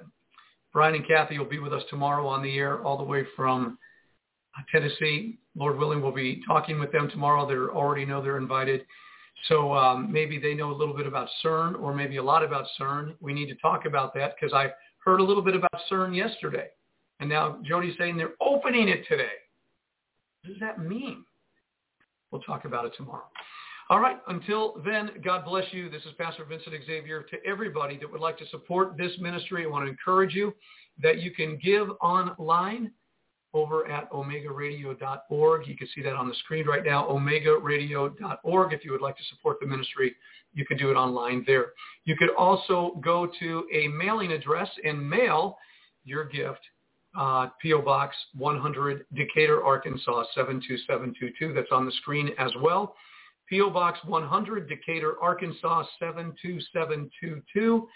Brian 0.71 0.95
and 0.95 1.07
Kathy 1.07 1.37
will 1.37 1.45
be 1.45 1.59
with 1.59 1.73
us 1.73 1.83
tomorrow 1.89 2.27
on 2.27 2.43
the 2.43 2.57
air 2.57 2.81
all 2.83 2.97
the 2.97 3.03
way 3.03 3.25
from 3.35 3.77
Tennessee. 4.71 5.39
Lord 5.55 5.77
willing, 5.77 6.01
we'll 6.01 6.11
be 6.11 6.41
talking 6.47 6.79
with 6.79 6.91
them 6.91 7.09
tomorrow. 7.09 7.47
They 7.47 7.55
already 7.55 8.05
know 8.05 8.21
they're 8.21 8.37
invited. 8.37 8.85
So 9.47 9.73
um, 9.73 10.11
maybe 10.11 10.37
they 10.37 10.53
know 10.53 10.71
a 10.71 10.75
little 10.75 10.95
bit 10.95 11.07
about 11.07 11.27
CERN 11.43 11.79
or 11.81 11.93
maybe 11.93 12.17
a 12.17 12.23
lot 12.23 12.43
about 12.43 12.65
CERN. 12.79 13.15
We 13.19 13.33
need 13.33 13.47
to 13.47 13.55
talk 13.55 13.85
about 13.85 14.13
that 14.15 14.35
because 14.39 14.53
I 14.53 14.71
heard 15.03 15.21
a 15.21 15.23
little 15.23 15.43
bit 15.43 15.55
about 15.55 15.81
CERN 15.89 16.15
yesterday. 16.15 16.67
And 17.19 17.29
now 17.29 17.59
Jody's 17.63 17.95
saying 17.97 18.17
they're 18.17 18.35
opening 18.41 18.89
it 18.89 19.05
today. 19.07 19.31
What 20.43 20.51
does 20.53 20.59
that 20.59 20.79
mean? 20.79 21.25
We'll 22.31 22.41
talk 22.41 22.65
about 22.65 22.85
it 22.85 22.93
tomorrow. 22.97 23.25
All 23.89 23.99
right. 23.99 24.17
Until 24.27 24.81
then, 24.85 25.09
God 25.23 25.45
bless 25.45 25.65
you. 25.71 25.89
This 25.89 26.03
is 26.03 26.11
Pastor 26.17 26.45
Vincent 26.45 26.75
Xavier. 26.85 27.23
To 27.23 27.37
everybody 27.45 27.97
that 27.97 28.11
would 28.11 28.21
like 28.21 28.37
to 28.37 28.47
support 28.49 28.97
this 28.97 29.11
ministry, 29.19 29.65
I 29.65 29.67
want 29.67 29.85
to 29.85 29.89
encourage 29.89 30.35
you 30.35 30.53
that 31.01 31.21
you 31.21 31.31
can 31.31 31.57
give 31.63 31.87
online 32.01 32.91
over 33.53 33.89
at 33.89 34.11
omegaradio.org. 34.11 35.67
You 35.67 35.75
can 35.75 35.87
see 35.95 36.03
that 36.03 36.13
on 36.13 36.27
the 36.27 36.35
screen 36.35 36.67
right 36.67 36.85
now, 36.85 37.07
omegaradio.org. 37.07 38.73
If 38.73 38.85
you 38.85 38.91
would 38.91 39.01
like 39.01 39.17
to 39.17 39.23
support 39.35 39.57
the 39.59 39.65
ministry, 39.65 40.15
you 40.53 40.65
can 40.65 40.77
do 40.77 40.91
it 40.91 40.95
online 40.95 41.43
there. 41.47 41.73
You 42.05 42.15
could 42.15 42.29
also 42.37 42.99
go 43.03 43.27
to 43.39 43.65
a 43.73 43.87
mailing 43.87 44.31
address 44.31 44.69
and 44.83 45.09
mail 45.09 45.57
your 46.05 46.25
gift, 46.25 46.59
uh, 47.17 47.47
P.O. 47.61 47.81
Box 47.81 48.15
100, 48.37 49.05
Decatur, 49.13 49.63
Arkansas 49.63 50.25
72722. 50.35 51.53
That's 51.53 51.71
on 51.71 51.85
the 51.85 51.91
screen 51.93 52.31
as 52.37 52.51
well. 52.61 52.95
P.O. 53.49 53.69
Box 53.71 53.99
100, 54.05 54.69
Decatur, 54.69 55.15
Arkansas 55.21 55.85
72722. 55.99 57.87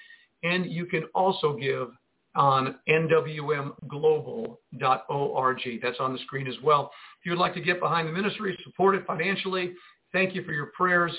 And 0.44 0.72
you 0.72 0.85
can 0.85 1.03
also 1.14 1.56
give 1.56 1.90
on 2.35 2.76
nwmglobal.org. 2.90 5.81
That's 5.81 5.99
on 5.99 6.14
the 6.14 6.19
screen 6.19 6.48
as 6.48 6.56
well. 6.64 6.91
If 7.19 7.26
you 7.26 7.31
would 7.31 7.40
like 7.40 7.53
to 7.53 7.61
get 7.61 7.80
behind 7.80 8.07
the 8.07 8.11
ministry, 8.11 8.57
support 8.64 8.95
it 8.95 9.06
financially, 9.06 9.73
thank 10.11 10.34
you 10.34 10.44
for 10.44 10.53
your 10.53 10.72
prayers, 10.76 11.15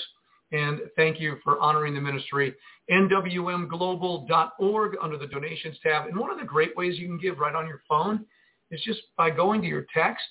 and 0.55 0.79
thank 0.95 1.19
you 1.19 1.37
for 1.43 1.59
honoring 1.59 1.93
the 1.93 2.01
ministry. 2.01 2.55
nwmglobal.org 2.89 4.97
under 5.01 5.17
the 5.17 5.27
donations 5.27 5.77
tab. 5.83 6.07
And 6.07 6.17
one 6.17 6.31
of 6.31 6.39
the 6.39 6.45
great 6.45 6.75
ways 6.77 6.97
you 6.97 7.07
can 7.07 7.17
give 7.17 7.39
right 7.39 7.55
on 7.55 7.67
your 7.67 7.81
phone 7.89 8.25
is 8.71 8.81
just 8.83 9.01
by 9.17 9.29
going 9.29 9.61
to 9.61 9.67
your 9.67 9.85
text 9.93 10.25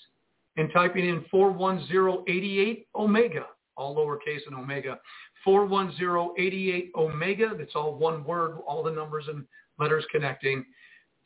and 0.56 0.70
typing 0.72 1.08
in 1.08 1.24
41088 1.30 2.86
Omega, 2.94 3.46
all 3.76 3.96
lowercase 3.96 4.46
and 4.46 4.56
Omega. 4.56 4.98
41088 5.44 6.92
Omega. 6.96 7.52
That's 7.58 7.74
all 7.74 7.96
one 7.96 8.24
word, 8.24 8.58
all 8.66 8.82
the 8.82 8.90
numbers 8.90 9.26
and 9.28 9.44
letters 9.78 10.04
connecting. 10.10 10.64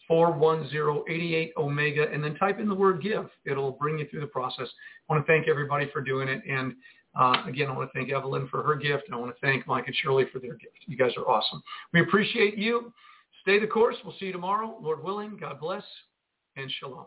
41088 0.08 1.52
Omega, 1.58 2.10
and 2.10 2.24
then 2.24 2.34
type 2.36 2.58
in 2.58 2.66
the 2.66 2.74
word 2.74 3.02
give. 3.02 3.28
It'll 3.44 3.72
bring 3.72 3.98
you 3.98 4.08
through 4.08 4.20
the 4.20 4.26
process. 4.26 4.66
I 5.08 5.12
want 5.12 5.26
to 5.26 5.30
thank 5.30 5.48
everybody 5.48 5.90
for 5.92 6.00
doing 6.00 6.28
it. 6.28 6.42
And 6.48 6.74
uh, 7.14 7.42
again, 7.46 7.68
I 7.68 7.76
want 7.76 7.90
to 7.90 7.98
thank 7.98 8.12
Evelyn 8.12 8.48
for 8.48 8.62
her 8.62 8.76
gift, 8.76 9.04
and 9.06 9.14
I 9.14 9.18
want 9.18 9.34
to 9.34 9.40
thank 9.40 9.66
Mike 9.66 9.86
and 9.86 9.96
Shirley 9.96 10.26
for 10.32 10.38
their 10.38 10.54
gift. 10.54 10.76
You 10.86 10.96
guys 10.96 11.12
are 11.16 11.28
awesome. 11.28 11.62
We 11.92 12.00
appreciate 12.00 12.56
you. 12.56 12.92
Stay 13.42 13.58
the 13.58 13.66
course. 13.66 13.96
We'll 14.04 14.14
see 14.18 14.26
you 14.26 14.32
tomorrow. 14.32 14.78
Lord 14.80 15.02
willing, 15.02 15.36
God 15.36 15.58
bless, 15.60 15.84
and 16.56 16.70
shalom. 16.78 17.06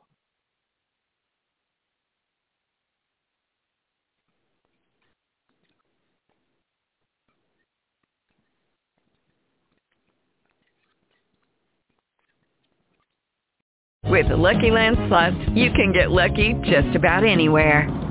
With 14.06 14.28
the 14.28 14.36
Lucky 14.36 14.72
Land 14.72 14.98
Slots, 15.08 15.38
you 15.54 15.72
can 15.72 15.94
get 15.94 16.12
lucky 16.12 16.54
just 16.64 16.96
about 16.96 17.24
anywhere. 17.24 18.11